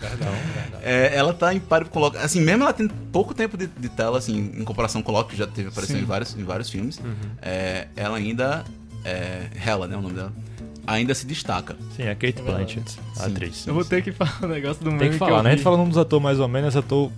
É, 0.81 1.15
ela 1.15 1.33
tá 1.33 1.53
em 1.53 1.59
páreo 1.59 1.87
com 1.89 1.99
o 1.99 2.01
Loki. 2.03 2.17
Assim, 2.17 2.41
mesmo 2.41 2.63
ela 2.63 2.73
tem 2.73 2.87
pouco 2.87 3.33
tempo 3.33 3.57
de, 3.57 3.67
de 3.67 3.89
tela, 3.89 4.17
assim, 4.17 4.51
em 4.55 4.63
comparação 4.63 5.01
com 5.01 5.11
o 5.11 5.15
Loki, 5.15 5.31
que 5.31 5.37
já 5.37 5.47
teve 5.47 5.69
aparecendo 5.69 6.01
em 6.01 6.05
vários, 6.05 6.35
em 6.37 6.43
vários 6.43 6.69
filmes, 6.69 6.99
é, 7.41 7.87
ela 7.95 8.17
ainda. 8.17 8.63
É, 9.03 9.47
Hela, 9.63 9.87
né? 9.87 9.95
O 9.95 10.01
nome 10.01 10.15
dela. 10.15 10.33
Ainda 10.87 11.13
se 11.15 11.25
destaca. 11.25 11.75
Sim, 11.95 12.03
é 12.03 12.15
Kate 12.15 12.41
Blanchett, 12.43 12.99
a 13.17 13.23
Sim. 13.23 13.31
atriz. 13.31 13.67
Eu 13.67 13.73
vou 13.73 13.83
ter 13.83 14.03
que 14.03 14.11
falar 14.11 14.37
um 14.43 14.47
negócio 14.47 14.83
do 14.83 14.91
meme 14.91 14.99
Tem 14.99 15.11
que 15.11 15.17
falar, 15.17 15.37
eu 15.37 15.43
né? 15.43 15.49
A 15.49 15.53
gente 15.53 15.63
fala 15.63 15.75
o 15.75 15.79
nome 15.79 15.89
dos 15.89 15.97
atores 15.97 16.23
mais 16.23 16.39
ou 16.39 16.47
menos, 16.47 16.75
ator 16.75 17.11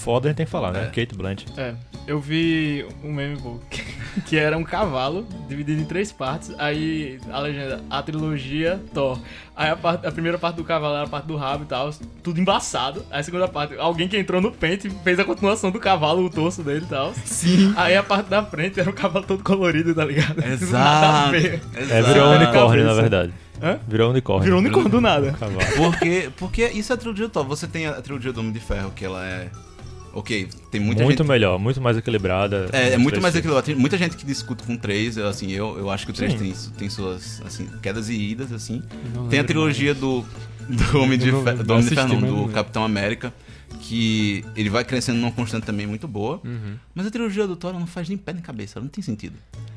foda 0.00 0.28
a 0.28 0.30
gente 0.30 0.36
tem 0.38 0.46
que 0.46 0.52
falar, 0.52 0.72
né? 0.72 0.84
É. 0.84 0.86
Kate 0.86 1.14
Blanchett. 1.14 1.52
É, 1.58 1.74
eu 2.06 2.20
vi 2.20 2.86
um 3.04 3.12
meme 3.12 3.36
bom, 3.36 3.58
que 4.26 4.36
era 4.36 4.56
um 4.56 4.64
cavalo 4.64 5.26
dividido 5.48 5.80
em 5.80 5.84
três 5.84 6.10
partes, 6.12 6.52
aí 6.58 7.18
a 7.30 7.38
legenda, 7.40 7.80
a 7.90 8.02
trilogia 8.02 8.80
Thor. 8.94 9.18
Aí 9.54 9.68
a, 9.68 9.76
parte- 9.76 10.06
a 10.06 10.10
primeira 10.12 10.38
parte 10.38 10.56
do 10.56 10.64
cavalo 10.64 10.94
era 10.94 11.04
a 11.04 11.08
parte 11.08 11.26
do 11.26 11.36
rabo 11.36 11.64
e 11.64 11.66
tal, 11.66 11.90
tudo 12.22 12.40
embaçado. 12.40 13.04
Aí 13.10 13.20
a 13.20 13.22
segunda 13.22 13.46
parte, 13.46 13.74
alguém 13.78 14.08
que 14.08 14.16
entrou 14.16 14.40
no 14.40 14.50
pente 14.50 14.88
fez 15.04 15.18
a 15.18 15.24
continuação 15.24 15.70
do 15.70 15.78
cavalo, 15.78 16.24
o 16.24 16.30
torso 16.30 16.62
dele 16.62 16.84
e 16.86 16.88
tal. 16.88 17.12
Sim. 17.26 17.74
Aí 17.76 17.94
a 17.94 18.02
parte 18.02 18.28
da 18.30 18.42
frente 18.42 18.80
era 18.80 18.88
um 18.88 18.92
cavalo 18.94 19.26
todo 19.26 19.42
colorido, 19.44 19.94
tá 19.94 20.04
ligado? 20.04 20.36
Nada 20.40 20.48
a 20.48 20.52
Exato. 20.54 21.30
ver. 21.32 21.62
É, 21.74 22.02
virou 22.02 22.28
um 22.28 22.34
Exato. 22.34 22.44
unicórnio, 22.44 22.84
na 22.86 22.94
verdade. 22.94 23.32
Hã? 23.62 23.78
Virou 23.86 24.08
um 24.08 24.10
unicórnio. 24.12 24.44
Virou 24.44 24.58
um 24.58 24.62
unicórnio 24.62 24.90
do 24.90 25.00
nada. 25.02 25.32
Cavalo. 25.32 25.58
Porque, 25.76 26.30
porque 26.38 26.66
isso 26.68 26.90
é 26.90 26.94
a 26.94 26.96
trilogia 26.96 27.26
do 27.28 27.30
Thor. 27.30 27.44
Você 27.44 27.66
tem 27.66 27.86
a, 27.86 27.90
a 27.90 28.00
trilogia 28.00 28.32
do 28.32 28.40
Homem 28.40 28.52
de 28.52 28.60
Ferro, 28.60 28.90
que 28.96 29.04
ela 29.04 29.22
é. 29.26 29.50
Ok, 30.12 30.48
tem 30.70 30.80
muita 30.80 31.04
muito 31.04 31.18
gente. 31.18 31.28
melhor, 31.28 31.58
muito 31.58 31.80
mais 31.80 31.96
equilibrada. 31.96 32.68
É, 32.72 32.94
é 32.94 32.98
muito 32.98 33.20
mais 33.20 33.32
filmes. 33.32 33.36
equilibrado. 33.36 33.66
Tem 33.66 33.74
muita 33.76 33.96
gente 33.96 34.16
que 34.16 34.26
discute 34.26 34.64
com 34.64 34.76
três, 34.76 35.16
assim, 35.18 35.52
eu, 35.52 35.78
eu 35.78 35.88
acho 35.90 36.04
que 36.04 36.10
o 36.10 36.14
três 36.14 36.34
tem, 36.34 36.52
tem 36.76 36.90
suas 36.90 37.40
assim, 37.46 37.68
quedas 37.80 38.08
e 38.08 38.14
idas, 38.14 38.52
assim. 38.52 38.82
Não 39.14 39.28
Tem 39.28 39.38
a 39.38 39.44
trilogia 39.44 39.94
do, 39.94 40.24
do 40.68 40.98
Homem 41.00 41.16
de 41.18 41.30
não 41.30 41.44
do, 41.44 41.72
Homem 41.72 41.84
de 41.88 41.94
Ferro, 41.94 42.44
do. 42.46 42.48
Capitão 42.52 42.82
América, 42.84 43.32
que 43.82 44.44
ele 44.56 44.68
vai 44.68 44.84
crescendo 44.84 45.18
numa 45.18 45.30
constante 45.32 45.64
também 45.64 45.86
muito 45.86 46.08
boa. 46.08 46.40
Uhum. 46.44 46.74
Mas 46.94 47.06
a 47.06 47.10
trilogia 47.10 47.46
do 47.46 47.54
Thor 47.54 47.72
não 47.72 47.86
faz 47.86 48.08
nem 48.08 48.18
pé 48.18 48.32
nem 48.32 48.42
cabeça, 48.42 48.78
ela 48.78 48.84
não 48.84 48.90
tem 48.90 49.02
sentido. 49.02 49.36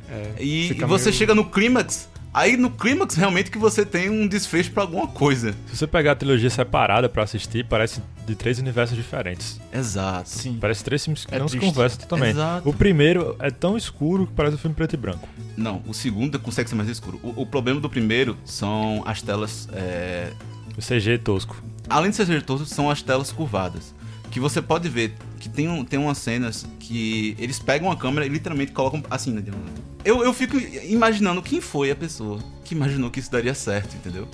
É, 0.10 0.34
E, 0.44 0.72
e 0.72 0.74
você 0.86 1.06
meio- 1.10 1.18
chega 1.18 1.36
no 1.36 1.46
clímax, 1.46 2.10
aí 2.34 2.58
no 2.58 2.70
clímax 2.72 3.16
realmente 3.16 3.52
que 3.52 3.58
você 3.58 3.86
tem 3.86 4.10
um 4.10 4.28
desfecho 4.28 4.72
pra 4.72 4.84
alguma 4.84 5.08
coisa. 5.08 5.54
Se 5.68 5.78
você 5.78 5.88
pegar 5.88 6.14
a 6.14 6.16
trilogia 6.16 6.50
separada 6.50 7.08
pra 7.08 7.24
assistir, 7.24 7.66
parece 7.66 8.02
de 8.26 8.36
três 8.36 8.58
universos 8.60 8.96
diferentes. 8.98 9.60
Exato. 9.72 10.30
Sim. 10.30 10.58
Parece 10.60 10.84
três 10.84 11.04
filmes 11.04 11.26
que 11.26 11.36
É 11.36 11.40
não 11.40 11.46
triste. 11.48 11.64
se 11.66 11.72
conversam 11.74 12.00
totalmente. 12.00 12.32
Exato. 12.32 12.70
O 12.70 12.74
primeiro 12.74 13.36
é 13.40 13.52
tão 13.52 13.76
escuro 13.78 14.26
que 14.28 14.34
parece 14.34 14.56
um 14.56 14.60
filme 14.60 14.76
preto 14.76 14.94
e 14.94 14.98
branco. 14.98 15.28
Não, 15.58 15.82
o 15.88 15.94
segundo 15.94 16.40
consegue 16.40 16.70
ser 16.70 16.76
mais 16.76 16.90
escuro. 16.90 17.20
O, 17.22 17.42
o 17.42 17.46
problema 17.46 17.80
do 17.80 17.90
primeiro 17.90 18.38
são 18.46 19.04
as 19.06 19.22
telas. 19.22 19.68
é, 19.74 20.32
O 20.78 20.82
CG 20.82 21.12
é 21.14 21.18
tosco. 21.18 21.62
Além 21.90 22.10
de 22.12 22.16
ser 22.16 22.42
todos, 22.44 22.70
são 22.70 22.90
as 22.90 23.02
telas 23.02 23.32
curvadas. 23.32 23.94
Que 24.34 24.40
você 24.40 24.64
pode 24.64 24.90
ver 24.90 25.14
que 25.40 25.48
tem, 25.48 25.70
um, 25.70 25.86
tem 25.86 26.00
umas 26.00 26.18
cenas 26.18 26.66
que 26.80 27.36
eles 27.38 27.60
pegam 27.60 27.92
a 27.92 27.96
câmera 27.96 28.26
e 28.26 28.30
literalmente 28.30 28.72
colocam 28.72 29.04
assim, 29.08 29.32
né? 29.32 29.44
Eu, 30.04 30.24
eu 30.24 30.34
fico 30.34 30.58
imaginando 30.58 31.40
quem 31.40 31.62
foi 31.62 31.92
a 31.92 31.96
pessoa 31.96 32.40
que 32.66 32.74
imaginou 32.74 33.12
que 33.12 33.20
isso 33.20 33.32
daria 33.32 33.54
certo, 33.54 33.96
entendeu? 33.96 34.28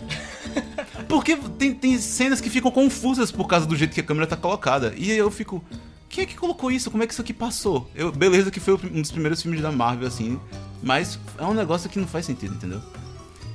Porque 1.10 1.36
tem, 1.58 1.74
tem 1.76 1.98
cenas 1.98 2.40
que 2.40 2.50
ficam 2.50 2.72
confusas 2.72 3.30
por 3.30 3.46
causa 3.46 3.66
do 3.66 3.76
jeito 3.76 3.94
que 3.94 4.00
a 4.00 4.04
câmera 4.04 4.26
tá 4.26 4.38
colocada. 4.38 4.94
E 4.96 5.12
eu 5.12 5.30
fico. 5.30 5.62
Quem 6.08 6.24
é 6.24 6.28
que 6.28 6.36
colocou 6.38 6.72
isso? 6.72 6.90
Como 6.90 7.04
é 7.04 7.08
que 7.08 7.12
isso 7.12 7.22
aqui 7.22 7.34
passou? 7.34 7.92
Eu, 7.94 8.10
beleza 8.10 8.50
que 8.50 8.62
foi 8.62 8.76
um 8.76 9.02
dos 9.02 9.12
primeiros 9.12 9.42
filmes 9.42 9.62
da 9.62 9.70
Marvel, 9.70 10.08
assim. 10.08 10.40
Mas 10.82 11.20
é 11.38 11.44
um 11.44 11.54
negócio 11.54 11.90
que 11.90 12.00
não 12.00 12.08
faz 12.08 12.26
sentido, 12.26 12.56
entendeu? 12.56 12.82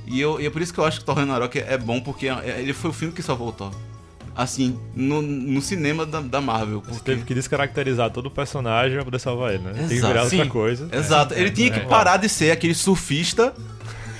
E, 0.05 0.21
eu, 0.21 0.39
e 0.39 0.45
é 0.45 0.49
por 0.51 0.61
isso 0.61 0.71
que 0.71 0.79
eu 0.79 0.85
acho 0.85 0.99
que 0.99 1.05
Thor 1.05 1.15
Ragnarok 1.15 1.57
é, 1.57 1.73
é 1.73 1.77
bom, 1.79 1.99
porque 1.99 2.27
é- 2.27 2.61
ele 2.61 2.71
foi 2.73 2.91
o 2.91 2.93
filme 2.93 3.13
que 3.15 3.23
salvou 3.23 3.47
o 3.49 3.51
Thor. 3.51 3.73
Assim, 4.35 4.77
no, 4.93 5.21
no 5.21 5.61
cinema 5.61 6.05
da, 6.05 6.19
da 6.19 6.41
Marvel. 6.41 6.81
Você 6.81 6.89
Porque... 6.95 7.03
teve 7.11 7.23
que 7.23 7.33
descaracterizar 7.33 8.09
todo 8.11 8.25
o 8.25 8.31
personagem 8.31 8.95
pra 8.95 9.05
poder 9.05 9.19
salvar 9.19 9.53
ele, 9.53 9.63
né? 9.63 9.71
Tem 9.73 9.87
que 9.87 9.93
Exato. 9.93 10.07
virar 10.13 10.23
outra 10.23 10.43
Sim. 10.43 10.49
coisa. 10.49 10.89
Exato, 10.91 11.33
ele 11.33 11.51
tinha 11.51 11.71
que 11.71 11.79
parar 11.81 12.17
de 12.17 12.27
ser 12.27 12.51
aquele 12.51 12.73
surfista 12.75 13.53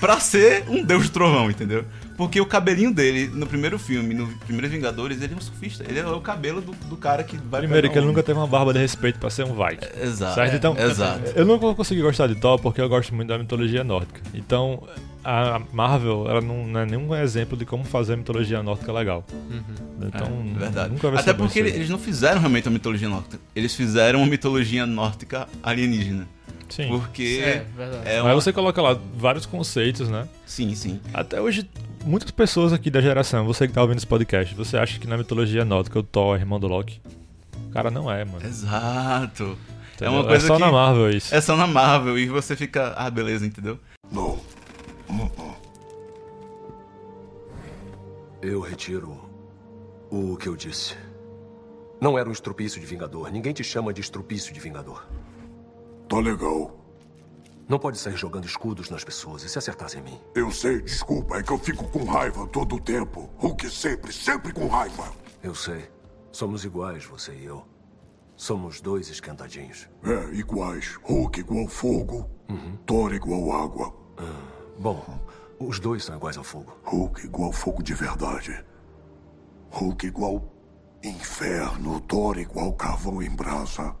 pra 0.00 0.18
ser 0.18 0.64
um 0.68 0.82
deus 0.82 1.04
de 1.04 1.10
trovão, 1.10 1.50
entendeu? 1.50 1.84
Porque 2.16 2.40
o 2.40 2.46
cabelinho 2.46 2.94
dele, 2.94 3.28
no 3.28 3.46
primeiro 3.46 3.78
filme, 3.78 4.14
no 4.14 4.26
primeiro 4.46 4.68
Vingadores, 4.70 5.20
ele 5.20 5.34
é 5.34 5.36
um 5.36 5.40
surfista. 5.40 5.84
Ele 5.86 5.98
é 5.98 6.06
o 6.06 6.18
cabelo 6.18 6.62
do, 6.62 6.72
do 6.88 6.96
cara 6.96 7.22
que 7.22 7.36
vai 7.36 7.60
Primeiro, 7.60 7.90
que 7.90 7.98
ele 7.98 8.06
um- 8.06 8.08
nunca 8.08 8.22
teve 8.22 8.38
uma 8.38 8.46
barba 8.46 8.72
de 8.72 8.78
respeito 8.78 9.18
pra 9.18 9.28
ser 9.28 9.44
um 9.44 9.52
Viking. 9.54 9.86
Exato. 10.02 10.34
Certo? 10.34 10.56
Então, 10.56 10.74
Exato. 10.78 11.20
eu 11.34 11.44
não 11.44 11.58
vou 11.58 11.74
conseguir 11.74 12.00
gostar 12.00 12.26
de 12.26 12.36
Thor 12.36 12.58
porque 12.58 12.80
eu 12.80 12.88
gosto 12.88 13.14
muito 13.14 13.28
da 13.28 13.36
mitologia 13.36 13.84
nórdica. 13.84 14.18
Então, 14.32 14.82
a 15.28 15.62
Marvel, 15.72 16.26
ela 16.28 16.40
não, 16.40 16.66
não 16.66 16.80
é 16.80 16.86
nenhum 16.86 17.14
exemplo 17.14 17.56
de 17.56 17.64
como 17.66 17.84
fazer 17.84 18.14
a 18.14 18.16
mitologia 18.16 18.62
nórdica 18.62 18.92
legal. 18.92 19.24
Então, 20.00 20.26
É, 20.54 20.58
verdade. 20.58 20.92
nunca 20.92 21.10
vai 21.10 21.20
Até 21.20 21.32
porque 21.34 21.60
isso 21.60 21.68
aí. 21.68 21.74
eles 21.74 21.90
não 21.90 21.98
fizeram 21.98 22.38
realmente 22.40 22.68
uma 22.68 22.74
mitologia 22.74 23.08
nórdica. 23.08 23.38
Eles 23.54 23.74
fizeram 23.74 24.20
uma 24.20 24.28
mitologia 24.28 24.86
nórdica 24.86 25.48
alienígena. 25.62 26.28
Sim. 26.68 26.88
Porque 26.88 27.40
É, 27.44 27.64
verdade. 27.76 28.08
é 28.08 28.16
Aí 28.16 28.20
uma... 28.22 28.34
você 28.34 28.52
coloca 28.52 28.80
lá 28.82 28.98
vários 29.16 29.46
conceitos, 29.46 30.08
né? 30.08 30.26
Sim, 30.44 30.74
sim. 30.74 31.00
Até 31.14 31.40
hoje, 31.40 31.68
muitas 32.04 32.30
pessoas 32.30 32.72
aqui 32.72 32.90
da 32.90 33.00
geração, 33.00 33.44
você 33.46 33.66
que 33.68 33.72
tá 33.72 33.82
ouvindo 33.82 33.98
esse 33.98 34.06
podcast, 34.06 34.54
você 34.54 34.76
acha 34.76 34.98
que 34.98 35.06
na 35.06 35.16
mitologia 35.16 35.64
nórdica 35.64 35.98
o 35.98 36.02
Thor 36.02 36.36
é 36.36 36.40
irmão 36.40 36.58
do 36.58 36.66
Loki? 36.66 37.00
O 37.68 37.72
cara 37.72 37.90
não 37.90 38.10
é, 38.10 38.24
mano. 38.24 38.44
Exato. 38.44 39.56
É 40.00 40.04
Entendeu? 40.04 40.12
uma 40.14 40.24
coisa 40.24 40.44
é 40.44 40.48
só 40.48 40.54
que... 40.56 40.60
na 40.60 40.72
Marvel 40.72 41.10
isso. 41.10 41.34
É 41.34 41.40
só 41.40 41.56
na 41.56 41.66
Marvel 41.66 42.18
e 42.18 42.26
você 42.26 42.54
fica... 42.56 42.92
Ah, 42.96 43.08
beleza, 43.10 43.46
entendeu? 43.46 43.78
Não. 44.12 44.38
Eu 48.46 48.60
retiro 48.60 49.18
o 50.08 50.36
que 50.36 50.48
eu 50.48 50.54
disse. 50.54 50.96
Não 52.00 52.16
era 52.16 52.28
um 52.28 52.32
estrupício 52.32 52.80
de 52.80 52.86
Vingador. 52.86 53.28
Ninguém 53.32 53.52
te 53.52 53.64
chama 53.64 53.92
de 53.92 54.00
estrupício 54.00 54.54
de 54.54 54.60
Vingador. 54.60 55.04
Tá 56.08 56.20
legal. 56.20 56.78
Não 57.68 57.76
pode 57.76 57.98
sair 57.98 58.16
jogando 58.16 58.44
escudos 58.44 58.88
nas 58.88 59.02
pessoas 59.02 59.42
e 59.42 59.48
se 59.48 59.58
acertasse 59.58 59.98
em 59.98 60.02
mim. 60.02 60.20
Eu 60.32 60.52
sei, 60.52 60.80
desculpa, 60.80 61.38
é 61.38 61.42
que 61.42 61.50
eu 61.50 61.58
fico 61.58 61.88
com 61.88 62.04
raiva 62.04 62.46
todo 62.46 62.76
o 62.76 62.80
tempo. 62.80 63.28
Hulk 63.38 63.68
sempre, 63.68 64.12
sempre 64.12 64.52
com 64.52 64.68
raiva. 64.68 65.12
Eu 65.42 65.52
sei. 65.52 65.90
Somos 66.30 66.64
iguais, 66.64 67.04
você 67.04 67.32
e 67.32 67.46
eu. 67.46 67.66
Somos 68.36 68.80
dois 68.80 69.10
esquentadinhos. 69.10 69.88
É, 70.04 70.32
iguais. 70.32 70.96
Hulk 71.02 71.40
igual 71.40 71.66
fogo, 71.66 72.30
Thor 72.86 73.12
igual 73.12 73.50
água. 73.60 73.92
Bom, 74.78 75.04
os 75.58 75.78
dois 75.80 76.04
são 76.04 76.16
iguais 76.16 76.36
ao 76.36 76.44
fogo. 76.44 76.78
Hulk 76.84 77.24
igual 77.24 77.52
fogo 77.52 77.82
de 77.82 77.94
verdade. 77.94 78.64
Hulk 79.70 80.06
igual 80.06 80.52
inferno, 81.02 82.00
Thor 82.00 82.38
igual 82.38 82.72
carvão 82.72 83.22
em 83.22 83.30
brasa. 83.30 83.94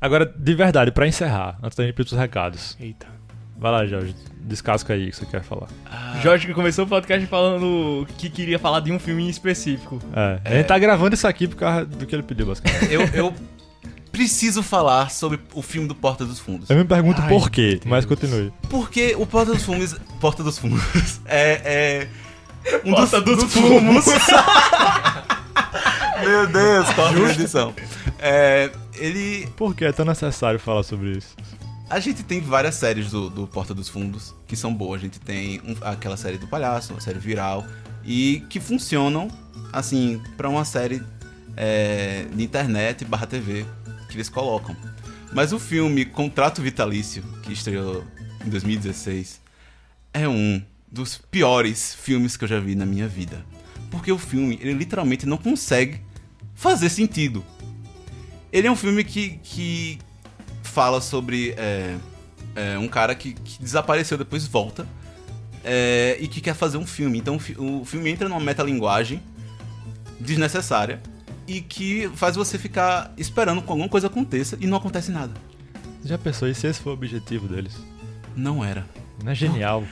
Agora, 0.00 0.24
de 0.24 0.54
verdade, 0.54 0.90
pra 0.90 1.06
encerrar, 1.06 1.58
antes 1.62 1.76
da 1.76 1.84
gente 1.84 1.92
ir 1.92 1.94
pros 1.94 2.12
recados. 2.12 2.76
Eita. 2.80 3.06
Vai 3.58 3.70
lá, 3.70 3.84
Jorge. 3.84 4.14
Descasca 4.40 4.94
aí 4.94 5.08
o 5.08 5.10
que 5.10 5.16
você 5.16 5.26
quer 5.26 5.42
falar. 5.42 5.68
Jorge 6.22 6.46
que 6.46 6.54
começou 6.54 6.86
o 6.86 6.88
podcast 6.88 7.26
falando 7.26 8.06
que 8.16 8.30
queria 8.30 8.58
falar 8.58 8.80
de 8.80 8.90
um 8.90 8.98
filme 8.98 9.24
em 9.24 9.28
específico. 9.28 10.00
É, 10.14 10.40
a 10.42 10.54
gente 10.54 10.66
tá 10.66 10.78
gravando 10.78 11.14
isso 11.14 11.28
aqui 11.28 11.46
por 11.46 11.56
causa 11.56 11.84
do 11.84 12.06
que 12.06 12.14
ele 12.14 12.22
pediu, 12.22 12.46
basicamente. 12.46 12.90
Eu, 12.90 13.02
eu 13.12 13.34
preciso 14.10 14.62
falar 14.62 15.10
sobre 15.10 15.40
o 15.54 15.62
filme 15.62 15.86
do 15.88 15.94
Porta 15.94 16.24
dos 16.24 16.38
Fundos. 16.38 16.68
Eu 16.70 16.76
me 16.76 16.84
pergunto 16.84 17.22
por 17.22 17.50
quê, 17.50 17.80
mas 17.84 18.04
continue. 18.04 18.52
Porque 18.68 19.14
o 19.16 19.26
Porta 19.26 19.52
dos 19.52 19.62
Fundos... 19.62 19.94
Porta 20.20 20.42
dos 20.42 20.58
Fundos 20.58 20.82
é... 21.26 22.08
é 22.64 22.80
um 22.84 22.92
Porta 22.92 23.20
dos 23.20 23.44
Fumos. 23.52 24.04
Meu 26.22 26.46
Deus, 26.46 26.90
corta 26.92 27.18
a 27.18 27.32
edição. 27.32 27.74
É, 28.18 28.70
ele... 28.94 29.46
Por 29.56 29.74
que 29.74 29.84
é 29.84 29.92
tão 29.92 30.04
necessário 30.04 30.60
falar 30.60 30.82
sobre 30.82 31.12
isso? 31.16 31.34
A 31.88 31.98
gente 31.98 32.22
tem 32.22 32.40
várias 32.40 32.74
séries 32.76 33.10
do, 33.10 33.28
do 33.30 33.46
Porta 33.46 33.74
dos 33.74 33.88
Fundos 33.88 34.34
que 34.46 34.54
são 34.54 34.72
boas. 34.72 35.00
A 35.00 35.04
gente 35.04 35.18
tem 35.18 35.60
um- 35.64 35.76
aquela 35.80 36.16
série 36.16 36.38
do 36.38 36.46
palhaço, 36.46 36.92
uma 36.92 37.00
série 37.00 37.18
viral, 37.18 37.64
e 38.04 38.44
que 38.48 38.60
funcionam, 38.60 39.28
assim, 39.72 40.22
pra 40.36 40.48
uma 40.48 40.64
série 40.64 41.02
é, 41.56 42.26
de 42.32 42.44
internet 42.44 43.04
barra 43.04 43.26
TV 43.26 43.64
que 44.10 44.16
eles 44.16 44.28
colocam. 44.28 44.76
Mas 45.32 45.52
o 45.52 45.58
filme 45.58 46.04
Contrato 46.04 46.60
Vitalício, 46.60 47.22
que 47.42 47.52
estreou 47.52 48.04
em 48.44 48.50
2016, 48.50 49.40
é 50.12 50.28
um 50.28 50.62
dos 50.90 51.16
piores 51.18 51.94
filmes 51.94 52.36
que 52.36 52.44
eu 52.44 52.48
já 52.48 52.58
vi 52.58 52.74
na 52.74 52.84
minha 52.84 53.06
vida. 53.06 53.44
Porque 53.90 54.10
o 54.10 54.18
filme, 54.18 54.58
ele 54.60 54.72
literalmente 54.74 55.24
não 55.26 55.36
consegue 55.36 56.00
fazer 56.54 56.88
sentido. 56.88 57.44
Ele 58.52 58.66
é 58.66 58.70
um 58.70 58.76
filme 58.76 59.04
que, 59.04 59.38
que 59.42 59.98
fala 60.64 61.00
sobre 61.00 61.54
é, 61.56 61.96
é, 62.56 62.78
um 62.78 62.88
cara 62.88 63.14
que, 63.14 63.32
que 63.34 63.62
desapareceu, 63.62 64.18
depois 64.18 64.46
volta 64.46 64.86
é, 65.64 66.16
e 66.20 66.26
que 66.26 66.40
quer 66.40 66.54
fazer 66.54 66.76
um 66.76 66.86
filme. 66.86 67.18
Então 67.18 67.36
o 67.36 67.38
fi- 67.38 67.56
o 67.56 67.84
filme 67.84 68.10
entra 68.10 68.28
numa 68.28 68.40
metalinguagem 68.40 69.22
desnecessária 70.18 71.00
e 71.50 71.60
que 71.60 72.08
faz 72.14 72.36
você 72.36 72.56
ficar 72.56 73.12
esperando 73.18 73.60
que 73.60 73.68
alguma 73.68 73.88
coisa 73.88 74.06
aconteça 74.06 74.56
e 74.60 74.68
não 74.68 74.78
acontece 74.78 75.10
nada. 75.10 75.32
Você 76.00 76.08
já 76.08 76.16
pensou 76.16 76.46
e 76.46 76.54
se 76.54 76.68
esse 76.68 76.80
for 76.80 76.90
o 76.90 76.92
objetivo 76.92 77.48
deles? 77.48 77.72
Não 78.36 78.64
era. 78.64 78.86
Não 79.24 79.32
é 79.32 79.34
genial. 79.34 79.82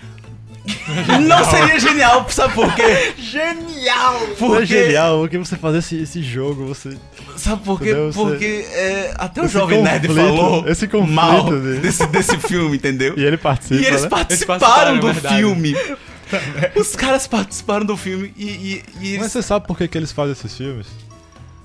Não 1.27 1.45
seria 1.51 1.81
genial, 1.81 2.29
sabe 2.31 2.55
por 2.55 2.73
quê? 2.77 3.13
Genial! 3.19 4.21
Não 4.21 4.27
é 4.27 4.35
Porque, 4.37 4.67
genial, 4.67 5.19
porque 5.21 5.39
você 5.39 5.57
fazer 5.57 5.79
esse, 5.79 5.97
esse 5.97 6.23
jogo, 6.23 6.65
você. 6.67 6.97
Sabe 7.37 7.63
por 7.65 7.81
quê? 7.81 7.91
Entendeu? 7.91 8.13
Você- 8.13 8.31
Porque 8.31 8.67
é, 8.71 9.15
até 9.19 9.41
o 9.41 9.45
Esse 9.45 9.55
Jovem 9.55 9.83
Nerd 9.83 10.07
falou 10.09 10.69
esse 10.69 10.87
conflito 10.87 11.13
mal 11.13 11.45
dele. 11.51 11.81
desse, 11.81 12.07
desse 12.07 12.39
filme, 12.39 12.77
entendeu? 12.77 13.15
E 13.17 13.25
ele 13.25 13.37
participa. 13.37 13.83
E 13.83 13.85
eles 13.85 14.03
né? 14.03 14.09
participaram, 14.09 14.61
participaram, 14.61 15.01
do 15.01 15.09
é 15.09 15.15
filme. 15.15 15.75
Os 16.77 16.95
caras 16.95 17.27
participaram 17.27 17.85
do 17.87 17.97
filme 17.97 18.33
e, 18.37 18.45
e, 18.45 18.83
e 19.01 19.09
eles... 19.09 19.21
Mas 19.23 19.33
você 19.33 19.43
sabe 19.43 19.67
por 19.67 19.77
que, 19.77 19.89
que 19.89 19.97
eles 19.99 20.13
fazem 20.13 20.33
esses 20.33 20.55
filmes? 20.57 20.87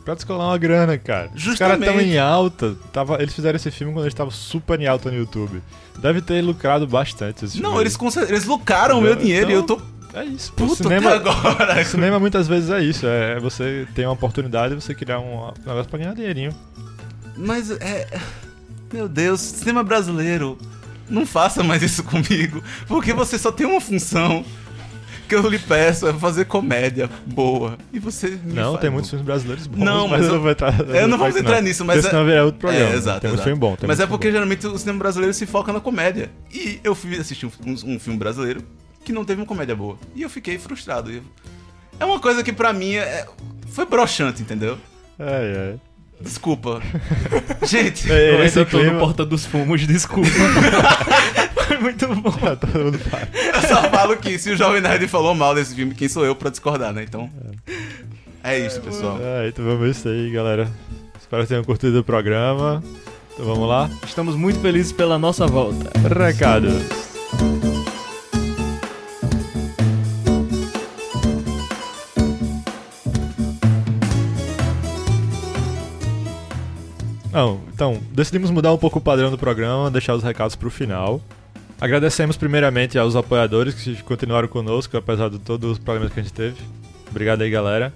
Pra 0.03 0.15
descolar 0.15 0.47
uma 0.47 0.57
grana, 0.57 0.97
cara. 0.97 1.27
Os 1.27 1.57
caras 1.57 1.77
Justamente. 1.79 1.87
estão 1.87 2.01
em 2.01 2.17
alta. 2.17 2.75
Tava, 2.91 3.21
eles 3.21 3.33
fizeram 3.33 3.55
esse 3.55 3.71
filme 3.71 3.93
quando 3.93 4.03
eles 4.03 4.13
estavam 4.13 4.31
super 4.31 4.79
em 4.79 4.85
alta 4.87 5.09
no 5.09 5.17
YouTube. 5.17 5.61
Deve 5.99 6.21
ter 6.21 6.41
lucrado 6.41 6.85
bastante 6.85 7.45
esse 7.45 7.61
Não, 7.61 7.79
eles, 7.79 7.97
eles 8.27 8.45
lucraram 8.45 8.99
o 8.99 9.01
meu 9.01 9.11
Então, 9.13 9.23
dinheiro 9.23 9.49
e 9.49 9.53
eu 9.53 9.63
tô 9.63 9.79
É 10.13 10.25
isso. 10.25 10.51
puto 10.53 10.75
cinema, 10.75 11.13
até 11.15 11.29
agora. 11.29 11.81
o 11.81 11.85
cinema 11.85 12.19
muitas 12.19 12.47
vezes 12.49 12.69
é 12.69 12.81
isso. 12.83 13.05
É 13.07 13.39
você 13.39 13.87
ter 13.95 14.05
uma 14.05 14.11
oportunidade 14.13 14.73
e 14.73 14.81
você 14.81 14.93
criar 14.93 15.19
um 15.19 15.51
negócio 15.65 15.89
pra 15.89 15.99
ganhar 15.99 16.13
dinheirinho. 16.13 16.51
Mas 17.37 17.71
é... 17.71 18.07
Meu 18.91 19.07
Deus, 19.07 19.39
cinema 19.39 19.83
brasileiro, 19.83 20.57
não 21.09 21.25
faça 21.25 21.63
mais 21.63 21.81
isso 21.81 22.03
comigo. 22.03 22.61
Porque 22.87 23.13
você 23.13 23.37
só 23.39 23.51
tem 23.51 23.65
uma 23.65 23.79
função 23.81 24.43
que 25.41 25.47
eu 25.47 25.49
lhe 25.51 25.59
peço, 25.59 26.07
é 26.07 26.13
fazer 26.13 26.45
comédia 26.45 27.09
boa. 27.25 27.77
E 27.91 27.99
você 27.99 28.29
me 28.43 28.53
Não, 28.53 28.77
tem 28.77 28.89
muitos 28.89 29.09
filmes 29.09 29.25
brasileiros 29.25 29.67
bons. 29.67 29.77
Não, 29.83 30.07
mas 30.07 30.21
eu 30.21 30.27
eu- 30.27 30.33
não 30.35 30.41
vou 30.41 30.51
entrar, 30.51 30.79
Eu 30.79 31.07
não 31.07 31.17
vou 31.17 31.27
faço 31.27 31.39
entrar 31.39 31.61
nisso, 31.61 31.83
mas 31.85 31.97
Porque 32.01 32.09
senão 32.15 32.29
é 32.29 32.43
outro 32.43 32.59
programa. 32.59 32.85
É, 32.91 32.95
exato, 32.95 33.21
Tem 33.21 33.29
muito 33.29 33.39
exato. 33.41 33.43
filme 33.49 33.59
bom. 33.59 33.75
tem 33.75 33.87
mas 33.87 33.99
é 33.99 34.07
porque 34.07 34.23
filme 34.27 34.33
geralmente 34.33 34.67
o 34.67 34.77
cinema 34.77 34.99
brasileiro 34.99 35.33
se 35.33 35.45
foca 35.45 35.71
na 35.73 35.79
comédia. 35.79 36.29
E 36.53 36.79
eu 36.83 36.93
fui 36.95 37.15
assistir 37.17 37.45
um, 37.45 37.51
um- 37.65 37.95
um 37.95 37.99
filme 37.99 38.17
brasileiro 38.17 38.61
que 39.03 39.11
não 39.11 39.25
teve 39.25 39.41
uma 39.41 39.47
comédia 39.47 39.75
boa. 39.75 39.97
E 40.15 40.21
eu 40.21 40.29
fiquei 40.29 40.57
frustrado. 40.57 41.11
É 41.99 42.05
uma 42.05 42.19
coisa 42.19 42.43
que 42.43 42.51
pra 42.53 42.71
mim 42.73 42.95
é- 42.95 43.25
foi 43.71 43.85
broxante, 43.85 44.41
entendeu? 44.41 44.77
bom. 45.19 45.25
É, 45.25 45.75
é. 45.75 45.92
Desculpa. 46.21 46.81
Gente, 47.67 48.11
É, 48.11 48.45
Esse 48.45 48.59
eu 48.59 48.65
tô 48.65 48.77
no 48.77 48.83
clima- 48.83 48.99
Porta 48.99 49.25
dos 49.25 49.45
Fumos, 49.45 49.85
desculpa. 49.85 50.29
Foi 51.67 51.77
muito 51.77 52.07
bom. 52.15 52.31
Todo 52.55 52.79
mundo 52.79 52.99
para. 53.09 53.27
eu 53.55 53.61
só 53.67 53.89
falo 53.89 54.15
que 54.17 54.37
se 54.37 54.51
o 54.51 54.57
Jovem 54.57 54.81
Nerd 54.81 55.07
falou 55.07 55.33
mal 55.35 55.53
desse 55.55 55.73
filme, 55.75 55.93
quem 55.95 56.07
sou 56.07 56.25
eu 56.25 56.35
pra 56.35 56.49
discordar, 56.49 56.93
né? 56.93 57.03
Então. 57.03 57.29
É 58.43 58.59
isso, 58.59 58.79
pessoal. 58.81 59.17
É, 59.21 59.47
então 59.49 59.63
vamos 59.65 59.79
ver 59.81 59.91
isso 59.91 60.07
aí, 60.07 60.29
galera. 60.31 60.69
Espero 61.19 61.43
que 61.43 61.49
tenham 61.49 61.63
curtido 61.63 61.99
o 61.99 62.03
programa. 62.03 62.83
Então 63.33 63.45
vamos 63.45 63.67
lá. 63.67 63.89
Estamos 64.05 64.35
muito 64.35 64.59
felizes 64.59 64.91
pela 64.91 65.17
nossa 65.17 65.47
volta. 65.47 65.89
Recados. 66.07 66.73
Não, 77.33 77.59
então, 77.73 77.99
decidimos 78.11 78.51
mudar 78.51 78.71
um 78.71 78.77
pouco 78.77 78.99
o 78.99 79.01
padrão 79.01 79.31
do 79.31 79.37
programa, 79.39 79.89
deixar 79.89 80.13
os 80.13 80.23
recados 80.23 80.55
pro 80.55 80.69
final. 80.69 81.19
Agradecemos 81.81 82.37
primeiramente 82.37 82.97
aos 82.97 83.15
apoiadores 83.15 83.73
que 83.73 84.01
continuaram 84.03 84.47
conosco, 84.47 84.95
apesar 84.95 85.29
de 85.31 85.39
todos 85.39 85.71
os 85.71 85.79
problemas 85.79 86.13
que 86.13 86.19
a 86.19 86.23
gente 86.23 86.31
teve. 86.31 86.55
Obrigado 87.09 87.41
aí, 87.41 87.49
galera. 87.49 87.91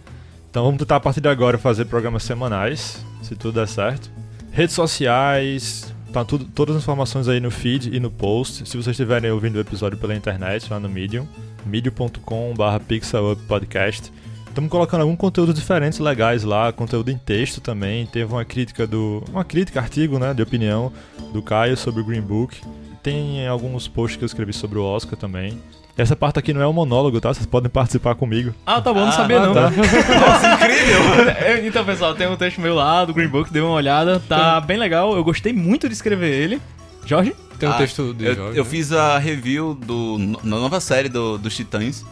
Então 0.49 0.63
vamos 0.63 0.79
tentar 0.79 0.95
a 0.95 0.99
partir 0.99 1.21
de 1.21 1.29
agora 1.29 1.59
fazer 1.59 1.85
programas 1.85 2.23
semanais, 2.23 3.05
se 3.21 3.35
tudo 3.35 3.59
der 3.59 3.67
certo. 3.67 4.09
Redes 4.51 4.73
sociais, 4.73 5.93
tá 6.11 6.25
tudo, 6.25 6.45
todas 6.45 6.75
as 6.75 6.81
informações 6.81 7.27
aí 7.27 7.39
no 7.39 7.51
feed 7.51 7.95
e 7.95 7.99
no 7.99 8.09
post. 8.09 8.67
Se 8.67 8.75
vocês 8.75 8.87
estiverem 8.87 9.29
ouvindo 9.29 9.57
o 9.57 9.59
episódio 9.59 9.99
pela 9.99 10.15
internet, 10.15 10.67
lá 10.71 10.79
no 10.79 10.89
Medium, 10.89 11.27
medium.com.br 11.63 12.83
pixeluppodcast. 12.87 14.11
Estamos 14.57 14.71
colocando 14.71 15.01
alguns 15.01 15.17
conteúdos 15.17 15.53
diferentes, 15.53 15.99
legais 15.99 16.43
lá, 16.43 16.73
conteúdo 16.73 17.11
em 17.11 17.17
texto 17.19 17.61
também. 17.61 18.07
Teve 18.07 18.33
uma 18.33 18.43
crítica 18.43 18.87
do. 18.87 19.23
Uma 19.29 19.45
crítica, 19.45 19.79
artigo, 19.79 20.17
né, 20.17 20.33
de 20.33 20.41
opinião 20.41 20.91
do 21.31 21.43
Caio 21.43 21.77
sobre 21.77 22.01
o 22.01 22.03
Green 22.03 22.21
Book. 22.23 22.59
Tem 23.03 23.47
alguns 23.47 23.87
posts 23.87 24.17
que 24.17 24.23
eu 24.23 24.25
escrevi 24.25 24.51
sobre 24.53 24.79
o 24.79 24.83
Oscar 24.83 25.15
também. 25.15 25.61
Essa 25.95 26.15
parte 26.15 26.39
aqui 26.39 26.53
não 26.53 26.61
é 26.63 26.67
um 26.67 26.73
monólogo, 26.73 27.21
tá? 27.21 27.31
Vocês 27.31 27.45
podem 27.45 27.69
participar 27.69 28.15
comigo. 28.15 28.51
Ah, 28.65 28.81
tá 28.81 28.91
bom, 28.91 29.01
não 29.01 29.09
Ah, 29.09 29.11
sabia 29.11 29.37
ah, 29.39 29.45
não. 29.45 29.53
tá. 29.53 29.69
Nossa, 29.69 30.53
incrível! 30.55 30.97
É, 31.39 31.67
então, 31.67 31.85
pessoal, 31.85 32.15
tem 32.15 32.27
um 32.27 32.35
texto 32.35 32.59
meu 32.59 32.73
lá 32.73 33.05
do 33.05 33.13
Green 33.13 33.27
Book, 33.27 33.53
dê 33.53 33.61
uma 33.61 33.75
olhada. 33.75 34.19
Tá 34.27 34.59
bem 34.59 34.79
legal, 34.79 35.15
eu 35.15 35.23
gostei 35.23 35.53
muito 35.53 35.87
de 35.87 35.93
escrever 35.93 36.33
ele. 36.33 36.59
Jorge? 37.05 37.35
Tem 37.59 37.69
um 37.69 37.73
Ah, 37.73 37.77
texto 37.77 38.11
de 38.11 38.25
eu, 38.25 38.35
Jorge, 38.35 38.57
eu 38.57 38.63
né? 38.63 38.69
fiz 38.71 38.91
a 38.91 39.19
review 39.19 39.75
do, 39.75 40.17
na 40.43 40.57
nova 40.57 40.79
série 40.79 41.09
do, 41.09 41.37
dos 41.37 41.55
Titãs. 41.55 42.03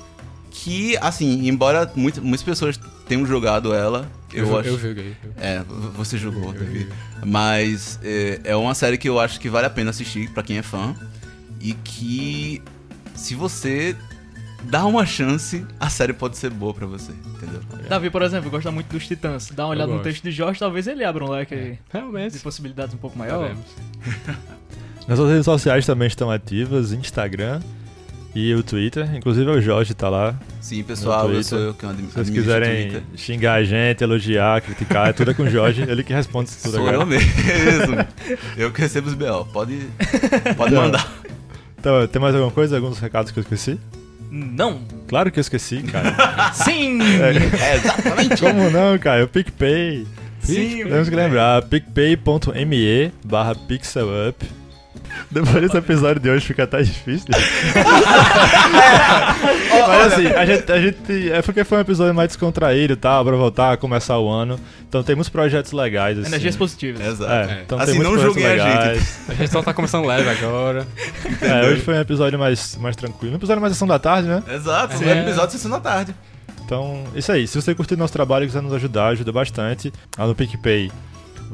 Que, 0.63 0.97
assim, 1.01 1.47
embora 1.47 1.91
muito- 1.95 2.21
muitas 2.21 2.41
pessoas 2.43 2.79
tenham 3.07 3.25
jogado 3.25 3.73
ela, 3.73 4.09
eu, 4.33 4.47
Eu- 4.47 4.57
acho. 4.57 4.69
eu 4.69 4.79
joguei, 4.79 5.15
eu- 5.23 5.31
É, 5.37 5.61
você 5.95 6.17
jogou, 6.17 6.53
Davi. 6.53 6.87
Mas 7.25 7.99
é, 8.01 8.39
é 8.45 8.55
uma 8.55 8.73
série 8.73 8.97
que 8.97 9.07
eu 9.07 9.19
acho 9.19 9.39
que 9.39 9.49
vale 9.49 9.67
a 9.67 9.69
pena 9.69 9.89
assistir 9.89 10.29
pra 10.31 10.41
quem 10.41 10.57
é 10.57 10.61
fã. 10.63 10.95
E 11.59 11.73
que, 11.73 12.61
se 13.15 13.35
você 13.35 13.95
dá 14.63 14.85
uma 14.85 15.05
chance, 15.05 15.65
a 15.79 15.89
série 15.89 16.13
pode 16.13 16.37
ser 16.37 16.49
boa 16.51 16.73
pra 16.73 16.87
você, 16.87 17.11
entendeu? 17.11 17.61
Davi, 17.89 18.09
por 18.09 18.21
exemplo, 18.21 18.49
gosta 18.49 18.71
muito 18.71 18.87
dos 18.87 19.05
Titãs. 19.05 19.51
Dá 19.53 19.65
uma 19.65 19.71
olhada 19.71 19.91
no 19.91 19.99
texto 20.01 20.23
de 20.23 20.31
Jorge, 20.31 20.59
talvez 20.59 20.87
ele 20.87 21.03
abra 21.03 21.23
um 21.23 21.29
leque 21.29 21.77
Realmente. 21.91 22.33
de 22.33 22.39
possibilidades 22.39 22.95
um 22.95 22.97
pouco 22.97 23.17
maior. 23.19 23.55
Nossas 25.07 25.29
redes 25.29 25.45
sociais 25.45 25.85
também 25.85 26.07
estão 26.07 26.31
ativas, 26.31 26.91
Instagram 26.91 27.61
e 28.35 28.53
o 28.53 28.61
Twitter. 28.61 29.15
Inclusive 29.15 29.49
o 29.49 29.61
Jorge 29.61 29.93
tá 29.93 30.09
lá. 30.09 30.35
Sim, 30.61 30.83
pessoal, 30.83 31.31
eu 31.31 31.41
sou 31.43 31.57
eu 31.57 31.73
que 31.73 31.85
admi- 31.85 32.07
Se 32.09 32.13
vocês 32.15 32.29
quiserem 32.29 32.89
Twitter. 32.89 33.03
xingar 33.15 33.53
a 33.55 33.63
gente, 33.63 34.03
elogiar, 34.03 34.61
criticar, 34.61 35.09
é 35.09 35.13
tudo 35.13 35.33
com 35.33 35.43
o 35.43 35.49
Jorge. 35.49 35.81
Ele 35.83 36.03
que 36.03 36.13
responde 36.13 36.49
isso 36.49 36.61
tudo 36.63 36.77
Sou 36.77 36.81
agora. 36.87 36.97
eu 36.97 37.05
mesmo. 37.05 37.95
eu 38.57 38.71
que 38.71 38.81
recebo 38.81 39.07
os 39.07 39.13
BO. 39.13 39.45
Pode, 39.53 39.79
pode 40.57 40.73
Então, 40.73 40.83
mandar. 40.83 41.11
Então, 41.79 42.07
tem 42.07 42.21
mais 42.21 42.35
alguma 42.35 42.51
coisa? 42.51 42.75
Alguns 42.75 42.99
recados 42.99 43.31
que 43.31 43.39
eu 43.39 43.41
esqueci? 43.43 43.79
Não. 44.29 44.81
Claro 45.07 45.31
que 45.31 45.39
eu 45.39 45.41
esqueci, 45.41 45.81
cara. 45.83 46.13
Sim! 46.53 46.99
É, 47.01 47.31
exatamente. 47.77 48.41
Como 48.41 48.69
não, 48.69 48.97
cara? 48.99 49.23
O 49.23 49.27
PicPay. 49.27 50.05
Sim, 50.41 50.83
Temos 50.83 51.07
que 51.09 51.15
lembrar, 51.15 51.61
picpay.me 51.63 53.11
barra 53.23 53.55
pixelup. 53.55 54.35
Depois 55.31 55.61
desse 55.61 55.77
episódio 55.77 56.21
de 56.21 56.29
hoje 56.29 56.45
fica 56.45 56.63
até 56.63 56.81
difícil. 56.81 57.27
Mas 59.87 60.13
assim, 60.13 60.27
a 60.27 60.45
gente, 60.45 60.71
a 60.71 60.81
gente. 60.81 61.31
É 61.31 61.41
porque 61.41 61.63
foi 61.63 61.77
um 61.77 61.81
episódio 61.81 62.13
mais 62.13 62.29
descontraído 62.29 62.93
e 62.93 62.95
tal, 62.95 63.23
pra 63.25 63.35
voltar 63.35 63.73
a 63.73 63.77
começar 63.77 64.17
o 64.19 64.29
ano. 64.29 64.59
Então 64.87 65.03
tem 65.03 65.15
muitos 65.15 65.29
projetos 65.29 65.71
legais. 65.71 66.17
Assim. 66.17 66.27
Energias 66.27 66.55
positivas. 66.55 67.05
Exato. 67.05 67.49
É, 67.51 67.61
então 67.65 67.79
Assim, 67.79 67.93
tem 67.93 68.01
não 68.01 68.17
julguem 68.17 68.45
a 68.45 68.57
gente. 68.57 69.05
A 69.29 69.33
gente 69.33 69.51
só 69.51 69.61
tá 69.61 69.73
começando 69.73 70.05
leve 70.05 70.29
agora. 70.29 70.85
É, 71.41 71.67
hoje 71.67 71.81
foi 71.81 71.95
um 71.95 71.99
episódio 72.01 72.37
mais, 72.39 72.75
mais 72.77 72.95
tranquilo. 72.95 73.33
Um 73.33 73.37
episódio 73.37 73.61
mais 73.61 73.73
sessão 73.73 73.87
da 73.87 73.99
tarde, 73.99 74.27
né? 74.27 74.41
Exato, 74.53 75.03
É. 75.03 75.21
episódio 75.21 75.51
sessão 75.51 75.71
da 75.71 75.79
tarde. 75.79 76.15
Então, 76.65 77.03
isso 77.15 77.31
aí. 77.31 77.47
Se 77.47 77.61
você 77.61 77.75
curtir 77.75 77.95
nosso 77.95 78.13
trabalho 78.13 78.43
e 78.45 78.47
quiser 78.47 78.61
nos 78.61 78.73
ajudar, 78.73 79.07
ajuda 79.09 79.31
bastante. 79.31 79.93
Lá 80.17 80.25
no 80.25 80.33
PicPay, 80.33 80.91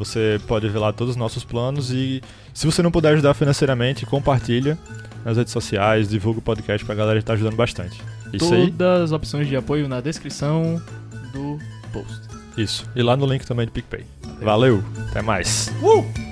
você 0.05 0.39
pode 0.47 0.67
ver 0.67 0.79
lá 0.79 0.91
todos 0.91 1.11
os 1.11 1.15
nossos 1.15 1.43
planos. 1.43 1.91
E 1.91 2.21
se 2.53 2.65
você 2.65 2.81
não 2.81 2.91
puder 2.91 3.13
ajudar 3.13 3.33
financeiramente, 3.33 4.05
compartilha 4.05 4.77
nas 5.23 5.37
redes 5.37 5.53
sociais, 5.53 6.09
divulga 6.09 6.39
o 6.39 6.41
podcast 6.41 6.85
pra 6.85 6.95
galera 6.95 7.19
que 7.19 7.25
tá 7.25 7.33
ajudando 7.33 7.55
bastante. 7.55 8.01
Isso 8.33 8.53
aí. 8.53 8.71
Todas 8.71 9.01
as 9.03 9.11
opções 9.11 9.47
de 9.47 9.55
apoio 9.55 9.87
na 9.87 10.01
descrição 10.01 10.81
do 11.33 11.59
post. 11.91 12.21
Isso. 12.57 12.85
E 12.95 13.01
lá 13.01 13.15
no 13.15 13.25
link 13.25 13.45
também 13.45 13.65
do 13.65 13.71
PicPay. 13.71 14.05
Valeu, 14.41 14.83
até 15.09 15.21
mais. 15.21 15.71
Uh! 15.81 16.30